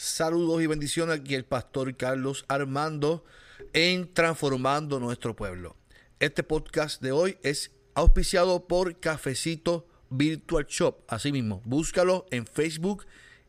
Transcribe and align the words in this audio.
Saludos 0.00 0.62
y 0.62 0.68
bendiciones 0.68 1.18
aquí 1.18 1.34
el 1.34 1.44
pastor 1.44 1.96
Carlos 1.96 2.44
Armando 2.46 3.24
en 3.72 4.14
Transformando 4.14 5.00
nuestro 5.00 5.34
pueblo. 5.34 5.74
Este 6.20 6.44
podcast 6.44 7.02
de 7.02 7.10
hoy 7.10 7.36
es 7.42 7.72
auspiciado 7.94 8.68
por 8.68 9.00
Cafecito 9.00 9.88
Virtual 10.08 10.66
Shop. 10.68 11.00
Asimismo, 11.08 11.62
búscalo 11.64 12.26
en 12.30 12.46
Facebook, 12.46 13.06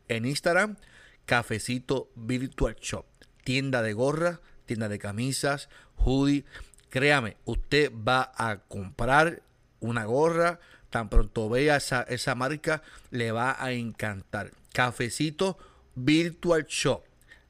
en 0.08 0.24
Instagram, 0.24 0.76
Cafecito 1.24 2.10
Virtual 2.16 2.74
Shop. 2.80 3.06
Tienda 3.44 3.80
de 3.80 3.92
gorra, 3.92 4.40
tienda 4.66 4.88
de 4.88 4.98
camisas, 4.98 5.68
hoodie. 5.98 6.44
Créame, 6.88 7.36
usted 7.44 7.92
va 7.92 8.32
a 8.34 8.56
comprar 8.66 9.40
una 9.78 10.04
gorra, 10.04 10.58
tan 10.90 11.10
pronto 11.10 11.48
vea 11.48 11.76
esa, 11.76 12.02
esa 12.02 12.34
marca, 12.34 12.82
le 13.12 13.30
va 13.30 13.56
a 13.56 13.70
encantar. 13.70 14.50
Cafecito 14.72 15.56
Virtual 15.94 16.66
Shop, 16.68 17.02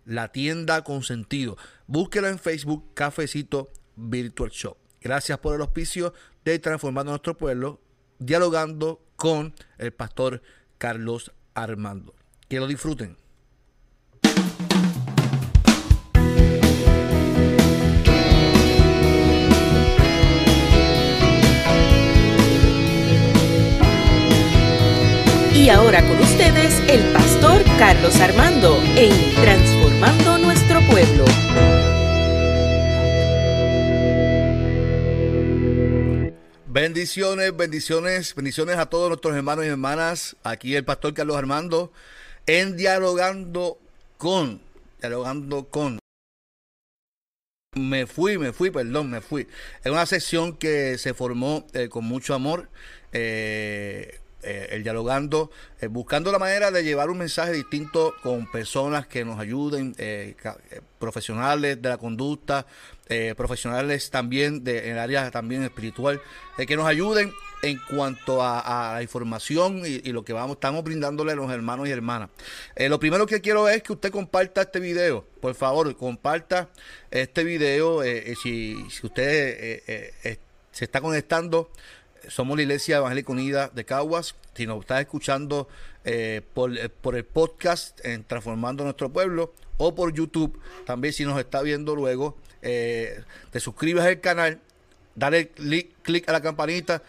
la 0.04 0.32
tienda 0.32 0.82
con 0.82 1.02
sentido. 1.02 1.56
Búsquelo 1.86 2.28
en 2.28 2.38
Facebook, 2.38 2.94
Cafecito 2.94 3.70
Virtual 3.96 4.50
Shop. 4.50 4.76
Gracias 5.00 5.38
por 5.38 5.54
el 5.54 5.60
auspicio 5.60 6.12
de 6.44 6.58
Transformando 6.58 7.12
Nuestro 7.12 7.36
Pueblo, 7.36 7.80
dialogando 8.18 9.02
con 9.16 9.54
el 9.78 9.92
pastor 9.92 10.42
Carlos 10.78 11.32
Armando. 11.54 12.14
Que 12.48 12.60
lo 12.60 12.66
disfruten. 12.66 13.19
Y 25.60 25.68
ahora 25.68 26.00
con 26.00 26.18
ustedes 26.18 26.80
el 26.88 27.12
pastor 27.12 27.62
Carlos 27.78 28.18
Armando 28.18 28.82
en 28.96 29.12
Transformando 29.34 30.38
Nuestro 30.38 30.80
Pueblo. 30.88 31.26
Bendiciones, 36.66 37.54
bendiciones, 37.54 38.34
bendiciones 38.34 38.78
a 38.78 38.86
todos 38.86 39.08
nuestros 39.10 39.36
hermanos 39.36 39.66
y 39.66 39.68
hermanas. 39.68 40.34
Aquí 40.44 40.74
el 40.74 40.86
pastor 40.86 41.12
Carlos 41.12 41.36
Armando 41.36 41.92
en 42.46 42.78
Dialogando 42.78 43.78
con, 44.16 44.62
Dialogando 44.98 45.68
con. 45.68 45.98
Me 47.76 48.06
fui, 48.06 48.38
me 48.38 48.54
fui, 48.54 48.70
perdón, 48.70 49.10
me 49.10 49.20
fui. 49.20 49.46
Es 49.84 49.92
una 49.92 50.06
sección 50.06 50.56
que 50.56 50.96
se 50.96 51.12
formó 51.12 51.66
eh, 51.74 51.90
con 51.90 52.06
mucho 52.06 52.32
amor. 52.32 52.70
Eh, 53.12 54.19
eh, 54.42 54.68
el 54.70 54.82
dialogando, 54.82 55.50
eh, 55.80 55.86
buscando 55.86 56.32
la 56.32 56.38
manera 56.38 56.70
de 56.70 56.82
llevar 56.82 57.10
un 57.10 57.18
mensaje 57.18 57.52
distinto 57.52 58.14
con 58.22 58.50
personas 58.50 59.06
que 59.06 59.22
nos 59.22 59.38
ayuden, 59.38 59.94
eh, 59.98 60.34
profesionales 60.98 61.80
de 61.80 61.88
la 61.88 61.98
conducta, 61.98 62.66
profesionales 63.36 64.08
también 64.08 64.62
de, 64.62 64.86
en 64.86 64.92
el 64.92 64.98
área 64.98 65.30
también 65.32 65.64
espiritual, 65.64 66.20
que 66.56 66.76
nos 66.76 66.86
ayuden 66.86 67.32
en 67.62 67.78
cuanto 67.90 68.40
a, 68.40 68.92
la 68.94 69.02
información 69.02 69.82
y, 69.84 70.00
lo 70.12 70.24
que 70.24 70.32
vamos 70.32 70.56
estamos 70.56 70.84
brindándole 70.84 71.32
a 71.32 71.34
los 71.34 71.50
hermanos 71.50 71.88
y 71.88 71.90
hermanas. 71.90 72.30
lo 72.76 73.00
primero 73.00 73.26
que 73.26 73.40
quiero 73.40 73.68
es 73.68 73.82
que 73.82 73.94
usted 73.94 74.12
comparta 74.12 74.62
este 74.62 74.78
video, 74.78 75.26
por 75.40 75.56
favor, 75.56 75.96
comparta 75.96 76.68
este 77.10 77.42
video 77.42 78.02
si, 78.40 78.76
si 78.90 79.06
usted 79.06 79.82
se 80.70 80.84
está 80.84 81.00
conectando 81.00 81.70
somos 82.28 82.56
la 82.56 82.62
Iglesia 82.62 82.98
Evangélica 82.98 83.32
Unida 83.32 83.68
de 83.68 83.84
Caguas. 83.84 84.34
Si 84.54 84.66
nos 84.66 84.80
estás 84.80 85.00
escuchando 85.00 85.68
eh, 86.04 86.42
por, 86.54 86.76
eh, 86.76 86.88
por, 86.88 87.16
el 87.16 87.24
podcast 87.24 88.00
Transformando 88.26 88.84
Nuestro 88.84 89.12
Pueblo 89.12 89.54
o 89.76 89.94
por 89.94 90.12
YouTube, 90.12 90.60
también 90.84 91.14
si 91.14 91.24
nos 91.24 91.38
está 91.38 91.62
viendo 91.62 91.94
luego, 91.94 92.36
eh, 92.62 93.22
te 93.50 93.60
suscribes 93.60 94.04
al 94.04 94.20
canal, 94.20 94.60
dale 95.14 95.48
clic 95.48 96.28
a 96.28 96.32
la 96.32 96.42
campanita 96.42 97.02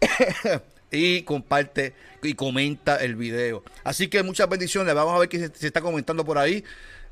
y 0.90 1.22
comparte 1.22 1.94
y 2.22 2.34
comenta 2.34 2.96
el 2.96 3.16
video. 3.16 3.62
Así 3.84 4.08
que 4.08 4.22
muchas 4.22 4.48
bendiciones. 4.48 4.94
Vamos 4.94 5.14
a 5.14 5.18
ver 5.18 5.28
qué 5.28 5.50
se, 5.54 5.66
está 5.66 5.80
comentando 5.80 6.24
por 6.24 6.38
ahí. 6.38 6.64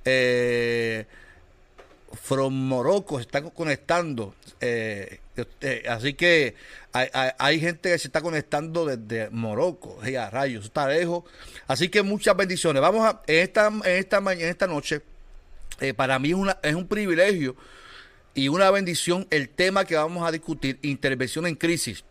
Eh, 0.04 1.06
From 2.22 2.54
Morocco 2.54 3.16
se 3.16 3.22
está 3.22 3.42
conectando. 3.42 4.34
Eh, 5.60 5.84
así 5.88 6.14
que 6.14 6.54
hay, 6.92 7.60
gente 7.60 7.90
que 7.90 7.98
se 7.98 8.08
está 8.08 8.20
conectando 8.20 8.86
desde 8.86 9.30
Morocco. 9.30 10.00
a 10.02 10.30
rayos, 10.30 10.64
está 10.66 10.88
lejos. 10.88 11.24
Así 11.66 11.88
que 11.88 12.02
muchas 12.02 12.36
bendiciones. 12.36 12.82
Vamos 12.82 13.04
a, 13.06 13.22
en 13.26 13.42
esta, 13.42 13.68
en 13.68 13.82
esta 13.84 14.20
mañana, 14.20 14.50
esta 14.50 14.66
noche, 14.66 15.02
eh, 15.80 15.94
para 15.94 16.18
mí 16.18 16.30
es, 16.30 16.34
una, 16.34 16.58
es 16.62 16.74
un 16.74 16.88
privilegio 16.88 17.56
y 18.34 18.48
una 18.48 18.70
bendición 18.70 19.26
el 19.30 19.48
tema 19.48 19.84
que 19.84 19.96
vamos 19.96 20.26
a 20.26 20.30
discutir, 20.30 20.78
intervención 20.82 21.46
en 21.46 21.54
crisis. 21.54 22.04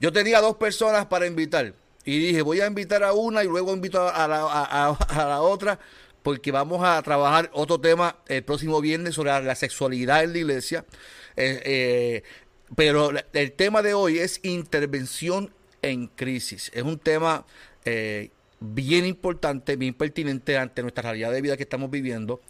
Yo 0.00 0.12
tenía 0.12 0.40
dos 0.40 0.56
personas 0.56 1.06
para 1.06 1.26
invitar 1.26 1.74
y 2.04 2.18
dije, 2.18 2.42
voy 2.42 2.60
a 2.60 2.66
invitar 2.66 3.02
a 3.04 3.12
una 3.12 3.44
y 3.44 3.46
luego 3.46 3.72
invito 3.72 4.08
a 4.08 4.26
la, 4.28 5.40
otra 5.40 5.78
porque 6.22 6.52
vamos 6.52 6.84
a 6.84 7.00
trabajar 7.02 7.50
otro 7.52 7.80
tema 7.80 8.16
el 8.26 8.42
próximo 8.44 8.80
viernes 8.80 9.14
sobre 9.14 9.42
la 9.42 9.54
sexualidad 9.54 10.24
en 10.24 10.32
la 10.32 10.38
iglesia. 10.38 10.84
Eh, 11.36 12.22
pero 12.76 13.10
el 13.32 13.52
tema 13.52 13.82
de 13.82 13.94
hoy 13.94 14.18
es 14.18 14.40
intervención 14.42 15.52
en 15.82 16.06
crisis. 16.06 16.70
Es 16.74 16.82
un 16.82 16.98
tema 16.98 17.44
eh, 17.84 18.30
bien 18.60 19.06
importante, 19.06 19.76
bien 19.76 19.94
pertinente 19.94 20.56
ante 20.56 20.82
nuestra 20.82 21.02
realidad 21.02 21.32
de 21.32 21.42
vida 21.42 21.56
que 21.56 21.64
estamos 21.64 21.90
viviendo, 21.90 22.40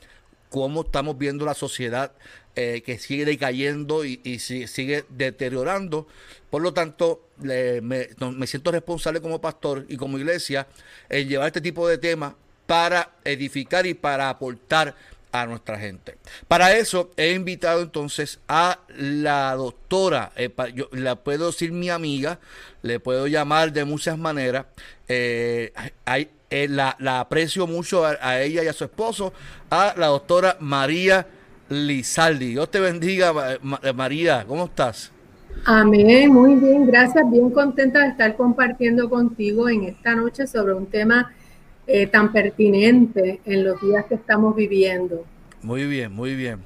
cómo 0.50 0.82
estamos 0.82 1.16
viendo 1.18 1.44
la 1.44 1.54
sociedad 1.54 2.12
que 2.54 2.98
sigue 2.98 3.24
decayendo 3.24 4.04
y, 4.04 4.38
sigue 4.38 5.06
deteriorando. 5.08 6.06
Por 6.50 6.60
lo 6.60 6.74
tanto, 6.74 7.26
me, 7.38 7.80
me, 7.80 8.46
siento 8.46 8.70
responsable 8.70 9.22
como 9.22 9.40
pastor 9.40 9.86
y 9.88 9.96
como 9.96 10.18
iglesia 10.18 10.66
en 11.08 11.28
llevar 11.28 11.46
este 11.46 11.62
tipo 11.62 11.88
de 11.88 11.96
temas 11.96 12.34
para 12.66 13.16
edificar 13.24 13.86
y 13.86 13.94
para 13.94 14.28
aportar 14.28 14.94
a 15.32 15.46
nuestra 15.46 15.78
gente. 15.78 16.16
Para 16.46 16.76
eso 16.76 17.10
he 17.16 17.32
invitado 17.32 17.80
entonces 17.82 18.38
a 18.46 18.78
la 18.96 19.54
doctora, 19.54 20.30
eh, 20.36 20.50
yo 20.74 20.88
la 20.92 21.16
puedo 21.16 21.46
decir 21.46 21.72
mi 21.72 21.88
amiga, 21.88 22.38
le 22.82 23.00
puedo 23.00 23.26
llamar 23.26 23.72
de 23.72 23.84
muchas 23.84 24.18
maneras, 24.18 24.66
eh, 25.08 25.72
eh, 26.50 26.68
la, 26.68 26.96
aprecio 27.18 27.66
mucho 27.66 28.04
a, 28.04 28.40
ella 28.42 28.62
y 28.62 28.68
a 28.68 28.72
su 28.74 28.84
esposo, 28.84 29.32
a 29.70 29.94
la 29.96 30.08
doctora 30.08 30.58
María 30.60 31.26
Lizaldi. 31.70 32.48
Dios 32.50 32.70
te 32.70 32.80
bendiga, 32.80 33.32
María, 33.94 34.44
¿cómo 34.46 34.66
estás? 34.66 35.10
Amén, 35.64 36.32
muy 36.32 36.56
bien, 36.56 36.86
gracias, 36.86 37.24
bien 37.30 37.50
contenta 37.50 38.00
de 38.00 38.08
estar 38.08 38.36
compartiendo 38.36 39.08
contigo 39.08 39.68
en 39.68 39.84
esta 39.84 40.14
noche 40.14 40.46
sobre 40.46 40.74
un 40.74 40.86
tema 40.86 41.32
eh, 41.86 42.06
tan 42.06 42.32
pertinente 42.32 43.40
en 43.44 43.64
los 43.64 43.80
días 43.80 44.04
que 44.06 44.14
estamos 44.14 44.54
viviendo. 44.54 45.24
Muy 45.62 45.86
bien, 45.86 46.12
muy 46.12 46.34
bien. 46.34 46.64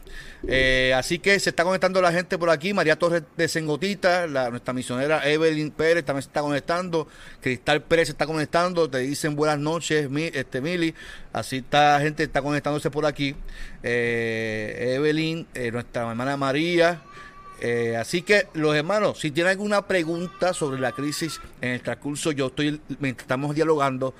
Eh, 0.49 0.95
así 0.95 1.19
que 1.19 1.39
se 1.39 1.51
está 1.51 1.65
conectando 1.65 2.01
la 2.01 2.13
gente 2.13 2.39
por 2.39 2.49
aquí. 2.49 2.73
María 2.73 2.99
Torres 2.99 3.25
de 3.37 3.49
Sengotita, 3.49 4.27
la, 4.27 4.49
nuestra 4.49 4.73
misionera 4.73 5.29
Evelyn 5.29 5.71
Pérez 5.71 6.05
también 6.05 6.23
se 6.23 6.29
está 6.29 6.41
conectando. 6.41 7.07
Cristal 7.41 7.83
Pérez 7.83 8.09
se 8.09 8.13
está 8.13 8.27
conectando. 8.27 8.89
Te 8.89 8.99
dicen 8.99 9.37
buenas 9.37 9.59
noches, 9.59 10.09
mi, 10.09 10.25
este 10.33 10.61
Mili. 10.63 10.95
Así 11.33 11.59
está, 11.59 12.01
gente 12.01 12.23
está 12.23 12.41
conectándose 12.41 12.91
por 12.91 13.05
aquí. 13.05 13.35
Eh, 13.83 14.95
Evelyn, 14.97 15.47
nuestra 15.73 16.09
hermana 16.09 16.37
María. 16.39 17.03
Eh, 17.61 17.97
así 17.97 18.21
que 18.21 18.49
los 18.53 18.75
hermanos, 18.77 19.19
si 19.21 19.31
tienen 19.31 19.53
alguna 19.53 19.87
pregunta 19.87 20.53
sobre 20.53 20.79
la 20.79 20.93
crisis 20.93 21.41
en 21.61 21.71
el 21.71 21.81
transcurso, 21.81 22.33
yo 22.33 22.49
estoy, 22.49 22.81
mientras 22.99 23.25
estamos 23.25 23.55
dialogando, 23.55 24.15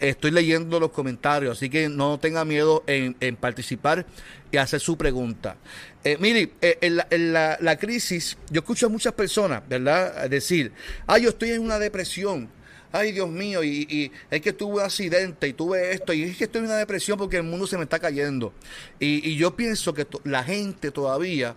estoy 0.00 0.32
leyendo 0.32 0.80
los 0.80 0.90
comentarios, 0.90 1.58
así 1.58 1.70
que 1.70 1.88
no 1.88 2.18
tenga 2.18 2.44
miedo 2.44 2.82
en, 2.86 3.36
participar 3.36 4.04
y 4.50 4.56
hacer 4.56 4.80
su 4.80 4.96
pregunta. 4.96 5.56
Eh, 6.02 6.16
mire, 6.18 6.52
eh, 6.60 6.78
en, 6.80 7.32
la, 7.32 7.76
crisis, 7.78 8.36
yo 8.50 8.60
escucho 8.60 8.86
a 8.86 8.88
muchas 8.88 9.12
personas, 9.12 9.62
¿verdad? 9.68 10.28
Decir, 10.28 10.72
ay, 11.06 11.22
yo 11.22 11.28
estoy 11.30 11.52
en 11.52 11.62
una 11.62 11.78
depresión. 11.78 12.48
Ay, 12.90 13.12
Dios 13.12 13.30
mío, 13.30 13.64
y, 13.64 14.12
es 14.30 14.40
que 14.42 14.52
tuve 14.52 14.74
un 14.74 14.80
accidente 14.80 15.48
y 15.48 15.54
tuve 15.54 15.92
esto, 15.92 16.12
y 16.12 16.24
es 16.24 16.36
que 16.36 16.44
estoy 16.44 16.58
en 16.58 16.66
una 16.66 16.76
depresión 16.76 17.16
porque 17.16 17.38
el 17.38 17.42
mundo 17.44 17.66
se 17.66 17.78
me 17.78 17.84
está 17.84 17.98
cayendo. 17.98 18.52
Y 18.98 19.36
yo 19.36 19.56
pienso 19.56 19.94
que 19.94 20.06
la 20.24 20.44
gente 20.44 20.90
todavía 20.90 21.56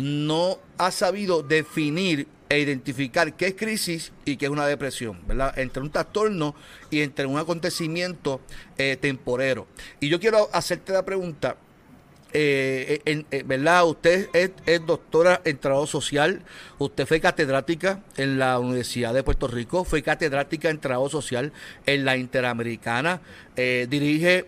no 0.00 0.58
ha 0.78 0.90
sabido 0.90 1.42
definir 1.42 2.26
e 2.48 2.60
identificar 2.60 3.36
qué 3.36 3.48
es 3.48 3.54
crisis 3.54 4.12
y 4.24 4.36
qué 4.36 4.46
es 4.46 4.50
una 4.50 4.66
depresión, 4.66 5.20
¿verdad? 5.26 5.58
Entre 5.58 5.82
un 5.82 5.90
trastorno 5.90 6.54
y 6.90 7.02
entre 7.02 7.26
un 7.26 7.38
acontecimiento 7.38 8.40
eh, 8.78 8.96
temporero. 8.98 9.66
Y 10.00 10.08
yo 10.08 10.18
quiero 10.18 10.48
hacerte 10.52 10.92
la 10.92 11.04
pregunta, 11.04 11.56
eh, 12.32 13.00
eh, 13.30 13.42
¿verdad? 13.46 13.86
Usted 13.86 14.28
es, 14.34 14.86
doctora 14.86 15.40
en 15.44 15.56
trabajo 15.56 15.86
social, 15.86 16.42
usted 16.78 17.06
fue 17.06 17.20
catedrática 17.20 18.02
en 18.16 18.38
la 18.38 18.58
Universidad 18.58 19.14
de 19.14 19.22
Puerto 19.22 19.48
Rico, 19.48 19.84
fue 19.84 20.02
catedrática 20.02 20.68
en 20.68 20.78
trabajo 20.78 21.08
social 21.08 21.52
en 21.86 22.04
la 22.04 22.18
Interamericana, 22.18 23.20
eh, 23.56 23.86
dirige 23.88 24.46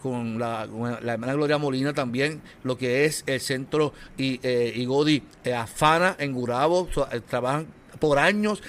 con, 0.00 0.38
la, 0.38 0.62
hermana 0.62 1.34
Gloria 1.34 1.58
Molina 1.58 1.92
también 1.92 2.40
lo 2.62 2.78
que 2.78 3.04
es 3.04 3.24
el 3.26 3.40
centro 3.40 3.92
Igodi 4.16 5.22
Afana 5.54 6.14
en 6.18 6.32
Gurabo, 6.32 6.88
trabajan 7.28 7.66
por 7.98 8.18
años 8.18 8.62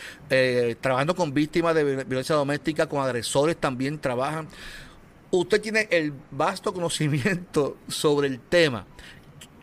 trabajando 0.82 1.16
con 1.16 1.34
víctimas 1.34 1.76
de 1.76 2.04
violencia 2.06 2.36
doméstica, 2.36 2.88
con 2.88 3.04
agresores 3.04 3.56
también 3.58 4.00
trabajan 4.00 4.48
usted 5.32 5.62
tiene 5.62 5.88
el 5.90 6.14
vasto 6.32 6.74
conocimiento 6.74 7.78
sobre 7.88 8.28
el 8.28 8.40
tema, 8.40 8.86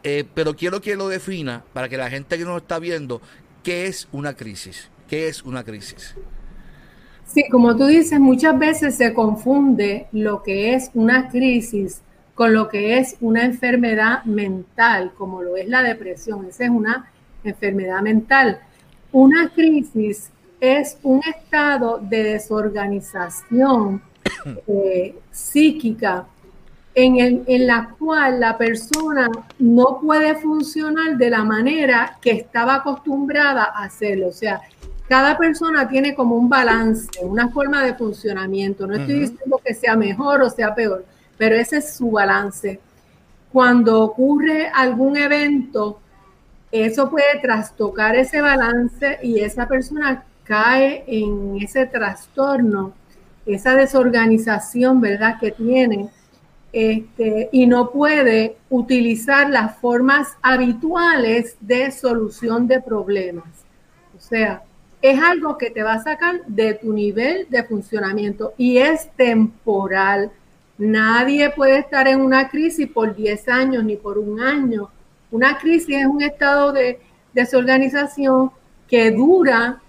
eh, 0.03 0.25
pero 0.35 0.55
quiero 0.55 0.81
que 0.81 0.97
lo 0.97 1.09
defina 1.09 1.65
para 1.73 1.89
que 1.89 1.97
la 1.97 2.11
gente 2.11 2.39
que 2.39 2.45
nos 2.45 2.63
está 2.63 2.79
viendo, 2.79 3.21
¿qué 3.63 3.87
es 3.87 4.09
una 4.13 4.35
crisis? 4.35 4.91
¿Qué 5.09 5.29
es 5.29 5.43
una 5.43 5.65
crisis? 5.65 6.15
Sí, 7.27 7.45
como 7.51 7.77
tú 7.77 7.87
dices, 7.87 8.19
muchas 8.19 8.59
veces 8.59 8.95
se 8.95 9.13
confunde 9.13 10.07
lo 10.13 10.43
que 10.43 10.75
es 10.75 10.91
una 10.95 11.29
crisis 11.29 12.01
con 12.35 12.55
lo 12.55 12.69
que 12.69 12.99
es 12.99 13.17
una 13.21 13.45
enfermedad 13.45 14.25
mental, 14.25 15.13
como 15.19 15.43
lo 15.43 15.57
es 15.57 15.69
la 15.69 15.83
depresión. 15.83 16.47
Esa 16.47 16.65
es 16.65 16.71
una 16.71 17.11
enfermedad 17.45 18.01
mental. 18.01 18.61
Una 19.13 19.51
crisis 19.51 20.31
es 20.61 20.99
un 21.03 21.21
estado 21.25 21.99
de 21.99 22.23
desorganización 22.23 24.03
eh, 24.67 25.15
psíquica 25.31 26.27
en, 26.95 27.45
en 27.47 27.67
la 27.67 27.91
cual 27.99 28.41
la 28.41 28.59
persona 28.59 29.29
no 29.59 30.01
puede 30.01 30.35
funcionar 30.37 31.17
de 31.17 31.31
la 31.31 31.45
manera 31.45 32.19
que 32.21 32.33
estaba 32.33 32.77
acostumbrada 32.77 33.73
a 33.75 33.85
hacerlo. 33.85 34.29
O 34.29 34.33
sea, 34.33 34.61
cada 35.09 35.39
persona 35.39 35.89
tiene 35.89 36.15
como 36.15 36.37
un 36.37 36.49
balance, 36.49 37.09
una 37.23 37.49
forma 37.49 37.83
de 37.83 37.95
funcionamiento. 37.95 38.87
No 38.87 38.95
estoy 38.95 39.21
diciendo 39.21 39.61
que 39.65 39.75
sea 39.75 39.97
mejor 39.97 40.43
o 40.43 40.51
sea 40.51 40.75
peor, 40.75 41.05
pero 41.39 41.57
ese 41.57 41.79
es 41.79 41.95
su 41.95 42.11
balance. 42.11 42.79
Cuando 43.51 44.03
ocurre 44.03 44.69
algún 44.69 45.17
evento, 45.17 46.01
eso 46.71 47.09
puede 47.09 47.41
trastocar 47.41 48.17
ese 48.17 48.43
balance 48.43 49.19
y 49.23 49.41
esa 49.41 49.67
persona 49.67 50.25
cae 50.45 51.05
en 51.07 51.59
ese 51.63 51.87
trastorno 51.87 52.93
esa 53.49 53.75
desorganización, 53.75 55.01
¿verdad?, 55.01 55.39
que 55.41 55.51
tiene 55.53 56.11
este, 56.73 57.49
y 57.51 57.67
no 57.67 57.91
puede 57.91 58.57
utilizar 58.69 59.49
las 59.49 59.79
formas 59.79 60.37
habituales 60.43 61.57
de 61.61 61.91
solución 61.91 62.67
de 62.67 62.81
problemas. 62.81 63.49
O 64.17 64.21
sea, 64.21 64.63
es 65.01 65.19
algo 65.21 65.57
que 65.57 65.71
te 65.71 65.83
va 65.83 65.95
a 65.95 66.03
sacar 66.03 66.45
de 66.47 66.75
tu 66.75 66.93
nivel 66.93 67.47
de 67.49 67.65
funcionamiento 67.65 68.53
y 68.59 68.79
es 68.79 69.11
temporal. 69.17 70.31
Nadie 70.77 71.51
puede 71.51 71.79
estar 71.79 72.07
en 72.07 72.21
una 72.21 72.49
crisis 72.49 72.89
por 72.89 73.15
10 73.15 73.49
años 73.49 73.85
ni 73.85 73.97
por 73.97 74.19
un 74.19 74.41
año. 74.41 74.91
Una 75.31 75.57
crisis 75.59 75.97
es 75.97 76.07
un 76.07 76.23
estado 76.23 76.73
de 76.73 77.01
desorganización 77.33 78.51
que 78.89 79.11
dura 79.11 79.81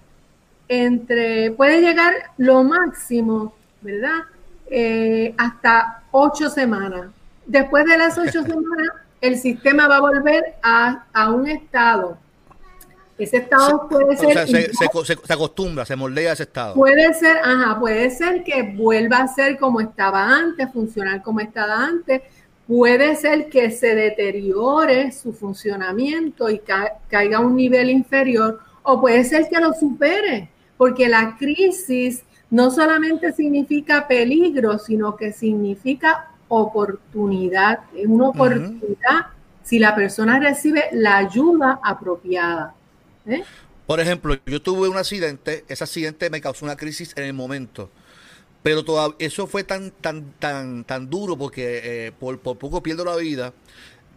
entre, 0.70 1.50
puede 1.50 1.80
llegar 1.80 2.14
lo 2.38 2.62
máximo, 2.62 3.52
¿verdad? 3.80 4.20
Eh, 4.70 5.34
hasta 5.36 6.04
ocho 6.12 6.48
semanas. 6.48 7.10
Después 7.44 7.84
de 7.86 7.98
las 7.98 8.16
ocho 8.16 8.42
semanas, 8.44 8.92
el 9.20 9.36
sistema 9.36 9.88
va 9.88 9.96
a 9.96 10.00
volver 10.00 10.54
a, 10.62 11.32
un 11.32 11.48
estado. 11.48 12.16
Ese 13.18 13.38
estado 13.38 13.88
puede 13.88 14.16
ser. 14.16 14.46
se, 14.46 14.72
se, 14.72 15.32
acostumbra, 15.32 15.84
se 15.84 15.96
moldea 15.96 16.34
ese 16.34 16.44
estado. 16.44 16.74
Puede 16.74 17.14
ser, 17.14 17.38
ajá, 17.38 17.76
puede 17.80 18.08
ser 18.10 18.44
que 18.44 18.62
vuelva 18.62 19.18
a 19.18 19.28
ser 19.28 19.58
como 19.58 19.80
estaba 19.80 20.24
antes, 20.24 20.72
funcionar 20.72 21.20
como 21.20 21.40
estaba 21.40 21.84
antes. 21.84 22.22
Puede 22.68 23.16
ser 23.16 23.48
que 23.48 23.72
se 23.72 23.96
deteriore 23.96 25.10
su 25.10 25.32
funcionamiento 25.32 26.48
y 26.48 26.60
caiga 27.08 27.38
a 27.38 27.40
un 27.40 27.56
nivel 27.56 27.90
inferior, 27.90 28.60
o 28.84 29.00
puede 29.00 29.24
ser 29.24 29.48
que 29.48 29.58
lo 29.58 29.72
supere 29.72 30.48
porque 30.80 31.10
la 31.10 31.36
crisis 31.36 32.22
no 32.48 32.70
solamente 32.70 33.34
significa 33.34 34.08
peligro, 34.08 34.78
sino 34.78 35.14
que 35.14 35.30
significa 35.30 36.30
oportunidad. 36.48 37.80
Es 37.94 38.06
una 38.06 38.30
oportunidad 38.30 39.26
si 39.62 39.78
la 39.78 39.94
persona 39.94 40.40
recibe 40.40 40.84
la 40.92 41.18
ayuda 41.18 41.80
apropiada. 41.84 42.74
¿eh? 43.26 43.44
Por 43.84 44.00
ejemplo, 44.00 44.38
yo 44.46 44.62
tuve 44.62 44.88
un 44.88 44.96
accidente, 44.96 45.66
ese 45.68 45.84
accidente 45.84 46.30
me 46.30 46.40
causó 46.40 46.64
una 46.64 46.76
crisis 46.76 47.12
en 47.14 47.24
el 47.24 47.34
momento. 47.34 47.90
Pero 48.62 48.82
todavía, 48.82 49.16
eso 49.18 49.46
fue 49.46 49.64
tan, 49.64 49.90
tan, 49.90 50.32
tan, 50.38 50.84
tan 50.84 51.10
duro 51.10 51.36
porque 51.36 52.06
eh, 52.06 52.12
por, 52.18 52.38
por 52.38 52.56
poco 52.56 52.82
pierdo 52.82 53.04
la 53.04 53.16
vida 53.16 53.52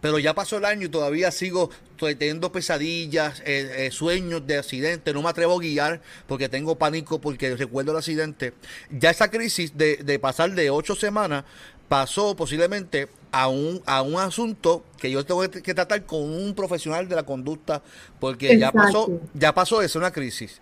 pero 0.04 0.20
ya 0.20 0.36
pasó 0.36 0.58
el 0.58 0.66
año 0.66 0.88
y 0.88 0.90
todavía 0.90 1.32
sigo 1.32 1.70
teniendo 1.98 2.52
pesadillas, 2.52 3.40
eh, 3.46 3.86
eh, 3.86 3.92
sueños 3.92 4.46
de 4.46 4.58
accidente, 4.58 5.14
no 5.14 5.22
me 5.22 5.30
atrevo 5.30 5.58
a 5.58 5.62
guiar 5.62 6.02
porque 6.28 6.50
tengo 6.50 6.78
pánico 6.78 7.22
porque 7.22 7.56
recuerdo 7.56 7.92
el 7.92 8.00
accidente. 8.00 8.54
Ya 8.92 9.12
esa 9.12 9.32
crisis 9.32 9.78
de, 9.78 10.20
pasar 10.22 10.52
de 10.52 10.70
ocho 10.70 10.94
semanas 10.94 11.46
pasó 11.88 12.36
posiblemente 12.36 13.08
a 13.32 13.48
un, 13.48 13.82
a 13.86 14.02
un 14.02 14.20
asunto 14.20 14.84
que 14.98 15.10
yo 15.10 15.26
tengo 15.26 15.50
que, 15.50 15.74
tratar 15.74 16.04
con 16.04 16.20
un 16.22 16.54
profesional 16.54 17.08
de 17.08 17.16
la 17.16 17.24
conducta 17.24 17.82
porque 18.20 18.60
ya 18.60 18.74
pasó, 18.74 19.22
ya 19.34 19.54
pasó 19.54 19.82
eso, 19.82 20.00
una 20.00 20.12
crisis. 20.12 20.60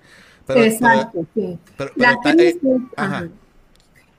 Exacto, 0.49 1.25
sí. 1.33 1.57
la, 1.95 2.15
crisis, 2.21 2.57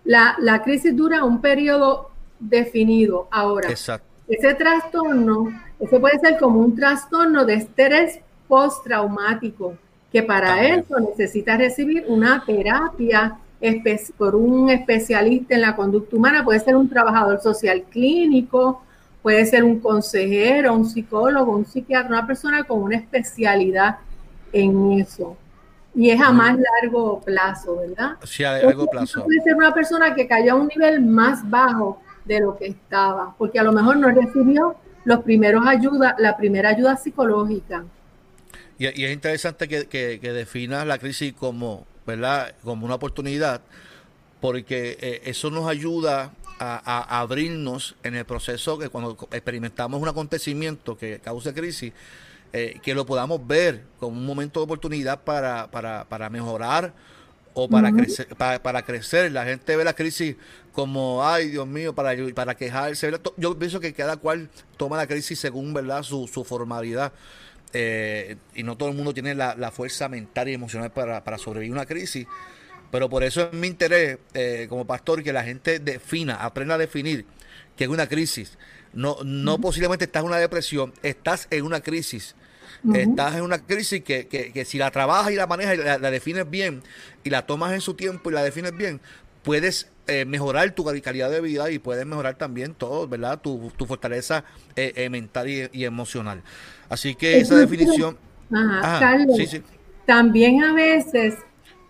la, 0.02 0.36
la 0.40 0.62
crisis 0.64 0.96
dura 0.96 1.22
un 1.22 1.40
periodo 1.40 2.10
definido 2.40 3.28
ahora. 3.30 3.70
Exacto 3.70 4.11
ese 4.28 4.54
trastorno, 4.54 5.52
ese 5.80 5.98
puede 5.98 6.18
ser 6.18 6.38
como 6.38 6.60
un 6.60 6.74
trastorno 6.74 7.44
de 7.44 7.54
estrés 7.54 8.20
postraumático, 8.48 9.74
que 10.12 10.22
para 10.22 10.66
eso 10.66 11.00
necesita 11.00 11.56
recibir 11.56 12.04
una 12.08 12.44
terapia 12.44 13.38
por 14.18 14.34
un 14.34 14.70
especialista 14.70 15.54
en 15.54 15.60
la 15.60 15.76
conducta 15.76 16.16
humana, 16.16 16.44
puede 16.44 16.58
ser 16.58 16.74
un 16.74 16.88
trabajador 16.88 17.40
social 17.40 17.84
clínico, 17.88 18.82
puede 19.22 19.46
ser 19.46 19.62
un 19.62 19.78
consejero, 19.78 20.74
un 20.74 20.84
psicólogo, 20.84 21.52
un 21.52 21.64
psiquiatra, 21.64 22.08
una 22.08 22.26
persona 22.26 22.64
con 22.64 22.82
una 22.82 22.96
especialidad 22.96 23.98
en 24.52 24.92
eso. 24.92 25.36
Y 25.94 26.10
es 26.10 26.20
a 26.20 26.32
más 26.32 26.58
largo 26.58 27.20
plazo, 27.20 27.76
¿verdad? 27.76 28.16
Sí, 28.24 28.42
a 28.42 28.58
largo 28.58 28.86
plazo. 28.86 29.22
Puede 29.22 29.40
ser 29.42 29.54
una 29.54 29.72
persona 29.72 30.12
que 30.14 30.26
cayó 30.26 30.52
a 30.52 30.56
un 30.56 30.66
nivel 30.66 31.00
más 31.00 31.48
bajo 31.48 32.01
de 32.24 32.40
lo 32.40 32.56
que 32.56 32.66
estaba, 32.66 33.34
porque 33.38 33.58
a 33.58 33.62
lo 33.62 33.72
mejor 33.72 33.96
no 33.96 34.08
recibió 34.10 34.76
los 35.04 35.20
primeros 35.22 35.66
ayuda, 35.66 36.14
la 36.18 36.36
primera 36.36 36.70
ayuda 36.70 36.96
psicológica. 36.96 37.84
Y, 38.78 38.86
es 38.86 39.12
interesante 39.12 39.68
que, 39.68 39.86
que, 39.86 40.32
definas 40.32 40.86
la 40.86 40.98
crisis 40.98 41.32
como, 41.32 41.86
¿verdad? 42.06 42.54
como 42.62 42.86
una 42.86 42.96
oportunidad, 42.96 43.60
porque 44.40 44.96
eh, 45.00 45.22
eso 45.24 45.50
nos 45.50 45.68
ayuda 45.68 46.32
a, 46.58 47.20
abrirnos 47.20 47.96
en 48.02 48.14
el 48.14 48.24
proceso 48.24 48.78
que 48.78 48.88
cuando 48.88 49.16
experimentamos 49.32 50.00
un 50.00 50.08
acontecimiento 50.08 50.96
que 50.96 51.18
cause 51.18 51.52
crisis, 51.52 51.92
eh, 52.52 52.78
que 52.82 52.94
lo 52.94 53.06
podamos 53.06 53.44
ver 53.46 53.82
como 53.98 54.18
un 54.18 54.26
momento 54.26 54.60
de 54.60 54.64
oportunidad 54.64 55.22
para, 55.22 55.70
para, 55.70 56.04
para 56.04 56.30
mejorar 56.30 56.92
o 57.54 57.68
para 57.68 57.92
crecer 57.92 58.26
para, 58.36 58.82
crecer 58.82 59.30
la 59.32 59.44
gente 59.44 59.76
ve 59.76 59.84
la 59.84 59.94
crisis 59.94 60.36
como 60.72 61.24
ay 61.24 61.48
Dios 61.48 61.66
mío 61.66 61.94
para 61.94 62.12
para 62.34 62.54
quejarse 62.54 63.12
yo 63.36 63.58
pienso 63.58 63.80
que 63.80 63.92
cada 63.92 64.16
cual 64.16 64.48
toma 64.76 64.96
la 64.96 65.06
crisis 65.06 65.38
según 65.38 65.74
verdad 65.74 66.02
su, 66.02 66.28
su 66.28 66.44
formalidad 66.44 67.12
eh, 67.74 68.36
y 68.54 68.62
no 68.62 68.76
todo 68.76 68.90
el 68.90 68.94
mundo 68.94 69.14
tiene 69.14 69.34
la, 69.34 69.70
fuerza 69.70 70.08
mental 70.08 70.48
y 70.48 70.54
emocional 70.54 70.92
para, 70.92 71.24
para, 71.24 71.38
sobrevivir 71.38 71.72
una 71.72 71.86
crisis 71.86 72.26
pero 72.90 73.08
por 73.08 73.24
eso 73.24 73.48
es 73.48 73.52
mi 73.54 73.66
interés 73.66 74.18
eh, 74.34 74.66
como 74.68 74.86
pastor 74.86 75.22
que 75.22 75.32
la 75.32 75.42
gente 75.42 75.78
defina 75.78 76.36
aprenda 76.36 76.74
a 76.74 76.78
definir 76.78 77.24
que 77.76 77.84
es 77.84 77.90
una 77.90 78.06
crisis. 78.06 78.58
No 78.92 79.16
no 79.24 79.58
posiblemente 79.58 80.04
estás 80.04 80.20
en 80.20 80.26
una 80.26 80.36
depresión 80.36 80.92
estás 81.02 81.48
en 81.50 81.64
una 81.64 81.80
crisis 81.80 82.36
Estás 82.94 83.36
en 83.36 83.42
una 83.42 83.58
crisis 83.58 84.02
que, 84.02 84.26
que, 84.26 84.64
si 84.64 84.78
la 84.78 84.90
trabajas 84.90 85.32
y 85.32 85.36
la 85.36 85.46
manejas 85.46 85.74
y 85.74 85.76
la, 85.78 86.10
defines 86.10 86.48
bien 86.50 86.82
y 87.22 87.30
la 87.30 87.46
tomas 87.46 87.72
en 87.72 87.80
su 87.80 87.94
tiempo 87.94 88.30
y 88.30 88.34
la 88.34 88.42
defines 88.42 88.76
bien, 88.76 89.00
puedes 89.44 89.88
eh, 90.08 90.24
mejorar 90.24 90.72
tu 90.72 90.84
calidad 90.84 91.30
de 91.30 91.40
vida 91.40 91.70
y 91.70 91.78
puedes 91.78 92.04
mejorar 92.06 92.34
también 92.34 92.74
todo, 92.74 93.06
¿verdad? 93.06 93.40
Tu, 93.40 93.70
tu 93.76 93.86
fortaleza 93.86 94.44
eh, 94.74 94.92
eh, 94.96 95.08
mental 95.10 95.48
y, 95.48 95.84
emocional. 95.84 96.42
Así 96.88 97.14
que 97.14 97.38
esa 97.38 97.56
definición... 97.56 98.16
Carlos, 98.50 99.38
también 100.04 100.62
a 100.62 100.74
veces 100.74 101.36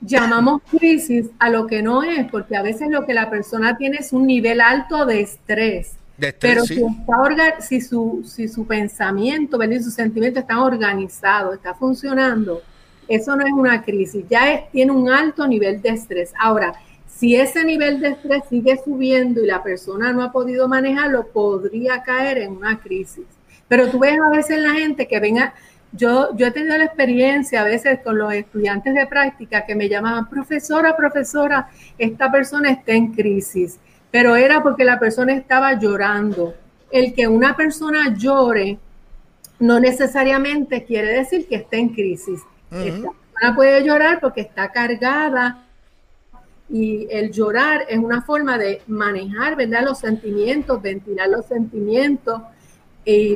llamamos 0.00 0.62
crisis 0.70 1.26
a 1.38 1.48
lo 1.48 1.66
que 1.66 1.82
no 1.82 2.02
es, 2.02 2.30
porque 2.30 2.56
a 2.56 2.62
veces 2.62 2.88
lo 2.90 3.06
que 3.06 3.14
la 3.14 3.30
persona 3.30 3.76
tiene 3.76 3.98
es 3.98 4.12
un 4.12 4.26
nivel 4.26 4.60
alto 4.60 5.06
de 5.06 5.22
estrés. 5.22 5.94
Pero 6.38 6.64
si, 6.64 6.74
está 6.74 7.60
si, 7.60 7.80
su, 7.80 8.22
si 8.24 8.46
su 8.46 8.66
pensamiento 8.66 9.62
y 9.62 9.82
su 9.82 9.90
sentimiento 9.90 10.40
están 10.40 10.58
organizados, 10.58 11.54
está 11.54 11.74
funcionando, 11.74 12.62
eso 13.08 13.34
no 13.34 13.44
es 13.44 13.52
una 13.52 13.82
crisis, 13.82 14.24
ya 14.30 14.64
tiene 14.70 14.92
un 14.92 15.10
alto 15.10 15.46
nivel 15.46 15.82
de 15.82 15.90
estrés. 15.90 16.32
Ahora, 16.38 16.74
si 17.08 17.34
ese 17.36 17.64
nivel 17.64 18.00
de 18.00 18.10
estrés 18.10 18.42
sigue 18.48 18.80
subiendo 18.84 19.42
y 19.42 19.46
la 19.46 19.62
persona 19.62 20.12
no 20.12 20.22
ha 20.22 20.32
podido 20.32 20.68
manejarlo, 20.68 21.26
podría 21.26 22.02
caer 22.02 22.38
en 22.38 22.52
una 22.52 22.80
crisis. 22.80 23.24
Pero 23.68 23.88
tú 23.88 23.98
ves 23.98 24.18
a 24.18 24.30
veces 24.30 24.58
la 24.58 24.72
gente 24.72 25.08
que 25.08 25.18
venga, 25.18 25.54
yo, 25.92 26.36
yo 26.36 26.46
he 26.46 26.50
tenido 26.50 26.76
la 26.76 26.84
experiencia 26.84 27.60
a 27.60 27.64
veces 27.64 28.00
con 28.02 28.18
los 28.18 28.32
estudiantes 28.32 28.94
de 28.94 29.06
práctica 29.06 29.64
que 29.64 29.74
me 29.74 29.88
llamaban, 29.88 30.28
profesora, 30.28 30.96
profesora, 30.96 31.68
esta 31.98 32.30
persona 32.30 32.70
está 32.70 32.92
en 32.92 33.12
crisis, 33.12 33.78
pero 34.12 34.36
era 34.36 34.62
porque 34.62 34.84
la 34.84 35.00
persona 35.00 35.32
estaba 35.34 35.80
llorando. 35.80 36.54
El 36.92 37.14
que 37.14 37.26
una 37.26 37.56
persona 37.56 38.14
llore 38.16 38.78
no 39.58 39.80
necesariamente 39.80 40.84
quiere 40.84 41.08
decir 41.08 41.48
que 41.48 41.56
esté 41.56 41.78
en 41.78 41.88
crisis. 41.88 42.40
Esta 42.70 43.10
persona 43.10 43.56
puede 43.56 43.82
llorar 43.82 44.20
porque 44.20 44.42
está 44.42 44.70
cargada 44.70 45.66
y 46.68 47.06
el 47.10 47.32
llorar 47.32 47.86
es 47.88 47.98
una 47.98 48.22
forma 48.22 48.58
de 48.58 48.82
manejar, 48.86 49.56
¿verdad? 49.56 49.82
Los 49.84 49.98
sentimientos, 49.98 50.82
ventilar 50.82 51.28
los 51.28 51.46
sentimientos, 51.46 52.42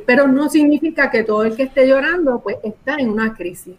pero 0.06 0.28
no 0.28 0.50
significa 0.50 1.11
que 1.11 1.23
todo 1.23 1.45
el 1.45 1.56
que 1.56 1.64
esté 1.64 1.88
llorando, 1.88 2.40
pues 2.40 2.59
está 2.62 2.97
en 2.97 3.09
una 3.09 3.35
crisis. 3.35 3.75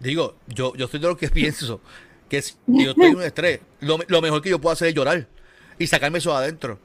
Digo, 0.00 0.34
yo, 0.48 0.74
yo 0.74 0.88
soy 0.88 0.98
de 0.98 1.06
lo 1.06 1.16
que 1.16 1.28
pienso, 1.30 1.80
que 2.28 2.42
si 2.42 2.54
yo 2.66 2.90
estoy 2.90 3.06
en 3.06 3.16
un 3.16 3.22
estrés, 3.22 3.60
lo, 3.80 4.20
mejor 4.20 4.42
que 4.42 4.50
yo 4.50 4.60
puedo 4.60 4.72
hacer 4.72 4.88
es 4.88 4.94
llorar 4.94 5.28
y 5.78 5.86
sacarme 5.86 6.18
eso 6.18 6.34
adentro. 6.34 6.78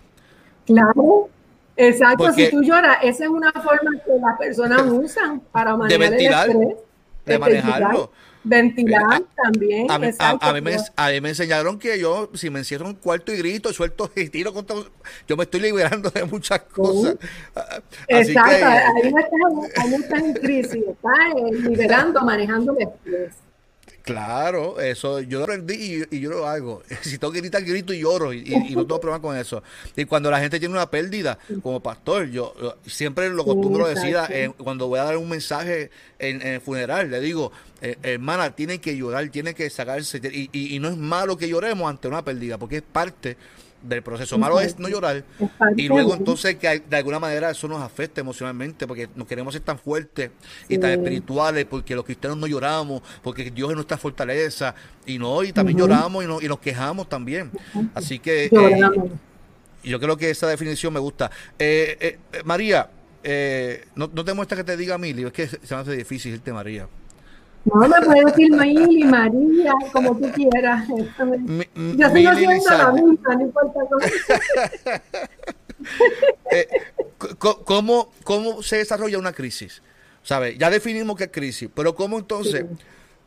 Claro, 0.66 1.30
exacto. 1.76 2.32
si 2.34 2.50
tú 2.50 2.62
lloras, 2.62 2.98
esa 3.04 3.24
es 3.24 3.30
una 3.30 3.52
forma 3.52 3.92
que 4.06 4.12
las 4.22 4.38
personas 4.38 4.82
usan 4.92 5.40
para 5.52 5.76
manejar 5.76 6.00
de 6.00 6.10
ventilar, 6.10 6.50
el 6.50 6.62
estrés. 6.62 6.78
De 7.26 7.40
manejarlo. 7.40 8.12
Ventilar 8.44 9.22
también. 9.36 9.92
A, 9.92 10.00
mí 10.00 10.08
me, 10.62 10.78
a, 10.96 11.10
mí 11.10 11.22
me, 11.22 11.30
enseñaron 11.30 11.78
que 11.78 12.00
yo, 12.00 12.30
si 12.34 12.50
me 12.50 12.60
encierro 12.60 12.86
en 12.86 12.92
un 12.92 12.96
cuarto 12.96 13.34
y 13.34 13.38
grito, 13.38 13.74
suelto 13.74 14.10
y 14.16 14.30
tiro 14.30 14.54
contra. 14.54 14.78
Yo 15.28 15.36
me 15.36 15.44
estoy 15.44 15.60
liberando 15.60 16.10
de 16.10 16.24
muchas 16.24 16.62
cosas. 16.62 17.18
Exacto, 18.08 18.66
ahí, 18.66 19.12
no 19.12 19.20
estás, 19.20 19.84
ahí 19.84 19.90
no 19.90 19.98
estás 19.98 20.24
en 20.24 20.34
crisis, 20.34 20.84
estás 20.88 21.20
eh, 21.36 21.52
liberando, 21.52 22.22
manejando 22.22 22.78
el 22.78 22.88
estrés. 22.88 23.49
Claro, 24.04 24.80
eso 24.80 25.20
yo 25.22 25.40
lo 25.40 25.44
aprendí 25.46 26.06
y, 26.10 26.20
yo 26.20 26.30
lo 26.30 26.48
hago. 26.48 26.82
Si 27.02 27.18
tengo 27.18 27.34
que 27.34 27.40
gritar, 27.40 27.64
grito 27.64 27.94
y 27.94 28.00
lloro 28.00 28.34
y, 28.34 28.44
no 28.76 28.86
tengo 28.86 29.00
problema 29.00 29.22
con 29.22 29.38
eso. 29.38 29.64
Y 29.96 30.06
cuando 30.06 30.30
la 30.32 30.40
gente 30.40 30.60
tiene 30.60 30.74
una 30.74 30.90
pérdida, 30.90 31.38
como 31.62 31.80
pastor, 31.82 32.30
yo, 32.30 32.54
siempre 32.86 33.30
lo 33.30 33.44
acostumbro 33.44 33.86
a 33.86 33.90
decir 33.90 34.18
cuando 34.58 34.88
voy 34.88 35.00
a 35.00 35.04
dar 35.04 35.18
un 35.18 35.30
mensaje 35.30 35.92
en, 36.18 36.42
el 36.42 36.62
funeral, 36.62 37.10
le 37.10 37.20
digo, 37.20 37.52
eh, 37.82 37.98
hermana, 38.04 38.56
tiene 38.56 38.80
que 38.80 38.96
llorar, 38.96 39.30
tiene 39.30 39.54
que 39.54 39.70
sacarse. 39.70 40.20
Y, 40.32 40.76
y 40.76 40.80
no 40.80 40.90
es 40.90 40.98
malo 40.98 41.38
que 41.38 41.48
lloremos 41.48 41.90
ante 41.90 42.08
una 42.08 42.24
pérdida, 42.24 42.58
porque 42.58 42.78
es 42.78 42.84
parte 42.84 43.38
del 43.82 44.04
proceso. 44.04 44.38
Malo 44.38 44.60
es 44.60 44.78
no 44.80 44.90
llorar 44.90 45.24
y 45.76 45.88
luego 45.88 46.14
entonces 46.14 46.56
que 46.56 46.80
de 46.80 46.98
alguna 46.98 47.20
manera 47.20 47.50
eso 47.50 47.68
nos 47.68 47.82
afecta 47.82 48.22
emocionalmente 48.22 48.86
porque 48.88 49.10
nos 49.16 49.28
queremos 49.28 49.54
ser 49.54 49.64
tan 49.64 49.80
fuertes 49.80 50.32
y 50.68 50.78
tan 50.78 50.92
espirituales 50.92 51.66
porque 51.66 51.96
los 51.96 52.06
cristianos 52.06 52.38
no 52.38 52.48
lloramos, 52.48 53.02
porque 53.22 53.52
Dios 53.52 53.70
es 53.70 53.76
nuestra 53.76 53.98
fortaleza 53.98 54.76
y 55.06 55.18
no, 55.18 55.44
y 55.44 55.52
también 55.54 55.78
lloramos 55.78 56.24
y, 56.24 56.28
no, 56.28 56.42
y 56.42 56.48
nos 56.48 56.60
quejamos 56.60 57.08
también. 57.08 57.52
Así 57.94 58.20
que 58.20 58.46
eh, 58.46 59.10
yo 59.84 60.00
creo 60.00 60.18
que 60.18 60.30
esa 60.30 60.48
definición 60.48 60.94
me 60.94 61.00
gusta. 61.00 61.32
Eh, 61.58 62.18
eh, 62.34 62.42
María, 62.44 62.90
no, 63.96 64.10
no 64.14 64.26
te 64.26 64.34
muestra 64.34 64.58
que 64.58 64.64
te 64.64 64.78
diga 64.78 64.98
Mili, 64.98 65.24
es 65.24 65.34
que 65.34 65.48
se 65.48 65.76
me 65.76 65.82
hace 65.82 65.96
difícil 65.96 66.34
irte 66.34 66.52
María. 66.52 66.88
No, 67.66 67.88
me 67.88 68.02
puedes 68.02 68.26
decir 68.26 68.52
Mili, 68.52 69.04
María, 69.04 69.74
como 69.92 70.18
tú 70.18 70.32
quieras. 70.32 70.88
Yo 70.88 72.10
sigo 72.10 72.36
siendo 72.36 72.78
la 72.78 72.92
misma, 72.92 73.36
no 73.36 73.42
importa 73.42 73.80
cómo. 73.90 74.02
eh, 76.52 76.68
¿cómo, 77.38 78.12
¿Cómo 78.24 78.64
se 78.64 78.78
desarrolla 78.78 79.18
una 79.18 79.34
crisis? 79.34 79.82
¿Sabe? 80.24 80.58
Ya 80.58 80.70
definimos 80.70 81.18
qué 81.18 81.26
es 81.26 81.32
crisis, 81.32 81.70
pero 81.74 81.96
¿cómo 81.96 82.20
entonces 82.20 82.66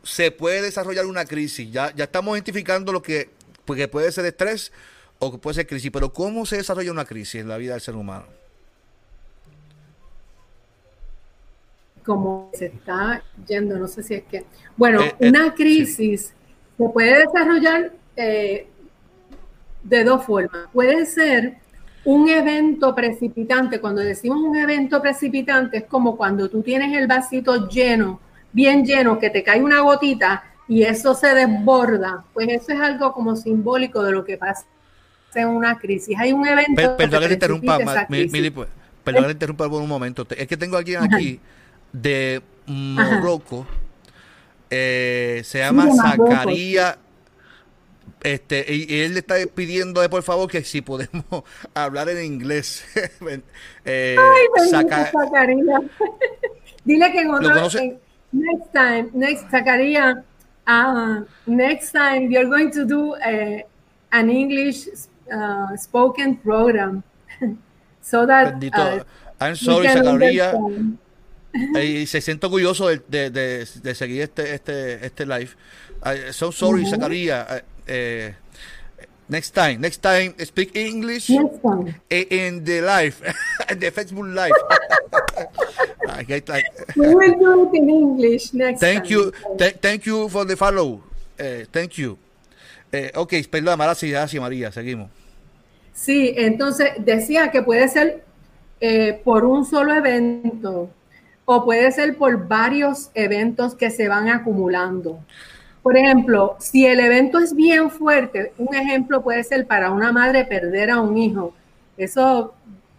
se 0.03 0.31
puede 0.31 0.61
desarrollar 0.61 1.05
una 1.05 1.25
crisis? 1.25 1.71
Ya, 1.71 1.93
ya 1.95 2.05
estamos 2.05 2.35
identificando 2.35 2.91
lo 2.91 3.01
que, 3.01 3.29
pues, 3.65 3.77
que 3.77 3.87
puede 3.87 4.11
ser 4.11 4.25
estrés 4.25 4.71
o 5.19 5.31
que 5.31 5.37
puede 5.37 5.55
ser 5.55 5.67
crisis, 5.67 5.91
pero 5.91 6.11
¿cómo 6.11 6.45
se 6.45 6.57
desarrolla 6.57 6.91
una 6.91 7.05
crisis 7.05 7.41
en 7.41 7.47
la 7.47 7.57
vida 7.57 7.73
del 7.73 7.81
ser 7.81 7.95
humano? 7.95 8.25
Como 12.03 12.49
se 12.53 12.67
está 12.67 13.23
yendo, 13.47 13.77
no 13.77 13.87
sé 13.87 14.03
si 14.03 14.15
es 14.15 14.23
que, 14.23 14.45
bueno, 14.77 15.01
eh, 15.01 15.15
eh, 15.19 15.29
una 15.29 15.53
crisis 15.53 16.33
se 16.77 16.89
puede 16.89 17.19
desarrollar 17.25 17.91
eh, 18.15 18.67
de 19.83 20.03
dos 20.03 20.23
formas. 20.25 20.67
Puede 20.71 21.05
ser 21.05 21.57
un 22.05 22.29
evento 22.29 22.93
precipitante. 22.93 23.79
Cuando 23.79 24.01
decimos 24.01 24.41
un 24.41 24.55
evento 24.57 25.01
precipitante 25.01 25.77
es 25.77 25.83
como 25.85 26.17
cuando 26.17 26.49
tú 26.49 26.61
tienes 26.61 26.95
el 26.97 27.07
vasito 27.07 27.67
lleno, 27.69 28.19
bien 28.51 28.85
lleno, 28.85 29.19
que 29.19 29.29
te 29.29 29.43
cae 29.43 29.61
una 29.61 29.81
gotita 29.81 30.43
y 30.67 30.83
eso 30.83 31.13
se 31.13 31.33
desborda. 31.33 32.25
Pues 32.33 32.47
eso 32.49 32.73
es 32.73 32.79
algo 32.79 33.13
como 33.13 33.35
simbólico 33.35 34.03
de 34.03 34.11
lo 34.11 34.25
que 34.25 34.37
pasa 34.37 34.65
en 35.35 35.47
una 35.47 35.77
crisis. 35.77 36.17
Hay 36.19 36.33
un 36.33 36.45
evento... 36.45 36.97
perdón 36.97 37.21
que 37.21 37.27
te 37.27 37.33
interrumpa, 37.33 37.77
pues, 38.07 38.31
perdón 39.03 39.23
que 39.23 39.27
te 39.27 39.31
interrumpa 39.31 39.69
por 39.69 39.81
un 39.81 39.89
momento. 39.89 40.27
Es 40.37 40.47
que 40.47 40.57
tengo 40.57 40.77
alguien 40.77 41.01
aquí 41.03 41.39
de 41.93 42.41
Morocco. 42.65 43.65
Eh, 44.69 45.41
se 45.45 45.59
llama 45.59 45.87
Zacarías. 45.95 46.97
Este, 48.23 48.65
y, 48.73 49.01
él 49.01 49.13
le 49.13 49.19
está 49.19 49.35
pidiendo 49.53 49.99
de 49.99 50.07
por 50.07 50.23
favor 50.23 50.49
que 50.49 50.63
si 50.63 50.81
podemos 50.81 51.25
hablar 51.73 52.09
en 52.09 52.23
inglés. 52.23 52.83
eh, 53.85 54.17
Ay, 54.17 54.69
Zacarías. 54.69 55.81
Dile 56.85 57.11
que 57.11 57.21
en 57.21 57.33
otro, 57.33 57.69
next 58.31 58.73
time, 58.73 59.09
next 59.13 59.49
Zacarías, 59.49 60.17
uh, 60.67 61.21
next 61.45 61.91
time 61.91 62.29
you're 62.29 62.49
going 62.49 62.71
to 62.71 62.85
do 62.85 63.15
a, 63.15 63.61
uh, 63.61 64.17
an 64.17 64.29
English 64.29 64.87
uh, 65.31 65.75
spoken 65.77 66.37
program. 66.37 67.03
so 68.01 68.25
that 68.25 68.61
uh, 68.73 69.03
I'm 69.39 69.55
sorry, 69.55 69.87
Zacarías. 69.87 70.97
Y 71.53 72.05
se 72.07 72.21
siente 72.21 72.45
orgulloso 72.47 72.87
de, 72.87 73.01
de, 73.07 73.29
de, 73.29 73.67
de, 73.81 73.95
seguir 73.95 74.23
este 74.23 74.55
este 74.55 75.05
este 75.05 75.25
live. 75.25 75.49
I, 76.03 76.33
so 76.33 76.51
sorry, 76.51 76.81
uh 76.81 76.85
-huh. 76.85 76.89
Zacarías. 76.89 77.63
Uh, 77.87 78.33
next 79.27 79.53
time, 79.53 79.77
next 79.77 80.01
time, 80.01 80.33
speak 80.45 80.75
English 80.75 81.29
next 81.29 81.61
time. 81.61 81.95
in 82.09 82.63
the 82.63 82.81
live, 82.81 83.15
in 83.69 83.79
the 83.79 83.91
Facebook 83.91 84.27
live. 84.33 84.53
I 86.19 86.23
get 86.23 86.49
like, 86.49 86.65
we 86.95 87.13
will 87.13 87.37
do 87.39 87.63
it 87.63 87.73
in 87.73 87.89
English 87.89 88.53
next 88.53 88.79
thank 88.79 89.03
time. 89.03 89.11
You, 89.11 89.31
th 89.57 89.75
thank 89.81 90.05
you 90.05 90.29
for 90.29 90.45
the 90.45 90.55
follow. 90.55 91.01
Uh, 91.39 91.65
thank 91.71 91.97
you. 91.97 92.17
Eh, 92.91 93.11
ok, 93.15 93.33
perdón, 93.49 93.79
gracias, 93.79 94.33
María, 94.35 94.71
seguimos. 94.71 95.09
Sí, 95.93 96.33
entonces 96.37 96.91
decía 96.99 97.49
que 97.51 97.63
puede 97.63 97.87
ser 97.87 98.23
eh, 98.79 99.19
por 99.23 99.45
un 99.45 99.65
solo 99.65 99.93
evento 99.95 100.89
o 101.45 101.65
puede 101.65 101.91
ser 101.91 102.17
por 102.17 102.47
varios 102.47 103.09
eventos 103.13 103.75
que 103.75 103.89
se 103.89 104.07
van 104.07 104.29
acumulando. 104.29 105.19
Por 105.81 105.97
ejemplo, 105.97 106.55
si 106.59 106.85
el 106.85 107.01
evento 107.01 107.39
es 107.39 107.53
bien 107.53 107.91
fuerte, 107.91 108.53
un 108.57 108.73
ejemplo 108.73 109.21
puede 109.21 109.43
ser 109.43 109.67
para 109.67 109.91
una 109.91 110.13
madre 110.13 110.45
perder 110.45 110.89
a 110.89 111.01
un 111.01 111.17
hijo. 111.17 111.53
Eso 111.97 112.53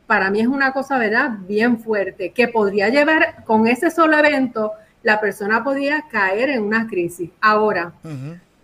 para 0.07 0.31
mí 0.31 0.41
es 0.41 0.47
una 0.47 0.73
cosa, 0.73 0.99
¿verdad? 0.99 1.31
Bien 1.49 1.79
fuerte, 1.79 2.31
que 2.31 2.49
podría 2.49 2.91
llevar 2.91 3.45
con 3.45 3.67
ese 3.67 3.91
solo 3.91 4.19
evento, 4.19 4.73
la 5.03 5.19
persona 5.19 5.65
podría 5.65 6.05
caer 6.11 6.51
en 6.51 6.63
una 6.63 6.87
crisis. 6.87 7.31
Ahora, 7.41 7.93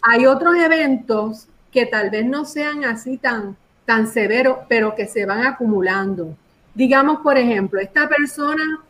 hay 0.03 0.27
otros 0.27 0.55
eventos 0.57 1.49
que 1.73 1.87
tal 1.87 2.11
vez 2.11 2.27
no 2.27 2.45
sean 2.45 2.85
así 2.85 3.17
tan, 3.17 3.57
tan 3.87 4.07
severos, 4.07 4.59
pero 4.69 4.95
que 4.95 5.07
se 5.07 5.25
van 5.25 5.47
acumulando. 5.47 6.37
Digamos, 6.75 7.21
por 7.21 7.39
ejemplo, 7.39 7.81
esta 7.81 8.09
persona 8.09 8.81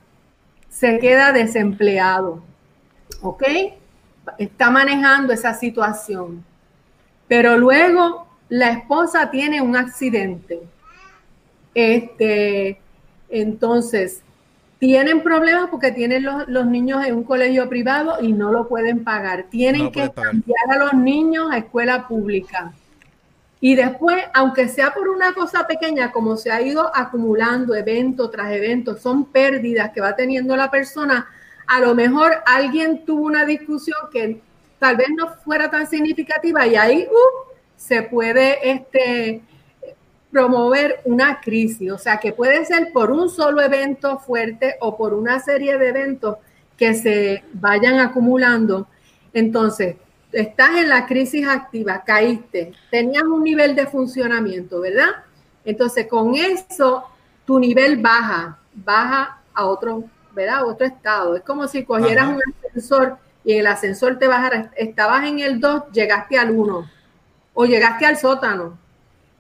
se 0.71 0.99
queda 0.99 1.33
desempleado, 1.33 2.43
¿ok? 3.21 3.43
Está 4.39 4.71
manejando 4.71 5.35
esa 5.35 5.53
situación. 5.53 6.43
Pero 7.29 7.59
luego 7.59 8.27
la 8.49 8.71
esposa 8.71 9.31
tiene 9.31 9.61
un 9.61 9.77
accidente. 9.77 10.63
Este, 11.75 12.81
entonces, 13.29 14.23
tienen 14.79 15.23
problemas 15.23 15.69
porque 15.71 15.93
tienen 15.93 16.25
los, 16.25 16.67
niños 16.67 17.05
en 17.05 17.17
un 17.17 17.25
colegio 17.25 17.69
privado 17.69 18.17
y 18.23 18.33
no 18.33 18.51
lo 18.51 18.67
pueden 18.67 19.05
pagar. 19.05 19.47
Tienen 19.51 19.93
que 19.93 20.11
cambiar 20.11 20.71
a 20.71 20.79
los 20.79 20.95
niños 20.95 21.51
a 21.53 21.59
escuela 21.59 22.09
pública. 22.09 22.73
Y 23.61 23.75
después, 23.75 24.25
aunque 24.33 24.69
sea 24.69 24.93
por 24.93 25.09
una 25.09 25.35
cosa 25.35 25.67
pequeña, 25.67 26.13
como 26.13 26.37
se 26.37 26.51
ha 26.51 26.63
ido 26.63 26.91
acumulando 26.95 27.75
evento 27.75 28.31
tras 28.31 28.53
evento, 28.53 28.97
son 28.97 29.27
pérdidas 29.27 29.91
que 29.93 30.01
va 30.01 30.17
teniendo 30.17 30.57
la 30.57 30.71
persona, 30.71 31.29
a 31.67 31.81
lo 31.81 31.95
mejor 31.95 32.33
alguien 32.47 33.05
tuvo 33.05 33.27
una 33.27 33.45
discusión 33.45 33.99
que 34.11 34.41
tal 34.79 34.97
vez 34.97 35.09
no 35.15 35.29
fuera 35.45 35.71
tan 35.71 35.87
significativa 35.87 36.67
y 36.67 36.75
ahí 36.75 37.07
uh, 37.07 37.53
se 37.77 38.03
puede 38.03 38.71
este, 38.71 39.43
promover 40.31 41.01
una 41.05 41.41
crisis. 41.41 41.93
O 41.93 41.99
sea, 41.99 42.17
que 42.19 42.33
puede 42.33 42.65
ser 42.65 42.93
por 42.93 43.11
un 43.11 43.29
solo 43.29 43.61
evento 43.61 44.19
fuerte 44.19 44.77
o 44.81 44.97
por 44.97 45.13
una 45.13 45.39
serie 45.39 45.77
de 45.77 45.89
eventos 45.89 46.37
que 46.79 46.95
se 46.95 47.45
vayan 47.53 48.01
acumulando. 48.01 48.89
Entonces, 49.35 49.97
estás 50.33 50.77
en 50.77 50.89
la 50.89 51.07
crisis 51.07 51.47
activa, 51.47 52.03
caíste, 52.05 52.73
tenías 52.91 53.25
un 53.25 53.43
nivel 53.43 53.75
de 53.75 53.87
funcionamiento, 53.87 54.81
¿verdad? 54.81 55.11
Entonces, 55.65 56.07
con 56.07 56.35
eso, 56.35 57.05
tu 57.45 57.59
nivel 57.59 57.97
baja, 57.99 58.59
baja 58.75 59.41
a 59.53 59.67
otro, 59.67 60.05
¿verdad? 60.33 60.67
otro 60.67 60.87
estado. 60.87 61.37
Es 61.37 61.43
como 61.43 61.67
si 61.69 61.85
cogieras 61.85 62.29
un 62.29 62.41
ascensor 62.65 63.19
y 63.45 63.55
el 63.55 63.67
ascensor 63.67 64.19
te 64.19 64.29
bajara, 64.29 64.71
estabas 64.77 65.27
en 65.27 65.41
el 65.41 65.61
2, 65.61 65.85
llegaste 65.93 66.39
al 66.39 66.51
1 66.51 66.91
o 67.55 67.65
llegaste 67.65 68.07
al 68.07 68.17
sótano. 68.17 68.79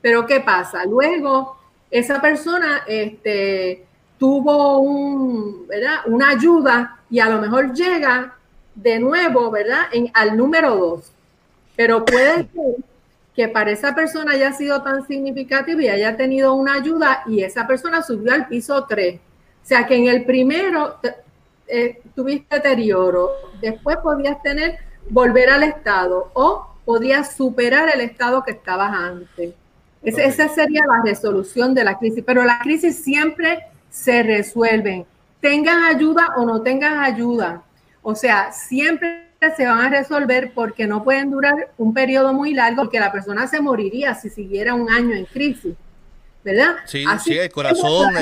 Pero 0.00 0.26
¿qué 0.26 0.40
pasa? 0.40 0.84
Luego, 0.84 1.58
esa 1.90 2.20
persona 2.20 2.82
este, 2.86 3.86
tuvo 4.18 4.78
un, 4.78 5.66
¿verdad? 5.66 6.00
una 6.06 6.30
ayuda 6.30 6.98
y 7.10 7.20
a 7.20 7.28
lo 7.28 7.40
mejor 7.40 7.72
llega 7.74 8.34
de 8.82 8.98
nuevo, 8.98 9.50
¿verdad? 9.50 9.84
En, 9.92 10.10
al 10.14 10.36
número 10.36 10.76
dos. 10.76 11.12
Pero 11.76 12.04
puede 12.04 12.36
ser 12.54 12.76
que 13.34 13.48
para 13.48 13.70
esa 13.70 13.94
persona 13.94 14.32
haya 14.32 14.52
sido 14.52 14.82
tan 14.82 15.06
significativo 15.06 15.80
y 15.80 15.88
haya 15.88 16.16
tenido 16.16 16.54
una 16.54 16.74
ayuda 16.74 17.22
y 17.26 17.42
esa 17.42 17.66
persona 17.66 18.02
subió 18.02 18.32
al 18.32 18.48
piso 18.48 18.84
tres. 18.88 19.20
O 19.62 19.66
sea 19.66 19.86
que 19.86 19.94
en 19.96 20.08
el 20.08 20.24
primero 20.24 20.96
eh, 21.68 22.02
tuviste 22.14 22.56
deterioro, 22.56 23.30
después 23.60 23.98
podías 23.98 24.42
tener, 24.42 24.78
volver 25.08 25.50
al 25.50 25.62
estado 25.62 26.30
o 26.34 26.74
podías 26.84 27.36
superar 27.36 27.88
el 27.94 28.00
estado 28.00 28.42
que 28.42 28.52
estabas 28.52 28.92
antes. 28.92 29.54
Esa 30.02 30.48
sería 30.48 30.80
la 30.86 31.02
resolución 31.04 31.74
de 31.74 31.84
la 31.84 31.98
crisis, 31.98 32.24
pero 32.26 32.42
la 32.44 32.58
crisis 32.60 32.96
siempre 32.96 33.66
se 33.90 34.22
resuelven. 34.22 35.04
Tengas 35.40 35.94
ayuda 35.94 36.34
o 36.36 36.44
no 36.44 36.62
tengas 36.62 37.06
ayuda, 37.06 37.62
o 38.02 38.14
sea, 38.14 38.52
siempre 38.52 39.30
se 39.56 39.66
van 39.66 39.80
a 39.80 39.88
resolver 39.88 40.52
porque 40.54 40.86
no 40.86 41.02
pueden 41.02 41.30
durar 41.30 41.72
un 41.78 41.94
periodo 41.94 42.32
muy 42.32 42.54
largo, 42.54 42.82
porque 42.82 43.00
la 43.00 43.10
persona 43.10 43.46
se 43.46 43.60
moriría 43.60 44.14
si 44.14 44.28
siguiera 44.28 44.74
un 44.74 44.90
año 44.90 45.14
en 45.14 45.24
crisis. 45.24 45.74
¿Verdad? 46.42 46.76
Sí, 46.86 47.04
sí, 47.22 47.36
el 47.36 47.50
corazón 47.50 48.14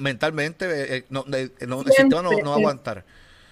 mentalmente 0.00 1.06
no, 1.08 1.24
sistema 1.86 2.22
no, 2.22 2.30
va 2.30 2.52
a 2.52 2.58
aguantar. 2.58 3.04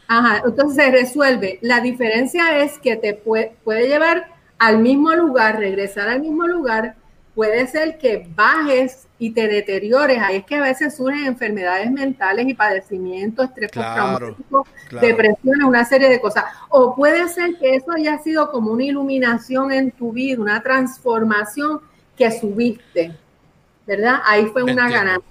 Ajá, 0.07 0.43
entonces 0.45 0.85
se 0.85 0.91
resuelve. 0.91 1.59
La 1.63 1.81
diferencia 1.81 2.59
es 2.59 2.79
que 2.79 2.97
te 2.97 3.15
puede, 3.15 3.55
puede 3.65 3.89
llevar 3.89 4.27
al 4.59 4.81
mismo 4.81 5.15
lugar, 5.15 5.59
regresar 5.59 6.11
al 6.11 6.21
mismo 6.21 6.47
lugar, 6.47 6.97
puede 7.41 7.67
ser 7.69 7.97
que 7.97 8.29
bajes 8.37 9.07
y 9.19 9.31
te 9.31 9.49
deteriores. 9.49 10.21
Ahí 10.21 10.37
es 10.37 10.45
que 10.45 10.57
a 10.57 10.61
veces 10.61 10.95
surgen 10.95 11.25
enfermedades 11.25 11.91
mentales 11.91 12.47
y 12.47 12.53
padecimientos, 12.53 13.49
estrés 13.49 13.71
claro, 13.71 14.37
depresiones, 15.01 15.65
una 15.67 15.87
serie 15.87 16.11
de 16.11 16.21
cosas. 16.21 16.45
O 16.69 16.95
puede 16.95 17.27
ser 17.31 17.57
que 17.59 17.77
eso 17.77 17.93
haya 17.93 18.19
sido 18.19 18.51
como 18.51 18.73
una 18.73 18.85
iluminación 18.85 19.73
en 19.73 19.91
tu 19.91 20.13
vida, 20.13 20.39
una 20.39 20.63
transformación 20.63 21.81
que 22.15 22.31
subiste, 22.31 23.17
¿verdad? 23.87 24.21
Ahí 24.27 24.45
fue 24.53 24.63
una 24.63 24.91
ganancia. 24.91 25.25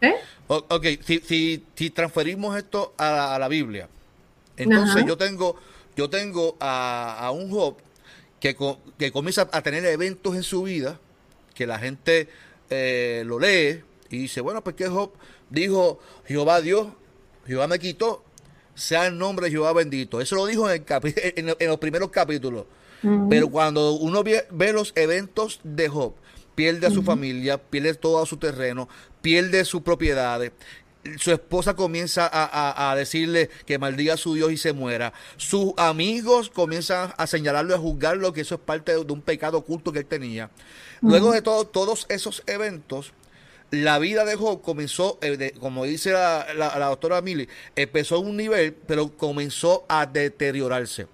¿Eh? 0.00 0.14
Ok, 0.46 0.86
si, 1.04 1.62
si, 1.74 1.90
transferimos 1.90 2.56
esto 2.56 2.94
a, 2.96 3.36
la 3.38 3.48
Biblia, 3.48 3.86
entonces 4.56 5.04
yo 5.04 5.18
tengo, 5.18 5.56
yo 5.94 6.08
tengo 6.08 6.56
a, 6.58 7.30
un 7.34 7.50
Job 7.50 7.76
que, 8.40 8.56
que 8.96 9.12
comienza 9.12 9.46
a 9.52 9.60
tener 9.60 9.84
eventos 9.84 10.34
en 10.34 10.42
su 10.42 10.62
vida, 10.62 10.98
que 11.58 11.66
la 11.66 11.80
gente 11.80 12.28
eh, 12.70 13.24
lo 13.26 13.40
lee 13.40 13.82
y 14.10 14.18
dice, 14.18 14.40
bueno, 14.40 14.62
pues 14.62 14.76
que 14.76 14.86
Job 14.86 15.10
dijo, 15.50 15.98
Jehová 16.24 16.60
Dios, 16.60 16.86
Jehová 17.48 17.66
me 17.66 17.80
quitó, 17.80 18.22
sea 18.76 19.08
el 19.08 19.18
nombre 19.18 19.46
de 19.46 19.50
Jehová 19.50 19.72
bendito. 19.72 20.20
Eso 20.20 20.36
lo 20.36 20.46
dijo 20.46 20.70
en, 20.70 20.84
en, 21.14 21.68
los 21.68 21.78
primeros 21.78 22.10
capítulos. 22.10 22.66
Pero 23.28 23.48
cuando 23.48 23.92
uno 23.92 24.22
ve, 24.22 24.72
los 24.72 24.92
eventos 24.94 25.60
de 25.64 25.88
Job, 25.88 26.14
pierde 26.54 26.86
a 26.86 26.90
su 26.90 27.02
familia, 27.02 27.58
pierde 27.58 27.94
todo 27.94 28.24
su 28.24 28.36
terreno, 28.36 28.88
pierde 29.20 29.64
sus 29.64 29.82
propiedades, 29.82 30.52
su 31.18 31.32
esposa 31.32 31.74
comienza 31.74 32.28
a, 32.32 32.94
decirle 32.96 33.48
que 33.66 33.78
maldiga 33.78 34.14
a 34.14 34.16
su 34.16 34.34
Dios 34.34 34.52
y 34.52 34.56
se 34.56 34.72
muera. 34.72 35.12
Sus 35.36 35.72
amigos 35.76 36.50
comienzan 36.50 37.12
a 37.16 37.26
señalarlo 37.26 37.72
y 37.72 37.76
a 37.76 37.78
juzgarlo 37.78 38.32
que 38.32 38.42
eso 38.42 38.56
es 38.56 38.60
parte 38.60 38.92
de, 38.92 38.98
un 38.98 39.22
pecado 39.22 39.58
oculto 39.58 39.92
que 39.92 40.00
él 40.00 40.06
tenía. 40.06 40.50
Luego 41.00 41.32
de 41.32 41.42
todo, 41.42 41.64
todos 41.66 42.06
esos 42.08 42.42
eventos, 42.46 43.12
la 43.70 43.98
vida 43.98 44.24
de 44.24 44.34
Job 44.34 44.62
comenzó, 44.62 45.18
eh, 45.22 45.54
como 45.60 45.84
dice 45.84 46.12
la, 46.12 46.86
doctora 46.88 47.20
Mili, 47.20 47.48
empezó 47.76 48.16
a 48.16 48.18
un 48.18 48.36
nivel, 48.36 48.74
pero 48.86 49.16
comenzó 49.16 49.84
a 49.88 50.06
deteriorarse. 50.06 51.06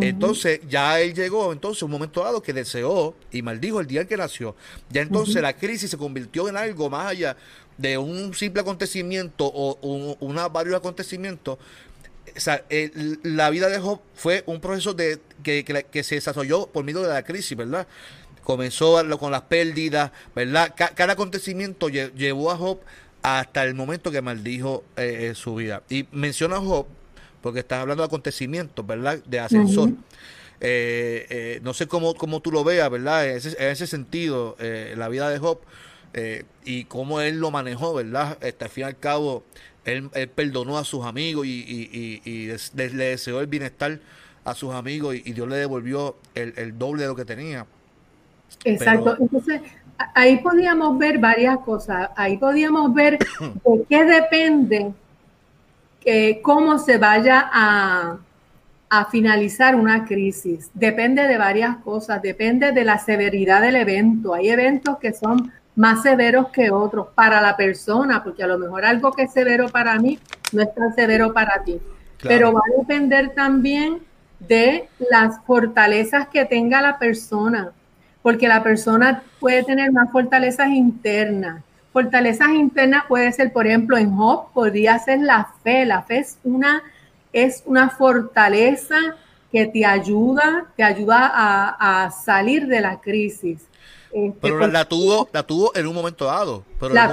Entonces 0.00 0.60
ya 0.68 1.00
él 1.00 1.14
llegó 1.14 1.52
entonces 1.52 1.82
un 1.82 1.90
momento 1.90 2.24
dado 2.24 2.42
que 2.42 2.52
deseó 2.52 3.14
y 3.30 3.42
maldijo 3.42 3.80
el 3.80 3.86
día 3.86 4.00
en 4.00 4.08
que 4.08 4.16
nació. 4.16 4.56
Ya 4.90 5.02
entonces 5.02 5.40
la 5.40 5.52
crisis 5.52 5.90
se 5.90 5.96
convirtió 5.96 6.48
en 6.48 6.56
algo 6.56 6.90
más 6.90 7.06
allá 7.06 7.36
de 7.78 7.98
un 7.98 8.34
simple 8.34 8.62
acontecimiento 8.62 9.46
o 9.46 9.78
una, 10.20 10.48
varios 10.48 10.76
acontecimientos. 10.76 11.58
O 12.36 12.40
sea, 12.40 12.64
la 13.22 13.50
vida 13.50 13.68
de 13.68 13.78
Job 13.78 14.00
fue 14.14 14.42
un 14.46 14.60
proceso 14.60 14.94
de 14.94 15.20
que, 15.42 15.64
que, 15.64 16.02
se 16.02 16.16
desarrolló 16.16 16.66
por 16.66 16.84
medio 16.84 17.02
de 17.02 17.08
la 17.08 17.22
crisis, 17.22 17.56
¿verdad? 17.56 17.86
Comenzó 18.42 19.00
con 19.18 19.30
las 19.30 19.42
pérdidas, 19.42 20.10
¿verdad? 20.34 20.74
cada 20.76 21.12
acontecimiento 21.12 21.88
llevó 21.88 22.50
a 22.50 22.56
Job 22.56 22.80
hasta 23.22 23.64
el 23.64 23.74
momento 23.74 24.10
que 24.10 24.20
maldijo 24.20 24.84
eh, 24.96 25.30
eh, 25.30 25.34
su 25.34 25.54
vida. 25.54 25.82
Y 25.88 26.06
menciona 26.12 26.56
a 26.56 26.60
Job 26.60 26.86
porque 27.40 27.60
estás 27.60 27.80
hablando 27.80 28.02
de 28.02 28.06
acontecimientos, 28.06 28.86
¿verdad? 28.86 29.18
De 29.24 29.38
ascensor. 29.40 29.90
Eh, 30.60 31.60
no 31.62 31.74
sé 31.74 31.86
cómo, 31.86 32.14
cómo 32.14 32.40
tú 32.40 32.50
lo 32.50 32.64
veas, 32.64 32.90
¿verdad? 32.90 33.28
En 33.28 33.36
ese, 33.36 33.50
en 33.58 33.70
ese 33.70 33.86
sentido, 33.86 34.56
la 34.58 35.08
vida 35.08 35.30
de 35.30 35.38
Job 35.38 35.60
eh, 36.14 36.44
y 36.64 36.84
cómo 36.84 37.20
él 37.20 37.40
lo 37.40 37.50
manejó, 37.50 37.92
¿verdad? 37.92 38.38
Este, 38.40 38.64
al 38.64 38.70
fin 38.70 38.82
y 38.82 38.86
al 38.86 38.96
cabo, 38.96 39.42
él, 39.84 40.10
perdonó 40.34 40.78
a 40.78 40.84
sus 40.84 41.04
amigos 41.04 41.44
y, 41.46 42.50
le 42.74 43.04
deseó 43.04 43.40
el 43.40 43.48
bienestar 43.48 43.98
a 44.44 44.54
sus 44.54 44.72
amigos 44.72 45.16
y, 45.16 45.32
Dios 45.32 45.48
le 45.48 45.56
devolvió 45.56 46.16
el, 46.34 46.78
doble 46.78 47.02
de 47.02 47.08
lo 47.08 47.16
que 47.16 47.24
tenía. 47.24 47.66
Exacto. 48.64 49.16
Entonces, 49.18 49.60
ahí 50.14 50.38
podíamos 50.38 50.96
ver 50.98 51.18
varias 51.18 51.58
cosas. 51.58 52.10
Ahí 52.16 52.36
podíamos 52.36 52.94
ver 52.94 53.18
de 53.64 53.84
qué 53.88 54.04
depende 54.04 54.92
que 56.00 56.40
cómo 56.42 56.78
se 56.78 56.98
vaya 56.98 57.50
a, 57.52 58.18
a 58.88 59.04
finalizar 59.06 59.74
una 59.74 60.04
crisis. 60.04 60.70
Depende 60.74 61.26
de 61.26 61.38
varias 61.38 61.78
cosas, 61.78 62.22
depende 62.22 62.70
de 62.70 62.84
la 62.84 62.98
severidad 62.98 63.62
del 63.62 63.74
evento. 63.74 64.34
Hay 64.34 64.50
eventos 64.50 64.98
que 64.98 65.12
son 65.12 65.50
más 65.76 66.02
severos 66.02 66.48
que 66.48 66.70
otros 66.70 67.08
para 67.14 67.40
la 67.40 67.56
persona, 67.56 68.22
porque 68.22 68.42
a 68.42 68.46
lo 68.46 68.58
mejor 68.58 68.84
algo 68.84 69.12
que 69.12 69.22
es 69.22 69.32
severo 69.32 69.68
para 69.68 69.98
mí 69.98 70.18
no 70.52 70.62
es 70.62 70.74
tan 70.74 70.94
severo 70.94 71.32
para 71.32 71.62
ti. 71.64 71.80
Pero 72.22 72.52
va 72.52 72.60
a 72.60 72.78
depender 72.78 73.34
también 73.34 74.00
de 74.38 74.88
las 75.10 75.40
fortalezas 75.44 76.28
que 76.28 76.44
tenga 76.44 76.80
la 76.80 76.98
persona, 76.98 77.72
porque 78.22 78.48
la 78.48 78.62
persona 78.62 79.22
puede 79.40 79.62
tener 79.64 79.92
más 79.92 80.10
fortalezas 80.10 80.68
internas. 80.68 81.62
Fortalezas 81.92 82.48
internas 82.50 83.04
puede 83.06 83.30
ser, 83.32 83.52
por 83.52 83.66
ejemplo, 83.66 83.96
en 83.96 84.16
Job 84.16 84.52
podría 84.52 84.98
ser 84.98 85.20
la 85.20 85.48
fe. 85.62 85.84
La 85.84 86.02
fe 86.02 86.18
es 86.18 86.38
una, 86.42 86.82
es 87.32 87.62
una 87.66 87.90
fortaleza 87.90 88.96
que 89.52 89.66
te 89.66 89.84
ayuda, 89.84 90.66
te 90.76 90.82
ayuda 90.82 91.30
a, 91.32 92.04
a 92.04 92.10
salir 92.10 92.66
de 92.66 92.80
la 92.80 93.00
crisis. 93.00 93.68
Este, 94.14 94.38
pero 94.40 94.64
la, 94.68 94.84
tuvo, 94.84 95.28
la 95.32 95.42
tuvo 95.42 95.74
en 95.74 95.88
un 95.88 95.94
momento 95.94 96.26
dado. 96.26 96.62
Pero, 96.78 96.94
la, 96.94 97.12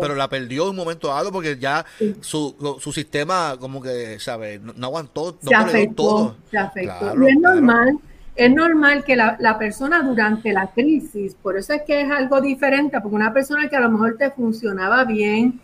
pero 0.00 0.16
la 0.16 0.28
perdió 0.28 0.64
en 0.64 0.70
un 0.70 0.76
momento 0.76 1.06
dado 1.06 1.30
porque 1.30 1.56
ya 1.56 1.86
su, 2.20 2.76
su, 2.80 2.92
sistema, 2.92 3.56
como 3.60 3.80
que, 3.80 4.18
¿sabes? 4.18 4.60
No, 4.60 4.88
aguantó, 4.88 5.38
no 5.40 5.48
se 5.48 5.54
afectó, 5.54 5.94
todo. 5.94 6.36
Se 6.50 6.58
afectó. 6.58 7.12
es 7.12 7.38
normal, 7.38 7.96
es 8.34 8.52
normal 8.52 9.04
que 9.04 9.14
la, 9.14 9.36
la, 9.38 9.56
persona 9.56 10.02
durante 10.02 10.52
la 10.52 10.66
crisis, 10.66 11.36
por 11.40 11.56
eso 11.56 11.72
es 11.72 11.82
que 11.82 12.00
es 12.00 12.10
algo 12.10 12.40
diferente, 12.40 13.00
porque 13.00 13.14
una 13.14 13.32
persona 13.32 13.68
que 13.68 13.76
a 13.76 13.80
lo 13.80 13.90
mejor 13.90 14.16
te 14.18 14.32
funcionaba 14.32 15.04
bien, 15.04 15.60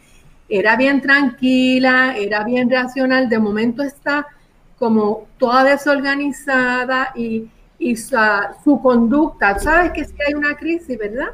era 0.48 0.76
bien 0.76 1.00
tranquila, 1.00 2.14
era 2.16 2.44
bien 2.44 2.70
racional, 2.70 3.28
de 3.28 3.40
momento 3.40 3.82
está 3.82 4.28
como 4.78 5.26
toda 5.38 5.64
desorganizada 5.64 7.10
y 7.16 7.48
y 7.80 7.96
su, 7.96 8.16
su 8.62 8.80
conducta. 8.80 9.58
Sabes 9.58 9.90
que 9.92 10.04
si 10.04 10.14
hay 10.24 10.34
una 10.34 10.54
crisis, 10.54 10.96
¿verdad? 10.96 11.30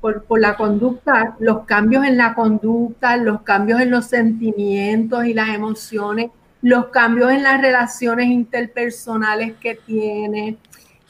Por, 0.00 0.22
por, 0.22 0.40
la 0.40 0.56
conducta, 0.56 1.36
los 1.40 1.64
cambios 1.66 2.06
en 2.06 2.16
la 2.16 2.34
conducta, 2.34 3.16
los 3.16 3.42
cambios 3.42 3.80
en 3.80 3.90
los 3.90 4.06
sentimientos 4.06 5.26
y 5.26 5.34
las 5.34 5.48
emociones, 5.48 6.30
los 6.62 6.86
cambios 6.86 7.32
en 7.32 7.42
las 7.42 7.60
relaciones 7.60 8.28
interpersonales 8.28 9.54
que 9.60 9.74
tiene. 9.74 10.56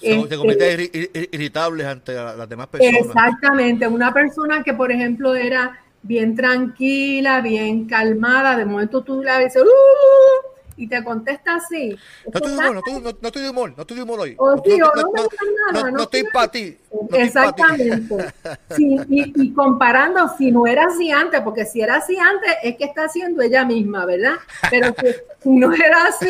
So, 0.01 0.27
este, 0.27 1.29
irritables 1.33 1.87
ante 1.87 2.15
las 2.15 2.49
demás 2.49 2.69
personas. 2.69 3.01
Exactamente, 3.01 3.87
una 3.87 4.15
persona 4.15 4.63
que 4.63 4.73
por 4.73 4.91
ejemplo 4.91 5.35
era 5.35 5.79
bien 6.03 6.35
tranquila, 6.35 7.41
bien 7.41 7.85
calmada, 7.87 8.57
de 8.57 8.65
momento 8.65 9.03
tú 9.03 9.23
la 9.23 9.39
ves, 9.39 9.57
¡Uh! 9.57 10.58
Y 10.79 10.87
te 10.87 11.03
contesta 11.03 11.57
así. 11.57 11.99
No 12.25 12.33
estoy, 12.35 12.53
de 12.53 12.59
humor, 12.59 12.73
no, 12.73 12.79
estoy, 12.79 12.93
no, 12.95 13.19
no 13.21 13.29
estoy 13.29 13.43
de 13.43 13.51
humor, 13.51 13.75
no 13.77 13.83
estoy 13.83 13.97
de 13.97 14.03
humor 14.05 14.21
hoy. 14.21 14.35
O 14.39 14.55
no, 14.55 14.63
sí, 14.65 16.03
estoy 16.03 16.25
para 16.33 16.51
ti. 16.51 16.79
Exactamente. 17.13 18.17
Sí, 18.77 18.97
y, 19.09 19.33
y, 19.43 19.53
comparando, 19.55 20.29
si 20.37 20.53
no 20.53 20.67
era 20.67 20.85
así 20.87 21.11
antes, 21.11 21.41
porque 21.41 21.65
si 21.65 21.81
era 21.81 21.97
así 21.97 22.17
antes, 22.17 22.55
es 22.63 22.77
que 22.77 22.85
está 22.85 23.05
haciendo 23.05 23.43
ella 23.43 23.65
misma, 23.65 24.05
¿verdad? 24.05 24.35
Pero 24.71 24.95
si 25.43 25.51
no 25.51 25.73
era 25.73 26.05
así. 26.05 26.29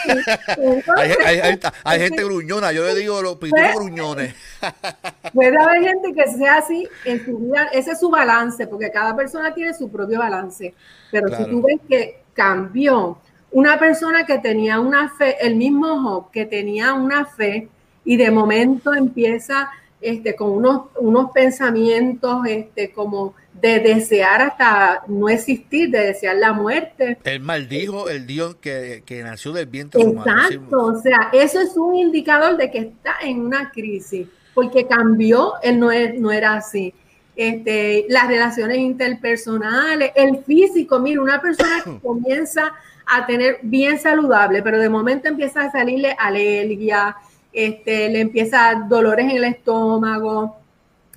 Entonces, 0.57 0.95
hay, 0.97 1.13
hay, 1.25 1.39
hay, 1.41 1.61
hay, 1.85 2.01
gente 2.01 2.25
gruñona, 2.25 2.73
yo 2.73 2.85
le 2.85 2.95
digo 2.95 3.21
los 3.21 3.37
pinturos 3.37 3.75
gruñones. 3.75 4.35
Puede 5.35 5.59
haber 5.59 5.83
gente 5.83 6.15
que 6.15 6.31
sea 6.33 6.59
así 6.59 6.89
en 7.05 7.25
su 7.25 7.39
vida, 7.39 7.69
ese 7.73 7.93
es 7.93 8.01
su 8.01 8.09
balance, 8.09 8.67
porque 8.67 8.91
cada 8.91 9.15
persona 9.15 9.53
tiene 9.53 9.75
su 9.75 9.91
propio 9.91 10.21
balance. 10.21 10.75
Pero 11.11 11.27
claro. 11.27 11.45
si 11.45 11.51
tú 11.51 11.63
ves 11.63 11.81
que 11.89 12.23
cambió, 12.35 13.19
una 13.51 13.79
persona 13.79 14.27
que 14.27 14.39
tenía 14.39 14.81
una 14.81 15.09
fe, 15.11 15.37
el 15.41 15.57
mismo 15.57 16.03
Job, 16.03 16.31
que 16.31 16.45
tenía 16.45 16.93
una 16.95 17.25
fe 17.25 17.69
y 18.05 18.17
de 18.17 18.31
momento 18.31 18.95
empieza 18.95 19.71
este, 20.01 20.37
con 20.37 20.51
unos, 20.51 20.83
unos 21.01 21.31
pensamientos 21.33 22.47
este, 22.47 22.93
como 22.93 23.35
de 23.61 23.81
desear 23.81 24.43
hasta 24.43 25.03
no 25.09 25.29
existir, 25.29 25.91
de 25.91 25.99
desear 25.99 26.37
la 26.37 26.53
muerte. 26.53 27.19
Él 27.25 27.41
maldijo 27.41 28.09
el 28.09 28.27
Dios 28.27 28.57
que, 28.57 29.03
que 29.05 29.23
nació 29.23 29.53
del 29.53 29.67
vientre 29.67 30.01
Exacto, 30.03 30.85
o 30.85 31.01
sea, 31.01 31.31
eso 31.33 31.61
es 31.61 31.77
un 31.77 31.97
indicador 31.97 32.57
de 32.57 32.71
que 32.71 32.79
está 32.79 33.17
en 33.23 33.41
una 33.41 33.71
crisis, 33.71 34.29
porque 34.55 34.87
cambió, 34.87 35.55
él 35.63 35.81
no, 35.81 35.91
es, 35.91 36.19
no 36.21 36.31
era 36.31 36.55
así. 36.55 36.95
Este, 37.35 38.07
las 38.09 38.27
relaciones 38.27 38.79
interpersonales, 38.79 40.13
el 40.15 40.45
físico, 40.45 40.99
mira, 40.99 41.21
una 41.21 41.41
persona 41.41 41.83
que 41.85 41.99
comienza 42.03 42.73
a 43.09 43.27
tener 43.27 43.59
bien 43.63 43.99
saludable, 43.99 44.63
pero 44.63 44.79
de 44.79 44.89
momento 44.89 45.29
empieza 45.29 45.63
a 45.63 45.71
salirle 45.71 46.15
alergia, 46.19 47.17
este, 47.53 48.09
le 48.11 48.21
empieza 48.21 48.87
dolores 48.89 49.25
en 49.25 49.39
el 49.39 49.45
estómago, 49.45 50.59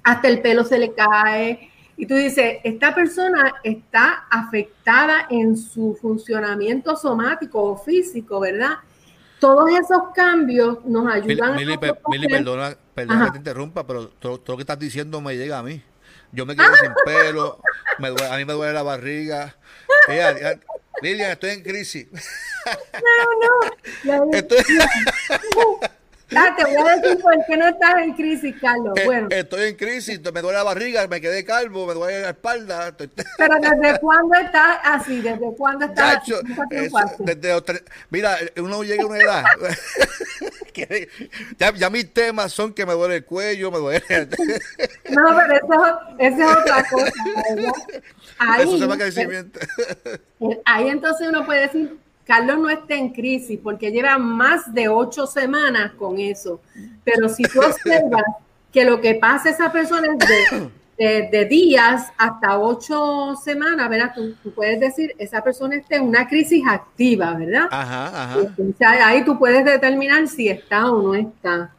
hasta 0.03 0.27
el 0.27 0.41
pelo 0.41 0.63
se 0.63 0.79
le 0.79 0.93
cae. 0.93 1.69
Y 1.97 2.05
tú 2.05 2.15
dices, 2.15 2.59
esta 2.63 2.95
persona 2.95 3.53
está 3.63 4.25
afectada 4.29 5.27
en 5.29 5.55
su 5.57 5.97
funcionamiento 6.01 6.95
somático 6.95 7.61
o 7.61 7.77
físico, 7.77 8.39
¿verdad? 8.39 8.77
Todos 9.39 9.69
esos 9.71 10.09
cambios 10.15 10.83
nos 10.85 11.11
ayudan 11.11 11.55
Mili, 11.55 11.73
a... 11.73 11.77
Mili, 11.77 11.93
Mili 12.09 12.27
perdona, 12.27 12.75
perdona 12.93 13.25
que 13.25 13.31
te 13.31 13.37
interrumpa, 13.37 13.85
pero 13.85 14.07
todo, 14.07 14.39
todo, 14.39 14.53
lo 14.53 14.57
que 14.57 14.63
estás 14.63 14.79
diciendo 14.79 15.19
me 15.21 15.35
llega 15.35 15.59
a 15.59 15.63
mí. 15.63 15.83
Yo 16.31 16.45
me 16.45 16.55
quedo 16.55 16.73
sin 16.75 16.91
pelo, 17.05 17.59
me 17.99 18.09
duele, 18.09 18.27
a 18.27 18.37
mí 18.37 18.45
me 18.45 18.53
duele 18.53 18.73
la 18.73 18.83
barriga. 18.83 19.55
Ella, 20.07 20.57
Lilian, 21.01 21.31
estoy 21.31 21.51
en 21.51 21.61
crisis. 21.61 22.07
No, 24.05 24.21
no. 24.21 24.31
Estoy... 24.37 24.57
Ah, 26.33 26.55
te 26.57 26.63
voy 26.63 26.89
a 26.89 26.95
decir 26.95 27.21
por 27.21 27.33
qué 27.45 27.57
no 27.57 27.67
estás 27.67 27.95
en 28.03 28.13
crisis, 28.13 28.55
Carlos. 28.61 28.97
Bueno. 29.03 29.27
Estoy 29.29 29.69
en 29.69 29.75
crisis, 29.75 30.21
me 30.21 30.41
duele 30.41 30.57
la 30.57 30.63
barriga, 30.63 31.05
me 31.07 31.19
quedé 31.19 31.43
calvo, 31.43 31.85
me 31.85 31.93
duele 31.93 32.21
la 32.21 32.29
espalda. 32.29 32.95
Pero 32.95 33.55
¿desde 33.59 33.99
cuándo 33.99 34.35
estás 34.35 34.77
así? 34.83 35.21
¿Desde 35.21 35.53
cuándo 35.57 35.85
estás 35.85 36.23
Chacho, 36.25 36.39
eso, 36.69 36.97
desde 37.19 37.83
Mira, 38.09 38.37
uno 38.57 38.83
llega 38.83 39.03
a 39.03 39.07
una 39.07 39.17
edad. 39.17 39.43
ya, 41.57 41.73
ya, 41.73 41.89
mis 41.89 42.13
temas 42.13 42.51
son 42.51 42.73
que 42.73 42.85
me 42.85 42.93
duele 42.93 43.17
el 43.17 43.25
cuello, 43.25 43.71
me 43.71 43.77
duele. 43.77 44.03
no, 45.09 45.23
pero 45.35 45.53
eso, 45.55 45.99
eso 46.19 46.41
es 46.41 46.57
otra 46.57 46.83
cosa, 46.89 47.11
¿verdad? 47.49 47.71
Ahí, 48.37 48.63
eso 48.63 48.71
se 48.73 48.77
llama 48.79 48.97
crecimiento. 48.97 49.59
Ahí 50.65 50.89
entonces 50.89 51.27
uno 51.29 51.45
puede 51.45 51.61
decir, 51.61 51.97
Carlos 52.25 52.59
no 52.59 52.69
está 52.69 52.95
en 52.95 53.09
crisis 53.09 53.59
porque 53.61 53.91
lleva 53.91 54.17
más 54.17 54.73
de 54.73 54.87
ocho 54.87 55.27
semanas 55.27 55.91
con 55.93 56.19
eso. 56.19 56.61
Pero 57.03 57.29
si 57.29 57.43
tú 57.43 57.59
observas 57.59 58.23
que 58.71 58.85
lo 58.85 59.01
que 59.01 59.15
pasa 59.15 59.49
a 59.49 59.51
esa 59.51 59.71
persona 59.71 60.07
es 60.13 60.19
de, 60.51 60.69
de, 61.01 61.29
de 61.31 61.45
días 61.45 62.13
hasta 62.15 62.59
ocho 62.59 63.35
semanas, 63.35 63.89
¿verdad? 63.89 64.11
Tú, 64.13 64.35
tú, 64.43 64.53
puedes 64.53 64.79
decir, 64.79 65.15
esa 65.17 65.43
persona 65.43 65.75
está 65.75 65.95
en 65.95 66.03
una 66.03 66.27
crisis 66.27 66.63
activa, 66.67 67.33
¿verdad? 67.33 67.67
Ajá, 67.71 68.07
ajá. 68.07 68.39
Entonces, 68.39 68.87
ahí 69.03 69.25
tú 69.25 69.39
puedes 69.39 69.65
determinar 69.65 70.27
si 70.27 70.47
está 70.47 70.91
o 70.91 71.01
no 71.01 71.15
está. 71.15 71.71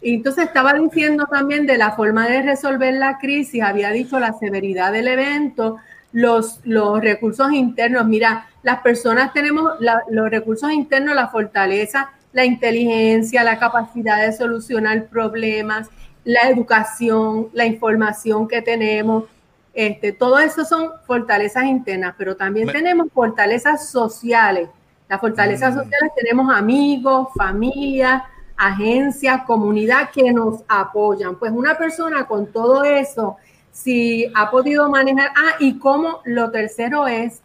Y 0.00 0.14
entonces 0.14 0.46
estaba 0.46 0.72
diciendo 0.72 1.26
también 1.30 1.66
de 1.66 1.76
la 1.76 1.92
forma 1.92 2.26
de 2.26 2.40
resolver 2.40 2.94
la 2.94 3.18
crisis, 3.18 3.62
había 3.62 3.90
dicho 3.90 4.18
la 4.18 4.32
severidad 4.32 4.92
del 4.92 5.08
evento, 5.08 5.76
los, 6.12 6.60
los 6.64 7.02
recursos 7.02 7.52
internos. 7.52 8.06
Mira, 8.06 8.46
las 8.62 8.80
personas 8.80 9.34
tenemos 9.34 9.72
la, 9.80 10.02
los 10.10 10.30
recursos 10.30 10.72
internos, 10.72 11.14
la 11.14 11.28
fortaleza, 11.28 12.12
la 12.32 12.46
inteligencia, 12.46 13.44
la 13.44 13.58
capacidad 13.58 14.22
de 14.24 14.32
solucionar 14.32 15.04
problemas, 15.06 15.90
la 16.24 16.48
educación, 16.48 17.48
la 17.52 17.66
información 17.66 18.48
que 18.48 18.62
tenemos. 18.62 19.24
Este, 19.72 20.12
todo 20.12 20.38
eso 20.38 20.64
son 20.64 20.90
fortalezas 21.06 21.64
internas, 21.64 22.14
pero 22.16 22.36
también 22.36 22.66
Me... 22.66 22.72
tenemos 22.72 23.08
fortalezas 23.12 23.88
sociales. 23.88 24.68
Las 25.08 25.20
fortalezas 25.20 25.74
mm. 25.74 25.78
sociales 25.78 26.12
tenemos 26.16 26.54
amigos, 26.54 27.28
familia, 27.36 28.24
agencias, 28.56 29.42
comunidad 29.46 30.10
que 30.10 30.32
nos 30.32 30.62
apoyan. 30.68 31.36
Pues 31.36 31.52
una 31.52 31.76
persona 31.76 32.26
con 32.26 32.46
todo 32.46 32.84
eso 32.84 33.36
si 33.74 34.30
ha 34.34 34.50
podido 34.50 34.88
manejar. 34.88 35.30
Ah, 35.36 35.56
y 35.58 35.78
cómo, 35.78 36.20
lo 36.24 36.50
tercero 36.50 37.06
es 37.06 37.42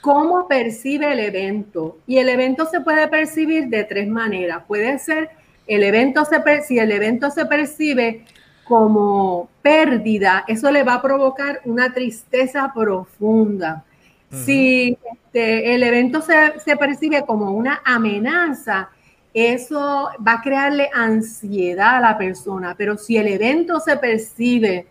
cómo 0.00 0.46
percibe 0.48 1.12
el 1.12 1.18
evento. 1.18 1.98
Y 2.06 2.18
el 2.18 2.28
evento 2.28 2.66
se 2.66 2.80
puede 2.80 3.08
percibir 3.08 3.68
de 3.68 3.84
tres 3.84 4.08
maneras. 4.08 4.62
Puede 4.66 4.98
ser, 4.98 5.30
el 5.66 5.82
evento 5.82 6.24
se, 6.24 6.62
si 6.62 6.78
el 6.78 6.92
evento 6.92 7.30
se 7.30 7.46
percibe 7.46 8.24
como 8.64 9.48
pérdida, 9.62 10.44
eso 10.48 10.70
le 10.70 10.82
va 10.82 10.94
a 10.94 11.02
provocar 11.02 11.60
una 11.64 11.92
tristeza 11.92 12.72
profunda. 12.74 13.84
Uh 14.30 14.34
-huh. 14.34 14.44
Si 14.44 14.98
este, 15.12 15.74
el 15.74 15.82
evento 15.82 16.22
se, 16.22 16.58
se 16.60 16.76
percibe 16.76 17.24
como 17.26 17.50
una 17.50 17.82
amenaza, 17.84 18.90
eso 19.34 20.10
va 20.26 20.34
a 20.34 20.42
crearle 20.42 20.88
ansiedad 20.94 21.96
a 21.96 22.00
la 22.00 22.18
persona. 22.18 22.74
Pero 22.78 22.96
si 22.96 23.16
el 23.16 23.26
evento 23.26 23.80
se 23.80 23.96
percibe 23.96 24.86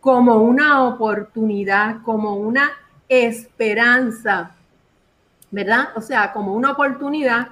como 0.00 0.36
una 0.36 0.84
oportunidad, 0.84 2.02
como 2.02 2.34
una 2.36 2.70
esperanza, 3.08 4.52
¿verdad? 5.50 5.88
O 5.96 6.00
sea, 6.00 6.32
como 6.32 6.54
una 6.54 6.72
oportunidad, 6.72 7.48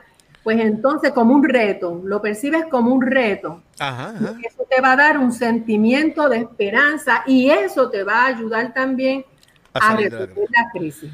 pues 0.47 0.61
entonces 0.61 1.11
como 1.11 1.35
un 1.35 1.43
reto, 1.43 2.01
lo 2.05 2.23
percibes 2.23 2.67
como 2.71 2.95
un 2.95 3.03
reto. 3.03 3.65
Ajá, 3.81 4.11
ajá. 4.11 4.37
Eso 4.45 4.65
te 4.71 4.81
va 4.81 4.93
a 4.93 4.97
dar 4.97 5.19
un 5.19 5.33
sentimiento 5.33 6.29
de 6.29 6.37
esperanza 6.37 7.25
y 7.27 7.51
eso 7.51 7.91
te 7.91 8.05
va 8.05 8.23
a 8.23 8.27
ayudar 8.27 8.73
también 8.73 9.25
a, 9.73 9.91
a 9.91 9.97
resolver 9.97 10.47
la 10.53 10.71
crisis. 10.73 11.11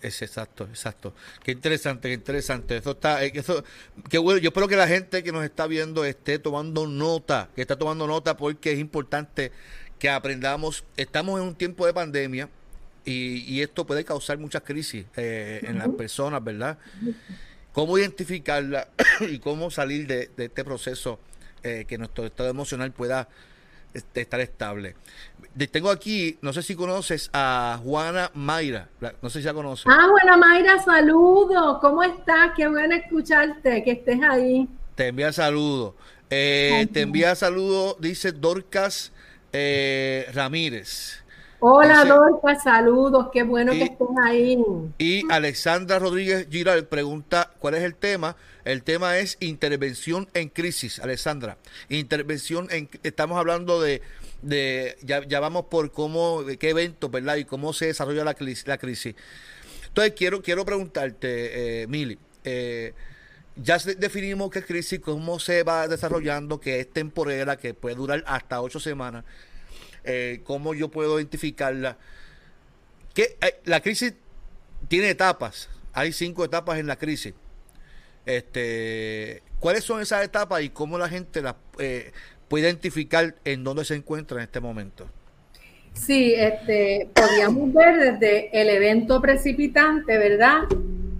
Es 0.00 0.22
exacto, 0.22 0.68
exacto. 0.70 1.14
Qué 1.42 1.50
interesante, 1.50 2.06
qué 2.06 2.14
interesante. 2.14 2.76
Eso 2.76 2.92
está, 2.92 3.24
eh, 3.24 3.32
eso, 3.34 3.64
qué 4.08 4.18
bueno. 4.18 4.38
Yo 4.38 4.50
espero 4.50 4.68
que 4.68 4.76
la 4.76 4.86
gente 4.86 5.24
que 5.24 5.32
nos 5.32 5.42
está 5.42 5.66
viendo 5.66 6.04
esté 6.04 6.38
tomando 6.38 6.86
nota, 6.86 7.48
que 7.56 7.60
está 7.60 7.74
tomando 7.74 8.06
nota 8.06 8.36
porque 8.36 8.70
es 8.70 8.78
importante 8.78 9.50
que 9.98 10.08
aprendamos. 10.08 10.84
Estamos 10.96 11.40
en 11.40 11.48
un 11.48 11.56
tiempo 11.56 11.86
de 11.86 11.92
pandemia 11.92 12.48
y, 13.04 13.52
y 13.52 13.62
esto 13.62 13.84
puede 13.84 14.04
causar 14.04 14.38
muchas 14.38 14.62
crisis 14.62 15.06
eh, 15.16 15.60
en 15.64 15.76
las 15.76 15.88
personas, 15.88 16.44
¿verdad? 16.44 16.78
Cómo 17.74 17.98
identificarla 17.98 18.88
y 19.20 19.38
cómo 19.40 19.70
salir 19.70 20.06
de, 20.06 20.30
de 20.34 20.46
este 20.46 20.64
proceso 20.64 21.18
eh, 21.62 21.86
que 21.88 21.98
nuestro 21.98 22.26
estado 22.26 22.50
emocional 22.50 22.92
pueda 22.92 23.26
este, 23.94 24.20
estar 24.20 24.38
estable. 24.40 24.96
Tengo 25.72 25.88
aquí, 25.88 26.36
no 26.42 26.52
sé 26.52 26.62
si 26.62 26.74
conoces 26.74 27.30
a 27.32 27.80
Juana 27.82 28.30
Mayra, 28.34 28.88
no 29.22 29.30
sé 29.30 29.38
si 29.40 29.46
la 29.46 29.54
conoces. 29.54 29.86
Ah, 29.88 30.06
Juana 30.10 30.36
Mayra, 30.36 30.82
saludo, 30.82 31.78
¿cómo 31.80 32.02
estás? 32.02 32.52
Qué 32.54 32.68
bueno 32.68 32.94
escucharte, 32.94 33.82
que 33.82 33.92
estés 33.92 34.20
ahí. 34.22 34.68
Te 34.94 35.08
envía 35.08 35.32
saludos. 35.32 35.94
Eh, 36.28 36.86
te 36.92 37.00
envía 37.00 37.34
saludos, 37.34 37.96
dice 37.98 38.32
Dorcas 38.32 39.12
eh, 39.52 40.28
Ramírez. 40.34 41.23
Hola, 41.66 42.04
Dorca, 42.04 42.60
saludos, 42.60 43.28
qué 43.32 43.42
bueno 43.42 43.72
que 43.72 43.84
estés 43.84 44.08
ahí. 44.22 44.62
Y 44.98 45.22
Alexandra 45.32 45.98
Rodríguez 45.98 46.46
Giral 46.50 46.86
pregunta, 46.88 47.52
¿cuál 47.58 47.72
es 47.72 47.82
el 47.84 47.94
tema? 47.94 48.36
El 48.66 48.82
tema 48.82 49.16
es 49.16 49.38
intervención 49.40 50.28
en 50.34 50.50
crisis, 50.50 50.98
Alexandra. 50.98 51.56
Intervención 51.88 52.68
en, 52.70 52.90
estamos 53.02 53.38
hablando 53.38 53.80
de, 53.80 54.02
de 54.42 54.98
ya, 55.00 55.26
ya 55.26 55.40
vamos 55.40 55.64
por 55.70 55.90
cómo, 55.90 56.42
qué 56.60 56.68
eventos, 56.68 57.10
¿verdad? 57.10 57.36
Y 57.36 57.46
cómo 57.46 57.72
se 57.72 57.86
desarrolla 57.86 58.24
la, 58.24 58.36
la 58.66 58.76
crisis. 58.78 59.14
Entonces, 59.86 60.12
quiero, 60.14 60.42
quiero 60.42 60.66
preguntarte, 60.66 61.82
eh, 61.82 61.86
Mili, 61.86 62.18
eh, 62.44 62.92
ya 63.56 63.78
definimos 63.78 64.50
qué 64.50 64.62
crisis, 64.62 65.00
cómo 65.00 65.38
se 65.38 65.62
va 65.62 65.88
desarrollando, 65.88 66.60
que 66.60 66.80
es 66.80 66.92
temporera, 66.92 67.56
que 67.56 67.72
puede 67.72 67.94
durar 67.94 68.22
hasta 68.26 68.60
ocho 68.60 68.80
semanas. 68.80 69.24
Eh, 70.04 70.40
cómo 70.44 70.74
yo 70.74 70.88
puedo 70.88 71.18
identificarla. 71.18 71.96
Que 73.14 73.36
eh, 73.40 73.60
la 73.64 73.80
crisis 73.80 74.14
tiene 74.88 75.10
etapas, 75.10 75.68
hay 75.92 76.12
cinco 76.12 76.44
etapas 76.44 76.78
en 76.78 76.86
la 76.86 76.96
crisis. 76.96 77.32
Este, 78.26 79.42
¿Cuáles 79.60 79.84
son 79.84 80.00
esas 80.00 80.24
etapas 80.24 80.62
y 80.62 80.70
cómo 80.70 80.98
la 80.98 81.08
gente 81.08 81.40
las 81.40 81.54
eh, 81.78 82.12
puede 82.48 82.64
identificar 82.64 83.34
en 83.44 83.64
dónde 83.64 83.84
se 83.84 83.94
encuentra 83.94 84.38
en 84.38 84.44
este 84.44 84.60
momento? 84.60 85.08
Sí, 85.94 86.34
este, 86.34 87.08
podríamos 87.14 87.72
ver 87.72 88.18
desde 88.18 88.60
el 88.60 88.68
evento 88.68 89.20
precipitante, 89.22 90.18
¿verdad? 90.18 90.62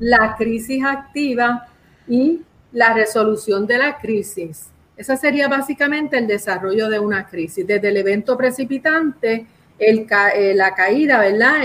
La 0.01 0.35
crisis 0.37 0.85
activa 0.85 1.69
y 2.09 2.43
la 2.73 2.93
resolución 2.93 3.67
de 3.67 3.79
la 3.79 3.99
crisis. 3.99 4.74
Ese 4.97 5.17
sería 5.17 5.49
básicamente 5.49 6.19
el 6.19 6.27
desarrollo 6.27 6.89
de 6.89 6.99
una 6.99 7.27
crisis, 7.27 7.67
desde 7.67 7.89
el 7.89 7.97
evento 7.97 8.37
precipitante, 8.37 9.47
el 9.79 10.07
eh, 10.37 10.55
la 10.55 10.75
caída, 10.75 11.19
¿verdad? 11.19 11.59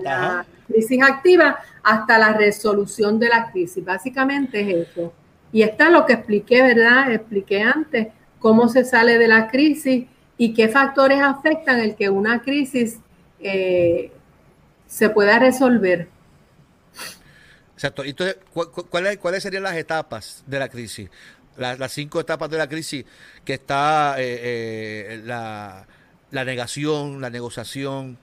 la, 0.00 0.46
crisis 0.66 1.02
activa 1.02 1.58
hasta 1.82 2.16
la 2.16 2.32
resolución 2.32 3.18
de 3.18 3.28
la 3.28 3.50
crisis. 3.50 3.84
Básicamente 3.84 4.60
es 4.60 4.88
eso. 4.88 5.12
Y 5.52 5.62
está 5.62 5.90
lo 5.90 6.06
que 6.06 6.14
expliqué, 6.14 6.62
¿verdad? 6.62 7.12
Expliqué 7.12 7.62
antes 7.62 8.08
cómo 8.38 8.68
se 8.68 8.84
sale 8.84 9.18
de 9.18 9.28
la 9.28 9.48
crisis 9.48 10.06
y 10.38 10.54
qué 10.54 10.68
factores 10.68 11.20
afectan 11.20 11.78
el 11.80 11.94
que 11.94 12.08
una 12.08 12.40
crisis 12.40 12.98
eh, 13.40 14.10
se 14.86 15.10
pueda 15.10 15.38
resolver. 15.38 16.08
Exacto. 17.74 18.02
Entonces, 18.04 18.38
¿cuáles, 18.90 19.18
¿cuáles 19.18 19.42
serían 19.42 19.64
las 19.64 19.76
etapas 19.76 20.42
de 20.46 20.58
la 20.58 20.68
crisis? 20.68 21.10
Las 21.56 21.92
cinco 21.92 22.20
etapas 22.20 22.50
de 22.50 22.58
la 22.58 22.68
crisis, 22.68 23.04
que 23.44 23.54
está 23.54 24.16
eh, 24.18 24.40
eh, 24.42 25.22
la, 25.24 25.84
negación, 26.30 27.20
la 27.20 27.30
negociación. 27.30 28.18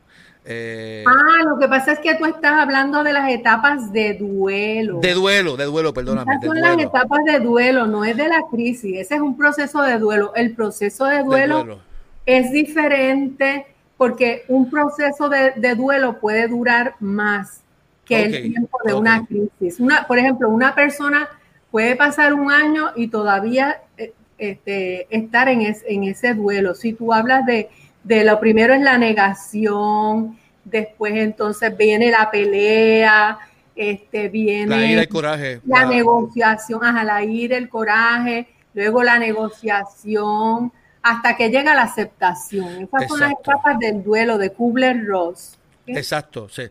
Eh, 0.46 1.04
ah, 1.06 1.44
lo 1.46 1.60
que 1.60 1.68
pasa 1.68 1.92
es 1.92 2.00
que 2.00 2.16
tú 2.16 2.26
estás 2.26 2.54
hablando 2.54 3.04
de 3.04 3.14
las 3.14 3.30
etapas 3.30 3.92
de 3.92 4.16
duelo. 4.16 5.00
De 5.00 5.14
duelo, 5.14 5.58
de 5.58 5.66
duelo, 5.66 5.94
perdóname. 5.94 6.34
Esas 6.34 6.46
son 6.46 6.62
las 6.62 6.80
etapas 6.80 7.20
de 7.26 7.40
duelo, 7.40 7.86
no 7.86 8.04
es 8.04 8.18
de 8.18 8.28
la 8.28 8.44
crisis, 8.50 8.98
ese 8.98 9.16
es 9.16 9.22
un 9.22 9.38
proceso 9.38 9.82
de 9.82 10.00
duelo. 10.00 10.34
El 10.36 10.56
proceso 10.56 11.06
de 11.06 11.24
duelo, 11.24 11.82
es 12.26 12.52
diferente 12.52 13.68
porque 13.98 14.46
un 14.48 14.70
proceso 14.70 15.30
de, 15.30 15.76
duelo 15.76 16.20
puede 16.20 16.48
durar 16.48 16.96
más 17.00 17.62
que 18.06 18.24
el 18.24 18.54
tiempo 18.54 18.78
de 18.86 18.94
una 18.94 19.26
crisis. 19.26 19.80
Una, 19.80 20.08
por 20.08 20.18
ejemplo, 20.18 20.50
una 20.50 20.74
persona 20.74 21.28
puede 21.72 21.96
pasar 21.96 22.34
un 22.34 22.52
año 22.52 22.92
y 22.96 23.08
todavía 23.08 23.82
eh, 23.98 24.14
este, 24.38 25.08
estar 25.16 25.50
en, 25.50 25.62
en, 25.62 26.04
ese 26.04 26.34
duelo. 26.34 26.74
Si 26.74 26.94
tú 26.94 27.14
hablas 27.14 27.46
de, 27.46 27.70
de, 28.04 28.24
lo 28.24 28.40
primero 28.40 28.74
es 28.74 28.82
la 28.82 28.98
negación, 28.98 30.38
después 30.64 31.14
entonces 31.16 31.76
viene 31.76 32.12
la 32.12 32.32
pelea, 32.32 33.38
este, 33.76 34.30
viene 34.30 34.78
la 34.78 34.86
ira, 34.86 35.02
el 35.02 35.10
coraje, 35.10 35.62
la, 35.66 35.86
negociación, 35.86 36.84
ajá, 36.84 37.04
la 37.04 37.24
ira, 37.24 37.58
el 37.58 37.70
coraje, 37.70 38.48
luego 38.74 39.04
la 39.04 39.20
negociación, 39.20 40.72
hasta 41.02 41.36
que 41.36 41.50
llega 41.50 41.74
la 41.74 41.84
aceptación. 41.84 42.84
Esas 42.84 43.08
son 43.08 43.20
las 43.20 43.32
etapas 43.32 43.80
del 43.80 44.04
duelo 44.04 44.38
de 44.38 44.52
Kubler-Ross. 44.52 45.59
Exacto, 45.98 46.50
sí. 46.50 46.64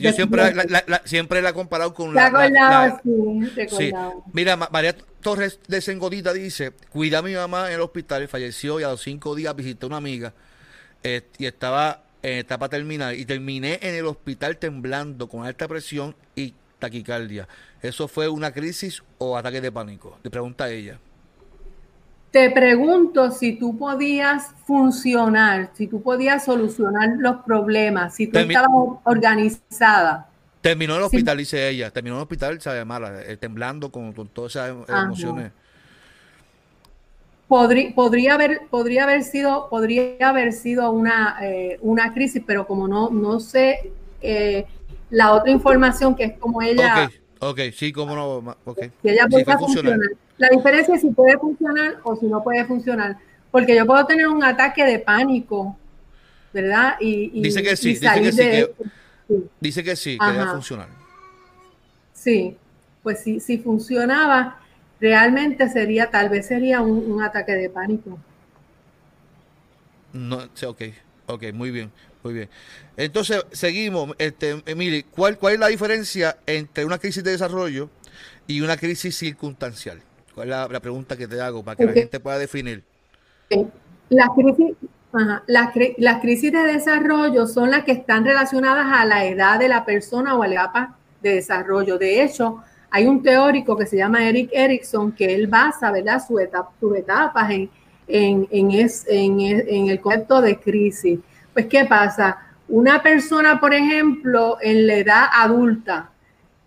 yo 0.00 0.12
siempre 0.12 0.54
la, 0.54 1.02
siempre 1.04 1.42
la 1.42 1.50
he 1.50 1.52
comparado 1.52 1.94
con 1.94 2.14
la... 2.14 3.00
sí, 3.68 3.92
Mira, 4.32 4.56
María 4.56 4.96
Torres 5.20 5.58
de 5.66 5.80
Sengodita 5.80 6.32
dice, 6.32 6.72
cuida 6.90 7.18
a 7.18 7.22
mi 7.22 7.34
mamá 7.34 7.68
en 7.68 7.74
el 7.74 7.80
hospital, 7.80 8.22
y 8.22 8.26
falleció 8.26 8.80
y 8.80 8.82
a 8.82 8.88
los 8.88 9.02
cinco 9.02 9.34
días 9.34 9.54
visité 9.56 9.86
a 9.86 9.88
una 9.88 9.96
amiga 9.96 10.32
eh, 11.02 11.22
y 11.38 11.46
estaba 11.46 12.02
en 12.22 12.38
etapa 12.38 12.68
terminal 12.68 13.14
y 13.14 13.24
terminé 13.26 13.78
en 13.82 13.94
el 13.94 14.06
hospital 14.06 14.56
temblando 14.56 15.28
con 15.28 15.46
alta 15.46 15.68
presión 15.68 16.16
y 16.34 16.54
taquicardia. 16.78 17.46
¿Eso 17.82 18.08
fue 18.08 18.28
una 18.28 18.52
crisis 18.52 19.02
o 19.18 19.36
ataque 19.36 19.60
de 19.60 19.70
pánico? 19.70 20.18
Le 20.22 20.30
pregunta 20.30 20.64
a 20.64 20.70
ella. 20.70 20.98
Te 22.34 22.50
pregunto 22.50 23.30
si 23.30 23.52
tú 23.52 23.78
podías 23.78 24.56
funcionar, 24.66 25.70
si 25.74 25.86
tú 25.86 26.02
podías 26.02 26.44
solucionar 26.44 27.10
los 27.16 27.44
problemas, 27.44 28.16
si 28.16 28.26
tú 28.26 28.40
estabas 28.40 28.70
organizada. 29.04 30.28
Terminó 30.60 30.94
en 30.94 30.98
el 30.98 31.04
hospital, 31.04 31.38
dice 31.38 31.68
ella. 31.68 31.92
Terminó 31.92 32.16
en 32.16 32.18
el 32.18 32.22
hospital, 32.24 32.60
sabe 32.60 32.84
mala, 32.84 33.22
eh, 33.22 33.36
temblando 33.36 33.92
con, 33.92 34.12
todas 34.12 34.50
esas 34.50 34.74
emociones. 34.88 35.52
Podría, 37.46 37.94
podría, 37.94 38.34
haber, 38.34 38.62
podría 38.68 39.04
haber 39.04 39.22
sido, 39.22 39.68
podría 39.70 40.28
haber 40.28 40.52
sido 40.52 40.90
una, 40.90 41.36
eh, 41.40 41.78
una 41.82 42.12
crisis, 42.12 42.42
pero 42.44 42.66
como 42.66 42.88
no, 42.88 43.10
no 43.10 43.38
sé 43.38 43.92
eh, 44.20 44.66
la 45.08 45.34
otra 45.34 45.52
información 45.52 46.16
que 46.16 46.24
es 46.24 46.38
como 46.40 46.60
ella. 46.62 47.08
Ok, 47.38 47.60
sí, 47.72 47.92
cómo 47.92 48.16
no. 48.16 48.56
Okay. 48.64 48.90
Si 49.02 49.08
ella 49.08 49.28
puede 49.28 49.44
funcionar. 49.56 50.00
La 50.38 50.48
diferencia 50.48 50.94
es 50.94 51.00
si 51.00 51.10
puede 51.10 51.38
funcionar 51.38 52.00
o 52.02 52.16
si 52.16 52.26
no 52.26 52.42
puede 52.42 52.64
funcionar. 52.64 53.18
Porque 53.50 53.76
yo 53.76 53.86
puedo 53.86 54.04
tener 54.04 54.26
un 54.26 54.42
ataque 54.42 54.84
de 54.84 54.98
pánico, 54.98 55.78
¿verdad? 56.52 56.96
Y, 57.00 57.40
dice 57.40 57.62
que 57.62 57.76
sí, 57.76 57.90
dice 57.90 58.08
que 58.20 58.32
sí, 58.32 58.38
que, 58.38 58.74
dice 59.60 59.84
que 59.84 59.96
sí, 59.96 60.18
que 60.18 60.32
debe 60.32 60.46
funcionar. 60.46 60.88
Sí, 62.12 62.56
pues 63.02 63.20
sí, 63.20 63.38
si 63.38 63.58
funcionaba, 63.58 64.58
realmente 65.00 65.68
sería, 65.68 66.10
tal 66.10 66.30
vez 66.30 66.46
sería 66.46 66.80
un, 66.80 67.22
ataque 67.22 67.52
de 67.52 67.70
pánico. 67.70 68.18
No, 70.12 70.38
ok, 70.66 70.82
ok, 71.26 71.44
muy 71.52 71.70
bien, 71.70 71.92
muy 72.24 72.34
bien. 72.34 72.48
Entonces, 72.96 73.44
seguimos, 73.52 74.16
este, 74.18 74.62
Emily, 74.66 75.04
¿cuál, 75.04 75.38
¿cuál 75.38 75.54
es 75.54 75.60
la 75.60 75.68
diferencia 75.68 76.38
entre 76.46 76.84
una 76.84 76.98
crisis 76.98 77.22
de 77.22 77.32
desarrollo 77.32 77.88
y 78.48 78.62
una 78.62 78.76
crisis 78.76 79.16
circunstancial? 79.16 80.00
¿Cuál 80.34 80.48
es 80.48 80.70
la, 80.70 80.80
pregunta 80.80 81.16
que 81.16 81.28
te 81.28 81.40
hago 81.40 81.62
para 81.62 81.76
que 81.76 81.84
la 81.84 81.92
gente 81.92 82.18
pueda 82.18 82.38
definir? 82.38 82.82
Las 84.08 84.28
crisis, 84.30 84.76
las, 85.46 86.20
crisis 86.20 86.52
de 86.52 86.64
desarrollo 86.64 87.46
son 87.46 87.70
las 87.70 87.84
que 87.84 87.92
están 87.92 88.24
relacionadas 88.24 88.86
a 88.90 89.04
la 89.04 89.24
edad 89.24 89.58
de 89.58 89.68
la 89.68 89.84
persona 89.84 90.34
o 90.34 90.42
a 90.42 90.48
la 90.48 90.54
etapa 90.54 90.96
de 91.22 91.34
desarrollo. 91.34 91.98
De 91.98 92.22
hecho, 92.22 92.62
hay 92.90 93.06
un 93.06 93.22
teórico 93.22 93.76
que 93.76 93.86
se 93.86 93.96
llama 93.96 94.28
Eric 94.28 94.50
Erickson 94.52 95.12
que 95.12 95.34
él 95.34 95.46
basa 95.46 95.92
¿verdad? 95.92 96.20
Su 96.26 96.38
etapa, 96.38 96.70
sus 96.80 96.96
etapas 96.96 97.50
en, 97.50 97.70
en, 98.08 98.46
en, 98.50 99.88
el 99.88 100.00
concepto 100.00 100.40
de 100.40 100.58
crisis. 100.58 101.20
Pues, 101.52 101.66
¿qué 101.66 101.84
pasa? 101.84 102.38
Una 102.68 103.02
persona, 103.02 103.60
por 103.60 103.72
ejemplo, 103.72 104.58
en 104.60 104.86
la 104.86 104.94
edad 104.96 105.24
adulta, 105.32 106.10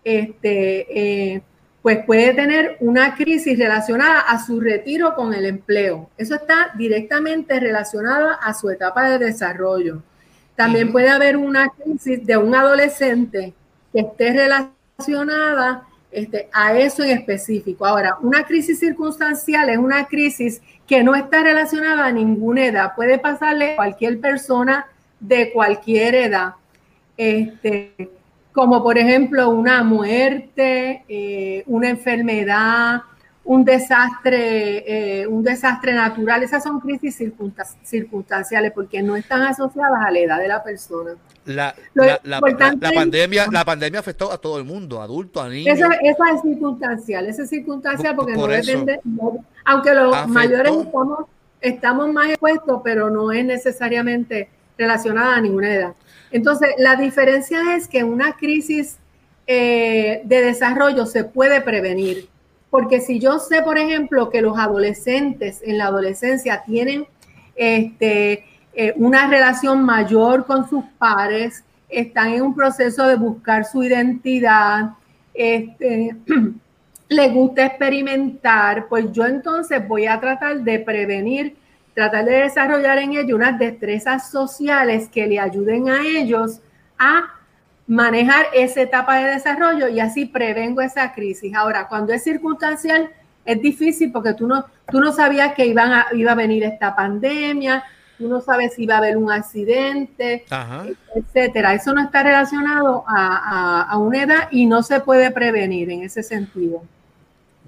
este, 0.04 1.34
eh, 1.34 1.42
pues 1.82 2.04
puede 2.04 2.34
tener 2.34 2.76
una 2.80 3.14
crisis 3.14 3.58
relacionada 3.58 4.20
a 4.20 4.44
su 4.44 4.60
retiro 4.60 5.14
con 5.14 5.32
el 5.32 5.46
empleo. 5.46 6.10
Eso 6.16 6.34
está 6.34 6.72
directamente 6.76 7.60
relacionado 7.60 8.30
a 8.40 8.52
su 8.54 8.68
etapa 8.70 9.08
de 9.08 9.18
desarrollo. 9.18 10.02
También 10.56 10.90
puede 10.90 11.08
haber 11.08 11.36
una 11.36 11.68
crisis 11.68 12.26
de 12.26 12.36
un 12.36 12.54
adolescente 12.54 13.54
que 13.92 14.00
esté 14.00 14.32
relacionada 14.32 15.86
este, 16.10 16.48
a 16.52 16.76
eso 16.76 17.04
en 17.04 17.10
específico. 17.10 17.86
Ahora, 17.86 18.16
una 18.22 18.44
crisis 18.44 18.80
circunstancial 18.80 19.68
es 19.68 19.78
una 19.78 20.06
crisis 20.06 20.60
que 20.86 21.04
no 21.04 21.14
está 21.14 21.42
relacionada 21.42 22.06
a 22.06 22.12
ninguna 22.12 22.66
edad. 22.66 22.94
Puede 22.96 23.18
pasarle 23.18 23.72
a 23.72 23.76
cualquier 23.76 24.18
persona 24.20 24.86
de 25.20 25.52
cualquier 25.52 26.14
edad. 26.16 26.54
Este, 27.16 28.10
como 28.58 28.82
por 28.82 28.98
ejemplo 28.98 29.50
una 29.50 29.84
muerte, 29.84 31.04
eh, 31.08 31.62
una 31.68 31.90
enfermedad, 31.90 33.02
un 33.44 33.64
desastre, 33.64 35.20
eh, 35.20 35.28
un 35.28 35.44
desastre 35.44 35.92
natural. 35.92 36.42
Esas 36.42 36.64
son 36.64 36.80
crisis 36.80 37.22
circunstanciales 37.84 38.72
porque 38.72 39.00
no 39.00 39.14
están 39.14 39.42
asociadas 39.42 40.04
a 40.04 40.10
la 40.10 40.18
edad 40.18 40.40
de 40.40 40.48
la 40.48 40.64
persona. 40.64 41.12
La, 41.44 41.72
pandemia, 42.92 43.46
la 43.48 43.64
pandemia 43.64 44.00
afectó 44.00 44.32
a 44.32 44.38
todo 44.38 44.58
el 44.58 44.64
mundo, 44.64 45.00
adultos, 45.00 45.40
a 45.40 45.48
niños. 45.48 45.78
Esa, 45.78 45.94
es 46.34 46.42
circunstancial, 46.42 47.26
esa 47.26 47.44
es 47.44 47.50
circunstancial 47.50 48.16
porque 48.16 48.32
no 48.32 48.48
depende, 48.48 48.98
aunque 49.66 49.94
los 49.94 50.26
mayores 50.26 50.72
estamos, 50.72 51.26
estamos 51.60 52.12
más 52.12 52.30
expuestos, 52.30 52.80
pero 52.82 53.08
no 53.08 53.30
es 53.30 53.44
necesariamente 53.44 54.48
relacionada 54.76 55.36
a 55.36 55.40
ninguna 55.40 55.72
edad. 55.72 55.94
Entonces, 56.30 56.70
la 56.78 56.96
diferencia 56.96 57.76
es 57.76 57.88
que 57.88 58.04
una 58.04 58.32
crisis 58.36 58.98
eh, 59.46 60.20
de 60.24 60.42
desarrollo 60.42 61.06
se 61.06 61.24
puede 61.24 61.60
prevenir. 61.60 62.28
Porque 62.70 63.00
si 63.00 63.18
yo 63.18 63.38
sé, 63.38 63.62
por 63.62 63.78
ejemplo, 63.78 64.28
que 64.28 64.42
los 64.42 64.58
adolescentes 64.58 65.62
en 65.64 65.78
la 65.78 65.86
adolescencia 65.86 66.62
tienen 66.66 67.06
este, 67.56 68.44
eh, 68.74 68.92
una 68.96 69.26
relación 69.28 69.84
mayor 69.84 70.44
con 70.46 70.68
sus 70.68 70.84
padres, 70.98 71.64
están 71.88 72.28
en 72.34 72.42
un 72.42 72.54
proceso 72.54 73.06
de 73.06 73.16
buscar 73.16 73.64
su 73.64 73.82
identidad, 73.82 74.90
este, 75.32 76.14
le 77.08 77.28
gusta 77.30 77.64
experimentar, 77.64 78.86
pues 78.88 79.10
yo 79.12 79.24
entonces 79.24 79.86
voy 79.88 80.06
a 80.06 80.20
tratar 80.20 80.60
de 80.60 80.78
prevenir, 80.78 81.56
tratar 81.98 82.26
de 82.26 82.42
desarrollar 82.42 82.98
en 82.98 83.14
ellos 83.14 83.32
unas 83.32 83.58
destrezas 83.58 84.30
sociales 84.30 85.08
que 85.08 85.26
le 85.26 85.40
ayuden 85.40 85.88
a 85.88 86.06
ellos 86.06 86.60
a 86.96 87.34
manejar 87.88 88.46
esa 88.54 88.82
etapa 88.82 89.16
de 89.16 89.32
desarrollo 89.32 89.88
y 89.88 89.98
así 89.98 90.24
prevengo 90.24 90.80
esa 90.80 91.12
crisis. 91.12 91.52
Ahora, 91.56 91.88
cuando 91.88 92.12
es 92.12 92.22
circunstancial, 92.22 93.10
es 93.44 93.60
difícil 93.60 94.12
porque 94.12 94.32
tú 94.34 94.46
no, 94.46 94.64
tú 94.88 95.00
no 95.00 95.10
sabías 95.10 95.54
que 95.54 95.66
iban 95.66 95.90
a, 95.92 96.06
iba 96.12 96.30
a 96.30 96.36
venir 96.36 96.62
esta 96.62 96.94
pandemia, 96.94 97.82
tú 98.16 98.28
no 98.28 98.40
sabes 98.40 98.74
si 98.74 98.86
va 98.86 98.94
a 98.94 98.98
haber 98.98 99.16
un 99.16 99.32
accidente, 99.32 100.44
etcétera. 101.16 101.74
Eso 101.74 101.92
no 101.92 102.00
está 102.00 102.22
relacionado 102.22 103.02
a, 103.08 103.98
una 103.98 104.22
edad 104.22 104.48
y 104.52 104.66
no 104.66 104.84
se 104.84 105.00
puede 105.00 105.32
prevenir 105.32 105.90
en 105.90 106.04
ese 106.04 106.22
sentido. 106.22 106.84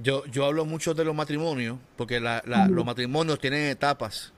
Yo, 0.02 0.24
yo 0.26 0.46
hablo 0.46 0.64
mucho 0.64 0.94
de 0.94 1.04
los 1.04 1.14
matrimonios, 1.14 1.78
porque 1.96 2.20
los 2.20 2.84
matrimonios 2.84 3.38
tienen 3.38 3.66
etapas. 3.66 4.32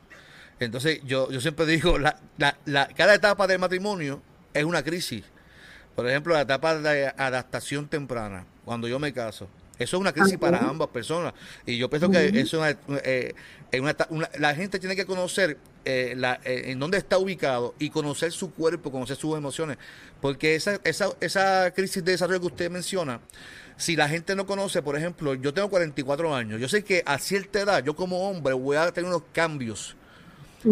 Entonces, 0.59 1.01
yo, 1.05 1.31
yo 1.31 1.41
siempre 1.41 1.67
digo, 1.67 1.99
la, 1.99 2.19
cada 2.97 3.15
etapa 3.15 3.47
del 3.47 3.59
matrimonio 3.59 4.23
es 4.55 4.65
una 4.65 4.83
crisis. 4.83 5.25
Por 5.95 6.09
ejemplo, 6.09 6.35
la 6.35 6.43
etapa 6.43 6.79
de 6.79 7.13
adaptación 7.17 7.89
temprana, 7.89 8.47
cuando 8.65 8.89
yo 8.89 8.99
me 8.99 9.13
caso. 9.13 9.49
Eso 9.79 9.97
es 9.97 10.01
una 10.01 10.13
crisis 10.13 10.39
para 10.39 10.59
ambas 10.59 10.89
personas. 10.89 11.35
Y 11.67 11.77
yo 11.77 11.91
pienso 11.91 12.11
que 12.11 12.29
eso 12.39 12.65
es 12.65 12.77
eh, 13.05 13.35
una, 13.81 13.97
la 14.39 14.55
gente 14.55 14.79
tiene 14.79 14.95
que 14.95 15.07
conocer 15.07 15.59
eh, 15.85 16.15
la, 16.17 16.41
eh, 16.45 16.65
en 16.67 16.79
dónde 16.79 16.99
está 16.99 17.19
ubicado 17.19 17.75
y 17.79 17.91
conocer 17.91 18.31
su 18.31 18.53
cuerpo, 18.53 18.93
conocer 18.93 19.17
sus 19.17 19.37
emociones. 19.37 19.79
Porque 20.21 20.55
esa, 20.55 20.79
esa, 20.85 21.11
esa 21.21 21.73
crisis 21.73 22.05
de 22.05 22.13
desarrollo 22.13 22.41
que 22.41 22.47
usted 22.47 22.71
menciona, 22.71 23.21
si 23.83 23.97
la 23.97 24.09
gente 24.09 24.37
no 24.37 24.47
conoce, 24.47 24.81
por 24.81 24.97
ejemplo, 24.97 25.35
yo 25.35 25.53
tengo 25.53 25.69
44 25.69 26.33
años, 26.37 26.61
yo 26.61 26.69
sé 26.69 26.85
que 26.85 27.03
a 27.05 27.19
cierta 27.19 27.59
edad, 27.59 27.85
yo 27.85 27.97
como 27.97 28.31
hombre 28.31 28.55
voy 28.55 28.77
a 28.77 28.93
tener 28.93 29.11
unos 29.11 29.25
cambios. 29.33 29.97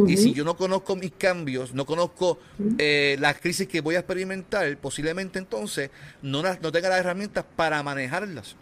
Y 0.07 0.16
si 0.16 0.33
yo 0.33 0.44
no 0.44 0.57
conozco 0.57 0.94
mis 0.94 1.11
cambios, 1.11 1.75
no 1.75 1.85
conozco 1.85 2.38
eh, 2.79 3.16
las 3.18 3.40
crisis 3.40 3.66
que 3.66 3.81
voy 3.81 3.96
a 3.96 3.99
experimentar, 3.99 4.77
posiblemente 4.77 5.40
entonces 5.40 5.90
no, 6.23 6.40
no 6.40 6.70
tenga 6.70 6.88
las 6.88 7.01
herramientas 7.01 7.44
para 7.57 7.83
manejarlas. 7.83 8.55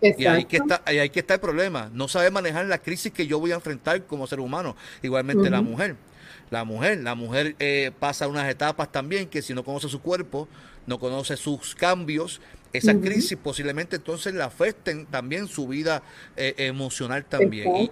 Y 0.00 0.24
ahí 0.24 0.46
que, 0.46 0.56
está, 0.56 0.80
ahí 0.86 1.10
que 1.10 1.20
está 1.20 1.34
el 1.34 1.40
problema. 1.40 1.90
No 1.92 2.08
sabe 2.08 2.30
manejar 2.30 2.64
la 2.64 2.78
crisis 2.78 3.12
que 3.12 3.26
yo 3.26 3.38
voy 3.38 3.52
a 3.52 3.56
enfrentar 3.56 4.06
como 4.06 4.26
ser 4.26 4.40
humano. 4.40 4.74
Igualmente 5.02 5.50
la 5.50 5.60
mujer. 5.60 5.96
La 6.48 6.64
mujer, 6.64 7.02
la 7.02 7.14
mujer 7.14 7.56
eh, 7.58 7.90
pasa 7.98 8.26
unas 8.26 8.48
etapas 8.48 8.90
también 8.90 9.28
que 9.28 9.42
si 9.42 9.52
no 9.52 9.62
conoce 9.62 9.90
su 9.90 10.00
cuerpo, 10.00 10.48
no 10.86 10.98
conoce 10.98 11.36
sus 11.36 11.74
cambios, 11.74 12.40
esa 12.72 12.94
crisis 12.94 13.38
posiblemente 13.42 13.96
entonces 13.96 14.34
le 14.34 14.42
afecten 14.42 15.06
también 15.06 15.48
su 15.48 15.66
vida 15.66 16.02
eh, 16.36 16.54
emocional 16.58 17.24
también. 17.24 17.90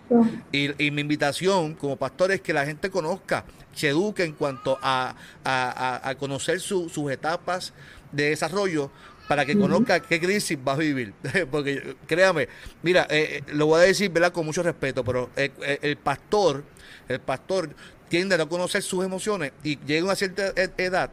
Y, 0.53 0.91
mi 0.91 1.01
invitación 1.01 1.75
como 1.75 1.97
pastor 1.97 2.33
es 2.33 2.41
que 2.41 2.53
la 2.53 2.67
gente 2.67 2.91
conozca, 2.91 3.45
se 3.75 3.89
eduque 3.89 4.25
en 4.25 4.33
cuanto 4.33 4.79
a, 4.83 5.17
a, 5.45 6.15
conocer 6.19 6.61
sus 6.61 7.11
etapas 7.11 7.73
de 8.13 8.31
desarrollo 8.31 8.91
para 9.29 9.47
que 9.47 9.59
conozca 9.59 10.01
qué 10.01 10.21
crisis 10.21 10.59
va 10.67 10.73
a 10.73 10.77
vivir. 10.77 11.15
Porque 11.51 11.97
créame, 12.07 12.49
mira, 12.83 13.07
eh, 13.11 13.43
eh, 13.47 13.53
lo 13.53 13.67
voy 13.67 13.81
a 13.81 13.85
decir 13.85 14.11
¿verdad? 14.11 14.33
con 14.33 14.45
mucho 14.45 14.63
respeto, 14.63 15.03
pero 15.05 15.31
el 15.37 15.97
pastor, 15.97 16.63
el 17.09 17.21
pastor 17.21 17.71
tiende 18.09 18.35
a 18.35 18.39
no 18.39 18.49
conocer 18.49 18.83
sus 18.83 19.05
emociones 19.05 19.53
y 19.63 19.79
llega 19.85 20.03
a 20.03 20.05
una 20.05 20.15
cierta 20.15 20.53
e, 20.55 20.71
edad 20.77 21.11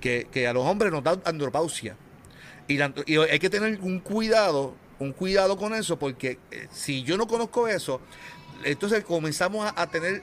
que, 0.00 0.46
a 0.46 0.52
los 0.52 0.66
hombres 0.66 0.92
nos 0.92 1.02
da 1.02 1.18
andropausia. 1.24 1.96
Y, 3.06 3.16
hay 3.16 3.38
que 3.38 3.50
tener 3.50 3.80
un 3.80 4.00
cuidado, 4.00 4.74
un 4.98 5.12
cuidado 5.12 5.56
con 5.56 5.74
eso, 5.74 5.98
porque 5.98 6.38
si 6.70 7.02
yo 7.02 7.16
no 7.16 7.26
conozco 7.26 7.68
eso, 7.68 8.00
entonces 8.64 9.04
comenzamos 9.04 9.72
a, 9.74 9.86
tener 9.90 10.22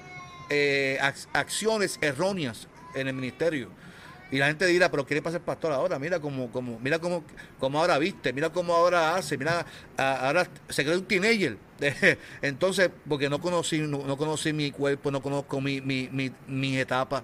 acciones 1.34 1.98
erróneas 2.02 2.68
en 2.96 3.08
el 3.08 3.14
ministerio 3.14 3.70
y 4.32 4.38
la 4.38 4.48
gente 4.48 4.66
dirá, 4.68 4.92
pero 4.92 5.06
¿qué 5.06 5.16
le 5.16 5.22
pasa 5.22 5.38
al 5.38 5.44
pastor 5.44 5.72
ahora? 5.72 5.98
Mira 5.98 6.20
cómo, 6.20 6.52
cómo, 6.52 6.80
mira 6.80 7.00
cómo, 7.00 7.24
cómo 7.60 7.80
ahora 7.80 7.98
viste, 7.98 8.32
mira 8.32 8.52
cómo 8.52 8.76
ahora 8.76 9.16
hace, 9.16 9.38
mira, 9.38 9.66
ahora 9.98 10.48
se 10.70 10.84
cree 10.84 10.98
un 10.98 11.06
teenager. 11.06 11.58
Entonces, 12.42 12.92
porque 13.08 13.28
no 13.28 13.42
conocí, 13.42 13.80
no, 13.80 14.18
conocí 14.18 14.54
mi 14.54 14.72
cuerpo, 14.72 15.10
no 15.10 15.22
conozco 15.22 15.60
mi, 15.62 15.82
mi, 15.82 16.10
mi, 16.12 16.32
mi 16.48 16.78
etapa. 16.78 17.24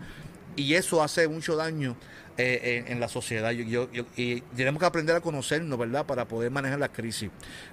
Y 0.56 0.74
eso 0.74 1.04
hace 1.04 1.28
mucho 1.28 1.56
daño 1.56 1.96
eh, 2.38 2.86
en, 2.88 3.00
la 3.00 3.08
sociedad. 3.08 3.52
Yo, 3.52 3.90
yo, 3.92 4.06
y 4.16 4.42
tenemos 4.56 4.80
que 4.80 4.86
aprender 4.86 5.16
a 5.16 5.22
conocernos, 5.22 5.78
¿verdad? 5.78 6.06
Para 6.06 6.28
poder 6.28 6.52
manejar 6.52 6.80
la 6.80 6.92
crisis. 6.92 7.30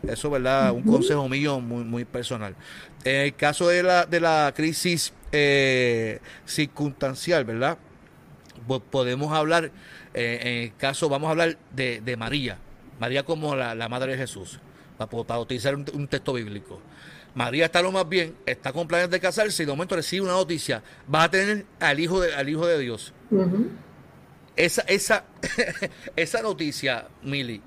Eso, 0.07 0.31
¿verdad? 0.31 0.73
Un 0.73 0.83
consejo 0.83 1.29
mío 1.29 1.61
muy, 1.61 1.85
muy 1.85 2.05
personal. 2.05 2.55
En 3.05 3.23
el 3.23 3.35
caso 3.35 3.69
de 3.69 3.83
la, 3.83 4.07
de 4.07 4.21
la 4.21 4.53
crisis 4.55 5.13
eh, 5.33 6.21
circunstancial, 6.45 7.45
¿verdad? 7.45 7.79
podemos 8.91 9.33
hablar, 9.33 9.71
eh, 10.15 10.39
en 10.43 10.63
el 10.65 10.77
caso, 10.77 11.09
vamos 11.09 11.29
a 11.29 11.31
hablar 11.31 11.59
de, 11.73 12.17
María, 12.17 12.59
María 13.01 13.25
como 13.25 13.57
la, 13.57 13.89
madre 13.89 14.13
de 14.13 14.19
Jesús, 14.19 14.61
para, 14.99 15.39
utilizar 15.39 15.75
un, 15.75 16.07
texto 16.07 16.35
bíblico. 16.35 16.81
María 17.35 17.67
está 17.67 17.81
lo 17.83 17.93
más 17.93 18.09
bien, 18.09 18.35
está 18.47 18.73
con 18.73 18.87
planes 18.87 19.11
de 19.11 19.21
casarse 19.21 19.63
y 19.63 19.67
de 19.67 19.73
momento 19.73 19.97
recibe 19.97 20.25
una 20.25 20.35
noticia, 20.35 20.83
va 21.13 21.25
a 21.25 21.31
tener 21.31 21.65
al 21.81 21.99
hijo 21.99 22.21
de, 22.21 22.35
al 22.35 22.49
hijo 22.49 22.67
de 22.67 22.79
Dios. 22.79 23.13
Esa, 24.55 24.83
esa, 24.83 25.25
esa 26.17 26.43
noticia, 26.43 27.07
Mili, 27.23 27.63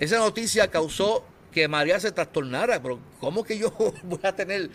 esa 0.00 0.18
noticia 0.18 0.68
causó 0.68 1.24
que 1.52 1.68
María 1.68 2.00
se 2.00 2.10
trastornara, 2.10 2.82
pero 2.82 2.98
¿cómo 3.20 3.44
que 3.44 3.58
yo 3.58 3.72
voy 4.02 4.20
a 4.22 4.34
tener? 4.34 4.70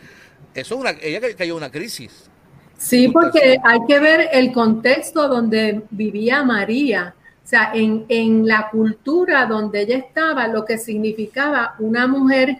Eso 0.53 0.75
es 0.75 0.81
una, 0.81 0.91
ella 1.01 1.19
cayó 1.35 1.53
en 1.53 1.57
una 1.57 1.71
crisis. 1.71 2.29
Sí, 2.77 3.09
porque 3.09 3.57
hay 3.63 3.79
que 3.87 3.99
ver 3.99 4.29
el 4.31 4.51
contexto 4.51 5.27
donde 5.27 5.81
vivía 5.89 6.43
María, 6.43 7.15
o 7.43 7.47
sea, 7.47 7.71
en, 7.73 8.47
la 8.47 8.69
cultura 8.69 9.45
donde 9.45 9.81
ella 9.81 9.97
estaba, 9.97 10.47
lo 10.47 10.63
que 10.63 10.77
significaba 10.77 11.75
una 11.79 12.05
mujer 12.05 12.59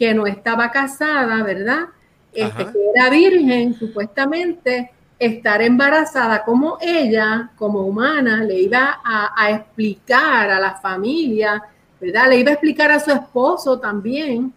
que 0.00 0.14
no 0.14 0.26
estaba 0.26 0.70
casada, 0.70 1.42
¿verdad? 1.42 1.88
Este, 2.32 2.64
que 2.64 2.78
era 2.96 3.10
virgen, 3.10 3.74
supuestamente, 3.74 4.90
estar 5.18 5.60
embarazada, 5.60 6.42
como 6.42 6.78
ella, 6.80 7.50
como 7.54 7.80
humana, 7.80 8.42
le 8.42 8.62
iba 8.62 9.02
a, 9.04 9.34
a 9.36 9.50
explicar 9.50 10.50
a 10.50 10.58
la 10.58 10.76
familia, 10.76 11.62
¿verdad? 12.00 12.30
Le 12.30 12.38
iba 12.38 12.48
a 12.48 12.54
explicar 12.54 12.90
a 12.90 12.98
su 12.98 13.10
esposo 13.10 13.78
también, 13.78 14.54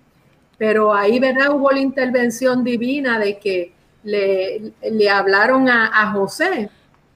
pero 0.57 0.93
ahí, 0.93 1.19
¿verdad? 1.19 1.51
Hubo 1.51 1.69
la 1.71 1.79
intervención 1.79 2.63
divina 2.63 3.19
de 3.19 3.37
que 3.37 3.73
le, 4.03 4.71
le 4.81 5.09
hablaron 5.09 5.67
a, 5.67 6.09
José 6.13 6.69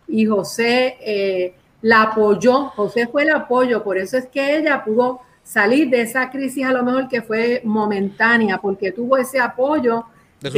y 0.06 0.26
José 0.26 0.98
eh, 1.00 1.56
la 1.82 2.02
apoyó, 2.02 2.66
José 2.76 3.08
fue 3.08 3.24
el 3.24 3.30
apoyo, 3.30 3.86
por 3.86 3.98
eso 3.98 4.18
es 4.18 4.26
que 4.28 4.58
ella 4.58 4.84
pudo 4.84 5.22
salir 5.48 5.90
de 5.90 6.02
esa 6.02 6.30
crisis 6.30 6.66
a 6.66 6.74
lo 6.74 6.84
mejor 6.84 7.08
que 7.08 7.22
fue 7.22 7.62
momentánea, 7.64 8.58
porque 8.58 8.92
tuvo 8.92 9.16
ese 9.18 9.40
apoyo 9.40 10.04
de, 10.42 10.52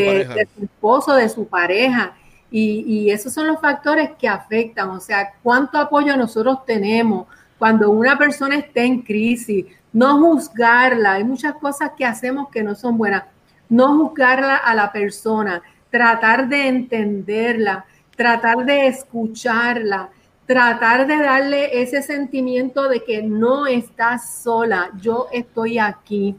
su, 0.55 0.63
esposo, 0.63 1.13
de 1.13 1.29
su 1.29 1.47
pareja. 1.47 2.15
Y, 2.49 2.83
y, 2.87 3.11
esos 3.11 3.31
son 3.31 3.45
los 3.45 3.61
factores 3.61 4.09
que 4.17 4.27
afectan, 4.27 4.89
o 4.89 4.99
sea, 4.99 5.33
cuánto 5.43 5.77
apoyo 5.77 6.17
nosotros 6.17 6.65
tenemos 6.65 7.27
cuando 7.59 7.91
una 7.91 8.17
persona 8.17 8.55
está 8.55 8.81
en 8.81 9.01
crisis, 9.01 9.65
no 9.93 10.17
juzgarla, 10.17 11.13
hay 11.13 11.23
muchas 11.23 11.53
cosas 11.55 11.91
que 11.95 12.05
hacemos 12.05 12.49
que 12.49 12.63
no 12.63 12.73
son 12.73 12.97
buenas, 12.97 13.25
no 13.67 13.95
juzgarla 13.97 14.55
a 14.55 14.73
la 14.73 14.91
persona, 14.91 15.61
tratar 15.91 16.47
de 16.47 16.67
entenderla, 16.67 17.85
tratar 18.15 18.65
de 18.65 18.87
escucharla, 18.87 20.09
tratar 20.49 21.05
de 21.05 21.15
darle 21.15 21.79
ese 21.79 22.01
sentimiento 22.01 22.89
de 22.89 23.03
que 23.03 23.21
no 23.21 23.67
estás 23.67 24.41
sola, 24.41 24.89
yo 24.99 25.27
estoy 25.31 25.77
aquí. 25.77 26.35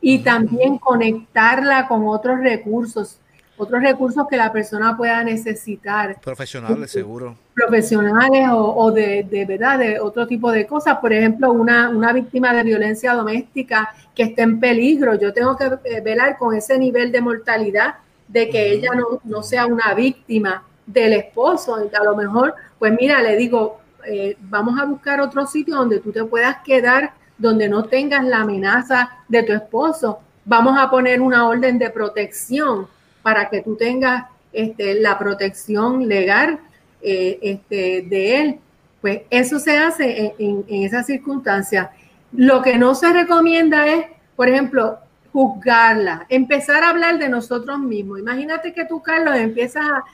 Y 0.00 0.20
también 0.20 0.78
conectarla 0.78 1.86
con 1.86 2.08
otros 2.08 2.40
recursos, 2.40 3.20
otros 3.58 3.82
recursos 3.82 4.26
que 4.30 4.38
la 4.38 4.50
persona 4.50 4.96
pueda 4.96 5.22
necesitar. 5.22 6.18
Profesionales, 6.22 6.90
seguro. 6.90 7.36
Profesionales 7.52 8.48
o, 8.50 8.90
de, 8.92 9.24
de, 9.24 9.44
verdad, 9.44 9.78
de 9.78 10.00
otro 10.00 10.26
tipo 10.26 10.50
de 10.50 10.66
cosas. 10.66 10.96
Por 10.96 11.12
ejemplo, 11.12 11.52
una, 11.52 11.90
una 11.90 12.14
víctima 12.14 12.54
de 12.54 12.62
violencia 12.62 13.12
doméstica 13.12 13.94
que 14.14 14.22
esté 14.22 14.40
en 14.40 14.58
peligro. 14.58 15.16
Yo 15.16 15.34
tengo 15.34 15.54
que 15.58 15.66
eh, 15.84 16.00
velar 16.00 16.38
con 16.38 16.54
ese 16.54 16.78
nivel 16.78 17.12
de 17.12 17.20
mortalidad 17.20 17.96
de 18.26 18.48
que 18.48 18.72
ella 18.72 18.88
no, 19.22 19.42
sea 19.42 19.66
una 19.66 19.92
víctima 19.92 20.64
del 20.92 21.12
esposo. 21.14 21.74
A 21.76 22.04
lo 22.04 22.16
mejor, 22.16 22.54
pues 22.78 22.92
mira, 22.98 23.22
le 23.22 23.36
digo, 23.36 23.80
eh, 24.06 24.36
vamos 24.40 24.78
a 24.80 24.84
buscar 24.84 25.20
otro 25.20 25.46
sitio 25.46 25.76
donde 25.76 26.00
tú 26.00 26.12
te 26.12 26.24
puedas 26.24 26.58
quedar, 26.64 27.12
donde 27.38 27.68
no 27.68 27.84
tengas 27.84 28.24
la 28.24 28.38
amenaza 28.40 29.10
de 29.28 29.42
tu 29.42 29.52
esposo. 29.52 30.20
Vamos 30.44 30.78
a 30.78 30.90
poner 30.90 31.20
una 31.20 31.48
orden 31.48 31.78
de 31.78 31.90
protección 31.90 32.86
para 33.22 33.48
que 33.48 33.60
tú 33.62 33.76
tengas 33.76 34.26
este, 34.52 34.94
la 35.00 35.18
protección 35.18 36.08
legal 36.08 36.58
eh, 37.02 37.38
este, 37.42 38.02
de 38.02 38.40
él. 38.40 38.58
Pues 39.00 39.22
eso 39.30 39.58
se 39.58 39.78
hace 39.78 40.34
en, 40.38 40.64
en, 40.68 40.82
esas 40.82 41.06
circunstancias. 41.06 41.88
Lo 42.32 42.60
que 42.62 42.76
no 42.76 42.94
se 42.94 43.12
recomienda 43.12 43.86
es, 43.86 44.06
por 44.36 44.48
ejemplo, 44.48 44.98
juzgarla, 45.32 46.26
empezar 46.28 46.82
a 46.82 46.90
hablar 46.90 47.18
de 47.18 47.28
nosotros 47.28 47.78
mismos. 47.78 48.18
Imagínate 48.18 48.72
que 48.72 48.84
tú, 48.84 49.00
Carlos, 49.00 49.36
empiezas 49.36 49.84
a, 49.84 50.04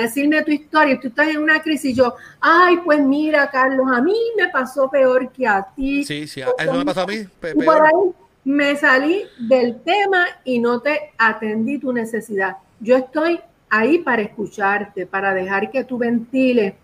decirme 0.00 0.42
tu 0.42 0.50
historia 0.50 0.98
tú 1.00 1.08
estás 1.08 1.28
en 1.28 1.38
una 1.38 1.60
crisis 1.60 1.90
y 1.90 1.94
yo, 1.94 2.14
ay, 2.40 2.78
pues 2.84 3.00
mira, 3.00 3.50
Carlos, 3.50 3.86
a 3.92 4.00
mí 4.00 4.16
me 4.36 4.48
pasó 4.48 4.90
peor 4.90 5.30
que 5.30 5.46
a 5.46 5.62
ti. 5.74 6.04
Sí, 6.04 6.26
sí, 6.26 6.40
eso 6.40 6.74
me 6.74 6.84
pasó 6.84 7.02
a 7.02 7.06
mí. 7.06 7.26
por 7.40 7.82
ahí 7.82 8.12
me 8.44 8.76
salí 8.76 9.24
del 9.38 9.80
tema 9.82 10.26
y 10.44 10.58
no 10.58 10.80
te 10.80 11.12
atendí 11.18 11.78
tu 11.78 11.92
necesidad. 11.92 12.56
Yo 12.80 12.96
estoy 12.96 13.40
ahí 13.68 13.98
para 13.98 14.22
escucharte, 14.22 15.06
para 15.06 15.34
dejar 15.34 15.70
que 15.70 15.84
tú 15.84 15.98
ventiles, 15.98 16.74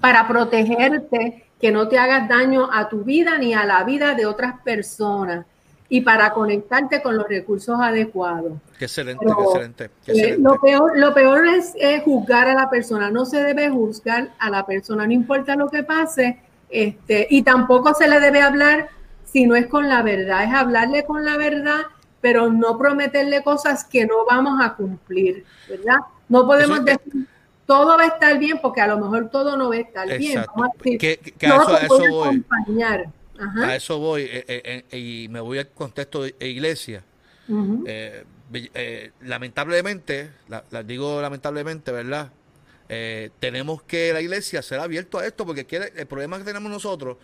para 0.00 0.26
protegerte, 0.26 1.44
que 1.60 1.70
no 1.72 1.88
te 1.88 1.98
hagas 1.98 2.28
daño 2.28 2.70
a 2.72 2.88
tu 2.88 3.02
vida 3.02 3.36
ni 3.36 3.52
a 3.52 3.64
la 3.64 3.82
vida 3.84 4.14
de 4.14 4.26
otras 4.26 4.60
personas 4.62 5.44
y 5.88 6.02
para 6.02 6.32
conectarte 6.32 7.00
con 7.02 7.16
los 7.16 7.26
recursos 7.28 7.78
adecuados. 7.80 8.52
Qué 8.78 8.84
excelente, 8.84 9.24
qué 9.24 9.32
excelente. 9.42 9.90
Eh, 10.06 10.36
lo, 10.38 10.60
peor, 10.60 10.98
lo 10.98 11.14
peor 11.14 11.46
es 11.46 11.74
juzgar 12.04 12.48
a 12.48 12.54
la 12.54 12.68
persona, 12.68 13.10
no 13.10 13.24
se 13.24 13.42
debe 13.42 13.70
juzgar 13.70 14.30
a 14.38 14.50
la 14.50 14.66
persona, 14.66 15.06
no 15.06 15.12
importa 15.12 15.56
lo 15.56 15.68
que 15.68 15.82
pase, 15.82 16.40
este, 16.68 17.26
y 17.30 17.42
tampoco 17.42 17.94
se 17.94 18.08
le 18.08 18.20
debe 18.20 18.42
hablar 18.42 18.88
si 19.24 19.46
no 19.46 19.56
es 19.56 19.66
con 19.66 19.88
la 19.88 20.02
verdad, 20.02 20.44
es 20.44 20.52
hablarle 20.52 21.04
con 21.04 21.24
la 21.24 21.36
verdad 21.36 21.80
pero 22.20 22.50
no 22.50 22.76
prometerle 22.76 23.44
cosas 23.44 23.84
que 23.84 24.04
no 24.04 24.26
vamos 24.28 24.60
a 24.60 24.74
cumplir, 24.74 25.44
¿verdad? 25.68 25.98
No 26.28 26.44
podemos 26.46 26.84
decir 26.84 27.28
todo 27.68 27.98
va 27.98 28.04
a 28.04 28.06
estar 28.06 28.38
bien 28.38 28.58
porque 28.62 28.80
a 28.80 28.86
lo 28.86 28.98
mejor 28.98 29.28
todo 29.28 29.54
no 29.58 29.68
va 29.68 29.74
a 29.74 29.80
estar 29.80 30.08
bien. 30.16 30.42
Vamos 30.56 30.70
a 30.70 30.82
decir, 30.82 30.98
que, 30.98 31.46
a 31.46 31.48
eso, 31.48 31.76
a 31.76 31.78
eso 31.80 31.98
voy. 32.10 32.28
Acompañar. 32.28 33.10
A 33.38 33.76
eso 33.76 33.98
voy 33.98 34.22
eh, 34.22 34.44
eh, 34.48 34.84
eh, 34.90 34.98
y 34.98 35.28
me 35.28 35.40
voy 35.40 35.58
al 35.58 35.68
contexto 35.68 36.22
de 36.22 36.34
iglesia. 36.40 37.04
lamentablemente, 39.20 40.30
la, 40.48 40.82
digo 40.82 41.20
lamentablemente, 41.20 41.92
¿verdad? 41.92 42.32
tenemos 43.38 43.82
que 43.82 44.12
la 44.14 44.20
iglesia 44.22 44.62
ser 44.62 44.80
abierto 44.80 45.18
a 45.18 45.26
esto 45.26 45.44
porque 45.44 45.66
el 45.96 46.06
problema 46.06 46.38
que 46.38 46.44
tenemos 46.44 46.70
nosotros 46.70 47.18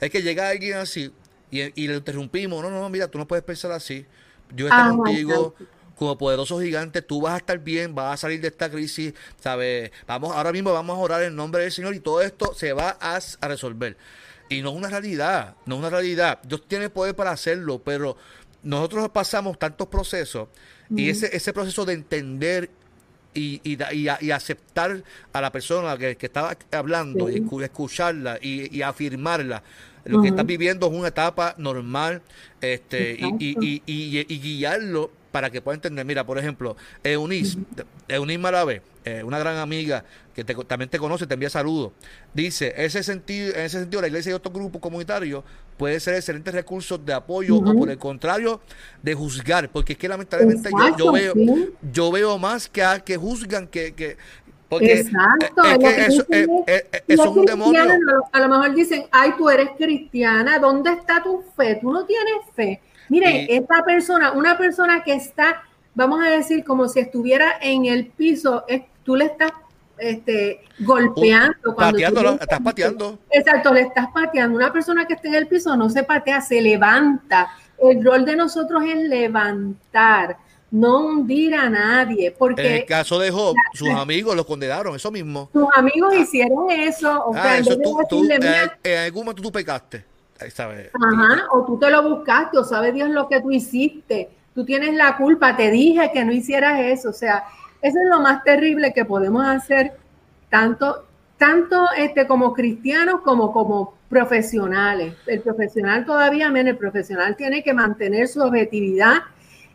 es 0.00 0.10
que 0.10 0.22
llega 0.22 0.48
alguien 0.48 0.76
así 0.76 1.12
y, 1.50 1.82
y 1.82 1.88
le 1.88 1.96
interrumpimos. 1.96 2.62
No, 2.62 2.70
no, 2.70 2.80
no, 2.80 2.88
mira, 2.88 3.08
tú 3.08 3.18
no 3.18 3.26
puedes 3.26 3.44
pensar 3.44 3.72
así. 3.72 4.06
Yo 4.54 4.66
estoy 4.66 4.80
ah, 4.80 4.92
contigo 4.96 5.54
como 5.98 6.16
poderoso 6.16 6.60
gigante, 6.60 7.02
tú 7.02 7.20
vas 7.20 7.34
a 7.34 7.36
estar 7.38 7.58
bien, 7.58 7.94
vas 7.94 8.14
a 8.14 8.16
salir 8.16 8.40
de 8.40 8.48
esta 8.48 8.70
crisis, 8.70 9.14
¿sabes? 9.40 9.90
Vamos, 10.06 10.34
ahora 10.34 10.52
mismo 10.52 10.72
vamos 10.72 10.96
a 10.96 11.00
orar 11.00 11.22
en 11.24 11.34
nombre 11.34 11.62
del 11.62 11.72
Señor 11.72 11.94
y 11.94 12.00
todo 12.00 12.22
esto 12.22 12.54
se 12.54 12.72
va 12.72 12.96
a, 13.00 13.18
resolver. 13.48 13.96
Y 14.48 14.62
no 14.62 14.70
es 14.70 14.76
una 14.76 14.88
realidad, 14.88 15.54
no 15.66 15.76
es 15.76 15.78
una 15.80 15.90
realidad. 15.90 16.38
Dios 16.42 16.66
tiene 16.66 16.90
poder 16.90 17.14
para 17.14 17.32
hacerlo, 17.32 17.80
pero 17.82 18.16
nosotros 18.62 19.08
pasamos 19.10 19.58
tantos 19.58 19.88
procesos 19.88 20.48
y 20.90 21.10
ese, 21.10 21.34
ese 21.36 21.52
proceso 21.52 21.84
de 21.84 21.92
entender 21.92 22.70
y, 23.34 23.60
y, 23.62 24.30
aceptar 24.30 25.02
a 25.32 25.40
la 25.40 25.52
persona 25.52 25.96
que, 25.96 26.16
que 26.16 26.26
estaba 26.26 26.56
hablando 26.72 27.30
y 27.30 27.44
escucharla 27.62 28.38
y, 28.40 28.82
afirmarla. 28.82 29.62
Lo 30.04 30.22
que 30.22 30.28
estás 30.28 30.46
viviendo 30.46 30.86
es 30.86 30.92
una 30.92 31.08
etapa 31.08 31.54
normal 31.58 32.22
este 32.60 33.16
y, 33.20 33.80
y, 33.86 34.38
guiarlo 34.40 35.10
para 35.30 35.50
que 35.50 35.60
pueda 35.60 35.74
entender. 35.76 36.04
Mira, 36.04 36.24
por 36.24 36.38
ejemplo, 36.38 36.76
Eunice, 37.04 37.58
Eunice 38.08 38.38
Maravé, 38.38 38.82
eh, 39.08 39.24
una 39.24 39.38
gran 39.38 39.56
amiga 39.56 40.04
que 40.34 40.44
también 40.44 40.88
te 40.88 40.98
conoce, 40.98 41.26
te 41.26 41.34
envía 41.34 41.50
saludos. 41.50 41.92
Dice, 42.34 42.74
ese 42.76 43.02
sentido, 43.02 43.54
en 43.54 43.62
ese 43.62 43.80
sentido, 43.80 44.02
la 44.02 44.08
iglesia 44.08 44.30
y 44.30 44.32
otros 44.34 44.52
grupos 44.54 44.80
comunitarios 44.80 45.44
puede 45.76 45.98
ser 46.00 46.14
excelentes 46.14 46.52
recursos 46.54 47.04
de 47.04 47.14
apoyo 47.14 47.56
o 47.56 47.74
por 47.74 47.90
el 47.90 47.98
contrario, 47.98 48.60
de 49.02 49.14
juzgar, 49.14 49.70
porque 49.70 49.94
es 49.94 49.98
que 49.98 50.08
lamentablemente 50.08 50.70
yo, 50.98 51.12
veo, 51.12 51.34
yo 51.92 52.12
veo 52.12 52.38
más 52.38 52.68
que, 52.68 52.82
a, 52.82 53.00
que 53.00 53.16
juzgan 53.16 53.66
que, 53.66 53.94
que 53.94 54.16
porque 54.68 55.00
Exacto, 55.00 55.62
es 55.64 56.08
eso, 56.08 56.26
es 57.06 57.18
un 57.20 57.46
demonio. 57.46 57.80
A 58.32 58.40
lo 58.40 58.48
mejor 58.48 58.74
dicen, 58.74 59.06
ay, 59.10 59.32
tú 59.38 59.48
eres 59.48 59.70
cristiana, 59.78 60.58
¿dónde 60.58 60.92
está 60.92 61.22
tu 61.22 61.42
fe? 61.56 61.78
Tú 61.80 61.90
no 61.90 62.04
tienes 62.04 62.34
fe. 62.54 62.80
Mire, 63.08 63.46
esta 63.56 63.82
persona, 63.82 64.32
una 64.32 64.58
persona 64.58 65.02
que 65.02 65.14
está, 65.14 65.62
vamos 65.94 66.22
a 66.22 66.28
decir, 66.28 66.64
como 66.64 66.86
si 66.88 67.00
estuviera 67.00 67.54
en 67.62 67.86
el 67.86 68.08
piso, 68.08 68.64
tú 69.08 69.16
le 69.16 69.24
estás 69.24 69.52
este, 69.96 70.60
golpeando. 70.80 71.74
Cuando 71.74 71.98
estás 71.98 72.60
pateando. 72.60 73.18
Exacto, 73.30 73.72
le 73.72 73.80
estás 73.80 74.08
pateando. 74.12 74.58
Una 74.58 74.70
persona 74.70 75.06
que 75.06 75.14
está 75.14 75.28
en 75.28 75.34
el 75.36 75.48
piso 75.48 75.74
no 75.78 75.88
se 75.88 76.02
patea, 76.02 76.42
se 76.42 76.60
levanta. 76.60 77.48
El 77.78 78.04
rol 78.04 78.26
de 78.26 78.36
nosotros 78.36 78.82
es 78.84 78.98
levantar 79.08 80.36
no 80.70 81.06
hundir 81.06 81.54
a 81.54 81.70
nadie. 81.70 82.32
Porque 82.38 82.66
en 82.66 82.72
el 82.82 82.84
caso 82.84 83.18
de 83.18 83.30
Job, 83.30 83.54
sus 83.72 83.88
amigos 83.88 84.36
lo 84.36 84.44
condenaron, 84.44 84.94
eso 84.94 85.10
mismo. 85.10 85.48
Sus 85.54 85.68
amigos 85.74 86.14
hicieron 86.14 86.70
eso. 86.70 87.24
O 87.24 87.34
ah, 87.34 87.56
eso 87.56 87.78
tú, 87.78 87.98
tú, 88.10 88.28
en, 88.30 88.98
algún 88.98 89.24
momento 89.24 89.40
tú 89.40 89.50
pecaste. 89.50 90.04
Ajá, 90.38 91.46
o 91.50 91.64
tú 91.64 91.78
te 91.78 91.90
lo 91.90 92.02
buscaste, 92.10 92.58
o 92.58 92.62
sabe 92.62 92.92
Dios 92.92 93.08
lo 93.08 93.26
que 93.26 93.40
tú 93.40 93.50
hiciste. 93.50 94.28
Tú 94.54 94.66
tienes 94.66 94.94
la 94.94 95.16
culpa, 95.16 95.56
te 95.56 95.70
dije 95.70 96.10
que 96.12 96.26
no 96.26 96.32
hicieras 96.32 96.78
eso. 96.80 97.08
O 97.08 97.14
sea, 97.14 97.44
eso 97.80 97.98
es 97.98 98.08
lo 98.08 98.20
más 98.20 98.42
terrible 98.44 98.92
que 98.92 99.04
podemos 99.04 99.46
hacer, 99.46 99.92
tanto, 100.50 101.06
tanto 101.36 101.86
este, 101.96 102.26
como 102.26 102.52
cristianos 102.52 103.20
como 103.22 103.52
como 103.52 103.94
profesionales. 104.08 105.14
El 105.26 105.40
profesional 105.40 106.04
todavía, 106.04 106.50
menos 106.50 106.72
el 106.72 106.78
profesional 106.78 107.36
tiene 107.36 107.62
que 107.62 107.74
mantener 107.74 108.28
su 108.28 108.40
objetividad 108.40 109.18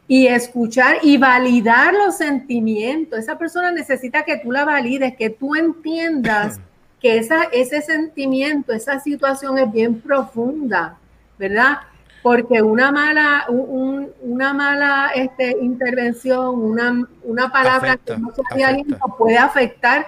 y 0.07 0.27
escuchar 0.27 0.97
y 1.01 1.17
validar 1.17 1.93
los 1.93 2.17
sentimientos. 2.17 3.19
Esa 3.19 3.37
persona 3.37 3.71
necesita 3.71 4.23
que 4.23 4.37
tú 4.37 4.51
la 4.51 4.65
valides, 4.65 5.15
que 5.15 5.29
tú 5.29 5.55
entiendas 5.55 6.59
que 6.99 7.17
esa, 7.17 7.43
ese 7.51 7.81
sentimiento, 7.81 8.73
esa 8.73 8.99
situación 8.99 9.57
es 9.57 9.71
bien 9.71 9.99
profunda, 10.01 10.97
¿verdad? 11.37 11.79
Porque 12.23 12.61
una 12.61 12.91
mala, 12.91 13.45
una 13.49 14.53
mala 14.53 15.11
este, 15.13 15.57
intervención, 15.61 16.57
una, 16.57 17.05
una 17.23 17.51
palabra 17.51 17.97
que 17.97 18.17
no 18.17 18.31
se 18.33 18.63
aliento 18.63 18.97
puede 19.17 19.37
afectar 19.37 20.07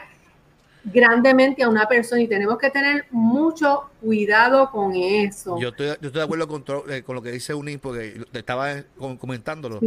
grandemente 0.85 1.63
a 1.63 1.69
una 1.69 1.87
persona 1.87 2.21
y 2.21 2.27
tenemos 2.27 2.57
que 2.57 2.69
tener 2.69 3.05
mucho 3.09 3.89
cuidado 4.01 4.69
con 4.71 4.93
eso. 4.95 5.57
Yo 5.59 5.69
estoy, 5.69 5.87
yo 5.87 5.93
estoy 5.93 6.11
de 6.11 6.23
acuerdo 6.23 6.47
con, 6.47 6.63
eh, 6.89 7.01
con 7.03 7.15
lo 7.15 7.21
que 7.21 7.31
dice 7.31 7.53
Unín, 7.53 7.79
porque 7.79 8.21
estaba 8.33 8.83
comentándolo. 9.17 9.79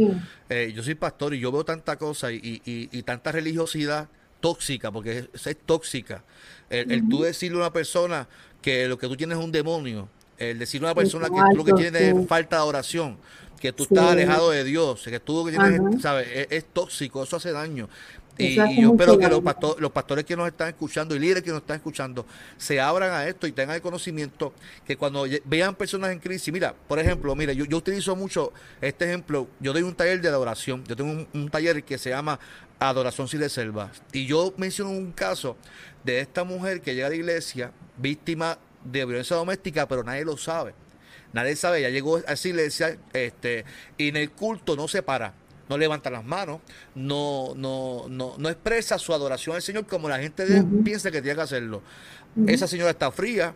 Eh, 0.49 0.73
yo 0.75 0.83
soy 0.83 0.95
pastor 0.95 1.33
y 1.33 1.39
yo 1.39 1.51
veo 1.51 1.63
tanta 1.63 1.97
cosa 1.97 2.31
y, 2.31 2.61
y, 2.65 3.03
tanta 3.03 3.31
religiosidad 3.31 4.09
tóxica, 4.41 4.91
porque 4.91 5.29
es, 5.33 5.57
tóxica. 5.65 6.23
El, 6.69 7.07
tú 7.07 7.21
decirle 7.21 7.57
a 7.57 7.61
una 7.61 7.73
persona 7.73 8.27
que 8.61 8.87
lo 8.87 8.97
que 8.97 9.07
tú 9.07 9.15
tienes 9.15 9.37
es 9.37 9.43
un 9.43 9.51
demonio, 9.51 10.09
el 10.39 10.57
decirle 10.57 10.87
a 10.87 10.91
una 10.91 10.95
persona 10.95 11.27
que 11.27 11.41
tú 11.51 11.57
lo 11.57 11.65
que 11.65 11.73
tienes 11.73 12.01
es 12.01 12.27
falta 12.27 12.55
de 12.55 12.61
oración, 12.63 13.17
que 13.59 13.73
tú 13.73 13.83
estás 13.83 14.11
alejado 14.11 14.51
de 14.51 14.63
Dios, 14.63 15.03
que 15.03 15.19
tú 15.19 15.45
que 15.45 15.51
tienes, 15.51 16.01
¿sabes? 16.01 16.47
Es, 16.49 16.65
tóxico, 16.73 17.23
eso 17.23 17.35
hace 17.35 17.51
daño. 17.51 17.89
Y, 18.37 18.55
yo 18.55 18.91
espero 18.91 19.17
que 19.17 19.27
los, 19.27 19.43
los 19.79 19.91
pastores 19.91 20.23
que 20.23 20.37
nos 20.37 20.47
están 20.47 20.69
escuchando 20.69 21.13
y 21.13 21.19
líderes 21.19 21.43
que 21.43 21.49
nos 21.49 21.59
están 21.59 21.75
escuchando 21.75 22.25
se 22.57 22.79
abran 22.79 23.11
a 23.11 23.27
esto 23.27 23.47
y 23.47 23.51
tengan 23.51 23.75
el 23.75 23.81
conocimiento 23.81 24.53
que 24.85 24.95
cuando 24.95 25.25
vean 25.43 25.75
personas 25.75 26.11
en 26.11 26.19
crisis, 26.19 26.53
mira, 26.53 26.73
por 26.87 26.99
ejemplo, 26.99 27.35
mira, 27.35 27.51
yo, 27.51 27.65
yo 27.65 27.75
utilizo 27.75 28.15
mucho 28.15 28.53
este 28.79 29.03
ejemplo, 29.03 29.49
yo 29.59 29.73
doy 29.73 29.81
un 29.81 29.93
taller 29.93 30.21
de 30.21 30.29
adoración, 30.29 30.85
yo 30.85 30.95
tengo 30.95 31.27
un, 31.33 31.49
taller 31.49 31.83
que 31.83 31.97
se 31.97 32.11
llama 32.11 32.39
Adoración 32.79 33.27
sin 33.27 33.41
reservas 33.41 34.01
y 34.13 34.25
yo 34.25 34.53
menciono 34.55 34.91
un 34.91 35.11
caso 35.11 35.57
de 36.05 36.21
esta 36.21 36.45
mujer 36.45 36.79
que 36.79 36.95
llega 36.95 37.07
a 37.07 37.09
la 37.09 37.17
iglesia 37.17 37.73
víctima 37.97 38.57
de 38.83 39.05
violencia 39.05 39.35
doméstica, 39.35 39.87
pero 39.87 40.03
nadie 40.03 40.25
lo 40.25 40.37
sabe. 40.37 40.73
Nadie 41.33 41.55
sabe, 41.55 41.81
ya 41.81 41.89
llegó 41.89 42.17
a 42.17 42.21
la 42.21 42.35
iglesia 42.43 42.97
este, 43.13 43.63
y 43.97 44.09
en 44.09 44.17
el 44.17 44.31
culto 44.31 44.75
no 44.75 44.87
se 44.87 45.03
para 45.03 45.33
no 45.69 45.77
levanta 45.77 46.09
las 46.09 46.25
manos, 46.25 46.61
no, 46.95 47.53
no, 47.55 48.07
no, 48.09 48.33
no 48.37 48.49
expresa 48.49 48.97
su 48.97 49.13
adoración 49.13 49.55
al 49.55 49.61
Señor 49.61 49.85
como 49.85 50.09
la 50.09 50.17
gente 50.19 50.43
piensa 50.83 51.11
que 51.11 51.21
tiene 51.21 51.35
que 51.35 51.43
hacerlo. 51.43 51.83
Esa 52.47 52.67
señora 52.67 52.89
está 52.89 53.11
fría, 53.11 53.53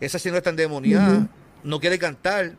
esa 0.00 0.20
señora 0.20 0.38
está 0.38 0.50
endemoniada, 0.50 1.26
no 1.64 1.80
quiere 1.80 1.98
cantar, 1.98 2.52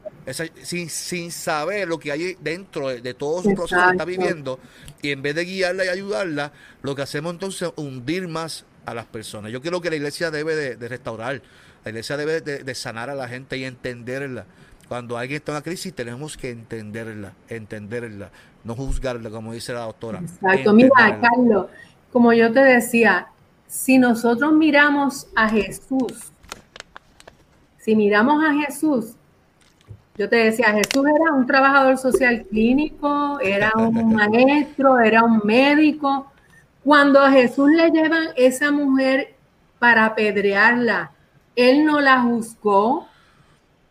sin, 0.63 0.89
sin 0.89 1.31
saber 1.31 1.87
lo 1.87 1.97
que 1.97 2.11
hay 2.11 2.35
dentro 2.41 2.89
de, 2.89 3.13
todo 3.13 3.41
su 3.41 3.53
proceso 3.55 3.81
que 3.85 3.91
está 3.91 4.05
viviendo, 4.05 4.59
y 5.01 5.11
en 5.11 5.21
vez 5.21 5.33
de 5.33 5.45
guiarla 5.45 5.85
y 5.85 5.87
ayudarla, 5.87 6.51
lo 6.81 6.93
que 6.93 7.01
hacemos 7.01 7.31
entonces 7.31 7.69
es 7.69 7.73
hundir 7.77 8.27
más 8.27 8.65
a 8.85 8.93
las 8.93 9.05
personas. 9.05 9.51
Yo 9.51 9.61
creo 9.61 9.79
que 9.79 9.89
la 9.89 9.95
iglesia 9.95 10.29
debe 10.29 10.55
de, 10.75 10.87
restaurar, 10.89 11.41
la 11.83 11.89
iglesia 11.89 12.17
debe 12.17 12.41
de, 12.41 12.75
sanar 12.75 13.09
a 13.09 13.15
la 13.15 13.27
gente 13.27 13.57
y 13.57 13.63
entenderla. 13.63 14.45
Cuando 14.87 15.17
alguien 15.17 15.37
está 15.37 15.51
en 15.51 15.57
una 15.57 15.63
crisis 15.63 15.93
tenemos 15.93 16.35
que 16.35 16.49
entenderla, 16.49 17.33
entenderla, 17.47 18.31
no 18.63 18.75
juzgarla, 18.75 19.29
como 19.29 19.53
dice 19.53 19.73
la 19.73 19.81
doctora. 19.81 20.19
Exacto, 20.19 20.73
mira, 20.73 21.19
Carlos, 21.21 21.67
como 22.11 22.33
yo 22.33 22.51
te 22.51 22.61
decía, 22.61 23.27
si 23.67 23.99
nosotros 23.99 24.51
miramos 24.53 25.27
a 25.35 25.47
Jesús, 25.47 26.31
si 27.77 27.95
miramos 27.95 28.43
a 28.43 28.53
Jesús, 28.53 29.13
yo 30.19 30.27
te 30.27 30.35
decía, 30.35 30.73
Jesús 30.73 31.05
era 31.07 31.31
un 31.33 31.47
trabajador 31.47 31.97
social 31.97 32.45
clínico, 32.49 33.39
era 33.39 33.71
un 33.77 34.13
maestro, 34.15 34.99
era 34.99 35.23
un 35.23 35.39
médico. 35.45 36.29
Cuando 36.83 37.21
a 37.21 37.31
Jesús 37.31 37.71
le 37.71 37.89
llevan 37.89 38.27
esa 38.35 38.69
mujer 38.69 39.35
para 39.79 40.05
apedrearla, 40.05 41.11
él 41.55 41.85
no 41.85 41.99
la 41.99 42.21
juzgó, 42.21 43.07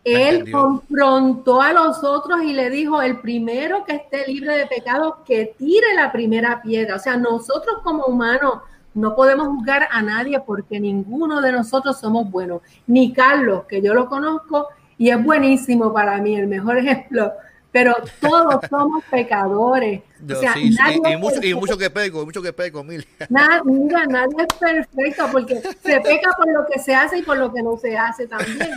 él 0.05 0.51
confrontó 0.51 1.61
a 1.61 1.73
los 1.73 2.03
otros 2.03 2.43
y 2.43 2.53
le 2.53 2.71
dijo, 2.71 3.03
el 3.03 3.21
primero 3.21 3.85
que 3.85 3.97
esté 3.97 4.27
libre 4.27 4.57
de 4.57 4.67
pecado, 4.67 5.23
que 5.25 5.55
tire 5.59 5.95
la 5.95 6.11
primera 6.13 6.63
piedra. 6.63 6.97
O 6.97 6.99
sea, 6.99 7.17
nosotros 7.17 7.81
como 7.83 8.05
humanos 8.05 8.61
no 8.95 9.15
podemos 9.15 9.49
juzgar 9.49 9.89
a 9.91 10.03
nadie 10.03 10.41
porque 10.41 10.81
ninguno 10.81 11.41
de 11.41 11.53
nosotros 11.53 11.99
somos 12.01 12.31
buenos. 12.31 12.63
Ni 12.87 13.13
Carlos, 13.13 13.65
que 13.69 13.83
yo 13.83 13.93
lo 13.93 14.09
conozco 14.09 14.69
y 14.97 15.11
es 15.11 15.23
buenísimo 15.23 15.93
para 15.93 16.19
mí, 16.19 16.37
el 16.37 16.49
mejor 16.49 16.79
ejemplo. 16.79 17.33
Pero 17.71 17.95
todos 18.21 18.61
somos 18.71 19.05
pecadores. 19.11 20.01
y, 20.57 21.17
mucho, 21.57 21.77
que 21.77 21.91
peco, 21.91 22.25
mucho 22.25 22.43
que 22.43 22.53
peco, 22.53 22.83
mil. 22.83 23.07
mira, 23.65 24.07
nadie 24.07 24.37
es 24.39 24.59
perfecto 24.59 25.27
porque 25.31 25.61
se 25.61 26.01
peca 26.01 26.31
por 26.37 26.51
lo 26.51 26.67
que 26.67 26.79
se 26.79 26.95
hace 26.95 27.19
y 27.19 27.23
por 27.23 27.37
lo 27.37 27.53
que 27.53 27.63
no 27.63 27.77
se 27.77 27.97
hace 27.97 28.27
también. 28.27 28.71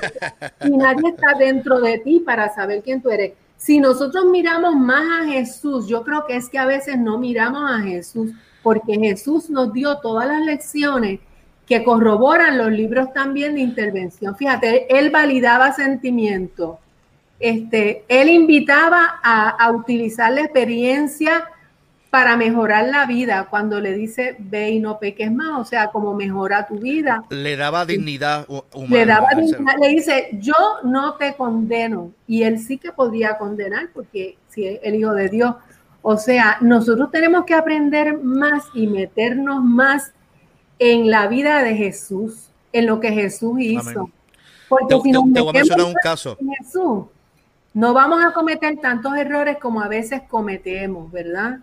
Y 0.66 0.72
nadie 0.72 1.10
está 1.10 1.38
dentro 1.38 1.80
de 1.80 2.00
ti 2.00 2.20
para 2.20 2.54
saber 2.54 2.82
quién 2.84 3.02
tú 3.02 3.10
eres. 3.10 3.34
Si 3.58 3.80
nosotros 3.80 4.26
miramos 4.26 4.76
más 4.76 5.22
a 5.22 5.26
Jesús, 5.28 5.88
yo 5.88 6.04
creo 6.04 6.26
que 6.26 6.36
es 6.36 6.50
que 6.50 6.58
a 6.58 6.66
veces 6.66 6.98
no 6.98 7.18
miramos 7.18 7.70
a 7.72 7.80
Jesús 7.80 8.32
porque 8.64 8.96
Jesús 8.96 9.50
nos 9.50 9.72
dio 9.72 9.98
todas 10.00 10.28
las 10.28 10.42
lecciones 10.42 11.20
que 11.68 11.84
corroboran 11.84 12.58
los 12.58 12.72
libros 12.72 13.14
también 13.14 13.56
de 13.56 13.62
intervención. 13.62 14.36
Fíjate, 14.36 14.98
él 14.98 15.10
validaba 15.10 15.72
sentimientos, 15.74 16.78
este, 17.42 18.04
él 18.08 18.30
invitaba 18.30 19.20
a, 19.24 19.72
utilizar 19.72 20.32
la 20.32 20.42
experiencia 20.42 21.46
para 22.10 22.36
mejorar 22.36 22.88
la 22.90 23.06
vida 23.06 23.48
cuando 23.50 23.80
le 23.80 23.94
dice 23.94 24.36
ve 24.38 24.72
y 24.72 24.80
no 24.80 25.00
peques 25.00 25.32
más, 25.32 25.60
o 25.60 25.66
sea, 25.66 25.88
como 25.88 26.14
mejora 26.14 26.68
tu 26.68 26.78
vida. 26.78 27.24
Le 27.30 27.56
daba 27.56 27.86
dignidad 27.86 28.46
humana. 28.50 28.90
Le 28.90 29.06
daba 29.06 29.30
dignidad, 29.36 29.74
le 29.80 29.88
dice, 29.90 30.30
yo 30.34 30.54
no 30.84 31.16
te 31.16 31.36
condeno. 31.36 32.12
Y 32.28 32.44
él 32.44 32.60
sí 32.60 32.78
que 32.78 32.92
podría 32.92 33.38
condenar 33.38 33.90
porque 33.94 34.38
si 34.50 34.68
es 34.68 34.80
el 34.84 34.96
Hijo 34.96 35.14
de 35.14 35.30
Dios, 35.30 35.56
o 36.02 36.18
sea, 36.18 36.58
nosotros 36.62 37.12
tenemos 37.12 37.46
que 37.46 37.54
aprender 37.54 38.18
más 38.18 38.66
y 38.74 38.88
meternos 38.88 39.64
más 39.64 40.14
en 40.80 41.10
la 41.10 41.28
vida 41.28 41.64
de 41.64 41.76
Jesús, 41.76 42.50
en 42.74 42.88
lo 42.88 43.00
que 43.00 43.12
Jesús 43.12 43.56
hizo. 43.60 44.10
Porque 44.68 45.00
si 45.04 45.12
nos 45.12 45.32
te, 45.32 45.42
un 45.42 45.94
caso. 46.02 46.38
Jesús, 46.60 47.06
no 47.74 47.94
vamos 47.94 48.24
a 48.24 48.34
cometer 48.34 48.78
tantos 48.82 49.16
errores 49.16 49.58
como 49.62 49.82
a 49.82 49.88
veces 49.88 50.22
cometemos, 50.30 51.12
¿verdad? 51.12 51.60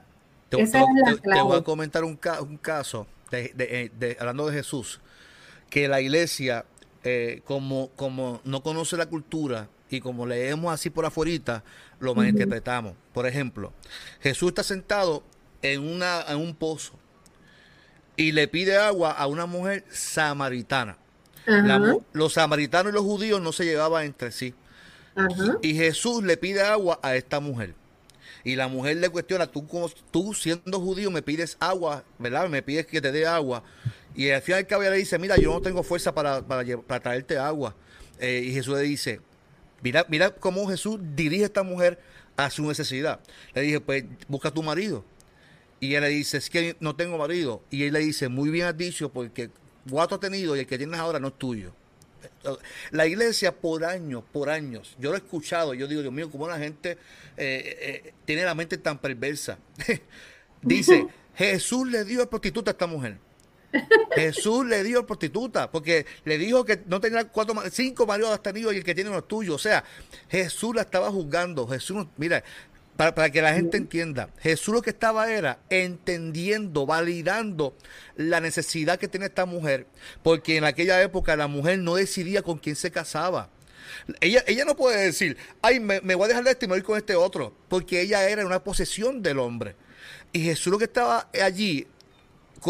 Te, 0.49 0.63
Esa 0.63 0.81
es 0.81 0.87
la 1.05 1.17
clave. 1.19 1.41
te, 1.41 1.45
voy 1.45 1.59
a 1.59 1.63
comentar 1.63 2.05
un, 2.05 2.17
caso, 2.17 3.07
de, 3.31 4.17
hablando 4.19 4.47
de 4.47 4.55
Jesús, 4.55 5.01
que 5.69 5.89
la 5.89 6.01
iglesia, 6.01 6.65
eh, 7.05 7.43
como, 7.45 7.91
como 7.91 8.41
no 8.45 8.63
conoce 8.63 8.97
la 8.97 9.07
cultura, 9.07 9.69
y 9.91 10.01
como 10.01 10.27
leemos 10.27 10.73
así 10.73 10.91
por 10.91 11.07
afuera, 11.07 11.63
lo 12.01 12.15
malinterpretamos. 12.15 12.95
Por 13.13 13.27
ejemplo, 13.27 13.73
Jesús 14.21 14.49
está 14.49 14.63
sentado 14.63 15.23
en, 15.63 15.81
una, 15.81 16.23
en 16.29 16.39
un 16.39 16.55
pozo 16.55 16.95
y 18.17 18.33
le 18.33 18.49
pide 18.49 18.77
agua 18.77 19.13
a 19.13 19.27
una 19.27 19.47
mujer 19.47 19.85
samaritana. 19.91 20.99
los 22.13 22.35
samaritanos 22.35 22.93
y 22.93 22.95
los 22.95 23.05
judíos 23.05 23.41
no 23.41 23.53
se 23.53 23.65
llevaban 23.65 24.05
entre 24.05 24.33
sí. 24.33 24.55
Y 25.63 25.75
Jesús 25.75 26.23
le 26.23 26.37
pide 26.37 26.63
agua 26.63 27.01
a 27.03 27.17
esta 27.17 27.41
mujer. 27.41 27.75
Y 28.45 28.57
la 28.57 28.69
mujer 28.69 28.97
le 28.99 29.09
cuestiona, 29.09 29.47
tú, 29.47 29.67
como, 29.67 29.89
tú 30.11 30.33
siendo 30.33 30.81
judío 30.81 31.11
me 31.11 31.23
pides 31.23 31.57
agua, 31.61 32.05
¿verdad? 32.19 32.49
Me 32.49 32.63
pides 32.63 32.87
que 32.87 33.01
te 33.01 33.11
dé 33.13 33.27
agua. 33.27 33.63
Y 34.15 34.31
al 34.31 34.43
final 34.43 34.61
del 34.61 34.67
cabo 34.67 34.83
le 34.83 34.93
dice, 34.93 35.19
mira, 35.19 35.37
yo 35.37 35.53
no 35.53 35.61
tengo 35.61 35.83
fuerza 35.83 36.15
para, 36.15 36.41
para, 36.43 37.01
traerte 37.01 37.37
agua. 37.37 37.75
Eh, 38.21 38.45
y 38.47 38.53
Jesús 38.53 38.77
le 38.77 38.83
dice, 38.83 39.21
Mira, 39.83 40.05
mira 40.09 40.31
cómo 40.31 40.67
Jesús 40.69 40.99
dirige 41.15 41.45
a 41.45 41.47
esta 41.47 41.63
mujer 41.63 41.99
a 42.37 42.51
su 42.51 42.67
necesidad. 42.67 43.21
Le 43.55 43.63
dije, 43.63 43.81
pues 43.81 44.05
busca 44.27 44.49
a 44.49 44.55
tu 44.55 44.63
marido. 44.63 45.05
Y 45.81 45.91
ella 45.91 46.01
le 46.01 46.09
dice, 46.09 46.39
es 46.39 46.51
que 46.51 46.77
no 46.81 46.97
tengo 46.97 47.19
marido. 47.19 47.63
Y 47.71 47.85
él 47.85 47.93
le 47.93 48.01
dice, 48.01 48.29
muy 48.29 48.51
bien 48.51 48.67
has 48.67 48.77
dicho, 48.77 49.11
porque 49.11 49.51
cuatro 49.89 50.17
has 50.17 50.21
tenido 50.21 50.57
y 50.57 50.61
el 50.61 50.67
que 50.67 50.79
tienes 50.79 50.99
ahora 50.99 51.21
no 51.21 51.29
es 51.29 51.39
tuyo. 51.39 51.73
La 52.91 53.07
iglesia 53.07 53.55
por 53.55 53.85
años, 53.85 54.23
por 54.33 54.51
años, 54.51 54.97
yo 54.99 55.11
lo 55.11 55.17
he 55.17 55.19
escuchado, 55.19 55.75
yo 55.75 55.87
digo, 55.87 56.03
Dios 56.03 56.13
mío, 56.13 56.31
cómo 56.31 56.49
la 56.49 56.59
gente 56.59 56.93
eh, 57.37 58.05
eh, 58.07 58.15
tiene 58.25 58.45
la 58.45 58.55
mente 58.55 58.79
tan 58.79 58.99
perversa. 58.99 59.59
Dice, 60.63 61.07
Jesús 61.35 61.89
le 61.89 62.05
dio 62.05 62.23
a 62.23 62.31
prostituta 62.31 62.71
a 62.71 62.73
esta 62.73 62.87
mujer. 62.87 63.19
Jesús 64.15 64.65
le 64.67 64.83
dio 64.83 65.07
prostituta 65.07 65.71
porque 65.71 66.07
le 66.25 66.39
dijo 66.39 66.65
que 66.65 66.81
no 66.87 67.01
tenía 67.01 67.25
cuatro, 67.29 67.55
cinco 67.71 68.07
maridos 68.07 68.43
tenido 68.43 68.73
y 68.73 68.79
el 68.79 68.85
que 68.85 68.95
tiene 68.95 69.11
uno 69.11 69.21
es 69.21 69.29
tuyo. 69.29 69.55
O 69.55 69.59
sea, 69.59 69.85
Jesús 70.29 70.75
la 70.75 70.83
estaba 70.83 71.11
juzgando. 71.11 71.67
Jesús, 71.69 72.07
mira, 72.17 72.43
para, 72.99 73.15
para, 73.15 73.31
que 73.31 73.41
la 73.41 73.55
gente 73.55 73.77
entienda, 73.77 74.31
Jesús 74.41 74.75
lo 74.75 74.83
que 74.83 74.91
estaba 74.91 75.31
era 75.31 75.61
entendiendo, 75.71 76.85
validando 76.85 77.77
la 78.17 78.41
necesidad 78.41 78.99
que 78.99 79.07
tiene 79.07 79.27
esta 79.27 79.47
mujer, 79.47 79.87
porque 80.25 80.57
en 80.57 80.65
aquella 80.65 81.01
época 81.01 81.37
la 81.37 81.47
mujer 81.47 81.79
no 81.79 81.95
decidía 81.95 82.43
con 82.43 82.59
quién 82.59 82.75
se 82.75 82.91
casaba. 82.91 83.51
Ella, 84.21 84.43
ella 84.49 84.65
no 84.65 84.75
puede 84.75 85.01
decir, 85.01 85.37
ay, 85.63 85.79
me, 85.79 86.01
me 86.01 86.17
voy 86.17 86.25
a 86.25 86.29
dejar 86.29 86.43
de 86.43 86.51
estimar 86.51 86.83
con 86.83 86.99
este 86.99 87.15
otro, 87.15 87.55
porque 87.69 88.01
ella 88.01 88.29
era 88.29 88.45
una 88.45 88.65
posesión 88.65 89.23
del 89.23 89.39
hombre. 89.39 89.77
Y 90.33 90.41
Jesús 90.41 90.73
lo 90.73 90.79
que 90.79 90.87
estaba 90.87 91.31
allí 91.41 91.87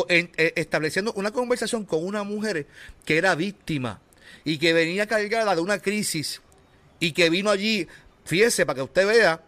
eh, 0.09 0.53
estableciendo 0.57 1.15
una 1.15 1.31
conversación 1.31 1.87
con 1.87 2.05
una 2.05 2.23
mujer 2.23 2.67
que 3.07 3.17
era 3.17 3.35
víctima 3.35 4.03
y 4.45 4.59
que 4.59 4.75
venía 4.75 5.07
cargada 5.07 5.55
de 5.55 5.63
una 5.63 5.79
crisis 5.79 6.43
y 7.01 7.13
que 7.13 7.31
vino 7.31 7.49
allí, 7.49 7.89
fíjese, 8.27 8.67
para 8.67 8.77
que 8.77 8.83
usted 8.83 9.07
vea, 9.07 9.43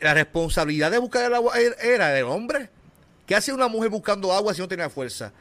la 0.00 0.14
responsabilidad 0.14 0.90
de 0.90 0.98
buscar 0.98 1.24
el 1.24 1.34
agua 1.34 1.58
er, 1.58 1.76
era 1.80 2.08
del 2.08 2.24
hombre. 2.24 2.70
¿Qué 3.26 3.34
hace 3.34 3.52
una 3.52 3.68
mujer 3.68 3.90
buscando 3.90 4.32
agua 4.32 4.54
si 4.54 4.60
no 4.60 4.68
tenía 4.68 4.90
fuerza? 4.90 5.32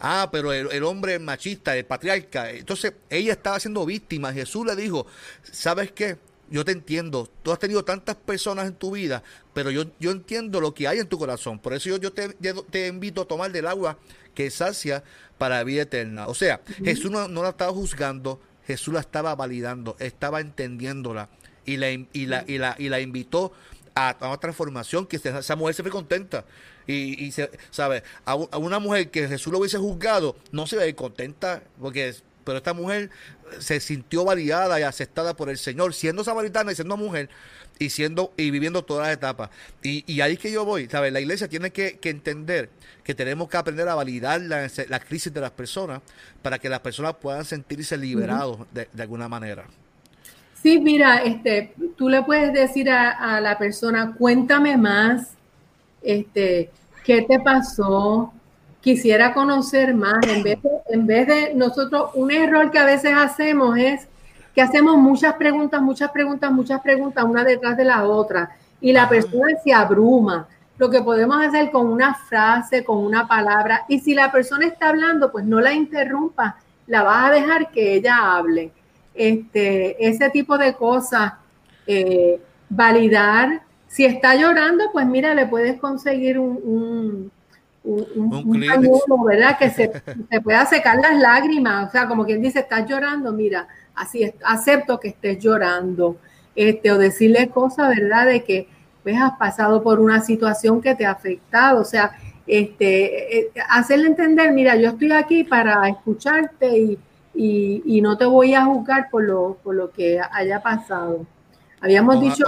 Ah, 0.00 0.28
pero 0.32 0.52
el, 0.52 0.70
el, 0.72 0.82
hombre 0.84 1.18
machista, 1.18 1.76
el 1.76 1.84
patriarca. 1.84 2.50
Entonces, 2.50 2.94
ella 3.10 3.32
estaba 3.32 3.60
siendo 3.60 3.84
víctima. 3.86 4.32
Jesús 4.32 4.66
le 4.66 4.76
dijo, 4.76 5.06
¿sabes 5.50 5.92
qué? 5.92 6.18
yo 6.50 6.64
te 6.64 6.72
entiendo. 6.72 7.28
Tú 7.42 7.52
has 7.52 7.58
tenido 7.58 7.84
tantas 7.84 8.16
personas 8.16 8.66
en 8.66 8.74
tu 8.74 8.92
vida, 8.92 9.22
pero 9.52 9.70
yo, 9.70 9.84
yo 9.98 10.10
entiendo 10.10 10.60
lo 10.60 10.74
que 10.74 10.88
hay 10.88 10.98
en 10.98 11.08
tu 11.08 11.18
corazón. 11.18 11.58
Por 11.58 11.74
eso 11.74 11.88
yo, 11.88 11.96
yo 11.98 12.12
te, 12.12 12.28
te, 12.28 12.86
invito 12.86 13.22
a 13.22 13.24
tomar 13.26 13.52
del 13.52 13.66
agua 13.66 13.98
que 14.34 14.50
sacia 14.50 15.02
para 15.38 15.56
la 15.56 15.64
vida 15.64 15.82
eterna. 15.82 16.26
O 16.28 16.34
sea, 16.34 16.60
Jesús 16.84 17.10
no, 17.10 17.28
la 17.28 17.48
estaba 17.48 17.72
juzgando, 17.72 18.40
Jesús 18.66 18.94
la 18.94 19.00
estaba 19.00 19.34
validando, 19.34 19.96
estaba 19.98 20.40
entendiéndola 20.40 21.28
y 21.64 21.76
la, 21.76 21.90
y 21.90 22.06
la, 22.26 22.44
y 22.46 22.58
la, 22.58 22.76
y 22.78 22.88
la 22.88 23.00
invitó 23.00 23.52
a, 23.94 24.16
una 24.20 24.38
transformación 24.38 25.06
que 25.06 25.16
esa 25.16 25.56
mujer 25.56 25.74
se 25.74 25.82
fue 25.82 25.90
contenta. 25.90 26.44
Y, 26.86 27.24
y 27.24 27.32
se, 27.32 27.50
¿sabe? 27.70 28.02
A, 28.26 28.32
a, 28.32 28.58
una 28.58 28.78
mujer 28.78 29.10
que 29.10 29.26
Jesús 29.26 29.52
lo 29.52 29.58
hubiese 29.58 29.78
juzgado, 29.78 30.36
no 30.52 30.66
se 30.66 30.76
ve 30.76 30.94
contenta 30.94 31.62
porque 31.80 32.14
pero 32.44 32.58
esta 32.58 32.74
mujer 32.74 33.10
se 33.58 33.80
sintió 33.80 34.24
validada 34.24 34.78
y 34.78 34.82
aceptada 34.82 35.34
por 35.34 35.48
el 35.48 35.58
Señor, 35.58 35.94
siendo 35.94 36.22
samaritana 36.22 36.72
y 36.72 36.74
siendo 36.74 36.96
mujer 36.96 37.28
y 37.78 37.90
siendo 37.90 38.32
y 38.36 38.50
viviendo 38.50 38.84
todas 38.84 39.08
las 39.08 39.16
etapas. 39.16 39.50
Y, 39.82 40.04
y 40.12 40.20
ahí 40.20 40.36
que 40.36 40.52
yo 40.52 40.64
voy, 40.64 40.88
¿sabes? 40.88 41.12
La 41.12 41.20
iglesia 41.20 41.48
tiene 41.48 41.70
que, 41.70 41.98
entender 42.02 42.70
que 43.02 43.14
tenemos 43.14 43.48
que 43.48 43.56
aprender 43.56 43.88
a 43.88 43.94
validar 43.94 44.40
la, 44.40 45.00
crisis 45.00 45.32
de 45.32 45.40
las 45.40 45.50
personas 45.50 46.02
para 46.42 46.58
que 46.58 46.68
las 46.68 46.80
personas 46.80 47.16
puedan 47.20 47.44
sentirse 47.44 47.96
liberados 47.96 48.58
de, 48.72 48.88
alguna 49.02 49.28
manera. 49.28 49.66
Sí, 50.64 50.80
mira, 50.80 51.18
este, 51.18 51.74
tú 51.96 52.08
le 52.08 52.22
puedes 52.22 52.52
decir 52.52 52.90
a, 52.90 53.10
a 53.10 53.40
la 53.40 53.56
persona, 53.56 54.14
cuéntame 54.18 54.76
más, 54.76 55.34
este, 56.02 56.70
¿qué 57.04 57.22
te 57.22 57.38
pasó? 57.38 58.32
quisiera 58.80 59.34
conocer 59.34 59.94
más, 59.94 60.26
en 60.26 60.42
vez, 60.42 60.62
de, 60.62 60.70
en 60.88 61.06
vez 61.06 61.26
de 61.26 61.54
nosotros, 61.54 62.12
un 62.14 62.30
error 62.30 62.70
que 62.70 62.78
a 62.78 62.86
veces 62.86 63.12
hacemos 63.14 63.76
es 63.78 64.08
que 64.54 64.62
hacemos 64.62 64.96
muchas 64.96 65.34
preguntas, 65.34 65.82
muchas 65.82 66.10
preguntas, 66.10 66.50
muchas 66.50 66.80
preguntas, 66.82 67.24
una 67.24 67.44
detrás 67.44 67.76
de 67.76 67.84
la 67.84 68.04
otra, 68.04 68.56
y 68.80 68.92
la 68.92 69.06
persona 69.06 69.54
se 69.62 69.72
abruma. 69.72 70.48
Lo 70.78 70.88
que 70.88 71.02
podemos 71.02 71.42
hacer 71.42 71.70
con 71.70 71.86
una 71.86 72.14
frase, 72.14 72.84
con 72.84 72.98
una 72.98 73.28
palabra, 73.28 73.84
y 73.88 74.00
si 74.00 74.14
la 74.14 74.32
persona 74.32 74.66
está 74.66 74.88
hablando, 74.88 75.30
pues 75.30 75.44
no 75.44 75.60
la 75.60 75.74
interrumpa, 75.74 76.56
la 76.86 77.02
vas 77.02 77.28
a 77.28 77.32
dejar 77.32 77.70
que 77.70 77.96
ella 77.96 78.34
hable. 78.34 78.72
Este, 79.14 80.06
ese 80.06 80.30
tipo 80.30 80.58
de 80.58 80.74
cosas, 80.74 81.34
eh, 81.86 82.40
validar. 82.68 83.62
Si 83.86 84.04
está 84.04 84.34
llorando, 84.34 84.90
pues 84.92 85.06
mira, 85.06 85.34
le 85.34 85.46
puedes 85.46 85.78
conseguir 85.78 86.38
un, 86.38 87.30
un, 87.84 89.24
¿verdad? 89.26 89.56
Que 89.58 89.70
se, 89.70 89.92
se, 90.30 90.40
pueda 90.40 90.66
secar 90.66 90.98
las 90.98 91.16
lágrimas. 91.16 91.88
O 91.88 91.92
sea, 91.92 92.08
como 92.08 92.24
quien 92.24 92.42
dice, 92.42 92.60
estás 92.60 92.88
llorando, 92.88 93.32
mira, 93.32 93.68
así 93.94 94.32
acepto 94.44 94.98
que 94.98 95.08
estés 95.08 95.38
llorando. 95.38 96.16
Este, 96.56 96.92
o 96.92 96.98
decirle 96.98 97.48
cosas, 97.48 97.88
¿verdad? 97.96 98.26
De 98.26 98.44
que 98.44 98.68
pues 99.02 99.16
has 99.20 99.36
pasado 99.36 99.82
por 99.82 100.00
una 100.00 100.20
situación 100.22 100.80
que 100.80 100.94
te 100.94 101.04
ha 101.04 101.10
afectado. 101.10 101.80
O 101.80 101.84
sea, 101.84 102.16
este, 102.46 103.38
eh, 103.38 103.50
hacerle 103.68 104.08
entender, 104.08 104.52
mira, 104.52 104.76
yo 104.76 104.90
estoy 104.90 105.12
aquí 105.12 105.44
para 105.44 105.88
escucharte 105.88 106.78
y, 106.78 106.98
y, 107.34 108.00
no 108.00 108.16
te 108.16 108.24
voy 108.24 108.54
a 108.54 108.64
juzgar 108.64 109.08
por 109.10 109.24
lo, 109.24 109.58
por 109.62 109.74
lo 109.74 109.90
que 109.90 110.20
haya 110.32 110.62
pasado. 110.62 111.26
Habíamos 111.80 112.20
dicho. 112.20 112.44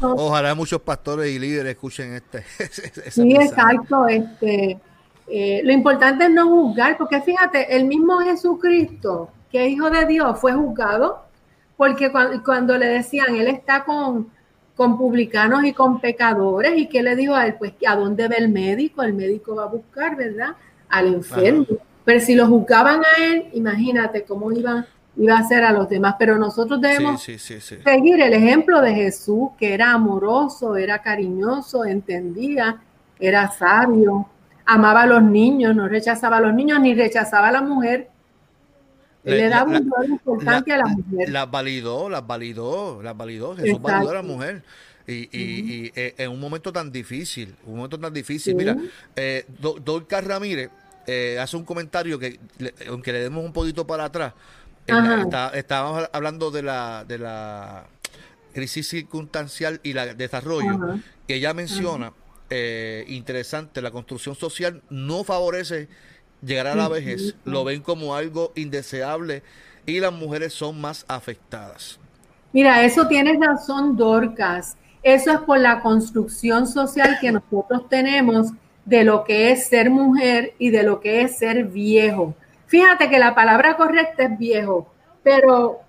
ojalá 0.00 0.54
muchos 0.54 0.80
pastores 0.82 1.30
y 1.30 1.38
líderes 1.38 1.72
escuchen 1.72 2.14
este. 2.14 2.42
sí, 3.10 3.36
exacto. 3.36 4.08
Este, 4.08 4.78
eh, 5.28 5.60
lo 5.62 5.72
importante 5.72 6.24
es 6.24 6.30
no 6.30 6.48
juzgar, 6.48 6.96
porque 6.96 7.20
fíjate, 7.20 7.76
el 7.76 7.84
mismo 7.84 8.18
Jesucristo, 8.18 9.30
que 9.50 9.66
es 9.66 9.72
hijo 9.72 9.90
de 9.90 10.06
Dios, 10.06 10.40
fue 10.40 10.52
juzgado, 10.52 11.22
porque 11.76 12.10
cuando, 12.44 12.76
le 12.76 12.86
decían, 12.86 13.36
él 13.36 13.46
está 13.46 13.84
con, 13.84 14.28
con 14.74 14.98
publicanos 14.98 15.64
y 15.64 15.72
con 15.72 16.00
pecadores, 16.00 16.76
y 16.76 16.88
que 16.88 17.02
le 17.02 17.14
dijo 17.14 17.34
a 17.34 17.46
él, 17.46 17.54
pues, 17.58 17.74
¿a 17.86 17.94
dónde 17.94 18.26
va 18.26 18.34
el 18.34 18.48
médico? 18.48 19.02
El 19.02 19.14
médico 19.14 19.54
va 19.54 19.64
a 19.64 19.66
buscar, 19.66 20.16
¿verdad? 20.16 20.56
Al 20.88 21.14
enfermo. 21.14 21.66
Pero 22.04 22.20
si 22.20 22.34
lo 22.34 22.46
juzgaban 22.46 23.02
a 23.04 23.24
él, 23.24 23.46
imagínate 23.52 24.24
cómo 24.24 24.52
iba, 24.52 24.86
iba 25.16 25.38
a 25.38 25.46
ser 25.46 25.64
a 25.64 25.72
los 25.72 25.88
demás. 25.88 26.16
Pero 26.18 26.38
nosotros 26.38 26.80
debemos 26.80 27.22
seguir 27.22 28.20
el 28.20 28.32
ejemplo 28.32 28.80
de 28.80 28.94
Jesús, 28.94 29.50
que 29.58 29.74
era 29.74 29.92
amoroso, 29.92 30.76
era 30.76 31.00
cariñoso, 31.00 31.84
entendía, 31.84 32.80
era 33.18 33.50
sabio, 33.50 34.28
amaba 34.66 35.02
a 35.02 35.06
los 35.06 35.22
niños, 35.22 35.74
no 35.74 35.88
rechazaba 35.88 36.38
a 36.38 36.40
los 36.40 36.54
niños 36.54 36.80
ni 36.80 36.94
rechazaba 36.94 37.48
a 37.48 37.52
la 37.52 37.62
mujer. 37.62 38.08
Él 39.22 39.36
le 39.36 39.48
daba 39.50 39.78
un 39.78 39.88
valor 39.88 40.10
importante 40.10 40.72
a 40.72 40.78
la 40.78 40.86
mujer. 40.86 41.28
Las 41.28 41.50
validó, 41.50 42.08
las 42.08 42.26
validó, 42.26 43.02
las 43.02 43.16
validó. 43.16 43.54
Jesús 43.54 43.82
validó 43.82 44.10
a 44.10 44.14
la 44.14 44.22
mujer. 44.22 44.62
Y, 45.06 45.28
y, 45.32 45.92
eh, 45.96 46.14
en 46.18 46.30
un 46.30 46.38
momento 46.38 46.72
tan 46.72 46.92
difícil, 46.92 47.54
un 47.66 47.76
momento 47.76 47.98
tan 47.98 48.12
difícil. 48.12 48.54
Mira, 48.54 48.76
eh, 49.16 49.44
Dolca 49.58 50.20
Ramírez 50.20 50.70
eh, 51.06 51.38
hace 51.40 51.56
un 51.56 51.64
comentario 51.64 52.18
que, 52.18 52.38
aunque 52.88 53.12
le 53.12 53.20
demos 53.20 53.44
un 53.44 53.52
poquito 53.52 53.86
para 53.86 54.04
atrás, 54.04 54.34
estábamos 55.54 56.08
hablando 56.12 56.50
de 56.50 56.62
la, 56.62 57.04
de 57.06 57.18
la 57.18 57.86
crisis 58.52 58.88
circunstancial 58.88 59.80
y 59.82 59.92
la 59.92 60.14
desarrollo, 60.14 61.00
que 61.26 61.36
ella 61.36 61.54
menciona, 61.54 62.12
eh, 62.48 63.04
interesante, 63.08 63.80
la 63.80 63.90
construcción 63.90 64.34
social 64.34 64.82
no 64.90 65.24
favorece 65.24 65.88
llegar 66.42 66.66
a 66.66 66.74
la 66.74 66.88
vejez, 66.88 67.34
lo 67.44 67.64
ven 67.64 67.82
como 67.82 68.14
algo 68.14 68.52
indeseable 68.56 69.42
y 69.86 70.00
las 70.00 70.12
mujeres 70.12 70.52
son 70.52 70.80
más 70.80 71.04
afectadas. 71.08 71.98
Mira, 72.52 72.84
eso 72.84 73.06
tienes 73.06 73.38
razón, 73.38 73.96
Dorcas. 73.96 74.76
Eso 75.02 75.32
es 75.32 75.38
por 75.40 75.58
la 75.58 75.80
construcción 75.80 76.66
social 76.66 77.18
que 77.20 77.32
nosotros 77.32 77.88
tenemos 77.88 78.48
de 78.84 79.04
lo 79.04 79.24
que 79.24 79.52
es 79.52 79.66
ser 79.66 79.90
mujer 79.90 80.54
y 80.58 80.70
de 80.70 80.82
lo 80.82 81.00
que 81.00 81.22
es 81.22 81.38
ser 81.38 81.64
viejo. 81.64 82.34
Fíjate 82.66 83.08
que 83.08 83.18
la 83.18 83.34
palabra 83.34 83.76
correcta 83.76 84.24
es 84.24 84.38
viejo, 84.38 84.88
pero 85.22 85.80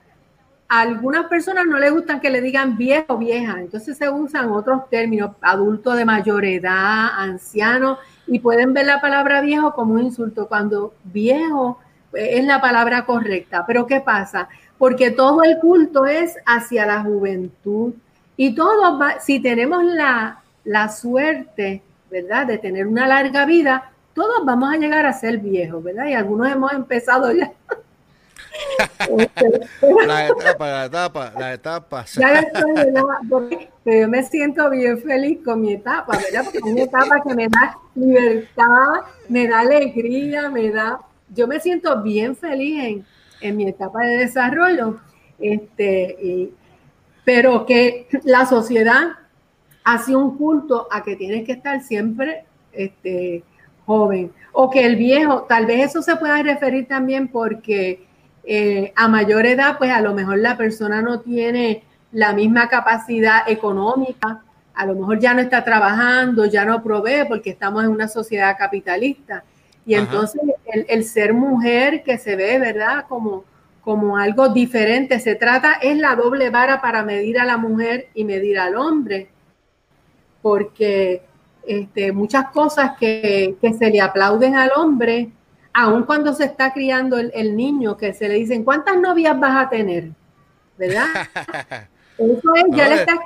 a 0.68 0.82
algunas 0.82 1.26
personas 1.26 1.66
no 1.66 1.78
les 1.78 1.92
gustan 1.92 2.22
que 2.22 2.30
le 2.30 2.42
digan 2.42 2.78
viejo 2.78 3.18
vieja, 3.18 3.60
entonces 3.60 3.98
se 3.98 4.10
usan 4.10 4.50
otros 4.52 4.90
términos, 4.90 5.32
adulto 5.42 5.94
de 5.94 6.06
mayor 6.06 6.46
edad, 6.46 7.10
anciano, 7.18 7.98
y 8.26 8.40
pueden 8.40 8.74
ver 8.74 8.86
la 8.86 9.02
palabra 9.02 9.42
viejo 9.42 9.74
como 9.74 9.96
un 9.96 10.04
insulto, 10.04 10.48
cuando 10.48 10.94
viejo 11.04 11.78
es 12.14 12.46
la 12.46 12.62
palabra 12.62 13.06
correcta. 13.06 13.66
Pero 13.68 13.86
¿qué 13.86 14.00
pasa? 14.00 14.48
Porque 14.78 15.12
todo 15.12 15.44
el 15.44 15.60
culto 15.60 16.06
es 16.06 16.36
hacia 16.46 16.86
la 16.86 17.02
juventud 17.02 17.94
y 18.38 18.56
todo 18.56 18.98
si 19.20 19.40
tenemos 19.40 19.84
la, 19.84 20.42
la 20.64 20.90
suerte 20.90 21.82
¿verdad? 22.12 22.46
De 22.46 22.58
tener 22.58 22.86
una 22.86 23.08
larga 23.08 23.46
vida, 23.46 23.92
todos 24.14 24.46
vamos 24.46 24.74
a 24.74 24.78
llegar 24.78 25.06
a 25.06 25.14
ser 25.14 25.38
viejos, 25.38 25.84
¿verdad? 25.84 26.08
Y 26.08 26.14
algunos 26.14 26.52
hemos 26.52 26.74
empezado 26.74 27.32
ya. 27.32 27.52
la 30.06 30.28
etapa, 30.28 30.68
la 30.68 30.86
etapa, 30.86 31.34
la 31.38 31.54
etapa. 31.54 32.06
Ya 32.18 32.40
estoy, 32.40 32.94
porque 33.30 33.70
yo 33.86 34.10
me 34.10 34.24
siento 34.24 34.70
bien 34.70 35.02
feliz 35.02 35.40
con 35.44 35.62
mi 35.62 35.74
etapa, 35.74 36.18
¿verdad? 36.18 36.44
Porque 36.44 36.58
es 36.58 36.64
una 36.64 36.82
etapa 36.82 37.22
que 37.26 37.34
me 37.34 37.48
da 37.48 37.78
libertad, 37.96 39.06
me 39.30 39.48
da 39.48 39.60
alegría, 39.62 40.50
me 40.50 40.70
da. 40.70 41.00
Yo 41.34 41.48
me 41.48 41.62
siento 41.62 42.02
bien 42.02 42.36
feliz 42.36 42.84
en, 42.84 43.06
en 43.40 43.58
mi 43.58 43.70
etapa 43.70 44.02
de 44.02 44.18
desarrollo, 44.18 45.00
este, 45.40 46.18
y, 46.22 46.54
pero 47.24 47.66
que 47.66 48.08
la 48.26 48.46
sociedad 48.46 49.21
hace 49.84 50.16
un 50.16 50.38
culto 50.38 50.88
a 50.92 51.04
que 51.04 51.16
tienes 51.16 51.46
que 51.46 51.54
estar 51.54 51.82
siempre 51.82 52.46
este, 52.72 53.44
joven. 53.86 54.32
O 54.54 54.70
que 54.70 54.86
el 54.86 54.96
viejo, 54.96 55.44
tal 55.44 55.66
vez 55.66 55.90
eso 55.90 56.02
se 56.02 56.16
pueda 56.16 56.42
referir 56.44 56.88
también 56.88 57.28
porque 57.28 58.06
eh, 58.44 58.92
a 58.96 59.08
mayor 59.08 59.46
edad, 59.46 59.78
pues 59.78 59.92
a 59.92 60.02
lo 60.02 60.14
mejor 60.14 60.38
la 60.40 60.58
persona 60.58 61.02
no 61.02 61.22
tiene 61.22 61.84
la 62.12 62.34
misma 62.34 62.68
capacidad 62.68 63.48
económica, 63.48 64.42
a 64.74 64.86
lo 64.86 64.96
mejor 64.96 65.20
ya 65.20 65.34
no 65.34 65.42
está 65.42 65.64
trabajando, 65.64 66.46
ya 66.46 66.66
no 66.66 66.84
provee 66.84 67.26
porque 67.28 67.52
estamos 67.52 67.84
en 67.84 67.90
una 67.90 68.08
sociedad 68.08 68.58
capitalista. 68.58 69.44
Y 69.86 69.96
entonces 69.96 70.42
el, 70.66 70.86
el, 70.88 71.04
ser 71.04 71.34
mujer 71.34 72.04
que 72.04 72.18
se 72.18 72.36
ve, 72.36 72.60
¿verdad? 72.60 73.06
Como, 73.10 73.46
como 73.82 74.18
algo 74.18 74.50
diferente, 74.50 75.20
se 75.20 75.36
trata, 75.36 75.74
es 75.82 75.98
la 75.98 76.16
doble 76.16 76.50
vara 76.50 76.82
para 76.82 77.04
medir 77.04 77.40
a 77.40 77.46
la 77.46 77.58
mujer 77.58 78.08
y 78.14 78.24
medir 78.24 78.60
al 78.60 78.76
hombre 78.76 79.30
porque 80.42 81.24
este, 81.66 82.12
muchas 82.12 82.50
cosas 82.52 82.92
que, 83.00 83.56
se 83.62 83.90
le 83.90 84.02
aplauden 84.02 84.56
al 84.56 84.72
hombre, 84.76 85.30
aun 85.74 86.04
cuando 86.04 86.34
se 86.34 86.46
está 86.46 86.74
criando 86.74 87.18
el, 87.18 87.56
niño, 87.56 87.98
que 87.98 88.14
se 88.14 88.28
le 88.28 88.36
dicen, 88.36 88.64
¿cuántas 88.64 88.98
novias 88.98 89.40
vas 89.40 89.66
a 89.66 89.70
tener? 89.70 90.10
¿Verdad? 90.78 91.06
Eso 92.18 92.56
es, 92.56 92.64
ya, 92.72 92.88
le 92.88 92.96
está, 92.96 93.20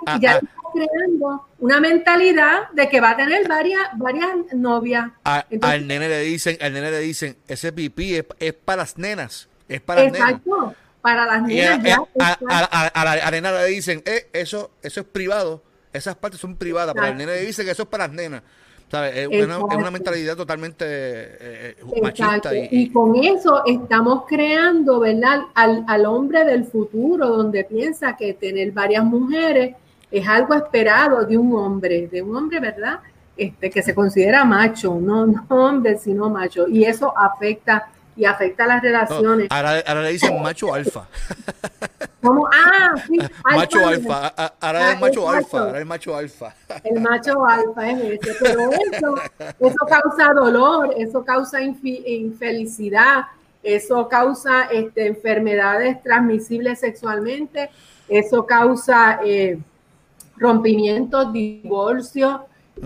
creando 0.73 1.47
una 1.59 1.79
mentalidad 1.79 2.69
de 2.71 2.87
que 2.89 2.99
va 2.99 3.11
a 3.11 3.17
tener 3.17 3.47
varias, 3.47 3.81
varias 3.95 4.29
novias. 4.53 5.09
al 5.23 5.87
nene 5.87 6.09
le 6.09 6.21
dicen, 6.21 6.57
al 6.61 6.73
nene 6.73 6.91
le 6.91 6.99
dicen, 6.99 7.37
ese 7.47 7.71
pipí 7.71 8.15
es, 8.15 8.53
para 8.53 8.83
las 8.83 8.97
nenas, 8.97 9.49
es 9.67 9.81
para 9.81 10.03
las 10.03 10.13
exacto, 10.13 10.75
para 11.01 11.25
las 11.25 11.41
nenas. 11.43 11.99
a, 12.19 13.21
la, 13.21 13.31
nena 13.31 13.51
le 13.53 13.65
dicen, 13.67 14.01
eh, 14.05 14.29
eso, 14.33 14.71
eso 14.81 15.01
es 15.01 15.07
privado 15.07 15.61
esas 15.95 16.15
partes 16.15 16.39
son 16.39 16.55
privadas, 16.55 16.93
pero 16.93 17.07
el 17.07 17.17
nene 17.17 17.37
dice 17.37 17.63
que 17.63 17.71
eso 17.71 17.83
es 17.83 17.89
para 17.89 18.07
las 18.07 18.15
nenas. 18.15 18.43
Es 19.13 19.27
una, 19.27 19.91
mentalidad 19.91 20.37
totalmente 20.37 20.85
eh, 20.87 21.75
eh, 21.79 22.01
machista. 22.01 22.51
Y, 22.53 22.89
con 22.91 23.15
eso 23.15 23.63
estamos 23.65 24.23
creando, 24.27 24.99
¿verdad? 24.99 25.41
Al, 25.53 26.05
hombre 26.05 26.45
del 26.45 26.65
futuro, 26.65 27.27
donde 27.27 27.63
piensa 27.63 28.15
que 28.15 28.33
tener 28.33 28.71
varias 28.71 29.03
mujeres 29.03 29.75
es 30.11 30.27
algo 30.27 30.53
esperado 30.53 31.25
de 31.25 31.37
un 31.37 31.53
hombre, 31.55 32.07
de 32.07 32.21
un 32.21 32.35
hombre, 32.35 32.59
¿verdad? 32.59 32.99
Este, 33.35 33.69
que 33.69 33.81
se 33.81 33.93
considera 33.93 34.45
macho, 34.45 34.97
no, 35.01 35.25
no 35.25 35.45
hombre, 35.49 35.97
sino 35.97 36.29
macho. 36.29 36.67
Y 36.67 36.85
eso 36.85 37.11
afecta 37.17 37.89
y 38.15 38.25
afecta 38.25 38.65
las 38.65 38.81
relaciones. 38.81 39.47
ahora, 39.49 40.01
le 40.01 40.11
dicen 40.11 40.41
macho 40.41 40.73
alfa. 40.73 41.07
¿Cómo? 42.21 42.47
Ah, 42.51 42.95
sí. 43.07 43.17
macho 43.55 43.87
alfa. 43.87 44.27
Ahora 44.59 44.93
es 44.93 44.99
macho 44.99 45.29
alfa. 45.29 45.59
Ahora 45.59 45.79
es 45.79 45.85
macho 45.85 46.15
alfa. 46.15 46.53
El 46.83 47.01
macho 47.01 47.45
alfa 47.45 47.89
es 47.91 47.99
ese. 47.99 48.35
Pero 48.41 48.71
eso, 48.71 49.15
eso 49.59 49.85
causa 49.87 50.33
dolor, 50.33 50.93
eso 50.97 51.23
causa 51.23 51.61
infelicidad, 51.61 53.25
eso 53.61 54.07
causa 54.07 54.63
este, 54.71 55.07
enfermedades 55.07 56.01
transmisibles 56.03 56.79
sexualmente, 56.79 57.69
eso 58.07 58.45
causa 58.45 59.19
eh, 59.23 59.59
rompimientos, 60.37 61.31
divorcios 61.33 62.41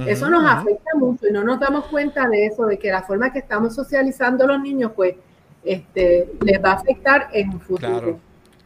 eso 0.07 0.29
nos 0.29 0.45
afecta 0.45 0.91
mucho 0.95 1.27
y 1.27 1.31
no 1.31 1.43
nos 1.43 1.59
damos 1.59 1.85
cuenta 1.85 2.27
de 2.27 2.45
eso, 2.45 2.65
de 2.65 2.77
que 2.77 2.91
la 2.91 3.03
forma 3.03 3.33
que 3.33 3.39
estamos 3.39 3.73
socializando 3.73 4.43
a 4.43 4.47
los 4.47 4.61
niños, 4.61 4.91
pues, 4.95 5.15
este, 5.63 6.29
les 6.41 6.63
va 6.63 6.71
a 6.71 6.75
afectar 6.75 7.29
en 7.33 7.49
un 7.49 7.59
futuro. 7.59 7.89
Claro, 7.89 8.19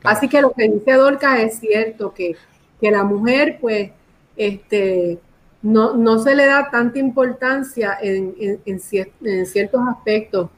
Así 0.04 0.28
que 0.28 0.42
lo 0.42 0.52
que 0.52 0.68
dice 0.70 0.94
Dorcas 0.94 1.40
es 1.40 1.60
cierto, 1.60 2.14
que, 2.14 2.36
que 2.80 2.92
la 2.92 3.04
mujer, 3.04 3.58
pues, 3.62 3.92
este, 4.36 5.18
no, 5.62 5.96
no 5.96 6.20
se 6.20 6.36
le 6.36 6.46
da 6.46 6.70
tanta 6.70 7.00
importancia 7.00 7.98
en, 8.02 8.60
en, 8.66 8.80
ciertos 8.80 9.82
aspectos. 9.88 10.50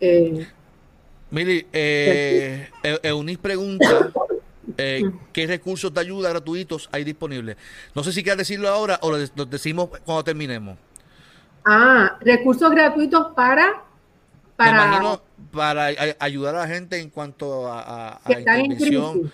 Eh, 0.00 0.46
Mili, 1.30 1.66
eh, 1.72 2.68
Eunice 3.02 3.38
pregunta 3.38 4.10
eh, 4.80 5.10
qué 5.32 5.46
recursos 5.46 5.92
de 5.92 6.00
ayuda 6.00 6.30
gratuitos 6.30 6.88
hay 6.92 7.04
disponibles. 7.04 7.56
No 7.94 8.02
sé 8.02 8.12
si 8.12 8.22
quieres 8.22 8.38
decirlo 8.38 8.68
ahora 8.68 8.98
o 9.02 9.10
lo, 9.10 9.44
decimos 9.46 9.90
cuando 10.04 10.24
terminemos. 10.24 10.76
Ah, 11.64 12.16
recursos 12.20 12.70
gratuitos 12.70 13.34
para 13.34 13.82
para, 14.56 15.20
para 15.52 15.90
ayudar 16.18 16.54
a 16.54 16.60
la 16.60 16.68
gente 16.68 17.00
en 17.00 17.10
cuanto 17.10 17.66
a, 17.72 18.20
a, 18.24 18.38
intervención. 18.38 19.32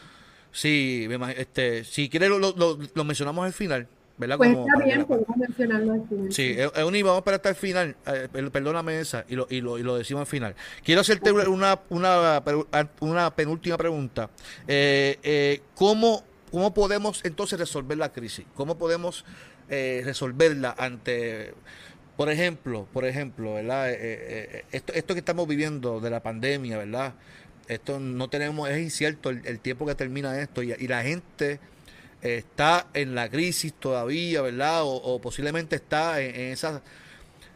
Sí, 0.52 1.08
este, 1.36 1.84
si 1.84 2.08
quieres 2.08 2.30
lo, 2.30 2.54
lo 2.56 3.04
mencionamos 3.04 3.44
al 3.44 3.52
final. 3.52 3.88
¿Verdad? 4.18 4.36
Pues 4.38 4.50
está 4.50 4.84
bien, 4.84 5.04
podemos 5.04 5.36
mencionarlo 5.36 5.92
al 5.92 6.08
final. 6.08 6.32
Sí, 6.32 6.56
Euni, 6.74 7.02
vamos 7.02 7.22
para 7.22 7.36
hasta 7.36 7.50
el 7.50 7.54
final. 7.54 7.96
Eh, 8.06 8.28
perdóname 8.50 9.00
esa, 9.00 9.24
y 9.28 9.36
lo, 9.36 9.46
y, 9.50 9.60
lo, 9.60 9.78
y 9.78 9.82
lo 9.82 9.96
decimos 9.96 10.22
al 10.22 10.26
final. 10.26 10.54
Quiero 10.84 11.02
hacerte 11.02 11.32
una, 11.32 11.80
una, 11.90 12.42
una 13.00 13.34
penúltima 13.34 13.76
pregunta. 13.76 14.30
Eh, 14.66 15.18
eh, 15.22 15.60
¿cómo, 15.74 16.24
¿Cómo 16.50 16.72
podemos 16.72 17.24
entonces 17.24 17.58
resolver 17.58 17.98
la 17.98 18.12
crisis? 18.12 18.46
¿Cómo 18.54 18.78
podemos 18.78 19.24
eh, 19.68 20.02
resolverla 20.04 20.74
ante... 20.78 21.54
Por 22.16 22.30
ejemplo, 22.30 22.88
por 22.94 23.04
ejemplo, 23.04 23.54
¿verdad? 23.54 23.92
esto, 23.92 24.94
esto 24.94 25.12
que 25.12 25.18
estamos 25.18 25.46
viviendo 25.46 26.00
de 26.00 26.08
la 26.08 26.22
pandemia, 26.22 26.78
¿verdad? 26.78 27.12
Esto 27.68 28.00
no 28.00 28.30
tenemos, 28.30 28.70
es 28.70 28.78
incierto 28.78 29.28
el, 29.28 29.42
el 29.44 29.60
tiempo 29.60 29.84
que 29.84 29.94
termina 29.94 30.40
esto 30.40 30.62
y, 30.62 30.72
y 30.72 30.88
la 30.88 31.02
gente 31.02 31.60
está 32.22 32.86
en 32.94 33.14
la 33.14 33.28
crisis 33.28 33.72
todavía, 33.74 34.42
¿verdad? 34.42 34.80
O, 34.84 35.20
posiblemente 35.20 35.76
está 35.76 36.20
en, 36.20 36.52
esa 36.52 36.82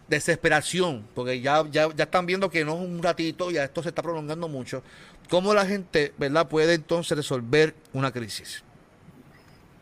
desesperación, 0.08 1.06
porque 1.14 1.40
ya, 1.40 1.64
ya, 1.70 1.88
ya 1.94 2.04
están 2.04 2.26
viendo 2.26 2.50
que 2.50 2.64
no 2.64 2.74
es 2.74 2.80
un 2.80 3.02
ratito, 3.02 3.50
ya 3.50 3.64
esto 3.64 3.82
se 3.82 3.90
está 3.90 4.02
prolongando 4.02 4.48
mucho. 4.48 4.82
¿Cómo 5.28 5.54
la 5.54 5.64
gente, 5.64 6.12
¿verdad?, 6.18 6.48
puede 6.48 6.74
entonces 6.74 7.16
resolver 7.16 7.74
una 7.92 8.10
crisis? 8.10 8.64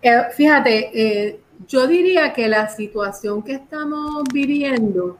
Eh, 0.03 0.22
fíjate, 0.37 0.91
eh, 0.93 1.41
yo 1.66 1.87
diría 1.87 2.33
que 2.33 2.47
la 2.47 2.68
situación 2.68 3.43
que 3.43 3.55
estamos 3.55 4.24
viviendo, 4.33 5.16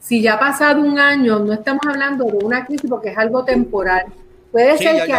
si 0.00 0.22
ya 0.22 0.34
ha 0.34 0.38
pasado 0.38 0.80
un 0.80 0.98
año, 0.98 1.38
no 1.38 1.52
estamos 1.52 1.82
hablando 1.86 2.24
de 2.24 2.38
una 2.44 2.64
crisis 2.64 2.88
porque 2.88 3.10
es 3.10 3.18
algo 3.18 3.44
temporal. 3.44 4.06
Puede 4.50 4.78
ser 4.78 5.06
que, 5.06 5.12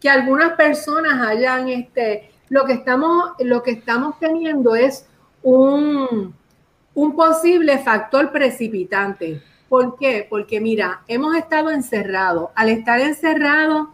que, 0.00 0.10
algunas 0.10 0.54
personas 0.54 1.26
hayan 1.26 1.68
este, 1.68 2.31
lo 2.52 2.66
que 2.66 2.74
estamos, 2.74 3.30
lo 3.38 3.62
que 3.62 3.70
estamos 3.70 4.18
teniendo 4.18 4.76
es 4.76 5.06
un, 5.42 6.34
un 6.94 7.16
posible 7.16 7.78
factor 7.78 8.30
precipitante. 8.30 9.42
¿Por 9.70 9.96
qué? 9.96 10.26
Porque 10.28 10.60
mira, 10.60 11.00
hemos 11.08 11.34
estado 11.34 11.70
encerrados. 11.70 12.50
Al 12.54 12.68
estar 12.68 13.00
encerrados, 13.00 13.88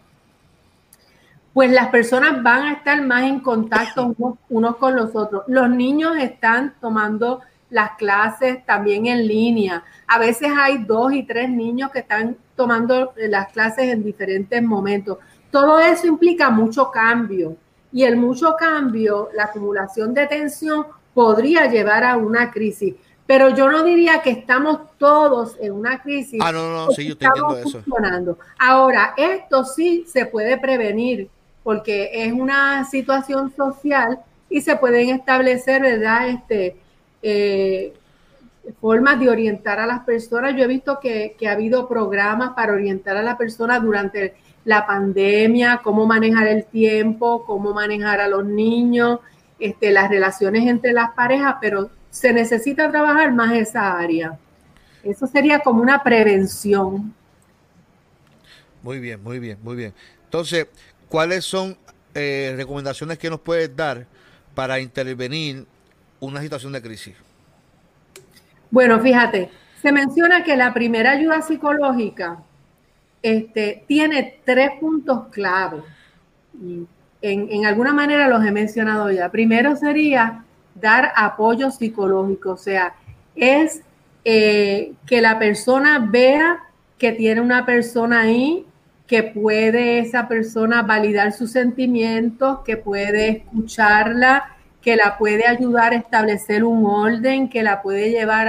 pues 1.55 1.71
las 1.71 1.91
personas 1.91 2.43
van 2.43 2.63
a 2.63 2.73
estar 2.73 3.01
más 3.01 3.23
en 3.23 3.39
contacto 3.39 4.17
unos, 4.49 4.77
con 4.77 4.97
los 4.97 5.15
otros. 5.15 5.45
Los 5.47 5.71
niños 5.71 6.17
están 6.17 6.75
tomando 6.81 7.43
las 7.71 7.93
clases 7.93 8.67
también 8.67 9.07
en 9.07 9.25
línea. 9.29 9.85
A 10.09 10.19
veces 10.19 10.51
hay 10.59 10.79
dos 10.79 11.13
y 11.13 11.23
tres 11.23 11.49
niños 11.49 11.93
que 11.93 12.01
están 12.01 12.37
tomando 12.57 13.13
las 13.17 13.53
clases 13.53 13.85
en 13.85 14.03
diferentes 14.03 14.61
momentos. 14.61 15.19
Todo 15.53 15.79
eso 15.79 16.09
implica 16.09 16.51
mucho 16.51 16.91
cambio 16.91 17.57
y 17.93 18.05
el 18.05 18.17
mucho 18.17 18.55
cambio, 18.59 19.31
la 19.35 19.45
acumulación 19.45 20.13
de 20.15 20.27
tensión 20.27 20.87
podría 21.15 21.67
llevar 21.67 22.05
a 22.05 22.17
una 22.17 22.51
crisis. 22.51 22.95
Pero 23.27 23.51
yo 23.51 23.71
no 23.71 23.83
diría 23.83 24.23
que 24.23 24.31
estamos 24.31 24.97
todos 24.97 25.57
en 25.61 25.73
una 25.73 26.01
crisis. 26.01 26.41
Ah, 26.43 26.51
no, 26.51 26.73
no, 26.73 26.91
sí, 26.93 27.07
yo 27.07 27.13
estoy 27.13 27.29
eso. 27.61 27.83
Funcionando. 27.83 28.39
Ahora, 28.59 29.13
esto 29.17 29.65
sí 29.65 30.05
se 30.07 30.25
puede 30.25 30.57
prevenir 30.59 31.29
porque 31.63 32.11
es 32.15 32.33
una 32.33 32.85
situación 32.87 33.53
social 33.55 34.21
y 34.49 34.63
se 34.63 34.77
pueden 34.77 35.11
establecer, 35.11 35.83
¿verdad? 35.83 36.29
Este, 36.31 36.77
eh, 37.23 37.93
formas 38.81 39.21
de 39.21 39.29
orientar 39.29 39.79
a 39.79 39.87
las 39.87 40.01
personas. 40.05 40.57
Yo 40.57 40.65
he 40.65 40.69
visto 40.69 40.99
que, 40.99 41.37
que 41.39 41.49
ha 41.49 41.53
habido 41.53 41.87
programas 41.87 42.55
para 42.55 42.73
orientar 42.73 43.17
a 43.19 43.23
la 43.23 43.37
persona 43.37 43.79
durante 43.79 44.23
el 44.23 44.33
la 44.65 44.87
pandemia, 44.87 45.81
cómo 45.83 46.07
manejar 46.07 46.47
el 46.49 46.65
tiempo, 46.65 47.45
cómo 47.45 47.73
manejar 47.73 48.21
a 48.21 48.29
los 48.29 48.45
niños, 48.45 49.21
este, 49.59 49.91
las 49.91 50.11
relaciones 50.11 50.67
entre 50.69 50.93
las 50.93 51.13
parejas, 51.13 51.57
pero 51.61 51.91
se 52.11 52.33
necesita 52.33 52.91
trabajar 52.91 53.33
más 53.33 53.53
esa 53.55 53.99
área. 53.99 54.39
Eso 55.03 55.27
sería 55.27 55.61
como 55.61 55.81
una 55.81 56.03
prevención. 56.03 57.15
Muy 58.83 58.99
bien, 58.99 59.23
muy 59.23 59.39
bien, 59.39 59.59
muy 59.63 59.77
bien. 59.77 59.95
Entonces, 60.25 60.67
¿cuáles 61.09 61.45
son 61.45 61.77
eh, 62.15 62.55
recomendaciones 62.57 63.19
que 63.19 63.31
nos 63.31 63.41
puedes 63.41 63.75
dar 63.75 64.07
para 64.55 64.81
intervenir 64.81 65.67
una 66.21 66.41
situación 66.41 66.73
de 66.73 66.83
crisis? 66.83 67.15
Bueno, 68.71 69.01
fíjate, 69.01 69.51
se 69.81 69.93
menciona 69.93 70.45
que 70.45 70.57
la 70.57 70.75
primera 70.75 71.13
ayuda 71.13 71.43
psicológica 71.43 72.43
este, 73.23 73.85
tiene 73.87 74.41
tres 74.45 74.71
puntos 74.81 75.29
clave. 75.31 75.83
En, 77.21 77.67
alguna 77.67 77.93
manera 77.93 78.29
los 78.29 78.45
he 78.45 78.51
mencionado 78.51 79.11
ya. 79.11 79.31
Primero 79.31 79.77
sería 79.77 80.45
dar 80.75 81.13
apoyo 81.17 81.71
psicológico, 81.71 82.53
o 82.53 82.57
sea, 82.57 82.95
es 83.35 83.83
eh, 84.25 84.93
que 85.07 85.21
la 85.21 85.39
persona 85.39 85.99
vea 85.99 86.61
que 86.97 87.13
tiene 87.13 87.41
una 87.41 87.67
persona 87.67 88.23
ahí, 88.23 88.65
que 89.07 89.23
puede 89.23 90.01
esa 90.01 90.29
persona 90.29 90.83
validar 90.83 91.33
sus 91.33 91.51
sentimientos, 91.51 92.61
que 92.65 92.77
puede 92.77 93.29
escucharla, 93.31 94.57
que 94.83 94.97
la 94.97 95.19
puede 95.19 95.47
ayudar 95.47 95.93
a 95.93 95.97
establecer 95.97 96.63
un 96.63 96.85
orden, 96.87 97.49
que 97.49 97.63
la 97.63 97.83
puede 97.83 98.11
llevar 98.11 98.49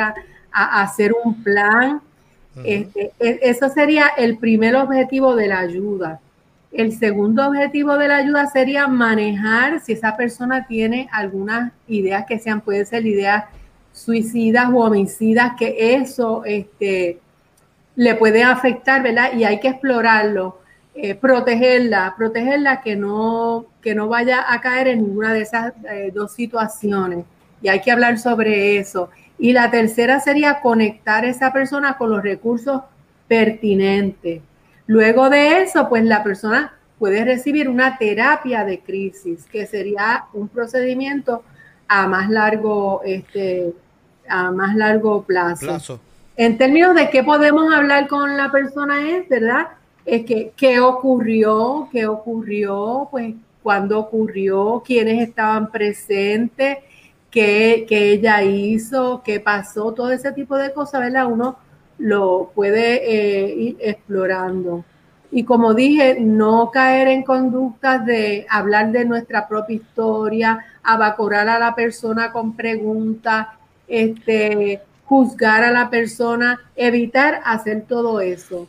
a 0.51 0.81
hacer 0.81 1.13
un 1.23 1.43
plan, 1.43 2.01
este, 2.63 3.11
e, 3.19 3.39
eso 3.43 3.69
sería 3.69 4.07
el 4.17 4.37
primer 4.37 4.75
objetivo 4.75 5.35
de 5.35 5.47
la 5.47 5.59
ayuda. 5.59 6.19
El 6.71 6.91
segundo 6.93 7.47
objetivo 7.47 7.97
de 7.97 8.07
la 8.07 8.17
ayuda 8.17 8.47
sería 8.47 8.87
manejar 8.87 9.79
si 9.79 9.93
esa 9.93 10.15
persona 10.15 10.67
tiene 10.67 11.09
algunas 11.11 11.71
ideas 11.87 12.25
que 12.27 12.37
sean, 12.37 12.61
pueden 12.61 12.85
ser 12.85 13.05
ideas 13.05 13.45
suicidas 13.91 14.69
o 14.71 14.77
homicidas, 14.77 15.53
que 15.57 15.95
eso 15.95 16.43
este, 16.45 17.19
le 17.95 18.15
puede 18.15 18.43
afectar, 18.43 19.01
¿verdad? 19.01 19.33
Y 19.35 19.43
hay 19.43 19.59
que 19.59 19.69
explorarlo, 19.69 20.59
eh, 20.95 21.15
protegerla, 21.15 22.13
protegerla 22.17 22.81
que 22.81 22.95
no, 22.95 23.65
que 23.81 23.95
no 23.95 24.07
vaya 24.07 24.45
a 24.47 24.61
caer 24.61 24.89
en 24.89 25.03
ninguna 25.03 25.33
de 25.33 25.41
esas 25.41 25.73
eh, 25.89 26.11
dos 26.13 26.33
situaciones. 26.33 27.25
Y 27.61 27.67
hay 27.67 27.81
que 27.81 27.91
hablar 27.91 28.19
sobre 28.19 28.77
eso. 28.77 29.09
Y 29.39 29.53
la 29.53 29.71
tercera 29.71 30.19
sería 30.19 30.59
conectar 30.61 31.23
a 31.23 31.29
esa 31.29 31.53
persona 31.53 31.97
con 31.97 32.09
los 32.09 32.21
recursos 32.21 32.81
pertinentes. 33.27 34.41
Luego 34.85 35.29
de 35.29 35.61
eso, 35.61 35.87
pues 35.87 36.03
la 36.03 36.23
persona 36.23 36.73
puede 36.99 37.23
recibir 37.23 37.69
una 37.69 37.97
terapia 37.97 38.65
de 38.65 38.79
crisis, 38.79 39.45
que 39.45 39.65
sería 39.65 40.25
un 40.33 40.49
procedimiento 40.49 41.43
a 41.87 42.07
más 42.07 42.29
largo, 42.29 43.01
este, 43.05 43.73
a 44.27 44.51
más 44.51 44.75
largo 44.75 45.23
plazo. 45.23 45.99
En 46.35 46.57
términos 46.57 46.95
de 46.95 47.09
qué 47.09 47.23
podemos 47.23 47.73
hablar 47.73 48.07
con 48.07 48.37
la 48.37 48.51
persona 48.51 49.09
es, 49.09 49.27
¿verdad? 49.29 49.69
Es 50.05 50.25
que 50.25 50.53
qué 50.55 50.79
ocurrió, 50.79 51.87
qué 51.91 52.05
ocurrió, 52.05 53.07
pues 53.11 53.35
cuándo 53.61 53.99
ocurrió, 53.99 54.81
quiénes 54.85 55.27
estaban 55.27 55.69
presentes, 55.71 56.77
qué, 57.31 57.85
ella 57.89 58.43
hizo, 58.43 59.21
qué 59.23 59.39
pasó, 59.39 59.93
todo 59.93 60.11
ese 60.11 60.31
tipo 60.31 60.57
de 60.57 60.73
cosas, 60.73 61.01
¿verdad? 61.01 61.27
Uno 61.27 61.57
lo 61.97 62.51
puede 62.55 63.03
eh, 63.03 63.53
ir 63.55 63.77
explorando. 63.79 64.85
Y 65.31 65.43
como 65.43 65.75
dije, 65.75 66.17
no 66.19 66.71
caer 66.71 67.07
en 67.07 67.23
conductas 67.23 68.03
de 68.05 68.47
hablar 68.49 68.91
de 68.91 69.05
nuestra 69.05 69.47
propia 69.47 69.75
historia, 69.75 70.65
abacorar 70.81 71.47
a 71.49 71.59
la 71.59 71.75
persona 71.75 72.31
con 72.31 72.55
preguntas, 72.55 73.47
este, 73.87 74.81
juzgar 75.05 75.63
a 75.63 75.71
la 75.71 75.89
persona, 75.89 76.59
evitar 76.75 77.41
hacer 77.45 77.85
todo 77.87 78.21
eso. 78.21 78.67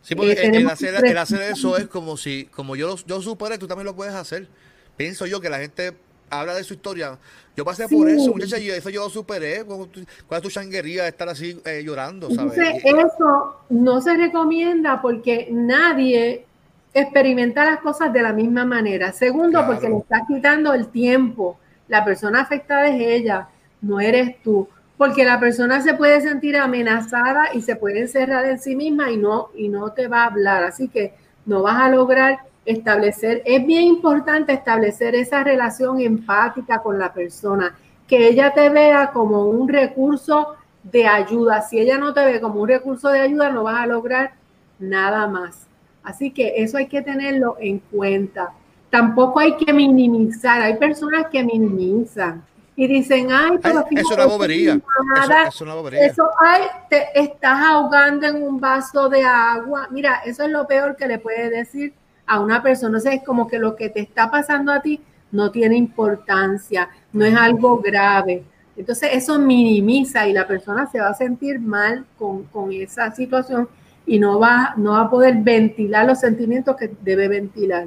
Sí, 0.00 0.14
porque 0.14 0.32
eh, 0.32 0.50
el, 0.54 0.66
hacer, 0.68 1.42
eso 1.42 1.76
es 1.76 1.86
como 1.88 2.16
si, 2.16 2.46
como 2.46 2.76
yo, 2.76 2.96
yo 3.06 3.20
supone, 3.20 3.58
tú 3.58 3.66
también 3.66 3.84
lo 3.84 3.94
puedes 3.94 4.14
hacer. 4.14 4.48
Pienso 4.96 5.26
yo 5.26 5.40
que 5.42 5.50
la 5.50 5.58
gente 5.58 5.92
habla 6.30 6.54
de 6.54 6.64
su 6.64 6.74
historia. 6.74 7.18
Yo 7.56 7.64
pasé 7.64 7.88
por 7.88 8.08
eso, 8.08 8.32
muchacha, 8.32 8.58
y 8.58 8.70
eso 8.70 8.88
yo 8.90 9.02
lo 9.02 9.10
superé. 9.10 9.64
¿Cuál 9.64 10.38
es 10.38 10.42
tu 10.42 10.48
changuería 10.48 11.02
de 11.02 11.08
estar 11.08 11.28
así 11.28 11.60
eh, 11.64 11.82
llorando? 11.84 12.30
¿sabes? 12.30 12.56
eso 12.84 13.56
no 13.68 14.00
se 14.00 14.16
recomienda 14.16 15.02
porque 15.02 15.48
nadie 15.50 16.46
experimenta 16.94 17.64
las 17.64 17.80
cosas 17.80 18.12
de 18.12 18.22
la 18.22 18.32
misma 18.32 18.64
manera. 18.64 19.12
Segundo, 19.12 19.66
porque 19.66 19.88
le 19.88 19.98
estás 19.98 20.22
quitando 20.28 20.72
el 20.72 20.88
tiempo. 20.88 21.58
La 21.88 22.04
persona 22.04 22.42
afectada 22.42 22.88
es 22.88 23.00
ella, 23.00 23.48
no 23.80 24.00
eres 24.00 24.40
tú. 24.42 24.68
Porque 24.96 25.24
la 25.24 25.38
persona 25.38 25.80
se 25.80 25.94
puede 25.94 26.20
sentir 26.20 26.56
amenazada 26.56 27.54
y 27.54 27.62
se 27.62 27.76
puede 27.76 28.00
encerrar 28.00 28.44
en 28.46 28.58
sí 28.58 28.74
misma 28.74 29.10
y 29.10 29.16
no, 29.16 29.48
y 29.54 29.68
no 29.68 29.92
te 29.92 30.08
va 30.08 30.22
a 30.22 30.26
hablar. 30.26 30.64
Así 30.64 30.88
que 30.88 31.14
no 31.46 31.62
vas 31.62 31.80
a 31.80 31.88
lograr 31.88 32.40
establecer, 32.68 33.42
es 33.44 33.66
bien 33.66 33.84
importante 33.84 34.52
establecer 34.52 35.14
esa 35.14 35.42
relación 35.42 36.00
empática 36.00 36.82
con 36.82 36.98
la 36.98 37.12
persona, 37.12 37.76
que 38.06 38.28
ella 38.28 38.52
te 38.52 38.68
vea 38.68 39.10
como 39.10 39.46
un 39.46 39.68
recurso 39.68 40.56
de 40.82 41.06
ayuda. 41.06 41.62
Si 41.62 41.78
ella 41.78 41.98
no 41.98 42.12
te 42.12 42.24
ve 42.24 42.40
como 42.40 42.60
un 42.60 42.68
recurso 42.68 43.08
de 43.08 43.20
ayuda, 43.20 43.50
no 43.50 43.64
vas 43.64 43.76
a 43.76 43.86
lograr 43.86 44.32
nada 44.78 45.26
más. 45.26 45.66
Así 46.02 46.30
que 46.30 46.54
eso 46.56 46.78
hay 46.78 46.86
que 46.86 47.02
tenerlo 47.02 47.56
en 47.60 47.78
cuenta. 47.78 48.52
Tampoco 48.90 49.40
hay 49.40 49.56
que 49.56 49.72
minimizar. 49.72 50.62
Hay 50.62 50.76
personas 50.76 51.26
que 51.30 51.42
minimizan 51.42 52.42
y 52.76 52.86
dicen, 52.86 53.28
ay, 53.30 53.58
pero 53.60 53.80
eso, 53.80 53.88
es 53.90 54.10
una 54.12 54.26
bobería. 54.26 54.74
Eso, 54.74 55.48
es 55.48 55.60
una 55.60 55.74
bobería. 55.74 56.06
Eso, 56.06 56.28
ay, 56.40 56.62
te 56.88 57.08
estás 57.18 57.60
ahogando 57.60 58.26
en 58.26 58.42
un 58.42 58.60
vaso 58.60 59.08
de 59.08 59.24
agua. 59.24 59.88
Mira, 59.90 60.22
eso 60.24 60.44
es 60.44 60.50
lo 60.50 60.66
peor 60.66 60.96
que 60.96 61.08
le 61.08 61.18
puede 61.18 61.50
decir 61.50 61.92
a 62.28 62.40
una 62.40 62.62
persona. 62.62 62.98
O 62.98 63.00
sea, 63.00 63.12
es 63.12 63.24
como 63.24 63.48
que 63.48 63.58
lo 63.58 63.74
que 63.74 63.88
te 63.88 64.00
está 64.00 64.30
pasando 64.30 64.70
a 64.72 64.80
ti 64.80 65.00
no 65.32 65.50
tiene 65.50 65.76
importancia, 65.76 66.88
no 67.12 67.24
es 67.24 67.34
algo 67.34 67.78
grave. 67.78 68.44
Entonces 68.76 69.10
eso 69.12 69.38
minimiza 69.38 70.28
y 70.28 70.32
la 70.32 70.46
persona 70.46 70.88
se 70.90 71.00
va 71.00 71.08
a 71.08 71.14
sentir 71.14 71.58
mal 71.58 72.06
con, 72.16 72.46
esa 72.72 73.12
situación 73.14 73.68
y 74.06 74.18
no 74.18 74.38
va, 74.38 74.74
no 74.76 74.92
va 74.92 75.02
a 75.02 75.10
poder 75.10 75.36
ventilar 75.38 76.06
los 76.06 76.20
sentimientos 76.20 76.76
que 76.76 76.90
debe 77.00 77.28
ventilar. 77.28 77.86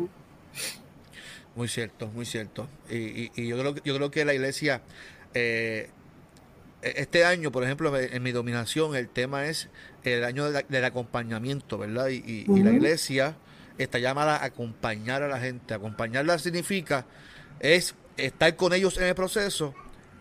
Muy 1.55 1.67
cierto, 1.67 2.07
muy 2.07 2.25
cierto. 2.25 2.67
Y, 2.89 3.47
yo, 3.47 3.57
creo, 3.57 3.75
yo 3.83 3.95
creo 3.95 4.11
que 4.11 4.25
la 4.25 4.33
iglesia, 4.33 4.81
eh, 5.33 5.89
este 6.81 7.25
año, 7.25 7.51
por 7.51 7.63
ejemplo, 7.63 7.97
en 7.97 8.21
mi 8.23 8.31
dominación, 8.31 8.95
el 8.95 9.07
tema 9.07 9.45
es 9.45 9.69
el 10.03 10.23
año 10.23 10.51
del 10.51 10.85
acompañamiento, 10.85 11.77
¿verdad? 11.77 12.09
Y, 12.09 12.45
la 12.47 12.71
iglesia 12.71 13.35
está 13.83 13.99
llamada 13.99 14.37
a 14.37 14.45
acompañar 14.45 15.23
a 15.23 15.27
la 15.27 15.39
gente. 15.39 15.73
Acompañarla 15.73 16.37
significa 16.39 17.05
es 17.59 17.95
estar 18.17 18.55
con 18.55 18.73
ellos 18.73 18.97
en 18.97 19.05
el 19.05 19.15
proceso 19.15 19.73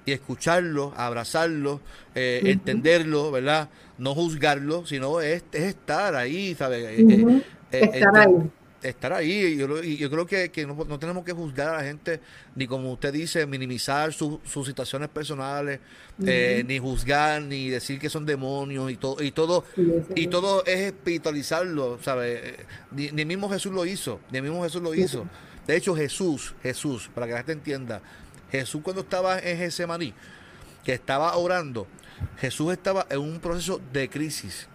y 0.04 0.12
escucharlo, 0.12 0.92
abrazarlo, 0.96 1.80
eh, 2.14 2.40
entenderlo, 2.44 3.30
¿verdad? 3.30 3.68
No 3.98 4.14
juzgarlo, 4.14 4.86
sino 4.86 5.20
es, 5.20 5.44
estar 5.52 6.14
ahí, 6.14 6.54
¿sabes? 6.54 6.98
Eh, 6.98 7.42
eh, 7.72 7.90
estar 7.94 8.16
ahí. 8.16 8.50
Estar 8.82 9.12
ahí. 9.12 9.56
Yo, 9.56 9.82
yo 9.82 10.10
creo 10.10 10.26
que, 10.26 10.66
no, 10.66 10.98
tenemos 10.98 11.24
que 11.24 11.32
juzgar 11.32 11.74
a 11.74 11.76
la 11.78 11.84
gente, 11.84 12.20
ni 12.54 12.66
como 12.66 12.92
usted 12.92 13.12
dice, 13.12 13.46
minimizar 13.46 14.12
sus 14.12 14.40
situaciones 14.66 15.08
personales, 15.08 15.80
ni 16.18 16.78
juzgar, 16.78 17.42
ni 17.42 17.68
decir 17.68 17.98
que 17.98 18.08
son 18.08 18.24
demonios 18.24 18.90
y 18.90 18.96
todo, 18.96 19.22
y 19.22 19.32
todo, 19.32 19.64
y 20.14 20.26
todo 20.28 20.64
es 20.64 20.80
espiritualizarlo, 20.80 21.98
¿sabes? 22.02 22.54
Ni, 22.90 23.10
ni, 23.10 23.24
mismo 23.24 23.50
Jesús 23.50 23.72
lo 23.72 23.84
hizo, 23.84 24.20
ni 24.30 24.40
mismo 24.40 24.62
Jesús 24.62 24.82
lo 24.82 24.94
hizo. 24.94 25.26
De 25.66 25.76
hecho, 25.76 25.94
Jesús, 25.94 26.54
Jesús, 26.62 27.10
para 27.14 27.26
que 27.26 27.32
la 27.32 27.38
gente 27.38 27.52
entienda, 27.52 28.02
Jesús 28.50 28.80
cuando 28.82 29.02
estaba 29.02 29.38
en 29.38 29.58
Getsemaní, 29.58 30.14
que 30.84 30.94
estaba 30.94 31.36
orando, 31.36 31.86
Jesús 32.38 32.72
estaba 32.72 33.06
en 33.10 33.20
un 33.20 33.40
proceso 33.40 33.80
de 33.92 34.08
crisis. 34.08 34.66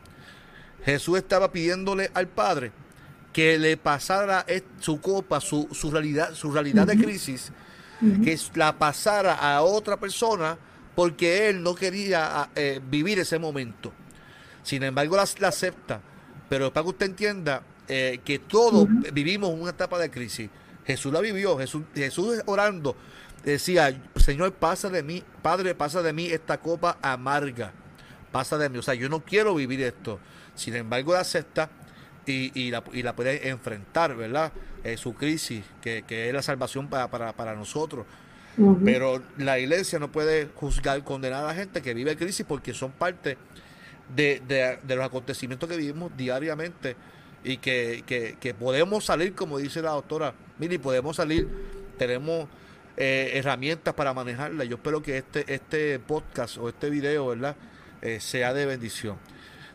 Jesús 0.84 1.18
estaba 1.18 1.52
pidiéndole 1.52 2.12
al 2.14 2.28
Padre 2.28 2.72
que 3.36 3.60
le 3.60 3.76
pasara 3.76 4.46
su 4.80 5.02
copa, 5.02 5.42
su, 5.42 5.68
realidad, 5.92 6.34
su 6.34 6.54
realidad 6.54 6.88
de 6.88 6.96
crisis, 6.96 7.52
que 8.24 8.40
la 8.54 8.80
pasara 8.80 9.34
a 9.34 9.62
otra 9.62 10.00
persona 10.00 10.58
porque 10.96 11.50
él 11.50 11.62
no 11.62 11.76
quería 11.76 12.50
eh, 12.56 12.80
vivir 12.90 13.20
ese 13.20 13.38
momento. 13.38 13.92
Sin 14.64 14.84
embargo, 14.84 15.18
la, 15.18 15.48
acepta. 15.50 16.00
Pero 16.48 16.72
para 16.72 16.86
que 16.86 16.90
usted 16.92 17.08
entienda 17.08 17.62
eh, 17.90 18.22
que 18.24 18.40
todos 18.40 18.88
vivimos 19.12 19.50
una 19.54 19.72
etapa 19.72 20.00
de 20.00 20.10
crisis. 20.10 20.50
Jesús 20.86 21.12
la 21.12 21.20
vivió, 21.20 21.58
Jesús, 21.58 21.84
Jesús 21.94 22.42
orando 22.46 22.96
decía, 23.44 24.02
Señor, 24.16 24.54
pasa 24.54 24.90
de 24.90 25.04
mí, 25.04 25.22
Padre, 25.42 25.76
pasa 25.76 26.02
de 26.02 26.14
mí 26.14 26.28
esta 26.28 26.62
copa 26.62 27.00
amarga, 27.02 27.74
pasa 28.32 28.58
de 28.58 28.70
mí, 28.70 28.78
o 28.78 28.82
sea, 28.82 28.94
yo 28.94 29.10
no 29.10 29.26
quiero 29.26 29.56
vivir 29.56 29.82
esto. 29.82 30.22
Sin 30.56 30.74
embargo, 30.74 31.12
la 31.12 31.20
acepta 31.20 31.70
y, 32.26 32.72
la, 32.72 33.16
puede 33.16 33.50
enfrentar, 33.50 34.16
¿verdad? 34.16 34.52
Eh, 34.84 34.98
su 34.98 35.14
crisis, 35.14 35.64
que, 35.82 36.04
es 36.08 36.34
la 36.34 36.42
salvación 36.42 36.90
para, 36.90 37.56
nosotros. 37.56 38.06
Pero 38.86 39.22
la 39.38 39.60
iglesia 39.60 40.00
no 40.00 40.12
puede 40.12 40.48
juzgar, 40.56 41.04
condenar 41.04 41.44
a 41.44 41.48
la 41.48 41.54
gente 41.54 41.82
que 41.82 41.94
vive 41.94 42.16
crisis 42.16 42.46
porque 42.48 42.74
son 42.74 42.92
parte 42.92 43.38
de, 44.16 44.80
los 44.88 45.06
acontecimientos 45.06 45.68
que 45.68 45.76
vivimos 45.76 46.16
diariamente 46.16 46.96
y 47.44 47.58
que, 47.58 48.56
podemos 48.58 49.06
salir, 49.06 49.34
como 49.34 49.58
dice 49.58 49.82
la 49.82 49.92
doctora 49.92 50.34
Mili, 50.58 50.78
podemos 50.78 51.18
salir, 51.18 51.50
tenemos 51.98 52.48
eh, 52.96 53.32
herramientas 53.34 53.94
para 53.94 54.14
manejarla. 54.14 54.64
Yo 54.64 54.78
espero 54.78 55.02
que 55.02 55.18
este, 55.18 55.54
este 55.54 56.00
podcast 56.00 56.58
o 56.58 56.70
este 56.70 56.90
video, 56.90 57.28
¿verdad? 57.28 57.58
Eh, 58.02 58.20
sea 58.22 58.54
de 58.54 58.66
bendición. 58.66 59.18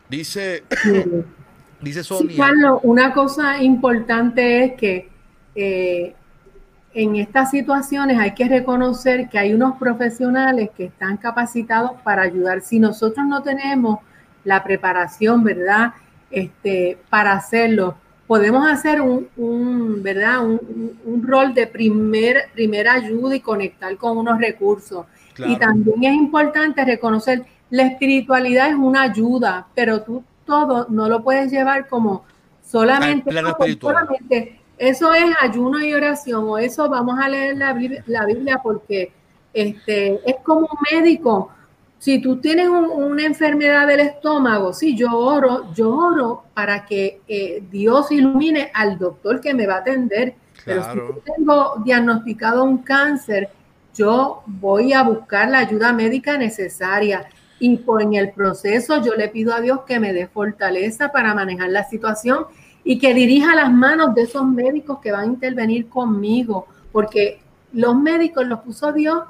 Dice, 0.09 0.63
dice 1.81 2.03
Sonia. 2.03 2.37
Carlos, 2.37 2.79
una 2.83 3.13
cosa 3.13 3.61
importante 3.61 4.63
es 4.63 4.73
que 4.73 5.09
eh, 5.55 6.15
en 6.93 7.15
estas 7.15 7.51
situaciones 7.51 8.17
hay 8.19 8.33
que 8.33 8.47
reconocer 8.47 9.29
que 9.29 9.39
hay 9.39 9.53
unos 9.53 9.77
profesionales 9.77 10.69
que 10.75 10.85
están 10.85 11.17
capacitados 11.17 11.93
para 12.03 12.23
ayudar. 12.23 12.61
Si 12.61 12.79
nosotros 12.79 13.25
no 13.25 13.41
tenemos 13.41 13.99
la 14.43 14.63
preparación, 14.63 15.43
¿verdad? 15.43 15.93
Este, 16.29 16.97
para 17.09 17.33
hacerlo, 17.33 17.95
podemos 18.27 18.65
hacer 18.69 19.01
un, 19.01 20.01
¿verdad? 20.01 20.45
Un, 20.45 21.23
rol 21.23 21.53
de 21.53 21.67
primer, 21.67 22.49
primera 22.53 22.93
ayuda 22.93 23.35
y 23.35 23.39
conectar 23.39 23.95
con 23.97 24.17
unos 24.17 24.39
recursos. 24.39 25.05
Y 25.37 25.57
también 25.57 26.03
es 26.03 26.13
importante 26.13 26.83
reconocer, 26.83 27.45
la 27.69 27.83
espiritualidad 27.83 28.69
es 28.69 28.75
una 28.75 29.03
ayuda, 29.03 29.67
pero 29.73 30.01
tú 30.01 30.23
todo 30.45 30.87
no 30.89 31.07
lo 31.07 31.23
puedes 31.23 31.51
llevar 31.51 31.87
como 31.87 32.23
solamente, 32.63 33.31
solamente 33.79 34.59
eso 34.77 35.13
es 35.13 35.25
ayuno 35.41 35.79
y 35.79 35.93
oración, 35.93 36.45
o 36.47 36.57
eso 36.57 36.89
vamos 36.89 37.19
a 37.19 37.29
leer 37.29 37.57
la, 37.57 37.77
la 38.07 38.25
Biblia 38.25 38.59
porque 38.61 39.11
este, 39.53 40.19
es 40.25 40.35
como 40.43 40.61
un 40.61 40.77
médico 40.91 41.51
si 42.01 42.19
tú 42.19 42.37
tienes 42.37 42.67
una 42.67 43.23
enfermedad 43.23 43.85
del 43.85 43.99
estómago, 43.99 44.73
sí, 44.73 44.97
yo 44.97 45.15
oro, 45.15 45.71
yo 45.75 45.95
oro 45.95 46.45
para 46.55 46.83
que 46.83 47.21
eh, 47.27 47.61
Dios 47.69 48.11
ilumine 48.11 48.71
al 48.73 48.97
doctor 48.97 49.39
que 49.39 49.53
me 49.53 49.67
va 49.67 49.75
a 49.75 49.79
atender. 49.81 50.33
Pero 50.65 50.83
si 50.91 50.97
yo 50.97 51.21
tengo 51.23 51.75
diagnosticado 51.85 52.63
un 52.63 52.79
cáncer, 52.79 53.49
yo 53.93 54.41
voy 54.47 54.93
a 54.93 55.03
buscar 55.03 55.49
la 55.49 55.59
ayuda 55.59 55.93
médica 55.93 56.39
necesaria. 56.39 57.29
Y 57.61 57.77
por 57.77 58.01
en 58.01 58.15
el 58.15 58.31
proceso 58.31 59.03
yo 59.03 59.13
le 59.13 59.29
pido 59.29 59.53
a 59.53 59.61
Dios 59.61 59.81
que 59.85 59.99
me 59.99 60.13
dé 60.13 60.25
fortaleza 60.25 61.11
para 61.11 61.35
manejar 61.35 61.69
la 61.69 61.87
situación 61.87 62.45
y 62.83 62.97
que 62.97 63.13
dirija 63.13 63.53
las 63.53 63.71
manos 63.71 64.15
de 64.15 64.23
esos 64.23 64.43
médicos 64.45 64.97
que 64.99 65.11
van 65.11 65.21
a 65.21 65.27
intervenir 65.27 65.87
conmigo, 65.87 66.65
porque 66.91 67.39
los 67.71 67.95
médicos 67.95 68.47
los 68.47 68.61
puso 68.61 68.91
Dios 68.91 69.23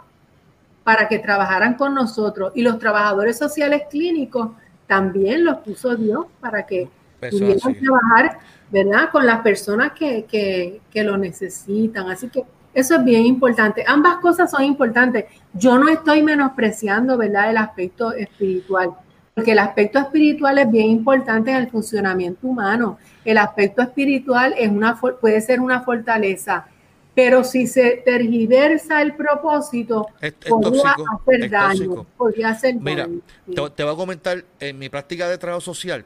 para 0.85 1.09
que 1.09 1.19
trabajaran 1.19 1.73
con 1.73 1.93
nosotros. 1.93 2.53
Y 2.55 2.61
los 2.61 2.79
trabajadores 2.79 3.37
sociales 3.37 3.83
clínicos 3.89 4.51
también 4.87 5.43
los 5.43 5.57
puso 5.57 5.97
Dios 5.97 6.25
para 6.39 6.65
que 6.65 6.87
pudieran 7.19 7.59
trabajar, 7.59 8.39
¿verdad? 8.71 9.09
Con 9.11 9.25
las 9.25 9.41
personas 9.41 9.91
que, 9.91 10.25
que, 10.25 11.03
lo 11.03 11.17
necesitan. 11.17 12.09
Así 12.09 12.29
que 12.29 12.45
eso 12.73 12.95
es 12.95 13.03
bien 13.03 13.25
importante. 13.25 13.83
Ambas 13.85 14.17
cosas 14.17 14.51
son 14.51 14.63
importantes. 14.63 15.25
Yo 15.53 15.77
no 15.77 15.89
estoy 15.89 16.23
menospreciando, 16.23 17.17
¿verdad?, 17.17 17.49
el 17.49 17.57
aspecto 17.57 18.13
espiritual, 18.13 18.91
porque 19.33 19.51
el 19.51 19.59
aspecto 19.59 19.99
espiritual 19.99 20.57
es 20.57 20.71
bien 20.71 20.89
importante 20.89 21.51
en 21.51 21.57
el 21.57 21.69
funcionamiento 21.69 22.47
humano. 22.47 22.97
El 23.25 23.37
aspecto 23.37 23.81
espiritual 23.81 24.55
es 24.57 24.69
una, 24.69 24.99
puede 24.99 25.41
ser 25.41 25.59
una 25.59 25.81
fortaleza 25.81 26.65
pero 27.13 27.43
si 27.43 27.67
se 27.67 28.01
tergiversa 28.05 29.01
el 29.01 29.15
propósito, 29.15 30.07
podría 30.47 30.95
hacer 31.13 31.49
daño. 31.49 32.05
Podría 32.17 32.49
hacer 32.49 32.75
Mira, 32.75 33.07
Te, 33.75 33.83
voy 33.83 33.93
a 33.93 33.95
comentar, 33.95 34.43
en 34.59 34.79
mi 34.79 34.87
práctica 34.87 35.27
de 35.27 35.37
trabajo 35.37 35.61
social, 35.61 36.05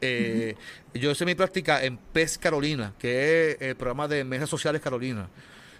eh, 0.00 0.54
yo 0.94 1.10
hice 1.10 1.24
mi 1.26 1.34
práctica 1.34 1.84
en 1.84 1.98
PES 1.98 2.38
Carolina, 2.38 2.94
que 2.98 3.50
es 3.50 3.56
el 3.60 3.76
programa 3.76 4.08
de 4.08 4.24
mesas 4.24 4.48
sociales 4.48 4.80
Carolina. 4.80 5.28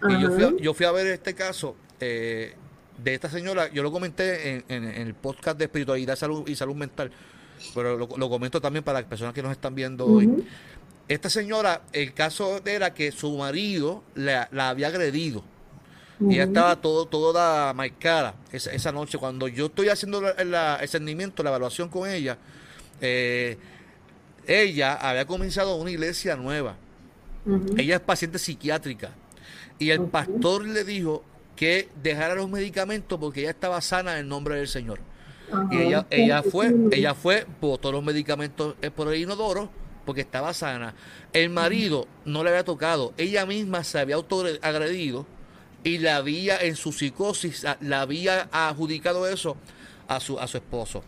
Y 0.08 0.20
yo 0.62 0.74
fui, 0.74 0.86
a, 0.86 0.92
ver 0.92 1.06
este 1.08 1.34
caso 1.34 1.74
eh, 1.98 2.54
de 3.02 3.14
esta 3.14 3.28
señora, 3.28 3.70
yo 3.72 3.82
lo 3.82 3.90
comenté 3.90 4.64
en, 4.68 4.84
el 4.84 5.14
podcast 5.14 5.58
de 5.58 5.64
espiritualidad 5.64 6.16
salud, 6.16 6.46
y 6.48 6.54
salud 6.54 6.76
mental, 6.76 7.10
pero 7.74 7.96
lo, 7.96 8.28
comento 8.28 8.60
también 8.60 8.84
para 8.84 9.00
las 9.00 9.08
personas 9.08 9.34
que 9.34 9.42
nos 9.42 9.52
están 9.52 9.74
viendo 9.74 10.06
hoy. 10.06 10.44
esta 11.08 11.28
señora, 11.28 11.82
el 11.92 12.14
caso 12.14 12.60
era 12.64 12.94
que 12.94 13.10
su 13.10 13.36
marido 13.36 14.04
la, 14.14 14.48
había 14.68 14.88
agredido. 14.88 15.42
Y 16.20 16.34
ella 16.34 16.44
estaba 16.44 16.74
todo, 16.80 17.06
toda 17.06 17.72
marcada 17.74 18.34
esa, 18.50 18.72
esa 18.72 18.90
noche. 18.90 19.18
Cuando 19.18 19.46
yo 19.46 19.66
estoy 19.66 19.88
haciendo 19.88 20.20
el 20.36 20.88
seguimiento, 20.88 21.44
la 21.44 21.50
evaluación 21.50 21.88
con 21.88 22.10
ella, 22.10 22.36
eh, 23.00 23.56
ella 24.48 24.94
había 24.94 25.26
comenzado 25.26 25.76
una 25.76 25.90
iglesia 25.90 26.34
nueva. 26.34 26.76
Ella 27.76 27.96
es 27.96 28.00
paciente 28.00 28.38
psiquiátrica. 28.38 29.10
Y 29.78 29.90
el 29.90 30.02
pastor 30.02 30.66
le 30.66 30.84
dijo 30.84 31.24
que 31.56 31.88
dejara 32.02 32.34
los 32.34 32.48
medicamentos 32.48 33.18
porque 33.18 33.40
ella 33.40 33.50
estaba 33.50 33.80
sana 33.80 34.12
en 34.12 34.18
el 34.18 34.28
nombre 34.28 34.56
del 34.56 34.68
Señor. 34.68 35.00
Y 35.70 35.78
ella, 35.78 36.06
ella 36.10 36.42
fue, 36.42 36.74
ella 36.92 37.14
fue, 37.14 37.46
botó 37.60 37.90
los 37.90 38.04
medicamentos 38.04 38.74
eh, 38.82 38.90
por 38.90 39.12
el 39.12 39.20
inodoro 39.20 39.70
porque 40.04 40.20
estaba 40.22 40.54
sana. 40.54 40.94
El 41.32 41.50
marido 41.50 42.06
no 42.24 42.42
le 42.42 42.50
había 42.50 42.64
tocado, 42.64 43.12
ella 43.16 43.44
misma 43.44 43.84
se 43.84 43.98
había 43.98 44.14
autoagredido 44.14 45.26
y 45.84 45.98
la 45.98 46.16
había 46.16 46.58
en 46.58 46.76
su 46.76 46.92
psicosis, 46.92 47.66
la 47.80 48.00
había 48.00 48.48
adjudicado 48.52 49.28
eso 49.28 49.56
a 50.06 50.20
su, 50.20 50.38
a 50.38 50.46
su 50.46 50.56
esposo. 50.56 51.04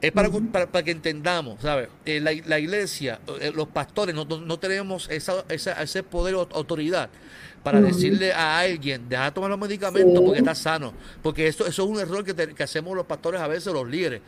Es 0.00 0.12
para, 0.12 0.30
para, 0.30 0.82
que 0.82 0.92
entendamos, 0.92 1.60
¿sabes? 1.60 1.88
Eh, 2.06 2.20
la, 2.20 2.32
la, 2.46 2.58
iglesia, 2.58 3.20
eh, 3.40 3.52
los 3.54 3.68
pastores, 3.68 4.14
no, 4.14 4.24
no 4.24 4.58
tenemos 4.58 5.08
esa, 5.10 5.44
esa, 5.48 5.72
ese 5.82 6.02
poder 6.02 6.36
o 6.36 6.48
autoridad 6.52 7.10
para 7.62 7.80
decirle 7.80 8.32
a 8.32 8.58
alguien, 8.58 9.08
deja 9.08 9.26
de 9.26 9.32
tomar 9.32 9.50
los 9.50 9.58
medicamentos 9.58 10.22
porque 10.22 10.38
está 10.38 10.54
sano. 10.54 10.94
Porque 11.22 11.46
eso, 11.46 11.66
eso 11.66 11.82
es 11.82 11.88
un 11.88 12.00
error 12.00 12.24
que, 12.24 12.62
hacemos 12.62 12.96
los 12.96 13.04
pastores 13.04 13.40
a 13.40 13.46
veces, 13.46 13.72
los 13.72 13.86
líderes. 13.86 14.22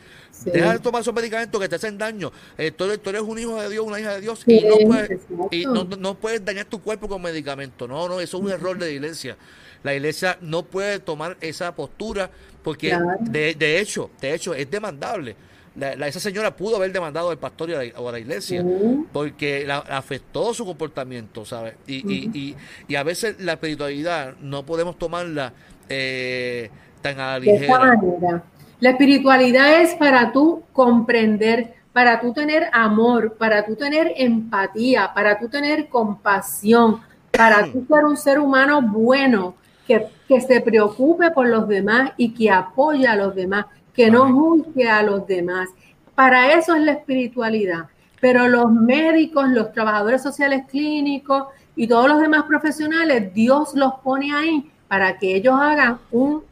Deja 0.44 0.74
de 0.74 0.78
tomar 0.80 1.00
esos 1.00 1.14
medicamentos 1.14 1.60
que 1.60 1.68
te 1.68 1.76
hacen 1.76 1.96
daño. 1.96 2.30
Eh, 2.58 2.70
tú, 2.72 2.84
eres, 2.84 3.22
un 3.22 3.38
hijo 3.38 3.60
de 3.60 3.70
Dios, 3.70 3.86
una 3.86 4.00
hija 4.00 4.14
de 4.14 4.20
Dios, 4.20 4.42
y, 4.46 4.60
no 4.60 4.76
puedes, 4.86 5.20
y 5.50 5.64
no, 5.64 5.84
no, 5.84 6.14
puedes 6.14 6.44
dañar 6.44 6.66
tu 6.66 6.82
cuerpo 6.82 7.08
con 7.08 7.22
medicamentos. 7.22 7.88
No, 7.88 8.08
no, 8.08 8.20
eso 8.20 8.36
es 8.36 8.42
un 8.42 8.50
error 8.50 8.76
de 8.76 8.86
la 8.86 8.92
iglesia. 8.92 9.36
La 9.82 9.94
iglesia 9.94 10.36
no 10.42 10.64
puede 10.64 10.98
tomar 10.98 11.36
esa 11.40 11.74
postura 11.74 12.30
porque 12.62 12.96
de, 13.20 13.54
de 13.54 13.80
hecho, 13.80 14.10
de 14.20 14.34
hecho, 14.34 14.54
es 14.54 14.70
demandable 14.70 15.34
esa 15.80 16.20
señora 16.20 16.54
pudo 16.54 16.76
haber 16.76 16.92
demandado 16.92 17.30
al 17.30 17.38
pastor 17.38 17.70
y 17.70 17.74
a 17.74 18.10
la, 18.10 18.18
iglesia 18.18 18.64
porque 19.12 19.64
la, 19.66 19.78
afectó 19.78 20.52
su 20.52 20.66
comportamiento, 20.66 21.44
¿sabes? 21.44 21.74
Y, 21.86 22.56
y, 22.88 22.94
a 22.94 23.02
veces 23.02 23.40
la 23.40 23.54
espiritualidad 23.54 24.34
no 24.40 24.64
podemos 24.64 24.98
tomarla 24.98 25.52
eh, 25.88 26.70
tan 27.00 27.18
a 27.20 27.32
la 27.32 27.38
ligera. 27.38 28.42
La 28.80 28.90
espiritualidad 28.90 29.80
es 29.80 29.94
para 29.94 30.32
tú 30.32 30.64
comprender, 30.72 31.74
para 31.92 32.20
tú 32.20 32.32
tener 32.32 32.68
amor, 32.72 33.36
para 33.38 33.64
tú 33.64 33.76
tener 33.76 34.12
empatía, 34.16 35.12
para 35.14 35.38
tú 35.38 35.48
tener 35.48 35.88
compasión, 35.88 37.00
para 37.30 37.70
tú 37.70 37.86
ser 37.88 38.04
un 38.04 38.16
ser 38.16 38.40
humano 38.40 38.82
bueno, 38.82 39.54
que, 39.86 40.08
que 40.28 40.40
se 40.40 40.60
preocupe 40.60 41.30
por 41.30 41.48
los 41.48 41.68
demás 41.68 42.10
y 42.16 42.34
que 42.34 42.50
apoya 42.50 43.12
a 43.12 43.16
los 43.16 43.34
demás 43.34 43.66
que 43.94 44.10
no 44.10 44.32
juzgue 44.32 44.88
a 44.88 45.02
los 45.02 45.26
demás. 45.26 45.68
Para 46.14 46.52
eso 46.52 46.74
es 46.74 46.82
la 46.82 46.92
espiritualidad. 46.92 47.86
Pero 48.20 48.48
los 48.48 48.70
médicos, 48.70 49.48
los 49.48 49.72
trabajadores 49.72 50.22
sociales 50.22 50.64
clínicos 50.70 51.46
y 51.74 51.86
todos 51.88 52.08
los 52.08 52.20
demás 52.20 52.44
profesionales, 52.44 53.32
Dios 53.34 53.74
los 53.74 53.94
pone 54.04 54.32
ahí 54.32 54.70
para 54.88 55.18
que 55.18 55.34
ellos 55.36 55.56
hagan 55.58 55.98
un, 56.10 56.42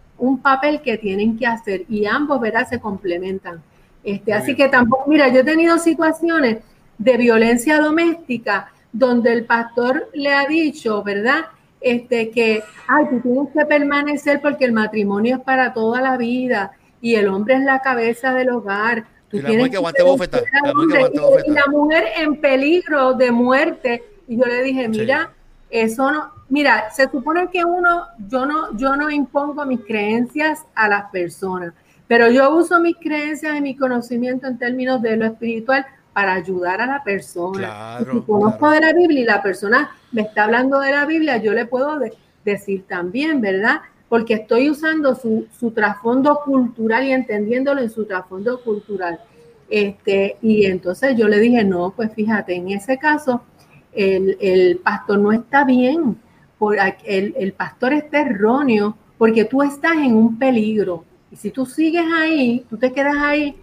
papel 0.42 0.82
que 0.82 0.98
tienen 0.98 1.38
que 1.38 1.46
hacer 1.46 1.84
y 1.88 2.06
ambos, 2.06 2.40
¿verdad? 2.40 2.66
Se 2.68 2.80
complementan. 2.80 3.62
Este, 4.02 4.32
así 4.32 4.54
que 4.54 4.68
tampoco, 4.68 5.08
mira, 5.08 5.28
yo 5.28 5.40
he 5.40 5.44
tenido 5.44 5.78
situaciones 5.78 6.58
de 6.98 7.16
violencia 7.16 7.80
doméstica 7.80 8.72
donde 8.92 9.32
el 9.32 9.44
pastor 9.44 10.10
le 10.12 10.34
ha 10.34 10.46
dicho, 10.46 11.02
¿verdad? 11.02 11.46
Este, 11.80 12.30
que, 12.30 12.62
ay, 12.86 13.04
tú 13.10 13.20
tienes 13.20 13.48
que 13.52 13.64
permanecer 13.64 14.40
porque 14.42 14.66
el 14.66 14.72
matrimonio 14.72 15.36
es 15.36 15.42
para 15.42 15.72
toda 15.72 16.02
la 16.02 16.16
vida 16.18 16.72
y 17.00 17.14
el 17.14 17.28
hombre 17.28 17.54
es 17.54 17.62
la 17.62 17.80
cabeza 17.80 18.32
del 18.34 18.50
hogar. 18.50 19.04
y 19.32 19.40
la 19.40 19.50
mujer 19.50 19.70
que 19.70 19.76
aguante 19.76 20.02
bofeta. 20.02 20.40
Y, 21.46 21.50
la 21.50 21.66
mujer 21.66 22.04
en 22.16 22.40
peligro 22.40 23.14
de 23.14 23.30
muerte. 23.30 24.02
Y 24.26 24.36
yo 24.36 24.44
le 24.44 24.62
dije, 24.62 24.88
mira, 24.88 25.30
eso 25.70 26.10
no, 26.10 26.32
mira, 26.48 26.90
se 26.90 27.08
supone 27.08 27.48
que 27.50 27.64
uno, 27.64 28.06
yo 28.28 28.44
no, 28.44 28.76
yo 28.76 28.96
no 28.96 29.10
impongo 29.10 29.64
mis 29.64 29.80
creencias 29.80 30.64
a 30.74 30.88
las 30.88 31.10
personas, 31.10 31.72
pero 32.06 32.28
yo 32.28 32.54
uso 32.54 32.80
mis 32.80 32.96
creencias 32.96 33.56
y 33.56 33.60
mi 33.60 33.76
conocimiento 33.76 34.46
en 34.46 34.58
términos 34.58 35.00
de 35.00 35.16
lo 35.16 35.26
espiritual 35.26 35.86
para 36.12 36.34
ayudar 36.34 36.80
a 36.80 36.86
la 36.86 37.04
persona. 37.04 37.98
si 38.10 38.20
conozco 38.22 38.70
de 38.70 38.80
la 38.80 38.92
Biblia 38.92 39.20
y 39.20 39.24
la 39.24 39.42
persona 39.42 39.96
me 40.12 40.22
está 40.22 40.44
hablando 40.44 40.80
de 40.80 40.90
la 40.90 41.06
Biblia, 41.06 41.36
yo 41.36 41.52
le 41.52 41.66
puedo 41.66 42.00
decir 42.44 42.84
también, 42.88 43.40
¿verdad? 43.40 43.82
Porque 44.10 44.34
estoy 44.34 44.68
usando 44.68 45.14
su, 45.14 45.46
su 45.56 45.70
trasfondo 45.70 46.40
cultural 46.44 47.06
y 47.06 47.12
entendiéndolo 47.12 47.80
en 47.80 47.90
su 47.90 48.04
trasfondo 48.04 48.60
cultural. 48.60 49.20
Este, 49.68 50.36
y 50.42 50.66
entonces 50.66 51.16
yo 51.16 51.28
le 51.28 51.38
dije, 51.38 51.62
no, 51.62 51.92
pues 51.94 52.12
fíjate, 52.12 52.56
en 52.56 52.70
ese 52.70 52.98
caso 52.98 53.42
el, 53.92 54.36
el 54.40 54.78
pastor 54.78 55.20
no 55.20 55.30
está 55.30 55.64
bien, 55.64 56.18
por, 56.58 56.76
el, 57.04 57.34
el, 57.38 57.52
pastor 57.52 57.92
está 57.92 58.22
erróneo 58.22 58.96
porque 59.16 59.44
tú 59.44 59.62
estás 59.62 59.92
en 59.92 60.16
un 60.16 60.36
peligro. 60.40 61.04
Y 61.30 61.36
si 61.36 61.50
tú 61.50 61.64
sigues 61.64 62.04
ahí, 62.12 62.66
tú 62.68 62.76
te 62.76 62.92
quedas 62.92 63.14
ahí, 63.16 63.56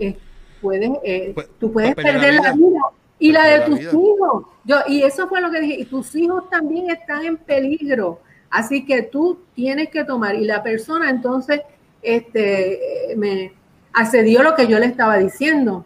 eh, 0.00 0.16
puedes, 0.60 0.90
eh, 1.04 1.30
pues, 1.32 1.48
tú 1.60 1.70
puedes 1.70 1.94
perder 1.94 2.34
la 2.34 2.52
vida. 2.52 2.80
y 3.20 3.30
la 3.30 3.46
de 3.46 3.60
tus 3.60 3.80
hijos. 3.80 4.46
Yo, 4.64 4.78
y 4.88 5.02
eso 5.02 5.28
fue 5.28 5.40
lo 5.40 5.52
que 5.52 5.60
dije, 5.60 5.80
y 5.82 5.84
tus 5.84 6.16
hijos 6.16 6.50
también 6.50 6.90
están 6.90 7.24
en 7.24 7.36
peligro. 7.36 8.22
Así 8.50 8.84
que 8.84 9.02
tú 9.02 9.40
tienes 9.54 9.90
que 9.90 10.04
tomar. 10.04 10.34
Y 10.34 10.44
la 10.44 10.62
persona 10.62 11.10
entonces 11.10 11.60
este, 12.02 13.14
me 13.16 13.52
accedió 13.92 14.42
lo 14.42 14.54
que 14.54 14.66
yo 14.66 14.78
le 14.78 14.86
estaba 14.86 15.16
diciendo. 15.18 15.84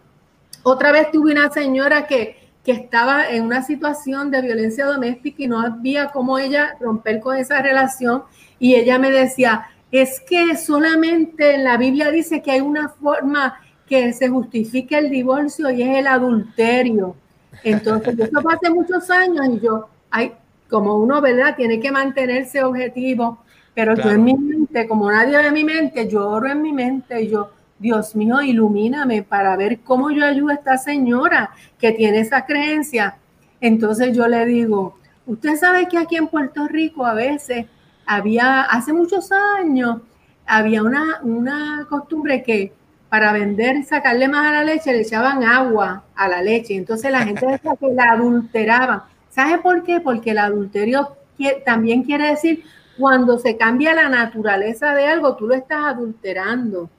Otra 0.62 0.92
vez 0.92 1.10
tuve 1.10 1.32
una 1.32 1.50
señora 1.50 2.06
que, 2.06 2.36
que 2.64 2.72
estaba 2.72 3.28
en 3.28 3.44
una 3.44 3.62
situación 3.62 4.30
de 4.30 4.42
violencia 4.42 4.86
doméstica 4.86 5.42
y 5.42 5.48
no 5.48 5.60
había 5.60 6.08
cómo 6.08 6.38
ella 6.38 6.76
romper 6.80 7.20
con 7.20 7.36
esa 7.36 7.60
relación. 7.62 8.22
Y 8.58 8.74
ella 8.74 8.98
me 8.98 9.10
decía, 9.10 9.66
es 9.90 10.20
que 10.20 10.56
solamente 10.56 11.54
en 11.54 11.64
la 11.64 11.76
Biblia 11.76 12.10
dice 12.10 12.42
que 12.42 12.52
hay 12.52 12.60
una 12.60 12.88
forma 12.88 13.60
que 13.86 14.12
se 14.12 14.28
justifica 14.28 14.98
el 14.98 15.10
divorcio 15.10 15.70
y 15.70 15.82
es 15.82 15.98
el 15.98 16.06
adulterio. 16.06 17.16
Entonces, 17.64 18.18
eso 18.18 18.40
fue 18.40 18.54
hace 18.54 18.70
muchos 18.70 19.10
años 19.10 19.46
y 19.50 19.60
yo, 19.60 19.88
ay, 20.10 20.32
como 20.72 20.96
uno, 20.96 21.20
¿verdad? 21.20 21.54
Tiene 21.54 21.78
que 21.78 21.92
mantenerse 21.92 22.64
objetivo, 22.64 23.44
pero 23.74 23.94
yo 23.94 24.10
en 24.10 24.24
mi 24.24 24.34
mente, 24.34 24.88
como 24.88 25.12
nadie 25.12 25.36
ve 25.36 25.52
mi 25.52 25.64
mente, 25.64 26.08
yo 26.08 26.28
oro 26.28 26.48
en 26.48 26.62
mi 26.62 26.72
mente 26.72 27.22
y 27.22 27.28
yo, 27.28 27.50
Dios 27.78 28.16
mío, 28.16 28.40
ilumíname 28.40 29.22
para 29.22 29.54
ver 29.56 29.80
cómo 29.80 30.10
yo 30.10 30.24
ayudo 30.24 30.48
a 30.48 30.54
esta 30.54 30.78
señora 30.78 31.50
que 31.78 31.92
tiene 31.92 32.20
esa 32.20 32.46
creencia. 32.46 33.16
Entonces 33.60 34.16
yo 34.16 34.26
le 34.26 34.46
digo, 34.46 34.98
usted 35.26 35.56
sabe 35.56 35.86
que 35.88 35.98
aquí 35.98 36.16
en 36.16 36.28
Puerto 36.28 36.66
Rico 36.66 37.04
a 37.04 37.12
veces 37.12 37.66
había, 38.06 38.62
hace 38.62 38.92
muchos 38.92 39.30
años, 39.30 39.98
había 40.46 40.82
una, 40.82 41.20
una 41.22 41.86
costumbre 41.88 42.42
que 42.42 42.72
para 43.10 43.30
vender, 43.34 43.84
sacarle 43.84 44.26
más 44.26 44.46
a 44.46 44.52
la 44.52 44.64
leche, 44.64 44.90
le 44.90 45.02
echaban 45.02 45.44
agua 45.44 46.04
a 46.14 46.28
la 46.28 46.40
leche. 46.40 46.74
Entonces 46.74 47.12
la 47.12 47.24
gente 47.26 47.46
decía 47.46 47.76
que 47.78 47.92
la 47.92 48.12
adulteraban. 48.12 49.02
¿Sabe 49.32 49.62
por 49.62 49.82
qué? 49.82 49.98
Porque 49.98 50.32
el 50.32 50.38
adulterio 50.38 51.16
también 51.64 52.02
quiere 52.02 52.28
decir 52.28 52.64
cuando 52.98 53.38
se 53.38 53.56
cambia 53.56 53.94
la 53.94 54.10
naturaleza 54.10 54.94
de 54.94 55.06
algo, 55.06 55.34
tú 55.36 55.46
lo 55.46 55.54
estás 55.54 55.86
adulterando. 55.86 56.90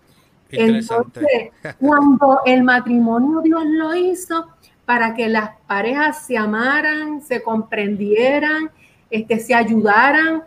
Entonces, 0.50 1.52
cuando 1.80 2.42
el 2.46 2.64
matrimonio 2.64 3.42
Dios 3.42 3.64
lo 3.66 3.96
hizo 3.96 4.48
para 4.86 5.14
que 5.14 5.30
las 5.30 5.52
parejas 5.68 6.26
se 6.26 6.36
amaran, 6.36 7.22
se 7.22 7.42
comprendieran, 7.44 8.72
este, 9.12 9.40
se 9.40 9.54
ayudaran, 9.54 10.44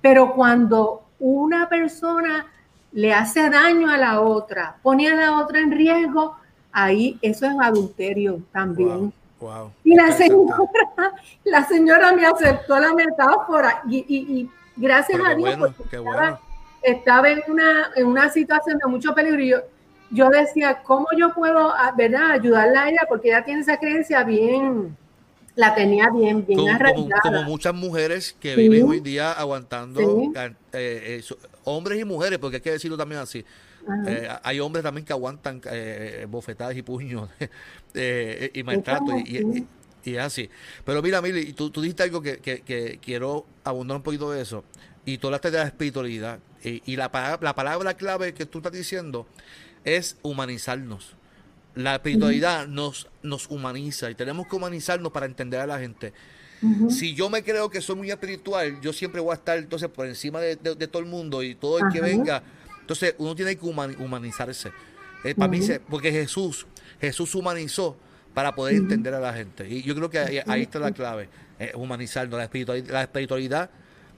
pero 0.00 0.34
cuando 0.34 1.02
una 1.20 1.68
persona 1.68 2.46
le 2.92 3.14
hace 3.14 3.48
daño 3.48 3.90
a 3.90 3.96
la 3.96 4.20
otra, 4.20 4.76
pone 4.82 5.08
a 5.08 5.14
la 5.14 5.38
otra 5.38 5.60
en 5.60 5.70
riesgo, 5.70 6.36
ahí 6.72 7.16
eso 7.22 7.46
es 7.46 7.54
adulterio 7.60 8.42
también 8.52 9.12
y 9.84 9.94
la 9.94 10.12
señora, 10.12 10.56
la 11.44 11.64
señora 11.64 12.12
me 12.12 12.26
aceptó 12.26 12.78
la 12.78 12.92
metáfora 12.94 13.82
y, 13.88 14.48
gracias 14.76 15.20
a 15.24 15.34
Dios 15.34 15.58
estaba, 16.82 17.30
en, 17.30 17.42
una, 17.48 17.90
en 17.96 18.06
una 18.06 18.30
situación 18.30 18.78
de 18.78 18.88
mucho 18.88 19.14
peligro 19.14 19.42
y 19.42 19.54
yo, 20.10 20.30
decía, 20.30 20.82
¿cómo 20.84 21.06
yo 21.16 21.34
puedo 21.34 21.72
¿verdad? 21.96 22.32
ayudarla 22.32 22.84
a 22.84 22.88
ella? 22.88 23.02
Porque 23.08 23.28
ella 23.28 23.44
tiene 23.44 23.60
esa 23.60 23.76
creencia 23.78 24.22
bien, 24.24 24.96
la 25.54 25.74
tenía 25.74 26.08
bien, 26.10 26.46
bien 26.46 26.58
como, 26.58 26.72
arraigada. 26.72 27.20
Como, 27.20 27.42
muchas 27.42 27.74
mujeres 27.74 28.34
que 28.38 28.56
viven 28.56 28.88
hoy 28.88 29.00
día 29.00 29.32
aguantando, 29.32 30.00
eh, 30.00 30.54
eh, 30.72 31.22
hombres 31.64 32.00
y 32.00 32.04
mujeres, 32.04 32.38
porque 32.38 32.56
hay 32.56 32.62
que 32.62 32.70
decirlo 32.72 32.96
también 32.96 33.20
así, 33.20 33.44
eh, 34.06 34.28
hay 34.42 34.60
hombres 34.60 34.82
también 34.82 35.04
que 35.04 35.12
aguantan 35.12 35.60
eh, 35.70 36.26
bofetadas 36.28 36.76
y 36.76 36.82
puños 36.82 37.28
eh, 37.94 38.50
y 38.54 38.62
maltrato. 38.62 39.16
Y, 39.18 39.66
Y 40.04 40.14
es 40.14 40.20
así. 40.20 40.48
Pero 40.84 41.02
mira, 41.02 41.20
Mili, 41.20 41.52
tú, 41.52 41.70
tú 41.70 41.80
dijiste 41.80 42.02
algo 42.02 42.22
que, 42.22 42.38
que, 42.38 42.98
quiero 43.02 43.46
abundar 43.64 43.96
un 43.96 44.02
poquito 44.02 44.30
de 44.30 44.42
eso. 44.42 44.64
Y 45.04 45.18
tú 45.18 45.28
hablaste 45.28 45.50
de 45.50 45.58
la 45.58 45.64
espiritualidad. 45.64 46.38
Y, 46.62 46.96
la, 46.96 47.38
la 47.40 47.54
palabra 47.54 47.94
clave 47.94 48.34
que 48.34 48.46
tú 48.46 48.58
estás 48.58 48.72
diciendo 48.72 49.26
es 49.84 50.16
humanizarnos. 50.22 51.14
La 51.74 51.94
espiritualidad 51.94 52.66
nos, 52.66 53.08
nos 53.22 53.48
humaniza 53.48 54.10
y 54.10 54.14
tenemos 54.14 54.48
que 54.48 54.56
humanizarnos 54.56 55.12
para 55.12 55.26
entender 55.26 55.60
a 55.60 55.66
la 55.66 55.78
gente. 55.78 56.12
Si 56.90 57.14
yo 57.14 57.30
me 57.30 57.44
creo 57.44 57.70
que 57.70 57.80
soy 57.80 57.94
muy 57.94 58.10
espiritual, 58.10 58.80
yo 58.80 58.92
siempre 58.92 59.20
voy 59.20 59.30
a 59.30 59.34
estar 59.34 59.58
entonces 59.58 59.88
por 59.88 60.06
encima 60.06 60.40
de, 60.40 60.56
todo 60.56 61.00
el 61.00 61.08
mundo 61.08 61.42
y 61.42 61.54
todo 61.54 61.78
el 61.78 61.92
que 61.92 62.00
venga. 62.00 62.42
Entonces 62.88 63.14
uno 63.18 63.34
tiene 63.34 63.54
que 63.54 63.66
humanizarse. 63.66 64.72
Eh, 65.22 65.34
para 65.34 65.50
mí, 65.50 65.60
porque 65.90 66.10
Jesús, 66.10 66.66
Jesús 66.98 67.34
humanizó 67.34 67.94
para 68.32 68.54
poder 68.54 68.76
entender 68.76 69.12
a 69.12 69.20
la 69.20 69.34
gente. 69.34 69.68
Y 69.68 69.82
yo 69.82 69.94
creo 69.94 70.08
que 70.08 70.42
ahí, 70.46 70.62
está 70.62 70.78
la 70.78 70.90
clave, 70.92 71.28
eh, 71.58 71.72
humanizarnos. 71.74 72.38
La 72.38 72.44
espiritualidad, 72.44 72.90
la 72.90 73.02
espiritualidad 73.02 73.68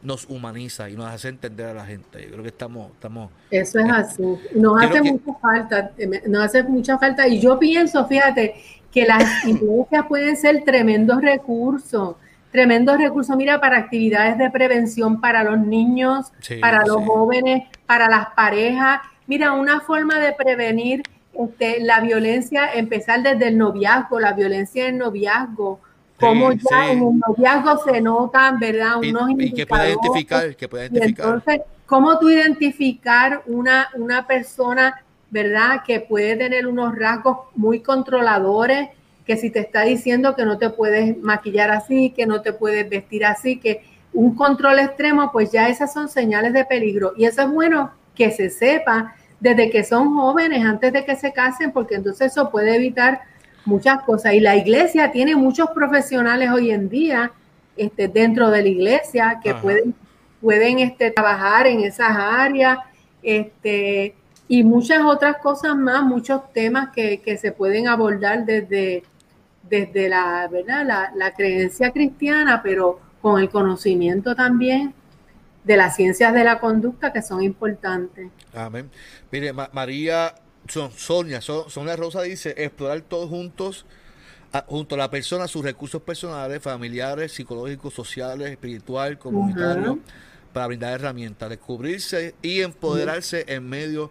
nos 0.02 0.24
humaniza 0.26 0.88
y 0.88 0.94
nos 0.94 1.06
hace 1.06 1.30
entender 1.30 1.66
a 1.66 1.74
la 1.74 1.84
gente. 1.84 2.22
Yo 2.22 2.30
creo 2.30 2.42
que 2.42 2.50
estamos... 2.50 2.92
estamos 2.92 3.32
Eso 3.50 3.80
es 3.80 3.90
así. 3.90 4.22
Nos 4.54 4.80
hace 4.80 5.02
mucha 5.02 5.34
falta, 5.40 5.90
eh, 5.98 6.22
nos 6.28 6.44
hace 6.44 6.62
mucha 6.62 6.96
falta. 6.96 7.26
Y 7.26 7.40
yo 7.40 7.58
pienso, 7.58 8.06
fíjate, 8.06 8.54
que 8.92 9.04
las 9.04 9.44
iglesias 9.46 10.06
pueden 10.08 10.36
ser 10.36 10.62
tremendos 10.62 11.20
recursos 11.20 12.14
tremendos 12.50 12.98
recursos, 12.98 13.36
mira, 13.36 13.60
para 13.60 13.78
actividades 13.78 14.38
de 14.38 14.50
prevención 14.50 15.20
para 15.20 15.44
los 15.44 15.58
niños, 15.58 16.32
para 16.60 16.84
los 16.84 17.04
jóvenes, 17.04 17.68
para 17.86 18.08
las 18.08 18.30
parejas. 18.34 19.00
Mira, 19.26 19.52
una 19.52 19.80
forma 19.80 20.18
de 20.18 20.32
prevenir 20.32 21.02
este, 21.32 21.80
la 21.80 22.00
violencia, 22.00 22.72
empezar 22.74 23.22
desde 23.22 23.48
el 23.48 23.58
noviazgo, 23.58 24.18
la 24.18 24.32
violencia 24.32 24.88
en 24.88 24.98
noviazgo, 24.98 25.80
cómo 26.18 26.52
ya 26.52 26.92
en 26.92 26.98
el 26.98 27.18
noviazgo 27.18 27.78
se 27.84 28.00
notan, 28.00 28.58
¿verdad? 28.58 28.98
Unos 28.98 29.30
y, 29.38 29.52
que 29.52 29.66
pueda 29.66 29.88
identificar, 29.88 30.56
que 30.56 30.68
pueda 30.68 30.86
identificar. 30.86 31.26
entonces, 31.26 31.60
¿cómo 31.86 32.18
tú 32.18 32.28
identificar 32.28 33.42
una, 33.46 33.88
una 33.94 34.26
persona, 34.26 35.02
¿verdad? 35.30 35.82
Que 35.86 36.00
puede 36.00 36.36
tener 36.36 36.66
unos 36.66 36.96
rasgos 36.96 37.38
muy 37.54 37.80
controladores, 37.80 38.90
que 39.30 39.36
si 39.36 39.48
te 39.48 39.60
está 39.60 39.82
diciendo 39.82 40.34
que 40.34 40.44
no 40.44 40.58
te 40.58 40.70
puedes 40.70 41.16
maquillar 41.18 41.70
así, 41.70 42.10
que 42.10 42.26
no 42.26 42.42
te 42.42 42.52
puedes 42.52 42.90
vestir 42.90 43.24
así, 43.24 43.60
que 43.60 43.84
un 44.12 44.34
control 44.34 44.80
extremo, 44.80 45.30
pues 45.30 45.52
ya 45.52 45.68
esas 45.68 45.92
son 45.92 46.08
señales 46.08 46.52
de 46.52 46.64
peligro. 46.64 47.12
Y 47.16 47.26
eso 47.26 47.42
es 47.42 47.48
bueno 47.48 47.92
que 48.16 48.32
se 48.32 48.50
sepa 48.50 49.14
desde 49.38 49.70
que 49.70 49.84
son 49.84 50.16
jóvenes, 50.16 50.64
antes 50.64 50.92
de 50.92 51.04
que 51.04 51.14
se 51.14 51.32
casen, 51.32 51.70
porque 51.70 51.94
entonces 51.94 52.32
eso 52.32 52.50
puede 52.50 52.74
evitar 52.74 53.20
muchas 53.64 54.02
cosas. 54.02 54.34
Y 54.34 54.40
la 54.40 54.56
iglesia 54.56 55.12
tiene 55.12 55.36
muchos 55.36 55.70
profesionales 55.70 56.50
hoy 56.50 56.72
en 56.72 56.88
día 56.88 57.30
este, 57.76 58.08
dentro 58.08 58.50
de 58.50 58.62
la 58.62 58.68
iglesia 58.68 59.38
que 59.44 59.54
pueden, 59.54 59.94
pueden 60.40 60.80
este, 60.80 61.12
trabajar 61.12 61.68
en 61.68 61.82
esas 61.82 62.10
áreas. 62.10 62.78
Este, 63.22 64.16
y 64.48 64.64
muchas 64.64 65.04
otras 65.04 65.36
cosas 65.36 65.76
más, 65.76 66.02
muchos 66.02 66.52
temas 66.52 66.88
que, 66.88 67.20
que 67.20 67.38
se 67.38 67.52
pueden 67.52 67.86
abordar 67.86 68.44
desde, 68.44 69.04
desde 69.70 70.08
la, 70.08 70.46
¿verdad? 70.50 70.84
La, 70.84 71.12
la, 71.14 71.32
creencia 71.32 71.92
cristiana, 71.92 72.60
pero 72.62 73.00
con 73.22 73.40
el 73.40 73.48
conocimiento 73.48 74.34
también 74.34 74.92
de 75.64 75.76
las 75.76 75.96
ciencias 75.96 76.34
de 76.34 76.44
la 76.44 76.58
conducta 76.58 77.12
que 77.12 77.22
son 77.22 77.42
importantes. 77.42 78.30
Amén. 78.52 78.90
Mire, 79.30 79.52
María 79.52 80.34
Sonia, 80.68 81.40
Sonia 81.40 81.96
Rosa 81.96 82.22
dice, 82.22 82.54
explorar 82.56 83.00
todos 83.02 83.28
juntos, 83.28 83.86
junto 84.66 84.96
a 84.96 84.98
la 84.98 85.10
persona, 85.10 85.46
sus 85.46 85.64
recursos 85.64 86.02
personales, 86.02 86.60
familiares, 86.62 87.32
psicológicos, 87.32 87.94
sociales, 87.94 88.50
espiritual, 88.50 89.18
comunitario, 89.18 90.00
para 90.52 90.66
brindar 90.66 90.94
herramientas, 90.94 91.48
descubrirse 91.48 92.34
y 92.42 92.62
empoderarse 92.62 93.44
en 93.46 93.68
medio 93.68 94.10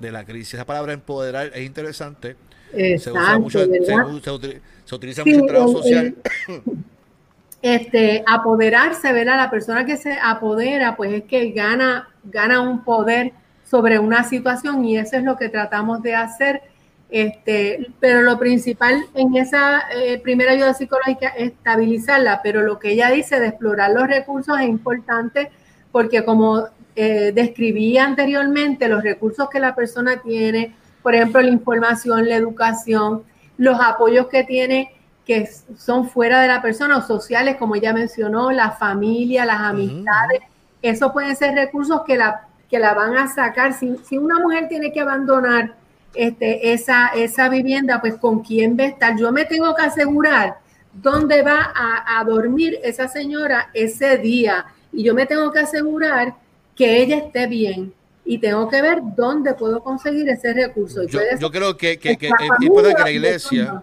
de 0.00 0.12
la 0.12 0.24
crisis. 0.24 0.54
Esa 0.54 0.64
palabra 0.64 0.94
empoderar 0.94 1.50
es 1.54 1.66
interesante. 1.66 2.36
se 2.72 3.12
usa 3.12 3.38
mucho, 3.38 3.58
se, 3.58 4.60
utiliza 4.92 5.24
mucho 5.24 5.38
en 5.38 5.46
trabajo 5.46 5.72
social. 5.72 6.14
este, 7.62 8.22
apoderarse, 8.26 9.12
¿verdad? 9.12 9.36
La 9.36 9.50
persona 9.50 9.84
que 9.84 9.96
se 9.96 10.18
apodera, 10.22 10.96
pues 10.96 11.12
es 11.12 11.24
que 11.24 11.50
gana, 11.52 12.10
gana 12.24 12.60
un 12.60 12.84
poder 12.84 13.32
sobre 13.64 13.98
una 13.98 14.24
situación 14.24 14.84
y 14.84 14.98
eso 14.98 15.16
es 15.16 15.24
lo 15.24 15.36
que 15.36 15.48
tratamos 15.48 16.02
de 16.02 16.14
hacer. 16.14 16.62
Este, 17.10 17.86
pero 18.00 18.22
lo 18.22 18.38
principal 18.38 19.04
en 19.14 19.36
esa 19.36 19.84
eh, 19.94 20.18
primera 20.18 20.52
ayuda 20.52 20.74
psicológica 20.74 21.28
es 21.28 21.52
estabilizarla, 21.52 22.40
pero 22.42 22.62
lo 22.62 22.78
que 22.78 22.92
ella 22.92 23.10
dice 23.10 23.38
de 23.38 23.48
explorar 23.48 23.92
los 23.92 24.08
recursos 24.08 24.58
es 24.58 24.68
importante 24.68 25.50
porque 25.92 26.24
como 26.24 26.64
eh, 26.96 27.32
describí 27.34 27.98
anteriormente, 27.98 28.88
los 28.88 29.02
recursos 29.02 29.48
que 29.48 29.60
la 29.60 29.74
persona 29.74 30.20
tiene, 30.22 30.74
por 31.02 31.14
ejemplo, 31.14 31.40
la 31.40 31.50
información, 31.50 32.28
la 32.28 32.36
educación, 32.36 33.22
los 33.56 33.78
apoyos 33.80 34.26
que 34.28 34.44
tiene 34.44 34.94
que 35.24 35.48
son 35.78 36.08
fuera 36.08 36.40
de 36.40 36.48
la 36.48 36.60
persona 36.60 36.98
o 36.98 37.02
sociales, 37.02 37.56
como 37.56 37.76
ella 37.76 37.92
mencionó, 37.92 38.50
la 38.50 38.72
familia, 38.72 39.46
las 39.46 39.60
amistades, 39.60 40.42
esos 40.82 41.12
pueden 41.12 41.34
ser 41.34 41.54
recursos 41.54 42.02
que 42.06 42.16
la, 42.16 42.46
que 42.68 42.78
la 42.78 42.92
van 42.92 43.16
a 43.16 43.28
sacar. 43.28 43.72
Si, 43.72 43.96
si 44.04 44.18
una 44.18 44.38
mujer 44.38 44.68
tiene 44.68 44.92
que 44.92 45.00
abandonar 45.00 45.74
este, 46.14 46.72
esa, 46.72 47.08
esa 47.08 47.48
vivienda, 47.48 48.00
pues 48.00 48.16
con 48.16 48.40
quién 48.40 48.76
va 48.78 48.84
a 48.84 48.88
estar. 48.88 49.16
Yo 49.16 49.32
me 49.32 49.46
tengo 49.46 49.74
que 49.74 49.82
asegurar 49.82 50.58
dónde 50.92 51.42
va 51.42 51.72
a, 51.74 52.20
a 52.20 52.24
dormir 52.24 52.78
esa 52.82 53.08
señora 53.08 53.70
ese 53.72 54.18
día. 54.18 54.66
Y 54.92 55.04
yo 55.04 55.14
me 55.14 55.24
tengo 55.24 55.50
que 55.52 55.60
asegurar 55.60 56.34
que 56.76 57.02
ella 57.02 57.16
esté 57.16 57.46
bien 57.46 57.94
y 58.24 58.38
tengo 58.38 58.68
que 58.68 58.80
ver 58.80 59.00
dónde 59.16 59.54
puedo 59.54 59.82
conseguir 59.82 60.28
ese 60.28 60.52
recurso. 60.54 61.04
yo, 61.04 61.20
yo 61.38 61.50
creo 61.50 61.76
que, 61.76 61.98
que, 61.98 62.16
que, 62.16 62.28
que 62.28 62.92
la 62.98 63.10
iglesia, 63.10 63.82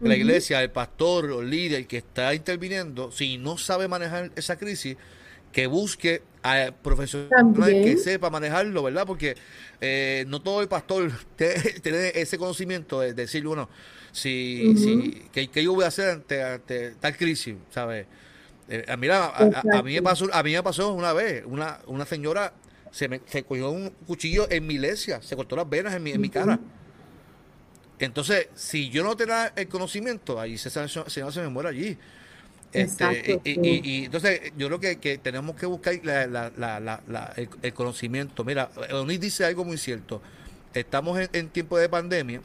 la 0.00 0.16
iglesia, 0.16 0.62
el 0.62 0.70
pastor 0.70 1.30
o 1.30 1.40
el 1.40 1.50
líder 1.50 1.86
que 1.86 1.98
está 1.98 2.34
interviniendo, 2.34 3.10
si 3.10 3.38
no 3.38 3.58
sabe 3.58 3.88
manejar 3.88 4.30
esa 4.36 4.56
crisis, 4.56 4.96
que 5.52 5.66
busque 5.66 6.22
a 6.42 6.72
profesionales 6.82 7.84
que 7.84 7.96
sepa 7.96 8.28
manejarlo, 8.28 8.82
¿verdad? 8.82 9.06
Porque 9.06 9.36
eh, 9.80 10.24
no 10.28 10.42
todo 10.42 10.60
el 10.60 10.68
pastor 10.68 11.10
tiene 11.36 12.12
ese 12.14 12.38
conocimiento 12.38 13.00
de, 13.00 13.14
decir, 13.14 13.44
bueno, 13.46 13.68
si, 14.12 14.76
si 14.76 15.24
¿qué, 15.32 15.48
yo 15.62 15.74
voy 15.74 15.84
a 15.84 15.88
hacer 15.88 16.10
ante, 16.10 16.90
tal 17.00 17.16
crisis, 17.16 17.54
¿sabes? 17.70 18.06
Eh, 18.68 18.84
mira, 18.98 19.32
a, 19.36 19.82
mí 19.82 19.94
me 19.94 20.02
pasó, 20.02 20.26
a 20.32 20.42
mí 20.42 20.52
me 20.52 20.62
pasó 20.62 20.92
una 20.92 21.12
vez, 21.12 21.44
una, 21.46 21.80
una 21.86 22.04
señora 22.04 22.52
se 22.94 23.08
me 23.08 23.20
se 23.26 23.42
cogió 23.42 23.70
un 23.70 23.90
cuchillo 24.06 24.48
en 24.48 24.64
mi 24.68 24.74
iglesia, 24.74 25.20
se 25.20 25.34
cortó 25.34 25.56
las 25.56 25.68
venas 25.68 25.94
en 25.94 26.02
mi, 26.02 26.12
en 26.12 26.20
mi 26.20 26.28
cara. 26.28 26.60
Entonces, 27.98 28.48
si 28.54 28.88
yo 28.88 29.02
no 29.02 29.16
tenía 29.16 29.52
el 29.56 29.66
conocimiento, 29.66 30.38
ahí 30.40 30.56
se, 30.56 30.70
se, 30.70 30.88
se 31.08 31.40
me 31.40 31.48
muere 31.48 31.70
allí. 31.70 31.98
Este, 32.72 33.40
y, 33.44 34.04
entonces 34.04 34.52
yo 34.56 34.68
creo 34.68 35.00
que, 35.00 35.18
tenemos 35.18 35.56
que 35.56 35.66
buscar 35.66 35.94
el, 35.94 37.72
conocimiento. 37.74 38.44
Mira, 38.44 38.70
Onis 38.92 39.20
dice 39.20 39.44
algo 39.44 39.64
muy 39.64 39.76
cierto. 39.76 40.22
Estamos 40.72 41.18
en, 41.32 41.48
tiempo 41.48 41.76
de 41.76 41.88
pandemia 41.88 42.42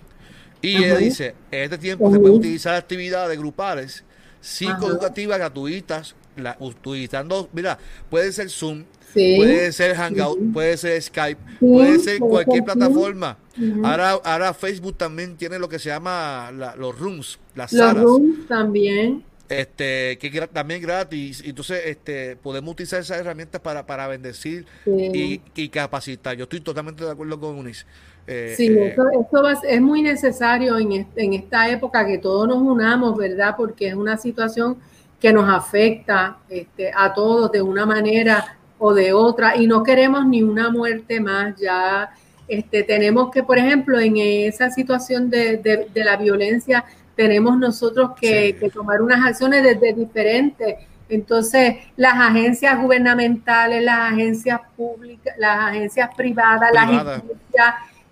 y 0.64 0.78
ella 0.78 0.97
dice, 0.97 1.36
en 1.52 1.64
este 1.64 1.78
tiempo 1.78 2.12
se 2.12 2.20
puede 2.20 2.34
utilizar 2.34 2.74
actividades 2.74 3.38
grupales, 3.38 4.04
psicoeducativas 4.41 5.38
gratuitas, 5.38 6.16
utilizando, 6.58 7.50
mira, 7.54 7.78
puede 8.10 8.32
ser 8.32 8.50
Zoom, 8.50 8.86
puede 9.14 9.72
ser 9.72 9.96
Hangout, 9.96 10.40
puede 10.54 10.78
ser 10.78 11.02
Skype, 11.02 11.40
puede 11.60 12.00
ser 12.00 12.20
cualquier 12.20 12.64
plataforma. 12.64 13.38
ahora, 13.84 14.12
ahora 14.24 14.54
Facebook 14.54 14.96
también 14.98 15.36
tiene 15.36 15.60
lo 15.60 15.68
que 15.70 15.80
se 15.80 15.90
llama 15.90 16.52
los 16.78 16.98
rooms, 16.98 17.40
las 17.56 17.74
los 17.74 17.94
Rooms 17.96 18.48
también. 18.48 19.24
Este 19.50 20.20
que 20.20 20.48
también 20.54 20.80
gratis. 20.80 21.42
Entonces 21.44 21.82
este 21.86 22.36
podemos 22.36 22.72
utilizar 22.72 23.00
esas 23.00 23.20
herramientas 23.20 23.60
para, 23.60 23.84
para 23.86 24.08
bendecir 24.08 24.66
y, 24.86 25.70
capacitar. 25.70 26.38
Yo 26.38 26.44
estoy 26.44 26.62
totalmente 26.62 27.04
de 27.04 27.12
acuerdo 27.12 27.40
con 27.40 27.58
Unis 27.58 27.86
eh, 28.32 28.54
sí 28.56 28.68
eh, 28.68 28.96
eso, 28.96 29.50
es 29.68 29.82
muy 29.82 30.04
necesario 30.04 30.78
en, 30.78 31.08
en 31.16 31.34
esta 31.34 31.68
época 31.68 32.06
que 32.06 32.20
todos 32.20 32.48
nos 32.48 32.58
unamos 32.58 33.18
verdad 33.18 33.56
porque 33.58 33.88
es 33.88 33.96
una 33.96 34.18
situación 34.18 34.78
que 35.20 35.34
nos 35.34 35.50
afecta 35.50 36.38
este, 36.48 36.92
a 36.96 37.12
todos 37.12 37.52
de 37.52 37.64
una 37.64 37.88
manera 37.88 38.59
o 38.80 38.93
de 38.93 39.14
otra 39.14 39.56
y 39.56 39.68
no 39.68 39.84
queremos 39.84 40.26
ni 40.26 40.42
una 40.42 40.72
muerte 40.72 41.20
más 41.20 41.56
ya 41.58 42.10
este, 42.47 42.82
tenemos 42.82 43.30
que 43.30 43.43
por 43.43 43.60
ejemplo 43.60 44.00
en 44.00 44.18
esa 44.18 44.72
situación 44.72 45.30
de, 45.30 45.58
de 45.58 46.04
la 46.04 46.18
violencia 46.18 46.84
tenemos 47.20 47.58
nosotros 47.58 48.12
que, 48.18 48.72
tomar 48.74 49.01
unas 49.01 49.26
acciones 49.26 49.62
desde 49.62 49.92
diferentes. 49.92 50.78
Entonces, 51.10 51.76
las 51.97 52.14
agencias 52.14 52.82
gubernamentales, 52.82 53.84
las 53.84 54.14
agencias 54.14 54.62
públicas, 54.78 55.36
las 55.38 55.70
agencias 55.72 56.16
privadas, 56.16 56.72
las 56.72 57.22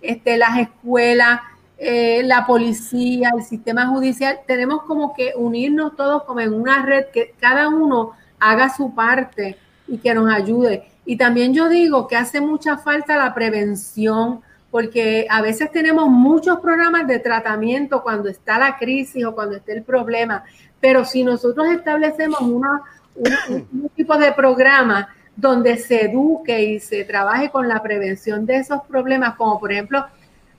este, 0.01 0.35
las 0.35 0.59
escuelas, 0.59 1.39
eh, 1.77 2.21
la 2.25 2.45
policía, 2.45 3.31
el 3.33 3.43
sistema 3.43 3.87
judicial, 3.87 4.41
tenemos 4.45 4.83
como 4.83 5.13
que 5.13 5.31
unirnos 5.37 5.95
todos 5.95 6.23
como 6.23 6.41
en 6.41 6.53
una 6.53 6.85
red, 6.85 7.05
que 7.13 7.33
cada 7.39 7.69
uno 7.69 8.11
haga 8.41 8.75
su 8.75 8.93
parte 8.93 9.55
y 9.87 9.97
que 9.97 10.13
nos 10.13 10.31
ayude. 10.31 10.87
Y 11.05 11.17
también 11.17 11.53
yo 11.53 11.69
digo 11.69 12.07
que 12.07 12.15
hace 12.15 12.41
mucha 12.41 12.77
falta 12.77 13.17
la 13.17 13.33
prevención, 13.33 14.41
porque 14.69 15.25
a 15.29 15.41
veces 15.41 15.71
tenemos 15.71 16.09
muchos 16.09 16.59
programas 16.59 17.07
de 17.07 17.19
tratamiento 17.19 18.03
cuando 18.03 18.29
está 18.29 18.59
la 18.59 18.77
crisis 18.77 19.25
o 19.25 19.33
cuando 19.33 19.55
está 19.55 19.71
el 19.73 19.83
problema, 19.83 20.43
pero 20.79 21.05
si 21.05 21.23
nosotros 21.23 21.67
establecemos 21.69 22.41
una, 22.41 22.81
un 23.15 23.89
tipo 23.95 24.17
de 24.17 24.31
programa 24.33 25.09
donde 25.35 25.77
se 25.77 26.05
eduque 26.05 26.61
y 26.61 26.79
se 26.79 27.03
trabaje 27.05 27.49
con 27.49 27.67
la 27.67 27.81
prevención 27.81 28.45
de 28.45 28.57
esos 28.57 28.81
problemas, 28.87 29.35
como 29.35 29.59
por 29.59 29.71
ejemplo 29.71 30.05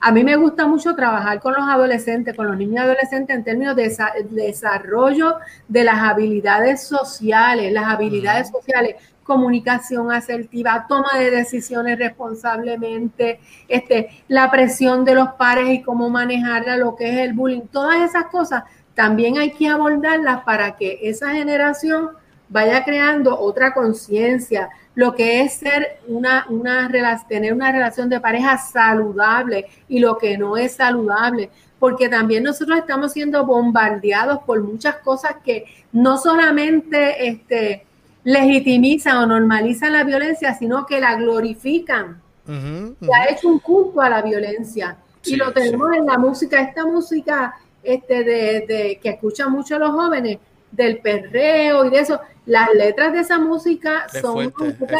a 0.01 0.11
mí 0.11 0.23
me 0.23 0.37
gusta 0.37 0.65
mucho 0.65 0.95
trabajar 0.95 1.41
con 1.41 1.53
los 1.53 1.67
adolescentes, 1.67 2.35
con 2.35 2.47
los 2.47 2.57
niños 2.57 2.75
y 2.75 2.79
adolescentes 2.79 3.35
en 3.35 3.43
términos 3.43 3.75
de 3.75 3.93
desarrollo 4.29 5.35
de 5.67 5.83
las 5.83 5.99
habilidades 5.99 6.83
sociales, 6.83 7.73
las 7.73 7.85
habilidades 7.85 8.49
sociales, 8.49 8.95
comunicación 9.29 10.11
asertiva, 10.11 10.87
toma 10.89 11.19
de 11.19 11.29
decisiones 11.29 11.99
responsablemente, 11.99 13.39
este, 13.67 14.09
la 14.27 14.49
presión 14.49 15.05
de 15.05 15.13
los 15.13 15.29
pares 15.33 15.69
y 15.69 15.83
cómo 15.83 16.09
manejarla, 16.09 16.77
lo 16.77 16.95
que 16.95 17.11
es 17.11 17.17
el 17.19 17.33
bullying, 17.33 17.67
todas 17.71 18.01
esas 18.01 18.25
cosas 18.25 18.63
también 18.95 19.37
hay 19.37 19.51
que 19.51 19.67
abordarlas 19.67 20.41
para 20.43 20.75
que 20.75 20.97
esa 21.03 21.29
generación 21.29 22.09
vaya 22.49 22.83
creando 22.83 23.39
otra 23.39 23.71
conciencia, 23.75 24.69
lo 24.95 25.13
que 25.13 25.41
es 25.41 25.53
ser 25.53 25.99
una, 26.07 26.47
una 26.49 26.89
tener 27.27 27.53
una 27.53 27.71
relación 27.71 28.09
de 28.09 28.19
pareja 28.19 28.57
saludable 28.57 29.67
y 29.87 29.99
lo 29.99 30.17
que 30.17 30.39
no 30.39 30.57
es 30.57 30.73
saludable, 30.73 31.51
porque 31.77 32.09
también 32.09 32.43
nosotros 32.43 32.79
estamos 32.79 33.13
siendo 33.13 33.45
bombardeados 33.45 34.39
por 34.39 34.63
muchas 34.63 34.95
cosas 34.95 35.35
que 35.45 35.65
no 35.91 36.17
solamente 36.17 37.27
este, 37.27 37.85
legitimizan 38.29 39.17
o 39.17 39.25
normalizan 39.25 39.93
la 39.93 40.03
violencia, 40.03 40.53
sino 40.53 40.85
que 40.85 40.99
la 40.99 41.15
glorifican. 41.15 42.21
Se 42.45 43.13
ha 43.13 43.29
hecho 43.29 43.47
un 43.47 43.59
culto 43.59 44.01
a 44.01 44.09
la 44.09 44.21
violencia 44.21 44.97
y 45.23 45.35
lo 45.35 45.51
tenemos 45.51 45.95
en 45.95 46.05
la 46.05 46.17
música, 46.17 46.61
esta 46.61 46.85
música 46.85 47.55
este, 47.83 48.23
de, 48.23 48.99
que 49.01 49.09
escuchan 49.09 49.51
mucho 49.51 49.77
los 49.77 49.91
jóvenes, 49.91 50.39
del 50.71 50.99
perreo 50.99 51.85
y 51.85 51.89
de 51.89 51.99
eso. 51.99 52.19
Las 52.45 52.73
letras 52.73 53.13
de 53.13 53.19
esa 53.21 53.39
música 53.39 54.05
son 54.21 54.53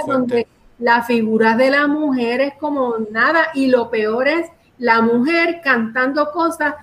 donde 0.07 0.47
la 0.80 1.03
figura 1.03 1.56
de 1.56 1.69
la 1.69 1.88
mujer 1.88 2.41
es 2.41 2.53
como 2.56 2.95
nada 3.11 3.47
y 3.53 3.68
lo 3.68 3.91
peor 3.91 4.27
es 4.27 4.47
la 4.80 5.01
mujer 5.01 5.61
cantando 5.64 6.31
cosas 6.31 6.76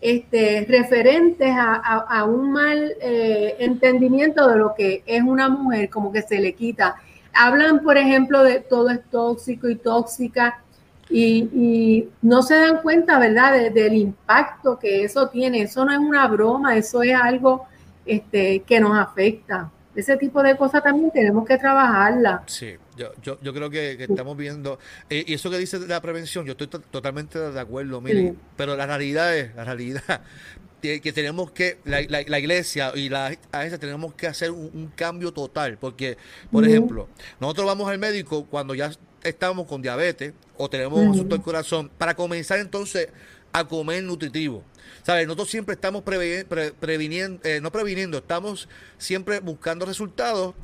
este, 0.00 0.66
referentes 0.68 1.54
a, 1.54 2.24
un 2.24 2.52
mal 2.52 2.92
eh, 3.00 3.56
entendimiento 3.58 4.48
de 4.48 4.56
lo 4.56 4.74
que 4.74 5.02
es 5.06 5.22
una 5.22 5.48
mujer, 5.48 5.90
como 5.90 6.10
que 6.12 6.22
se 6.22 6.40
le 6.40 6.54
quita. 6.54 6.96
Hablan, 7.32 7.82
por 7.82 7.96
ejemplo, 7.96 8.42
de 8.42 8.60
todo 8.60 8.90
es 8.90 9.00
tóxico 9.10 9.68
y 9.68 9.76
tóxica 9.76 10.62
y, 11.10 12.08
no 12.22 12.42
se 12.42 12.54
dan 12.54 12.82
cuenta, 12.82 13.18
¿verdad?, 13.18 13.70
del 13.72 13.94
impacto 13.94 14.78
que 14.78 15.04
eso 15.04 15.28
tiene. 15.28 15.62
Eso 15.62 15.84
no 15.84 15.92
es 15.92 15.98
una 15.98 16.26
broma, 16.28 16.76
eso 16.76 17.02
es 17.02 17.14
algo 17.14 17.66
este, 18.06 18.60
que 18.60 18.80
nos 18.80 18.96
afecta. 18.96 19.70
Ese 20.00 20.16
tipo 20.16 20.42
de 20.42 20.56
cosas 20.56 20.82
también 20.82 21.10
tenemos 21.10 21.46
que 21.46 21.58
trabajarla. 21.58 22.42
Sí, 22.46 22.76
yo, 22.96 23.12
yo, 23.22 23.38
yo 23.42 23.52
creo 23.52 23.68
que, 23.68 24.02
estamos 24.02 24.36
viendo, 24.36 24.78
eh, 25.10 25.24
y 25.26 25.34
eso 25.34 25.50
que 25.50 25.58
dice 25.58 25.78
de 25.78 25.86
la 25.86 26.00
prevención, 26.00 26.46
yo 26.46 26.52
estoy 26.52 26.68
totalmente 26.68 27.38
de 27.38 27.60
acuerdo, 27.60 28.00
mire, 28.00 28.34
pero 28.56 28.76
la 28.76 28.86
realidad 28.86 29.36
es, 29.36 29.54
la 29.54 29.64
realidad, 29.64 30.22
que 30.80 31.12
tenemos 31.12 31.50
que, 31.50 31.78
la, 31.84 32.00
la, 32.08 32.38
iglesia 32.38 32.92
y 32.94 33.10
la 33.10 33.36
agencia 33.52 33.78
tenemos 33.78 34.14
que 34.14 34.26
hacer 34.26 34.50
un, 34.50 34.90
cambio 34.96 35.32
total, 35.32 35.76
porque, 35.78 36.16
por 36.50 36.64
ejemplo, 36.66 37.08
nosotros 37.38 37.66
vamos 37.66 37.90
al 37.90 37.98
médico 37.98 38.46
cuando 38.46 38.74
ya 38.74 38.90
estamos 39.22 39.66
con 39.66 39.82
diabetes 39.82 40.32
o 40.56 40.70
tenemos 40.70 40.98
un 40.98 41.10
asunto 41.10 41.34
del 41.34 41.44
corazón, 41.44 41.90
para 41.98 42.14
comenzar 42.14 42.58
entonces 42.58 43.08
a 43.52 43.64
comer 43.66 44.02
nutritivo. 44.02 44.62
¿Sabes? 45.02 45.26
Nosotros 45.26 45.50
siempre 45.50 45.74
estamos 45.74 46.02
previniendo, 46.02 47.40
eh, 47.48 47.60
no 47.60 47.72
previniendo, 47.72 48.18
estamos 48.18 48.68
siempre 48.98 49.40
buscando 49.40 49.86
resultados 49.86 50.54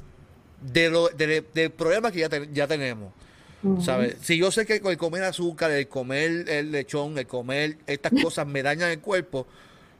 de, 0.61 0.91
lo, 0.91 1.09
de, 1.09 1.71
problemas 1.71 2.13
que 2.13 2.21
ya, 2.21 2.29
ya 2.53 2.67
tenemos. 2.67 3.13
¿Sabes? 3.81 4.17
Si 4.21 4.39
yo 4.39 4.53
sé 4.53 4.65
que 4.65 4.77
el 4.77 4.97
comer 4.97 5.25
azúcar, 5.25 5.73
el 5.73 5.89
comer 5.89 6.49
el 6.49 6.71
lechón, 6.71 7.19
el 7.19 7.27
comer 7.27 7.79
estas 7.87 8.13
cosas 8.23 8.47
me 8.47 8.63
dañan 8.63 8.91
el 8.91 9.01
cuerpo, 9.01 9.47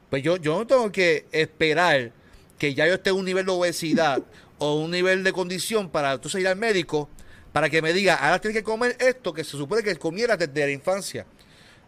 pues 0.09 0.23
yo, 0.23 0.37
yo 0.37 0.57
no 0.57 0.65
tengo 0.65 0.91
que 0.91 1.25
esperar 1.31 2.11
que 2.57 2.73
ya 2.73 2.87
yo 2.87 2.93
esté 2.93 3.09
en 3.09 3.17
un 3.17 3.25
nivel 3.25 3.45
de 3.45 3.51
obesidad 3.51 4.23
o 4.57 4.75
un 4.75 4.91
nivel 4.91 5.23
de 5.23 5.33
condición 5.33 5.89
para 5.89 6.13
entonces 6.13 6.41
ir 6.41 6.47
al 6.47 6.55
médico 6.55 7.09
para 7.51 7.69
que 7.69 7.81
me 7.81 7.91
diga, 7.91 8.15
ahora 8.15 8.39
tienes 8.39 8.57
que 8.57 8.63
comer 8.63 8.95
esto 8.99 9.33
que 9.33 9.43
se 9.43 9.57
supone 9.57 9.81
que 9.81 9.95
comiera 9.95 10.37
desde 10.37 10.65
la 10.65 10.71
infancia. 10.71 11.25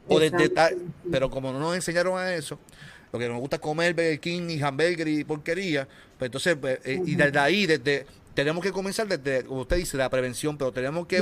O 0.09 0.19
pero 1.11 1.29
como 1.29 1.51
no 1.53 1.59
nos 1.59 1.75
enseñaron 1.75 2.17
a 2.17 2.33
eso, 2.33 2.59
lo 3.11 3.19
que 3.19 3.27
nos 3.27 3.39
gusta 3.39 3.59
comer 3.59 3.93
Burger 3.93 4.19
King 4.19 4.49
y 4.49 4.61
hamburger 4.61 5.07
y 5.07 5.23
porquería, 5.23 5.87
pues 6.17 6.27
entonces, 6.27 6.55
pues, 6.59 6.79
eh, 6.83 7.01
y 7.05 7.15
desde 7.15 7.39
ahí, 7.39 7.65
desde 7.65 8.05
tenemos 8.33 8.63
que 8.63 8.71
comenzar 8.71 9.07
desde, 9.07 9.43
como 9.43 9.61
usted 9.61 9.77
dice, 9.77 9.97
la 9.97 10.09
prevención, 10.09 10.57
pero 10.57 10.71
tenemos 10.71 11.07
que, 11.07 11.21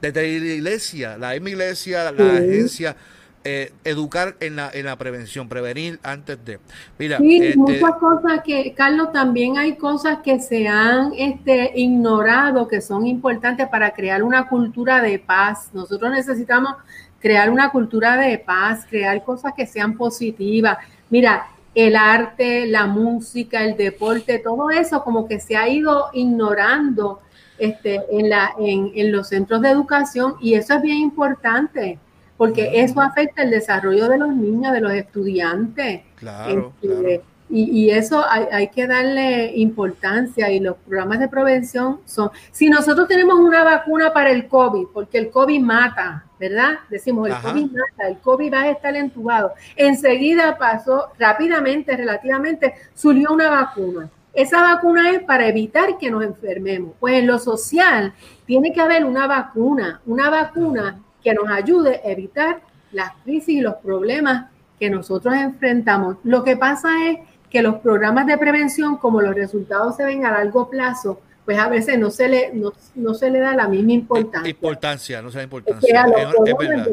desde 0.00 0.22
la 0.22 0.54
iglesia, 0.54 1.18
la 1.18 1.32
misma 1.32 1.50
iglesia, 1.50 2.12
la 2.12 2.36
agencia, 2.36 2.96
eh, 3.44 3.72
educar 3.84 4.36
en 4.40 4.56
la, 4.56 4.70
en 4.72 4.86
la 4.86 4.96
prevención, 4.96 5.48
prevenir 5.48 5.98
antes 6.02 6.42
de. 6.44 6.58
Mira, 6.98 7.18
sí, 7.18 7.40
este, 7.42 7.58
muchas 7.58 7.94
cosas 7.96 8.40
que, 8.44 8.74
Carlos, 8.74 9.12
también 9.12 9.58
hay 9.58 9.76
cosas 9.76 10.18
que 10.24 10.40
se 10.40 10.66
han 10.66 11.12
este, 11.14 11.72
ignorado 11.76 12.66
que 12.68 12.80
son 12.80 13.06
importantes 13.06 13.68
para 13.68 13.92
crear 13.92 14.22
una 14.22 14.48
cultura 14.48 15.02
de 15.02 15.18
paz. 15.18 15.70
Nosotros 15.72 16.10
necesitamos 16.10 16.74
crear 17.20 17.50
una 17.50 17.70
cultura 17.70 18.16
de 18.16 18.38
paz, 18.38 18.86
crear 18.88 19.24
cosas 19.24 19.52
que 19.56 19.66
sean 19.66 19.96
positivas. 19.96 20.78
Mira, 21.10 21.48
el 21.74 21.96
arte, 21.96 22.66
la 22.66 22.86
música, 22.86 23.64
el 23.64 23.76
deporte, 23.76 24.38
todo 24.38 24.70
eso 24.70 25.04
como 25.04 25.28
que 25.28 25.38
se 25.38 25.56
ha 25.56 25.68
ido 25.68 26.06
ignorando 26.12 27.20
este, 27.58 28.00
en, 28.10 28.30
la, 28.30 28.52
en, 28.58 29.12
los 29.12 29.28
centros 29.28 29.60
de 29.62 29.70
educación 29.70 30.34
y 30.40 30.54
eso 30.54 30.74
es 30.74 30.82
bien 30.82 30.98
importante 30.98 31.98
porque 32.36 32.82
eso 32.82 33.00
afecta 33.00 33.42
el 33.42 33.50
desarrollo 33.50 34.08
de 34.08 34.18
los 34.18 34.34
niños, 34.34 34.72
de 34.72 34.80
los 34.80 34.92
estudiantes. 34.92 36.02
Claro, 36.14 36.72
este, 36.80 37.22
Y, 37.50 37.90
eso 37.90 38.24
hay, 38.28 38.44
hay, 38.52 38.68
que 38.68 38.86
darle 38.86 39.56
importancia 39.56 40.50
y 40.50 40.60
los 40.60 40.76
programas 40.76 41.18
de 41.18 41.28
prevención 41.28 41.98
son, 42.04 42.30
si 42.52 42.68
nosotros 42.68 43.08
tenemos 43.08 43.40
una 43.40 43.64
vacuna 43.64 44.12
para 44.12 44.30
el 44.30 44.46
COVID, 44.46 44.86
porque 44.92 45.18
el 45.18 45.30
COVID 45.30 45.60
mata, 45.60 46.27
¿verdad? 46.38 46.78
Decimos, 46.88 47.28
el 47.28 47.34
COVID 47.36 47.70
mata, 47.72 48.08
el 48.08 48.18
COVID 48.18 48.52
va 48.52 48.60
a 48.62 48.70
estar 48.70 48.96
entubado. 48.96 49.52
Enseguida 49.76 50.56
pasó 50.58 51.08
rápidamente, 51.18 51.96
relativamente, 51.96 52.74
surgió 52.94 53.32
una 53.32 53.50
vacuna. 53.50 54.08
Esa 54.32 54.62
vacuna 54.62 55.10
es 55.10 55.22
para 55.24 55.48
evitar 55.48 55.98
que 55.98 56.10
nos 56.10 56.22
enfermemos. 56.22 56.92
Pues 57.00 57.14
en 57.14 57.26
lo 57.26 57.38
social 57.38 58.12
tiene 58.46 58.72
que 58.72 58.80
haber 58.80 59.04
una 59.04 59.26
vacuna, 59.26 60.00
una 60.06 60.30
vacuna 60.30 61.00
que 61.22 61.34
nos 61.34 61.48
ayude 61.48 62.00
a 62.04 62.10
evitar 62.10 62.60
las 62.92 63.12
crisis 63.24 63.56
y 63.56 63.60
los 63.60 63.74
problemas 63.76 64.46
que 64.78 64.90
nosotros 64.90 65.34
enfrentamos. 65.34 66.16
Lo 66.22 66.44
que 66.44 66.56
pasa 66.56 66.88
es 67.08 67.18
que 67.50 67.62
los 67.62 67.76
programas 67.76 68.26
de 68.26 68.38
prevención, 68.38 68.96
como 68.96 69.20
los 69.20 69.34
resultados 69.34 69.96
se 69.96 70.04
ven 70.04 70.24
a 70.24 70.30
largo 70.30 70.68
plazo, 70.70 71.20
pues 71.48 71.58
a 71.58 71.70
veces 71.70 71.98
no 71.98 72.10
se 72.10 72.28
le, 72.28 72.52
no, 72.52 73.14
se 73.14 73.30
le 73.30 73.38
da 73.38 73.56
la 73.56 73.68
misma 73.68 73.92
importancia. 73.92 74.50
Importancia, 74.50 75.22
no 75.22 75.30
se 75.30 75.38
da 75.38 75.44
importancia. 75.44 76.04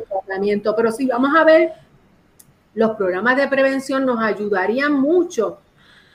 tratamiento. 0.08 0.74
Pero 0.74 0.94
si 0.94 1.08
vamos 1.08 1.36
a 1.36 1.44
ver, 1.44 1.74
los 2.74 2.96
programas 2.96 3.36
de 3.36 3.50
prevención 3.50 4.06
nos 4.06 4.18
ayudarían 4.24 4.94
mucho. 4.94 5.60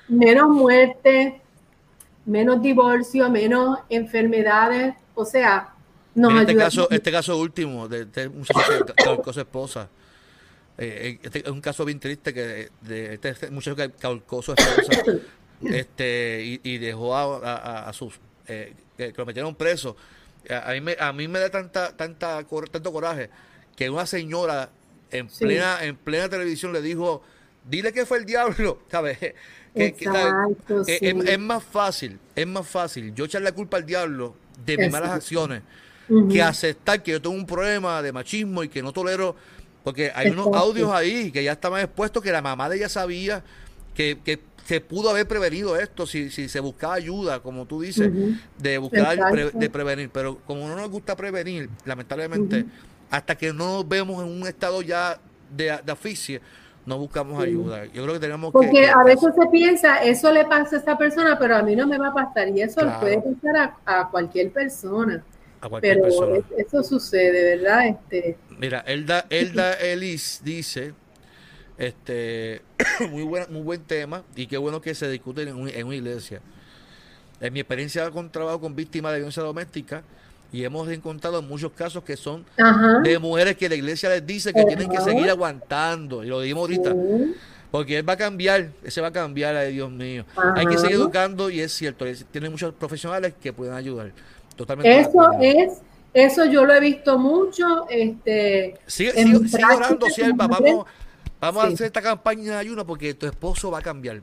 Menos 0.09 0.49
muerte, 0.49 1.43
menos 2.25 2.63
divorcio, 2.63 3.29
menos 3.29 3.81
enfermedades. 3.91 4.95
O 5.15 5.27
sea, 5.27 5.75
nos 6.15 6.33
en 6.33 6.39
este 6.39 6.57
caso, 6.57 6.89
este 6.91 7.13
caso 7.13 7.37
último 7.37 7.89
de 7.89 8.05
este 8.05 8.31
muchacho 8.31 9.23
que 9.23 9.41
esposa. 9.43 9.91
Eh, 10.79 11.19
eh, 11.21 11.21
este 11.23 11.41
es 11.41 11.51
un 11.51 11.61
caso 11.61 11.85
bien 11.85 12.01
triste 12.01 12.33
que 12.33 12.71
de 12.81 13.19
este 13.23 13.51
muchacho 13.51 13.77
que 13.77 13.91
calcó 13.91 14.41
su 14.41 14.55
esposa 14.55 15.03
este, 15.63 16.43
y, 16.43 16.61
y 16.63 16.79
dejó 16.79 17.15
a, 17.15 17.87
a 17.87 17.93
sus 17.93 18.19
eh, 18.51 18.75
que, 18.97 19.13
lo 19.17 19.27
metieron 19.27 19.55
preso. 19.55 19.97
A, 20.49 20.73
mí 20.73 20.81
me, 20.81 20.97
a 20.99 21.13
mí 21.13 21.29
me 21.29 21.39
da 21.39 21.51
tanta, 21.51 21.97
tanta, 21.97 22.43
tanto 22.45 22.93
coraje 22.93 23.31
que 23.77 23.89
una 23.89 24.07
señora 24.07 24.71
en 25.11 25.29
plena, 25.29 25.85
en 25.85 25.97
plena 25.97 26.29
televisión 26.29 26.73
le 26.73 26.83
dijo, 26.83 27.23
dile 27.69 27.93
que 27.93 28.07
fue 28.07 28.19
el 28.19 28.27
diablo, 28.27 28.83
¿sabes? 28.91 29.19
Que, 29.19 29.35
es, 29.75 31.39
más 31.39 31.63
fácil, 31.63 32.19
es 32.35 32.47
más 32.47 32.67
fácil 32.67 33.15
yo 33.15 33.27
echar 33.27 33.43
la 33.43 33.53
culpa 33.53 33.77
al 33.77 33.87
diablo 33.87 34.35
de 34.67 34.77
mis 34.77 34.91
malas 34.91 35.11
acciones 35.11 35.63
que 36.29 36.43
aceptar 36.43 37.05
que 37.05 37.13
yo 37.13 37.23
tengo 37.23 37.37
un 37.37 37.47
problema 37.47 38.03
de 38.03 38.11
machismo 38.11 38.65
y 38.65 38.69
que 38.69 38.83
no 38.83 38.93
tolero 38.93 39.37
Porque 39.85 40.11
hay 40.13 40.31
unos 40.31 40.49
audios 40.49 40.91
ahí 40.91 41.31
que 41.31 41.45
ya 41.45 41.53
estaban 41.53 41.81
expuestos 41.83 42.21
que 42.21 42.33
la 42.33 42.43
mamá 42.43 42.69
de 42.69 42.79
ella 42.79 42.89
sabía 42.89 43.45
que, 43.95 44.19
que 44.25 44.41
se 44.71 44.81
pudo 44.81 45.11
haber 45.11 45.27
prevenido 45.27 45.75
esto 45.75 46.07
si, 46.07 46.31
si 46.31 46.49
se 46.49 46.61
buscaba 46.61 46.95
ayuda, 46.95 47.41
como 47.41 47.67
tú 47.67 47.81
dices, 47.81 48.09
de 48.57 48.79
buscar 48.79 49.19
de 49.53 49.69
prevenir. 49.69 50.11
Pero 50.13 50.39
como 50.47 50.69
no 50.69 50.77
nos 50.77 50.89
gusta 50.89 51.17
prevenir, 51.17 51.69
lamentablemente, 51.85 52.67
hasta 53.11 53.35
que 53.35 53.53
no 53.53 53.79
nos 53.79 53.89
vemos 53.89 54.23
en 54.23 54.31
un 54.31 54.47
estado 54.47 54.81
ya 54.81 55.19
de, 55.51 55.77
de 55.85 55.91
asfixia, 55.91 56.41
no 56.87 56.99
buscamos 56.99 57.43
ayuda. 57.43 57.87
Yo 57.87 58.05
creo 58.05 58.15
que 58.15 58.21
tenemos 58.21 58.53
Porque 58.53 58.71
que... 58.71 58.73
Porque 58.73 58.91
a 58.91 59.03
veces 59.03 59.35
se 59.35 59.49
piensa, 59.51 60.05
eso 60.05 60.31
le 60.31 60.45
pasa 60.45 60.77
a 60.77 60.79
esta 60.79 60.97
persona, 60.97 61.37
pero 61.37 61.57
a 61.57 61.63
mí 61.63 61.75
no 61.75 61.89
me 61.89 61.99
va 61.99 62.11
a 62.11 62.15
pasar. 62.15 62.57
Y 62.57 62.63
eso 62.63 62.85
le 62.85 62.93
puede 62.93 63.21
pasar 63.21 63.75
a, 63.85 64.09
cualquier 64.09 64.53
persona. 64.53 65.25
A 65.63 65.69
cualquier 65.69 65.97
pero 65.97 66.05
persona. 66.05 66.47
eso 66.57 66.85
sucede, 66.85 67.57
¿verdad? 67.57 67.89
Este... 67.89 68.37
Mira, 68.57 68.85
Elda, 68.87 69.27
Elda 69.31 69.73
Elis 69.81 70.41
dice, 70.45 70.95
este, 71.81 72.63
muy, 73.11 73.25
buen, 73.25 73.53
muy 73.53 73.63
buen 73.63 73.83
tema 73.83 74.23
y 74.37 74.47
qué 74.47 74.57
bueno 74.57 74.81
que 74.81 74.95
se 74.95 75.11
discute 75.11 75.43
en, 75.43 75.69
en 75.69 75.87
una 75.87 75.97
iglesia. 75.97 76.41
En 77.41 77.53
mi 77.53 77.61
experiencia 77.61 78.09
con 78.11 78.31
trabajo 78.31 78.61
con 78.61 78.77
víctimas 78.77 79.13
de 79.13 79.19
violencia 79.19 79.43
doméstica, 79.43 80.05
y 80.53 80.65
hemos 80.65 80.89
encontrado 80.89 81.43
muchos 81.43 81.73
casos 81.73 82.03
que 82.03 82.17
son 82.17 82.45
de 83.05 83.19
mujeres 83.19 83.57
que 83.57 83.69
la 83.69 83.77
iglesia 83.77 84.09
les 84.11 84.27
dice 84.27 84.53
que 84.53 84.65
tienen 84.65 84.89
que 84.89 85.01
seguir 85.01 85.31
aguantando. 85.31 86.25
Y 86.25 86.27
lo 86.27 86.41
dijimos 86.41 86.63
ahorita. 86.63 86.95
Porque 87.71 87.99
él 87.99 88.09
va 88.09 88.15
a 88.15 88.17
cambiar, 88.17 88.71
ese 88.83 89.01
va 89.01 89.09
a 89.09 89.13
cambiar, 89.13 89.55
ay 89.55 89.73
Dios 89.73 89.91
mío. 89.91 90.25
Hay 90.57 90.67
que 90.67 90.77
seguir 90.77 90.97
educando 90.97 91.51
y 91.51 91.61
es 91.61 91.73
cierto, 91.73 92.05
tiene 92.33 92.51
muchos 92.51 92.75
profesionales 92.75 93.35
que 93.41 93.53
pueden 93.53 93.75
ayudar. 93.75 94.11
Totalmente. 94.57 95.01
Eso 95.01 95.31
es, 95.41 95.79
eso 96.13 96.45
yo 96.47 96.65
lo 96.65 96.75
he 96.75 96.81
visto 96.81 97.17
mucho. 97.17 97.87
Este, 97.89 98.75
sigue, 98.87 99.13
sigue, 99.13 99.65
orando, 99.65 100.07
sierva, 100.07 100.49
vamos. 100.49 100.87
Vamos 101.41 101.65
a 101.65 101.67
hacer 101.69 101.87
esta 101.87 102.03
campaña 102.03 102.53
de 102.53 102.59
ayuno 102.59 102.87
porque 102.87 103.15
tu 103.15 103.27
esposo 103.27 103.71
va 103.71 103.79
a 103.79 103.83
cambiar. 103.83 104.21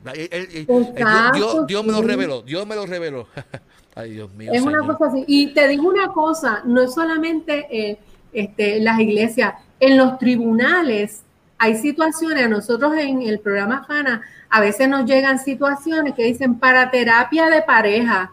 Dios, 1.34 1.66
Dios, 1.66 1.84
me 1.84 1.92
lo 1.92 2.02
reveló, 2.02 2.42
Dios 2.42 2.66
me 2.66 2.76
lo 2.76 2.86
reveló. 2.86 3.26
Ay, 3.96 4.12
Dios 4.12 4.32
mío. 4.34 4.52
Es 4.54 4.62
una 4.62 4.86
cosa 4.86 5.06
así. 5.06 5.24
Y 5.26 5.52
te 5.52 5.66
digo 5.66 5.88
una 5.88 6.08
cosa, 6.08 6.62
no 6.64 6.80
es 6.80 6.94
solamente 6.94 7.66
eh, 7.70 7.98
este, 8.32 8.78
las 8.80 9.00
iglesias, 9.00 9.54
en 9.80 9.96
los 9.96 10.18
tribunales 10.18 11.22
hay 11.58 11.76
situaciones, 11.76 12.44
a 12.44 12.48
nosotros 12.48 12.94
en 12.96 13.22
el 13.22 13.40
programa 13.40 13.84
FANA, 13.84 14.22
a 14.48 14.60
veces 14.60 14.88
nos 14.88 15.04
llegan 15.04 15.40
situaciones 15.40 16.14
que 16.14 16.22
dicen 16.22 16.58
para 16.58 16.90
terapia 16.90 17.50
de 17.50 17.62
pareja. 17.62 18.32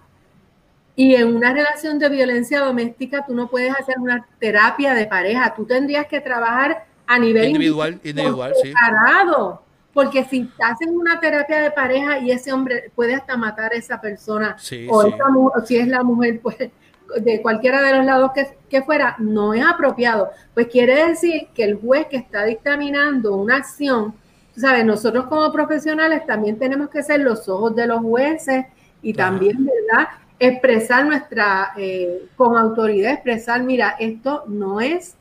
Y 0.95 1.15
en 1.15 1.35
una 1.35 1.51
relación 1.51 1.97
de 1.97 2.07
violencia 2.07 2.61
doméstica 2.61 3.25
tú 3.25 3.33
no 3.33 3.49
puedes 3.49 3.73
hacer 3.73 3.95
una 3.99 4.25
terapia 4.39 4.93
de 4.93 5.07
pareja, 5.07 5.53
tú 5.55 5.65
tendrías 5.65 6.05
que 6.05 6.21
trabajar 6.21 6.85
a 7.07 7.19
nivel 7.19 7.45
individual, 7.45 7.99
individual, 8.03 8.53
separado. 8.61 9.61
Porque 9.93 10.25
si 10.25 10.51
hacen 10.61 10.89
una 10.89 11.19
terapia 11.21 11.61
de 11.61 11.71
pareja 11.71 12.19
y 12.19 12.31
ese 12.31 12.51
hombre 12.51 12.91
puede 12.93 13.15
hasta 13.15 13.37
matar 13.37 13.71
a 13.71 13.77
esa 13.77 14.01
persona, 14.01 14.57
o, 14.89 15.61
si 15.65 15.77
es 15.77 15.87
la 15.87 16.03
mujer, 16.03 16.39
pues 16.43 16.57
de 16.57 17.41
cualquiera 17.41 17.81
de 17.81 17.97
los 17.97 18.05
lados 18.05 18.31
que, 18.33 18.57
que, 18.69 18.81
fuera, 18.81 19.15
no 19.19 19.53
es 19.53 19.63
apropiado. 19.65 20.31
Pues 20.53 20.67
quiere 20.67 21.07
decir 21.07 21.47
que 21.53 21.63
el 21.63 21.75
juez 21.75 22.07
que 22.07 22.17
está 22.17 22.43
dictaminando 22.43 23.35
una 23.35 23.57
acción, 23.57 24.15
¿sabes? 24.57 24.83
Nosotros 24.83 25.27
como 25.27 25.51
profesionales 25.51 26.25
también 26.25 26.57
tenemos 26.57 26.89
que 26.89 27.03
ser 27.03 27.21
los 27.21 27.47
ojos 27.47 27.75
de 27.75 27.87
los 27.87 28.01
jueces 28.01 28.65
y 29.01 29.13
también, 29.13 29.65
¿verdad? 29.65 30.09
Expresar 30.39 31.05
nuestra, 31.05 31.71
eh, 31.77 32.25
con 32.35 32.57
autoridad, 32.57 33.13
expresar, 33.13 33.63
mira, 33.63 33.95
esto 33.99 34.43
no 34.47 34.81
es 34.81 35.15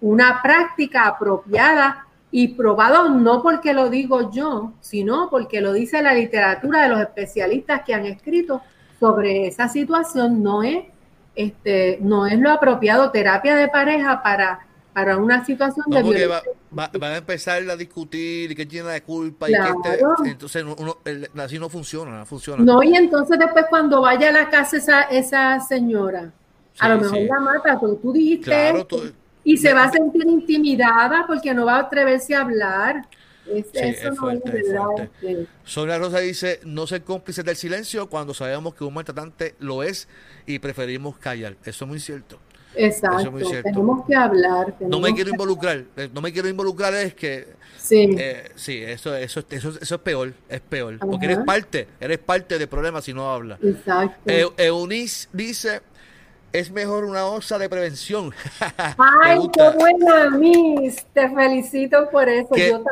una 0.00 0.42
práctica 0.42 1.06
apropiada 1.06 2.06
y 2.30 2.48
probado 2.48 3.08
no 3.08 3.42
porque 3.42 3.72
lo 3.72 3.88
digo 3.88 4.30
yo, 4.30 4.72
sino 4.80 5.30
porque 5.30 5.60
lo 5.60 5.72
dice 5.72 6.02
la 6.02 6.12
literatura 6.12 6.82
de 6.82 6.88
los 6.88 7.00
especialistas 7.00 7.82
que 7.84 7.94
han 7.94 8.04
escrito 8.04 8.60
sobre 9.00 9.46
esa 9.46 9.68
situación, 9.68 10.42
no 10.42 10.62
es, 10.62 10.84
este, 11.34 11.98
no 12.00 12.26
es 12.26 12.38
lo 12.38 12.50
apropiado 12.50 13.10
terapia 13.10 13.56
de 13.56 13.68
pareja 13.68 14.22
para, 14.22 14.66
para 14.92 15.16
una 15.18 15.44
situación 15.44 15.86
de 15.88 16.02
violencia. 16.02 16.42
Va, 16.76 16.90
van 16.98 17.12
a 17.12 17.16
empezar 17.18 17.62
a 17.70 17.76
discutir 17.76 18.54
que 18.56 18.66
tiene 18.66 18.88
la 18.88 19.00
culpa 19.00 19.48
y 19.48 19.52
que 19.52 19.58
este, 19.58 20.30
entonces 20.30 20.64
así 21.38 21.58
no 21.58 21.68
funciona, 21.68 22.18
no 22.18 22.26
funciona. 22.26 22.64
No, 22.64 22.82
y 22.82 22.96
entonces 22.96 23.38
después 23.38 23.66
cuando 23.70 24.02
vaya 24.02 24.28
a 24.28 24.32
la 24.32 24.50
casa 24.50 24.76
esa, 24.76 25.02
esa 25.02 25.60
señora, 25.60 26.32
a 26.78 26.88
lo 26.88 27.00
mejor 27.00 27.18
la 27.20 27.40
mata, 27.40 27.78
pero 27.80 27.94
tú 27.96 28.12
dijiste 28.12 28.44
claro, 28.44 28.86
y 29.46 29.56
se 29.58 29.72
va 29.72 29.84
a 29.84 29.92
sentir 29.92 30.26
intimidada 30.26 31.24
porque 31.24 31.54
no 31.54 31.66
va 31.66 31.76
a 31.76 31.80
atreverse 31.82 32.34
a 32.34 32.40
hablar. 32.40 33.06
eso 33.46 34.10
no 34.10 34.30
es 34.32 34.42
verdad. 34.42 35.08
Sonia 35.62 35.98
Rosa 35.98 36.18
dice, 36.18 36.58
no 36.64 36.84
ser 36.88 37.04
cómplices 37.04 37.44
del 37.44 37.54
silencio 37.54 38.08
cuando 38.08 38.34
sabemos 38.34 38.74
que 38.74 38.82
un 38.82 38.92
maltratante 38.92 39.54
lo 39.60 39.84
es 39.84 40.08
y 40.46 40.58
preferimos 40.58 41.16
callar. 41.18 41.54
Eso 41.64 41.84
es 41.84 41.88
muy 41.88 42.00
cierto. 42.00 42.40
Exacto, 42.74 43.30
muy 43.30 43.44
cierto. 43.44 43.70
tenemos 43.70 44.04
que 44.04 44.16
hablar. 44.16 44.74
no 44.80 44.98
me 44.98 45.14
quiero 45.14 45.30
involucrar, 45.30 45.84
eh, 45.96 46.10
no 46.12 46.20
me 46.20 46.32
quiero 46.32 46.48
involucrar 46.48 46.92
es 46.94 47.14
que... 47.14 47.46
Sí, 47.78 48.16
eh, 48.18 48.50
sí 48.56 48.82
eso, 48.82 49.14
eso, 49.14 49.44
eso, 49.48 49.68
eso, 49.80 49.94
es 49.94 50.00
peor, 50.00 50.34
es 50.48 50.60
peor. 50.60 50.98
Porque 50.98 51.26
eres 51.26 51.38
parte, 51.46 51.86
eres 52.00 52.18
parte 52.18 52.58
del 52.58 52.68
problema 52.68 53.00
si 53.00 53.14
no 53.14 53.30
hablas. 53.30 53.60
Exacto. 53.62 54.28
Eunice 54.56 55.28
dice, 55.32 55.82
es 56.52 56.70
mejor 56.70 57.04
una 57.04 57.26
osa 57.26 57.58
de 57.58 57.68
prevención. 57.68 58.32
Ay, 59.24 59.40
qué 59.52 59.70
bueno, 59.70 60.38
Miss. 60.38 61.04
Te 61.12 61.28
felicito 61.30 62.08
por 62.10 62.28
eso. 62.28 62.50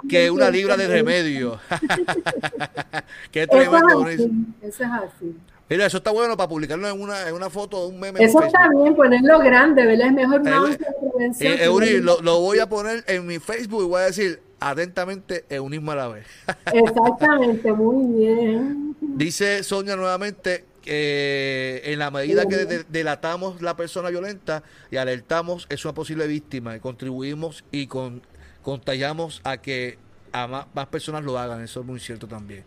Que, 0.08 0.30
una 0.30 0.50
libra 0.50 0.76
de 0.76 0.86
remedio. 0.86 1.58
qué 3.30 3.46
tremendo. 3.46 4.06
Eso 4.08 4.38
es 4.62 4.80
así. 4.82 5.36
Mira, 5.68 5.86
eso 5.86 5.96
está 5.96 6.10
bueno 6.10 6.36
para 6.36 6.48
publicarlo 6.48 6.86
en 6.88 7.00
una, 7.00 7.26
en 7.26 7.34
una 7.34 7.48
foto 7.48 7.80
de 7.80 7.94
un 7.94 7.98
meme. 7.98 8.22
Eso 8.22 8.42
está 8.42 8.68
bien, 8.68 8.94
ponerlo 8.94 9.38
grande, 9.38 9.86
¿verdad? 9.86 10.08
Es 10.08 10.12
mejor 10.12 10.40
una 10.42 10.62
onza 10.62 10.78
de 10.78 11.10
prevención. 11.10 11.82
Eh, 11.82 12.00
lo, 12.02 12.20
lo, 12.20 12.40
voy 12.40 12.58
a 12.58 12.68
poner 12.68 13.02
en 13.06 13.26
mi 13.26 13.38
Facebook 13.38 13.82
y 13.82 13.86
voy 13.86 14.02
a 14.02 14.04
decir 14.04 14.40
atentamente 14.60 15.44
Eunismo 15.48 15.92
a 15.92 15.94
la 15.94 16.08
vez. 16.08 16.26
Exactamente, 16.72 17.72
muy 17.72 18.18
bien. 18.18 18.96
Dice 19.00 19.62
Sonia 19.62 19.96
nuevamente, 19.96 20.64
en 20.86 21.98
la 21.98 22.10
medida 22.10 22.46
que 22.46 22.84
delatamos 22.88 23.62
la 23.62 23.76
persona 23.76 24.10
violenta 24.10 24.62
y 24.90 24.96
alertamos, 24.96 25.66
es 25.68 25.84
una 25.84 25.94
posible 25.94 26.26
víctima 26.26 26.76
y 26.76 26.80
contribuimos 26.80 27.64
y 27.70 27.86
con, 27.86 28.22
contagiamos 28.62 29.40
a 29.44 29.58
que 29.58 29.98
a 30.34 30.48
más, 30.48 30.86
personas 30.88 31.22
lo 31.22 31.38
hagan, 31.38 31.62
eso 31.62 31.80
es 31.80 31.86
muy 31.86 32.00
cierto 32.00 32.26
también. 32.26 32.64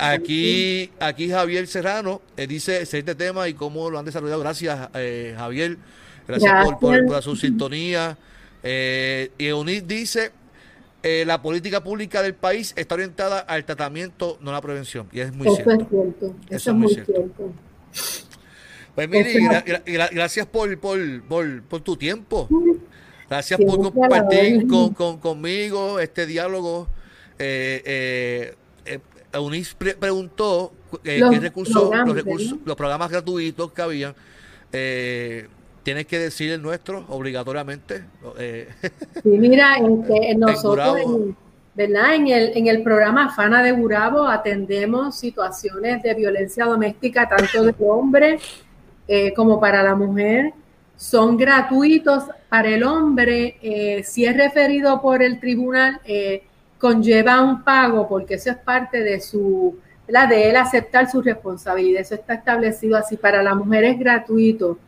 aquí, 0.00 0.90
aquí 1.00 1.28
Javier 1.28 1.66
Serrano 1.66 2.22
eh, 2.34 2.46
dice 2.46 2.80
este 2.80 3.14
tema 3.14 3.46
y 3.46 3.52
cómo 3.52 3.90
lo 3.90 3.98
han 3.98 4.06
desarrollado. 4.06 4.40
Gracias, 4.40 4.88
eh, 4.94 5.34
Javier. 5.36 5.76
Gracias, 6.26 6.68
Por, 6.80 7.22
su 7.22 7.36
sintonía. 7.36 8.16
Eh, 8.62 9.32
y 9.36 9.46
Eunice 9.46 9.82
dice 9.82 10.32
eh, 11.02 11.24
la 11.26 11.42
política 11.42 11.82
pública 11.82 12.22
del 12.22 12.34
país 12.34 12.72
está 12.76 12.94
orientada 12.94 13.40
al 13.40 13.64
tratamiento, 13.64 14.38
no 14.40 14.50
a 14.50 14.54
la 14.54 14.60
prevención. 14.60 15.08
Y 15.12 15.20
es 15.20 15.32
muy 15.32 15.46
Eso 15.46 15.56
cierto. 15.56 15.72
Es 15.72 15.88
cierto. 15.88 16.34
Eso, 16.50 16.70
es 16.70 16.76
muy 16.76 16.94
cierto. 16.94 17.52
Pues 18.94 19.08
mire, 19.08 19.40
gracias 20.12 20.46
por, 20.46 20.78
por, 20.78 21.22
por, 21.22 21.62
por, 21.62 21.80
tu 21.80 21.96
tiempo. 21.96 22.48
Gracias 23.28 23.58
por 23.60 23.92
compartir 23.92 24.66
con, 24.66 25.18
conmigo 25.18 25.98
este 25.98 26.26
diálogo. 26.26 26.88
Eh, 27.38 27.82
eh, 27.84 28.54
eh 28.84 28.98
Eunice 29.32 29.74
preguntó 29.74 30.74
qué 31.02 31.38
recursos, 31.40 31.90
los 32.06 32.14
recursos, 32.14 32.58
los 32.64 32.76
programas 32.76 33.10
gratuitos 33.10 33.72
que 33.72 33.82
había. 33.82 34.14
Eh, 34.72 35.48
tienes 35.82 36.06
que 36.06 36.18
decir 36.18 36.52
el 36.52 36.62
nuestro 36.62 37.04
obligatoriamente. 37.08 38.04
Eh, 38.38 38.68
sí, 39.22 39.28
mira, 39.28 39.76
este, 39.76 40.34
nosotros, 40.36 40.98
en, 40.98 41.36
¿verdad? 41.74 42.14
En 42.14 42.28
el, 42.28 42.56
en 42.56 42.66
el 42.68 42.82
programa 42.82 43.34
Fana 43.34 43.62
de 43.62 43.72
Burabo 43.72 44.26
atendemos 44.26 45.18
situaciones 45.18 46.02
de 46.02 46.14
violencia 46.14 46.64
doméstica 46.64 47.28
tanto 47.28 47.64
del 47.64 47.74
hombre 47.80 48.38
eh, 49.08 49.32
como 49.34 49.60
para 49.60 49.82
la 49.82 49.94
mujer. 49.94 50.52
Son 50.96 51.36
gratuitos 51.36 52.24
para 52.48 52.68
el 52.68 52.84
hombre. 52.84 53.56
Eh, 53.60 54.04
si 54.04 54.24
es 54.24 54.36
referido 54.36 55.00
por 55.00 55.22
el 55.22 55.40
tribunal, 55.40 56.00
conlleva 56.78 57.40
un 57.40 57.62
pago 57.64 58.08
porque 58.08 58.34
eso 58.34 58.50
es 58.50 58.56
parte 58.56 59.02
de 59.02 59.20
su, 59.20 59.78
la 60.06 60.26
de 60.26 60.50
él 60.50 60.56
aceptar 60.56 61.10
su 61.10 61.20
responsabilidad. 61.22 62.02
Eso 62.02 62.14
está 62.14 62.34
establecido 62.34 62.96
así. 62.96 63.16
Para 63.16 63.42
la 63.42 63.54
mujer 63.54 63.84
es 63.84 63.98
gratuito 63.98 64.78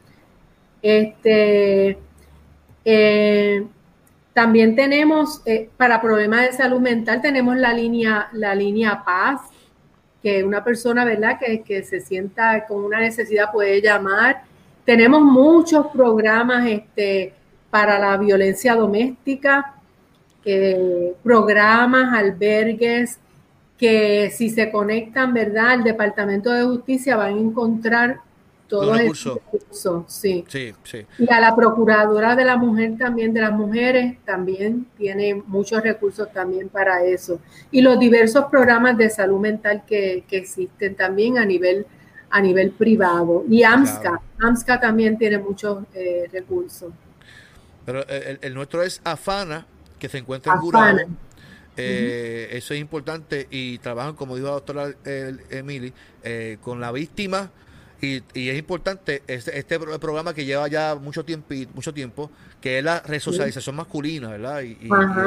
este, 0.85 1.98
eh, 2.85 3.66
también 4.35 4.77
tenemos, 4.77 5.40
eh, 5.47 5.70
para 5.78 6.02
problemas 6.02 6.43
de 6.43 6.52
salud 6.52 6.78
mental, 6.78 7.23
tenemos 7.23 7.56
la 7.56 7.73
línea, 7.73 8.28
la 8.35 8.55
línea 8.55 9.02
Paz, 9.02 9.40
que 10.23 10.44
una 10.44 10.62
persona, 10.62 11.06
¿verdad?, 11.06 11.39
que, 11.39 11.62
que 11.62 11.85
se 11.85 12.01
sienta 12.01 12.66
con 12.66 12.85
una 12.85 13.01
necesidad 13.01 13.51
puede 13.51 13.81
llamar. 13.81 14.43
Tenemos 14.85 15.23
muchos 15.23 15.86
programas 15.86 16.66
este, 16.66 17.32
para 17.70 17.98
la 17.98 18.19
violencia 18.19 18.74
doméstica. 18.74 19.77
programas, 21.23 22.12
albergues, 22.12 23.19
que 23.78 24.31
si 24.31 24.51
se 24.51 24.70
conectan, 24.70 25.32
¿verdad?, 25.32 25.70
al 25.70 25.85
Departamento 25.85 26.51
de 26.52 26.65
Justicia 26.65 27.16
van 27.16 27.36
a 27.36 27.40
encontrar 27.40 28.20
todos 28.69 28.97
recursos. 28.97 29.39
recursos, 29.53 30.05
sí. 30.09 30.45
Sí, 30.49 30.74
sí. 30.85 31.07
Y 31.19 31.32
a 31.32 31.41
la 31.41 31.55
Procuradora 31.55 32.35
de 32.35 32.45
la 32.45 32.57
Mujer 32.57 32.97
también, 32.99 33.32
de 33.35 33.41
las 33.41 33.53
mujeres, 33.53 34.16
también 34.24 34.86
tiene 34.97 35.35
muchos 35.47 35.82
recursos 35.82 36.32
también 36.32 36.69
para 36.69 37.05
eso. 37.05 37.41
Y 37.70 37.82
los 37.82 37.99
diversos 37.99 38.47
programas 38.47 38.97
de 38.97 39.11
salud 39.11 39.41
mental 39.41 39.85
que, 39.86 40.24
que 40.28 40.39
existen 40.39 40.95
también 40.95 41.39
a 41.39 41.45
nivel, 41.45 41.86
a 42.31 42.41
nivel 42.41 42.70
privado. 42.70 43.45
Y 43.49 43.62
AMSCA, 43.62 44.20
AMSCA 44.41 44.81
también 44.81 45.19
tiene 45.19 45.39
muchos 45.39 45.85
eh, 45.95 46.28
recursos. 46.32 46.93
Pero 47.85 48.07
el, 48.09 48.39
el, 48.41 48.55
nuestro 48.55 48.82
es 48.82 49.01
AFANA, 49.05 49.66
que 49.99 50.09
se 50.09 50.19
encuentra 50.19 50.55
en 50.55 50.61
Gurabo. 50.61 50.99
Eh, 51.77 52.51
Eso 52.53 52.73
es 52.73 52.81
importante 52.81 53.49
y 53.51 53.78
trabajan, 53.78 54.15
como 54.15 54.36
dijo 54.36 54.47
la 54.47 54.55
doctora 54.55 54.95
Emily, 55.51 55.93
eh, 56.23 56.59
con 56.62 56.81
la 56.81 56.93
víctima 56.93 57.51
y, 58.05 58.49
es 58.49 58.59
importante 58.59 59.23
este, 59.27 59.59
este, 59.59 59.79
programa 59.79 60.35
que 60.35 60.45
lleva 60.45 60.69
ya 60.69 60.95
mucho 60.95 61.25
tiempo, 61.25 61.55
mucho 61.75 61.93
tiempo 61.93 62.31
que 62.61 62.79
es 62.79 62.85
la 62.85 63.01
resocialización 63.01 63.77
masculina, 63.77 64.29
¿verdad? 64.29 64.63
Y, 64.63 64.79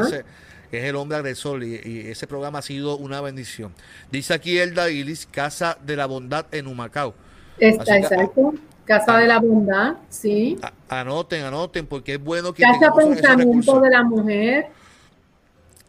ese, 0.05 0.25
es 0.71 0.83
el 0.83 0.95
hombre 0.95 1.17
agresor 1.17 1.63
y, 1.63 1.75
ese 2.09 2.27
programa 2.27 2.59
ha 2.59 2.61
sido 2.61 2.97
una 2.97 3.21
bendición. 3.21 3.73
Dice 4.11 4.33
aquí 4.33 4.57
Elda 4.57 4.89
Ilis, 4.89 5.27
Casa 5.29 5.77
de 5.85 5.95
la 5.95 6.05
Bondad 6.05 6.45
en 6.51 6.67
Humacao. 6.67 7.13
Está, 7.57 7.97
exacto. 7.97 8.53
Casa 8.85 9.17
de 9.17 9.27
la 9.27 9.39
Bondad, 9.39 9.95
sí. 10.09 10.57
anoten, 10.87 11.43
anoten, 11.43 11.85
porque 11.85 12.13
es 12.13 12.23
bueno 12.23 12.53
que... 12.53 12.63
Casa 12.63 12.93
Pensamiento 12.93 13.81
de 13.81 13.89
la 13.89 14.03
Mujer. 14.03 14.67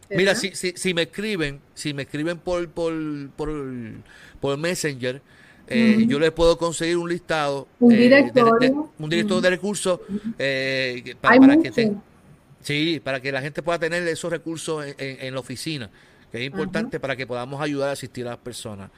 Mira, 0.09 0.35
si, 0.35 0.55
si, 0.55 0.73
si 0.75 0.93
me 0.93 1.03
escriben, 1.03 1.61
si 1.75 1.93
me 1.93 2.01
escriben 2.01 2.39
por, 2.39 2.67
por, 2.69 2.93
por, 3.37 3.49
por 4.41 4.57
Messenger, 4.57 5.21
eh, 5.69 6.05
yo 6.07 6.19
les 6.19 6.31
puedo 6.31 6.57
conseguir 6.57 6.97
un 6.97 7.07
listado, 7.07 7.67
un 7.79 7.89
directorio, 7.89 8.55
de, 8.59 8.75
un 8.97 9.09
director 9.09 9.39
de 9.39 9.49
recursos 9.51 9.99
eh, 10.39 11.15
para, 11.21 11.57
que 11.57 11.93
sí, 12.61 12.99
para 12.99 13.19
que 13.19 13.31
la 13.31 13.39
gente 13.39 13.61
pueda 13.61 13.77
tener 13.77 14.07
esos 14.07 14.31
recursos 14.31 14.83
en, 14.97 15.33
la 15.33 15.39
oficina, 15.39 15.89
que 16.31 16.39
es 16.39 16.47
importante 16.47 16.99
para 16.99 17.15
que 17.15 17.27
podamos 17.27 17.61
ayudar 17.61 17.89
a 17.89 17.91
asistir 17.91 18.25
a 18.25 18.31
las 18.31 18.39
personas. 18.39 18.89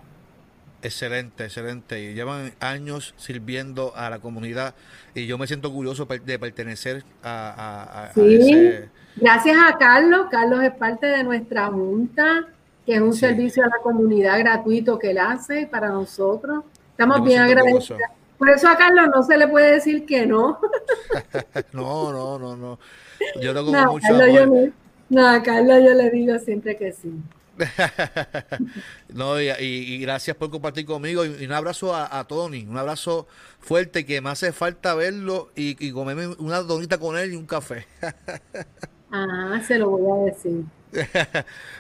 Excelente, 0.82 1.46
excelente. 1.46 2.00
Y 2.00 2.14
llevan 2.14 2.54
años 2.60 3.14
sirviendo 3.18 3.94
a 3.96 4.10
la 4.10 4.20
comunidad 4.20 4.76
y 5.16 5.26
yo 5.26 5.38
me 5.38 5.48
siento 5.48 5.70
orgulloso 5.70 6.06
de 6.06 6.40
pertenecer 6.40 7.04
a, 7.24 8.12
sí. 8.14 8.70
Gracias 9.16 9.58
a 9.58 9.78
Carlos. 9.78 10.28
Carlos 10.30 10.62
es 10.64 10.72
parte 10.72 11.08
de 11.08 11.24
nuestra 11.24 11.68
junta, 11.68 12.48
que 12.86 12.96
es 12.96 13.02
un 13.02 13.14
servicio 13.14 13.64
a 13.64 13.68
la 13.68 13.78
comunidad 13.82 14.38
gratuito 14.40 15.00
que 15.00 15.12
él 15.12 15.18
hace 15.18 15.68
para 15.68 15.90
nosotros. 15.90 16.64
Estamos 16.92 17.24
bien 17.26 17.42
agradecidos. 17.42 18.00
Por 18.38 18.50
eso 18.50 18.68
a 18.68 18.78
Carlos 18.78 19.10
no 19.14 19.24
se 19.24 19.38
le 19.38 19.48
puede 19.48 19.74
decir 19.74 20.06
que 20.06 20.26
no. 20.26 20.60
no, 21.74 22.12
no, 22.12 22.40
no, 22.40 22.56
no. 22.56 22.80
Yo 23.42 23.54
lo 23.54 23.66
como 23.66 23.86
mucho 23.94 24.08
Carlos, 24.08 24.34
Yo 24.34 24.72
no, 25.10 25.28
a 25.28 25.42
Carlos 25.44 25.80
yo 25.84 25.94
le 25.94 26.10
digo 26.10 26.38
siempre 26.40 26.76
que 26.76 26.92
sí. 26.92 27.14
no, 29.14 29.40
y, 29.40 30.00
gracias 30.00 30.36
por 30.36 30.50
compartir 30.50 30.86
conmigo. 30.86 31.26
Y, 31.26 31.46
un 31.46 31.52
abrazo 31.52 31.96
a, 31.96 32.24
Tony, 32.28 32.66
un 32.68 32.78
abrazo 32.78 33.28
fuerte 33.60 34.06
que 34.06 34.20
me 34.22 34.30
hace 34.30 34.52
falta 34.52 34.94
verlo 34.96 35.52
y, 35.56 35.78
y 35.86 35.92
comerme 35.92 36.28
una 36.40 36.62
donita 36.62 36.98
con 36.98 37.18
él 37.18 37.34
y 37.34 37.36
un 37.36 37.46
café. 37.46 37.88
ah, 39.12 39.62
se 39.66 39.78
lo 39.78 39.92
voy 39.92 40.22
a 40.22 40.32
decir. 40.32 40.66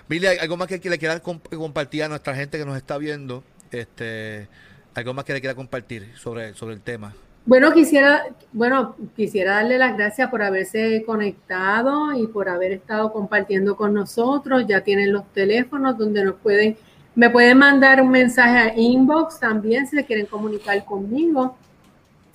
Mili, 0.07 0.27
algo 0.27 0.57
más 0.57 0.67
que 0.67 0.89
le 0.89 0.97
quieras 0.97 1.21
compartir 1.21 2.03
a 2.03 2.09
nuestra 2.09 2.35
gente 2.35 2.57
que 2.57 2.65
nos 2.65 2.77
está 2.77 2.97
viendo. 2.97 3.43
Este, 3.71 4.47
¿Algo 4.95 5.13
más 5.13 5.25
que 5.25 5.33
le 5.33 5.41
quiera 5.41 5.55
compartir 5.55 6.15
sobre, 6.15 6.53
sobre 6.53 6.73
el 6.73 6.81
tema? 6.81 7.13
Bueno, 7.45 7.73
quisiera, 7.73 8.23
bueno, 8.53 8.95
quisiera 9.15 9.55
darle 9.55 9.77
las 9.77 9.95
gracias 9.97 10.31
por 10.31 10.41
haberse 10.41 11.03
conectado 11.05 12.13
y 12.13 12.27
por 12.27 12.47
haber 12.47 12.71
estado 12.71 13.11
compartiendo 13.11 13.75
con 13.75 13.93
nosotros. 13.93 14.65
Ya 14.67 14.81
tienen 14.81 15.11
los 15.11 15.25
teléfonos 15.33 15.97
donde 15.97 16.23
nos 16.23 16.35
pueden, 16.35 16.77
me 17.13 17.29
pueden 17.29 17.57
mandar 17.57 18.01
un 18.01 18.09
mensaje 18.09 18.57
a 18.57 18.73
inbox 18.75 19.39
también 19.39 19.85
si 19.85 19.97
se 19.97 20.05
quieren 20.05 20.27
comunicar 20.27 20.83
conmigo. 20.85 21.57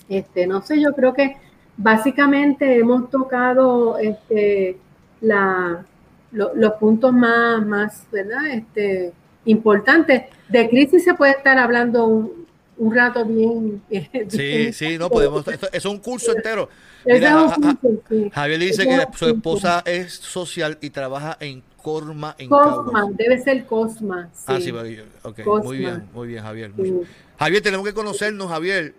Este, 0.09 0.47
no 0.47 0.61
sé, 0.61 0.81
yo 0.81 0.93
creo 0.93 1.15
que 1.15 1.37
básicamente 1.78 2.78
hemos 2.78 3.09
tocado 3.09 3.99
este, 3.99 4.77
la, 5.23 5.82
los 6.31 6.73
puntos 6.74 7.12
más, 7.12 7.65
más, 7.65 8.07
¿verdad? 8.12 8.47
Este, 8.49 9.12
importantes. 9.47 10.24
De 10.49 10.69
crisis 10.69 11.05
se 11.05 11.15
puede 11.15 11.32
estar 11.32 11.59
hablando 11.59 12.07
un, 12.07 12.41
un 12.81 12.94
rato 12.94 13.24
bien. 13.24 13.82
Sí, 14.28 14.73
sí, 14.73 14.98
no 14.98 15.09
podemos. 15.09 15.44
es 15.73 15.85
un 15.85 15.98
curso 15.98 16.32
entero. 16.32 16.69
Javier 18.32 18.59
dice 18.59 18.85
que 18.85 19.07
su 19.16 19.27
esposa 19.27 19.82
es 19.86 20.15
social 20.15 20.78
y 20.81 20.90
trabaja 20.90 21.36
en 21.40 21.62
Corma. 21.82 22.35
En 22.39 22.48
Cosma, 22.48 23.09
debe 23.12 23.39
ser 23.39 23.65
Cosma. 23.66 24.31
Ah, 24.47 24.59
sí, 24.61 24.73
okay. 25.23 25.44
muy 25.44 25.78
bien, 25.78 26.09
muy 26.12 26.28
bien, 26.28 26.43
Javier. 26.43 26.73
Javier, 27.39 27.62
tenemos 27.62 27.86
que 27.86 27.94
conocernos, 27.94 28.48
Javier. 28.48 28.94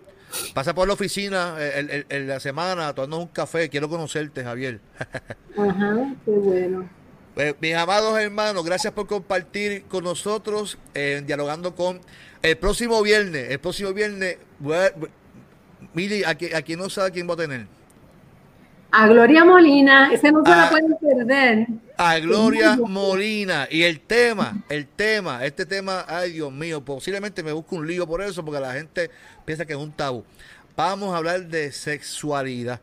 Pasa 0.54 0.74
por 0.74 0.88
la 0.88 0.94
oficina 0.94 1.56
en 1.58 2.26
la 2.26 2.40
semana, 2.40 2.94
tomarnos 2.94 3.18
un 3.18 3.26
café. 3.26 3.68
Quiero 3.68 3.88
conocerte, 3.88 4.42
Javier. 4.42 4.80
Ajá, 5.58 6.14
qué 6.24 6.30
bueno. 6.30 6.88
Pues, 7.34 7.54
mis 7.60 7.74
amados 7.74 8.18
hermanos, 8.18 8.62
gracias 8.64 8.92
por 8.92 9.06
compartir 9.06 9.84
con 9.84 10.04
nosotros, 10.04 10.76
eh, 10.94 11.22
dialogando 11.24 11.74
con 11.74 12.00
el 12.42 12.58
próximo 12.58 13.00
viernes. 13.02 13.50
El 13.50 13.58
próximo 13.58 13.94
viernes, 13.94 14.36
Mili, 15.94 16.24
¿a, 16.24 16.34
quién 16.34 16.78
no 16.78 16.90
sabe 16.90 17.10
quién 17.10 17.28
va 17.28 17.34
a 17.34 17.38
tener? 17.38 17.66
A 18.90 19.06
Gloria 19.08 19.46
Molina, 19.46 20.12
ese 20.12 20.30
no 20.30 20.44
se 20.44 20.50
la 20.50 20.68
pueden 20.68 20.94
perder. 20.98 21.66
A 21.96 22.18
Gloria 22.18 22.76
Molina. 22.76 23.66
Y 23.70 23.84
el 23.84 24.00
tema, 24.00 24.62
el 24.68 24.86
tema, 24.86 25.42
este 25.46 25.64
tema, 25.64 26.04
ay 26.06 26.32
Dios 26.32 26.52
mío, 26.52 26.84
posiblemente 26.84 27.42
me 27.42 27.52
busco 27.52 27.76
un 27.76 27.86
lío 27.86 28.06
por 28.06 28.20
eso, 28.20 28.44
porque 28.44 28.60
la 28.60 28.74
gente 28.74 29.10
piensa 29.46 29.64
que 29.64 29.72
es 29.72 29.78
un 29.78 29.92
tabú. 29.92 30.24
Vamos 30.76 31.14
a 31.14 31.16
hablar 31.16 31.46
de 31.46 31.72
sexualidad 31.72 32.80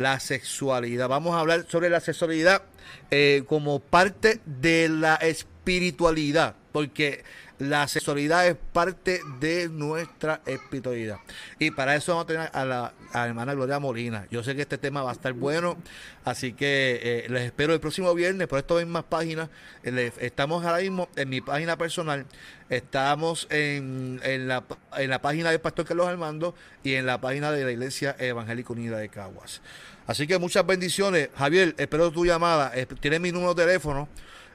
la 0.00 0.18
sexualidad. 0.18 1.08
Vamos 1.08 1.34
a 1.34 1.40
hablar 1.40 1.66
sobre 1.68 1.90
la 1.90 2.00
sexualidad 2.00 2.62
eh, 3.10 3.44
como 3.46 3.80
parte 3.80 4.40
de 4.46 4.88
la 4.88 5.16
espiritualidad 5.16 6.56
porque 6.72 7.22
la 7.60 7.86
sexualidad 7.88 8.46
es 8.46 8.56
parte 8.72 9.20
de 9.38 9.68
nuestra 9.68 10.40
espiritualidad. 10.46 11.18
Y 11.58 11.70
para 11.70 11.94
eso 11.94 12.12
vamos 12.12 12.24
a 12.24 12.26
tener 12.26 12.50
a 12.54 12.64
la, 12.64 12.92
hermana 13.26 13.52
Gloria 13.52 13.78
Molina. 13.78 14.26
Yo 14.30 14.42
sé 14.42 14.56
que 14.56 14.62
este 14.62 14.78
tema 14.78 15.02
va 15.02 15.10
a 15.10 15.12
estar 15.12 15.34
bueno, 15.34 15.76
así 16.24 16.54
que 16.54 16.98
eh, 17.02 17.26
les 17.28 17.42
espero 17.42 17.74
el 17.74 17.80
próximo 17.80 18.14
viernes 18.14 18.48
por 18.48 18.58
estas 18.58 18.78
mismas 18.78 19.04
páginas. 19.04 19.50
Eh, 19.84 20.10
estamos 20.20 20.64
ahora 20.64 20.78
mismo 20.78 21.10
en 21.16 21.28
mi 21.28 21.42
página 21.42 21.76
personal, 21.76 22.24
estamos 22.70 23.46
en, 23.50 24.20
en, 24.24 24.48
la, 24.48 24.64
en 24.96 25.10
la 25.10 25.20
página 25.20 25.50
del 25.50 25.60
Pastor 25.60 25.84
Carlos 25.84 26.08
Armando 26.08 26.54
y 26.82 26.94
en 26.94 27.04
la 27.04 27.20
página 27.20 27.52
de 27.52 27.62
la 27.62 27.72
Iglesia 27.72 28.16
Evangélica 28.18 28.72
Unida 28.72 28.96
de 28.96 29.10
Caguas. 29.10 29.60
Así 30.06 30.26
que 30.26 30.38
muchas 30.38 30.66
bendiciones. 30.66 31.28
Javier, 31.36 31.74
espero 31.76 32.10
tu 32.10 32.24
llamada. 32.24 32.72
Tienes 33.00 33.20
mi 33.20 33.32
número 33.32 33.52
de 33.52 33.66
teléfono. 33.66 34.08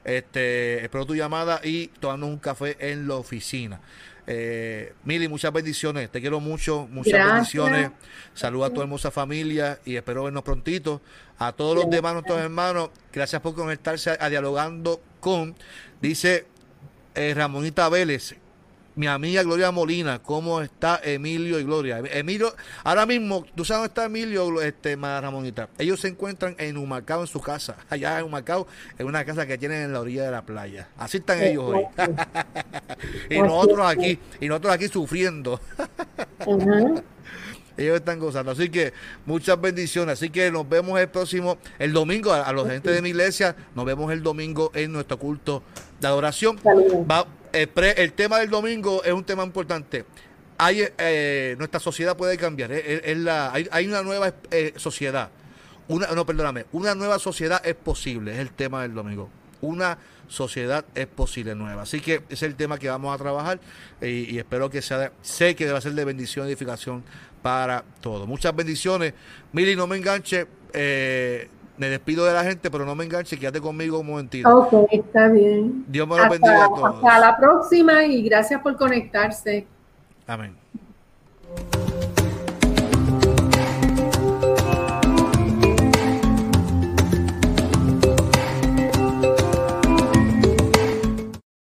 Este, 0.06 0.84
espero 0.84 1.04
tu 1.04 1.16
llamada 1.16 1.60
y 1.64 1.88
tomando 1.88 2.28
un 2.28 2.38
café 2.38 2.76
en 2.78 3.08
la 3.08 3.16
oficina. 3.16 3.80
Eh, 4.28 4.92
Mili, 5.02 5.26
muchas 5.26 5.52
bendiciones. 5.52 6.08
Te 6.10 6.20
quiero 6.20 6.38
mucho. 6.38 6.86
Muchas 6.92 7.26
bendiciones. 7.26 7.90
Saludos 8.32 8.70
a 8.70 8.72
tu 8.72 8.82
hermosa 8.82 9.10
familia 9.10 9.80
y 9.84 9.96
espero 9.96 10.22
vernos 10.22 10.44
prontito. 10.44 11.02
A 11.38 11.50
todos 11.50 11.74
los 11.74 11.90
demás, 11.90 12.12
nuestros 12.12 12.38
hermanos, 12.38 12.90
gracias 13.12 13.42
por 13.42 13.56
conectarse 13.56 14.16
a, 14.20 14.28
Dialogando 14.28 15.02
con, 15.18 15.56
dice 16.00 16.46
eh, 17.16 17.34
Ramonita 17.34 17.88
Vélez, 17.88 18.36
mi 18.96 19.06
amiga 19.06 19.42
Gloria 19.42 19.70
Molina, 19.70 20.22
cómo 20.22 20.62
está 20.62 20.98
Emilio 21.04 21.60
y 21.60 21.64
Gloria. 21.64 21.98
Emilio, 21.98 22.54
ahora 22.82 23.04
mismo, 23.04 23.44
¿tú 23.54 23.62
sabes 23.64 23.80
dónde 23.80 23.88
está 23.88 24.04
Emilio, 24.06 24.62
este, 24.62 24.96
Ramonita? 24.96 25.68
Ellos 25.78 26.00
se 26.00 26.08
encuentran 26.08 26.56
en 26.58 26.78
Humacao, 26.78 27.20
en 27.20 27.26
su 27.26 27.40
casa, 27.40 27.76
allá 27.90 28.18
en 28.18 28.24
Humacao, 28.24 28.66
en 28.98 29.06
una 29.06 29.24
casa 29.24 29.46
que 29.46 29.58
tienen 29.58 29.82
en 29.82 29.92
la 29.92 30.00
orilla 30.00 30.24
de 30.24 30.30
la 30.30 30.42
playa. 30.46 30.88
Así 30.96 31.18
están 31.18 31.42
ellos 31.42 31.64
hoy. 31.64 31.84
y 33.30 33.38
nosotros 33.38 33.86
aquí, 33.86 34.18
y 34.40 34.48
nosotros 34.48 34.72
aquí 34.72 34.88
sufriendo. 34.88 35.60
ellos 37.76 37.96
están 37.96 38.18
gozando. 38.18 38.52
Así 38.52 38.70
que 38.70 38.94
muchas 39.26 39.60
bendiciones. 39.60 40.14
Así 40.14 40.30
que 40.30 40.50
nos 40.50 40.66
vemos 40.66 40.98
el 40.98 41.08
próximo, 41.08 41.58
el 41.78 41.92
domingo, 41.92 42.32
a, 42.32 42.50
los 42.52 42.66
gente 42.66 42.90
de 42.90 43.02
mi 43.02 43.10
iglesia, 43.10 43.56
nos 43.74 43.84
vemos 43.84 44.10
el 44.10 44.22
domingo 44.22 44.70
en 44.74 44.92
nuestro 44.92 45.18
culto 45.18 45.62
de 46.00 46.06
adoración. 46.06 46.56
Va, 46.58 47.26
el, 47.52 48.12
tema 48.12 48.38
del 48.38 48.50
domingo 48.50 49.02
es 49.04 49.12
un 49.12 49.24
tema 49.24 49.44
importante. 49.44 50.04
Hay, 50.58 50.82
eh, 50.98 51.54
nuestra 51.58 51.80
sociedad 51.80 52.16
puede 52.16 52.36
cambiar. 52.36 52.72
Es, 52.72 53.16
la, 53.18 53.52
hay, 53.52 53.86
una 53.86 54.02
nueva 54.02 54.34
eh, 54.50 54.72
sociedad. 54.76 55.30
Una, 55.88 56.08
no, 56.08 56.26
perdóname. 56.26 56.66
Una 56.72 56.94
nueva 56.94 57.18
sociedad 57.18 57.64
es 57.64 57.74
posible. 57.74 58.32
Es 58.32 58.38
el 58.38 58.50
tema 58.50 58.82
del 58.82 58.94
domingo. 58.94 59.30
Una 59.60 59.98
sociedad 60.28 60.84
es 60.94 61.06
posible 61.06 61.54
nueva. 61.54 61.82
Así 61.82 62.00
que 62.00 62.22
es 62.28 62.42
el 62.42 62.56
tema 62.56 62.78
que 62.78 62.88
vamos 62.88 63.14
a 63.14 63.18
trabajar 63.18 63.60
y, 64.00 64.38
espero 64.38 64.68
que 64.70 64.82
sea, 64.82 65.12
sé 65.22 65.54
que 65.54 65.66
debe 65.66 65.80
ser 65.80 65.92
de 65.92 66.04
bendición 66.04 66.46
y 66.46 66.50
edificación 66.50 67.04
para 67.42 67.84
todos. 68.00 68.26
Muchas 68.26 68.54
bendiciones. 68.54 69.14
Mili, 69.52 69.76
no 69.76 69.86
me 69.86 69.96
enganche. 69.96 70.46
Eh, 70.72 71.48
me 71.78 71.88
despido 71.88 72.24
de 72.24 72.32
la 72.32 72.42
gente, 72.42 72.70
pero 72.70 72.84
no 72.84 72.94
me 72.94 73.04
enganche, 73.04 73.38
quédate 73.38 73.60
conmigo 73.60 73.98
un 73.98 74.06
momentito. 74.06 74.48
Ok, 74.48 74.88
está 74.90 75.28
bien. 75.28 75.84
Dios 75.88 76.08
me 76.08 76.16
lo 76.16 76.30
bendiga 76.30 76.64
a 76.64 76.68
todos. 76.68 76.94
Hasta 76.96 77.18
la 77.18 77.36
próxima 77.36 78.04
y 78.04 78.22
gracias 78.22 78.62
por 78.62 78.76
conectarse. 78.76 79.66
Amén. 80.26 80.56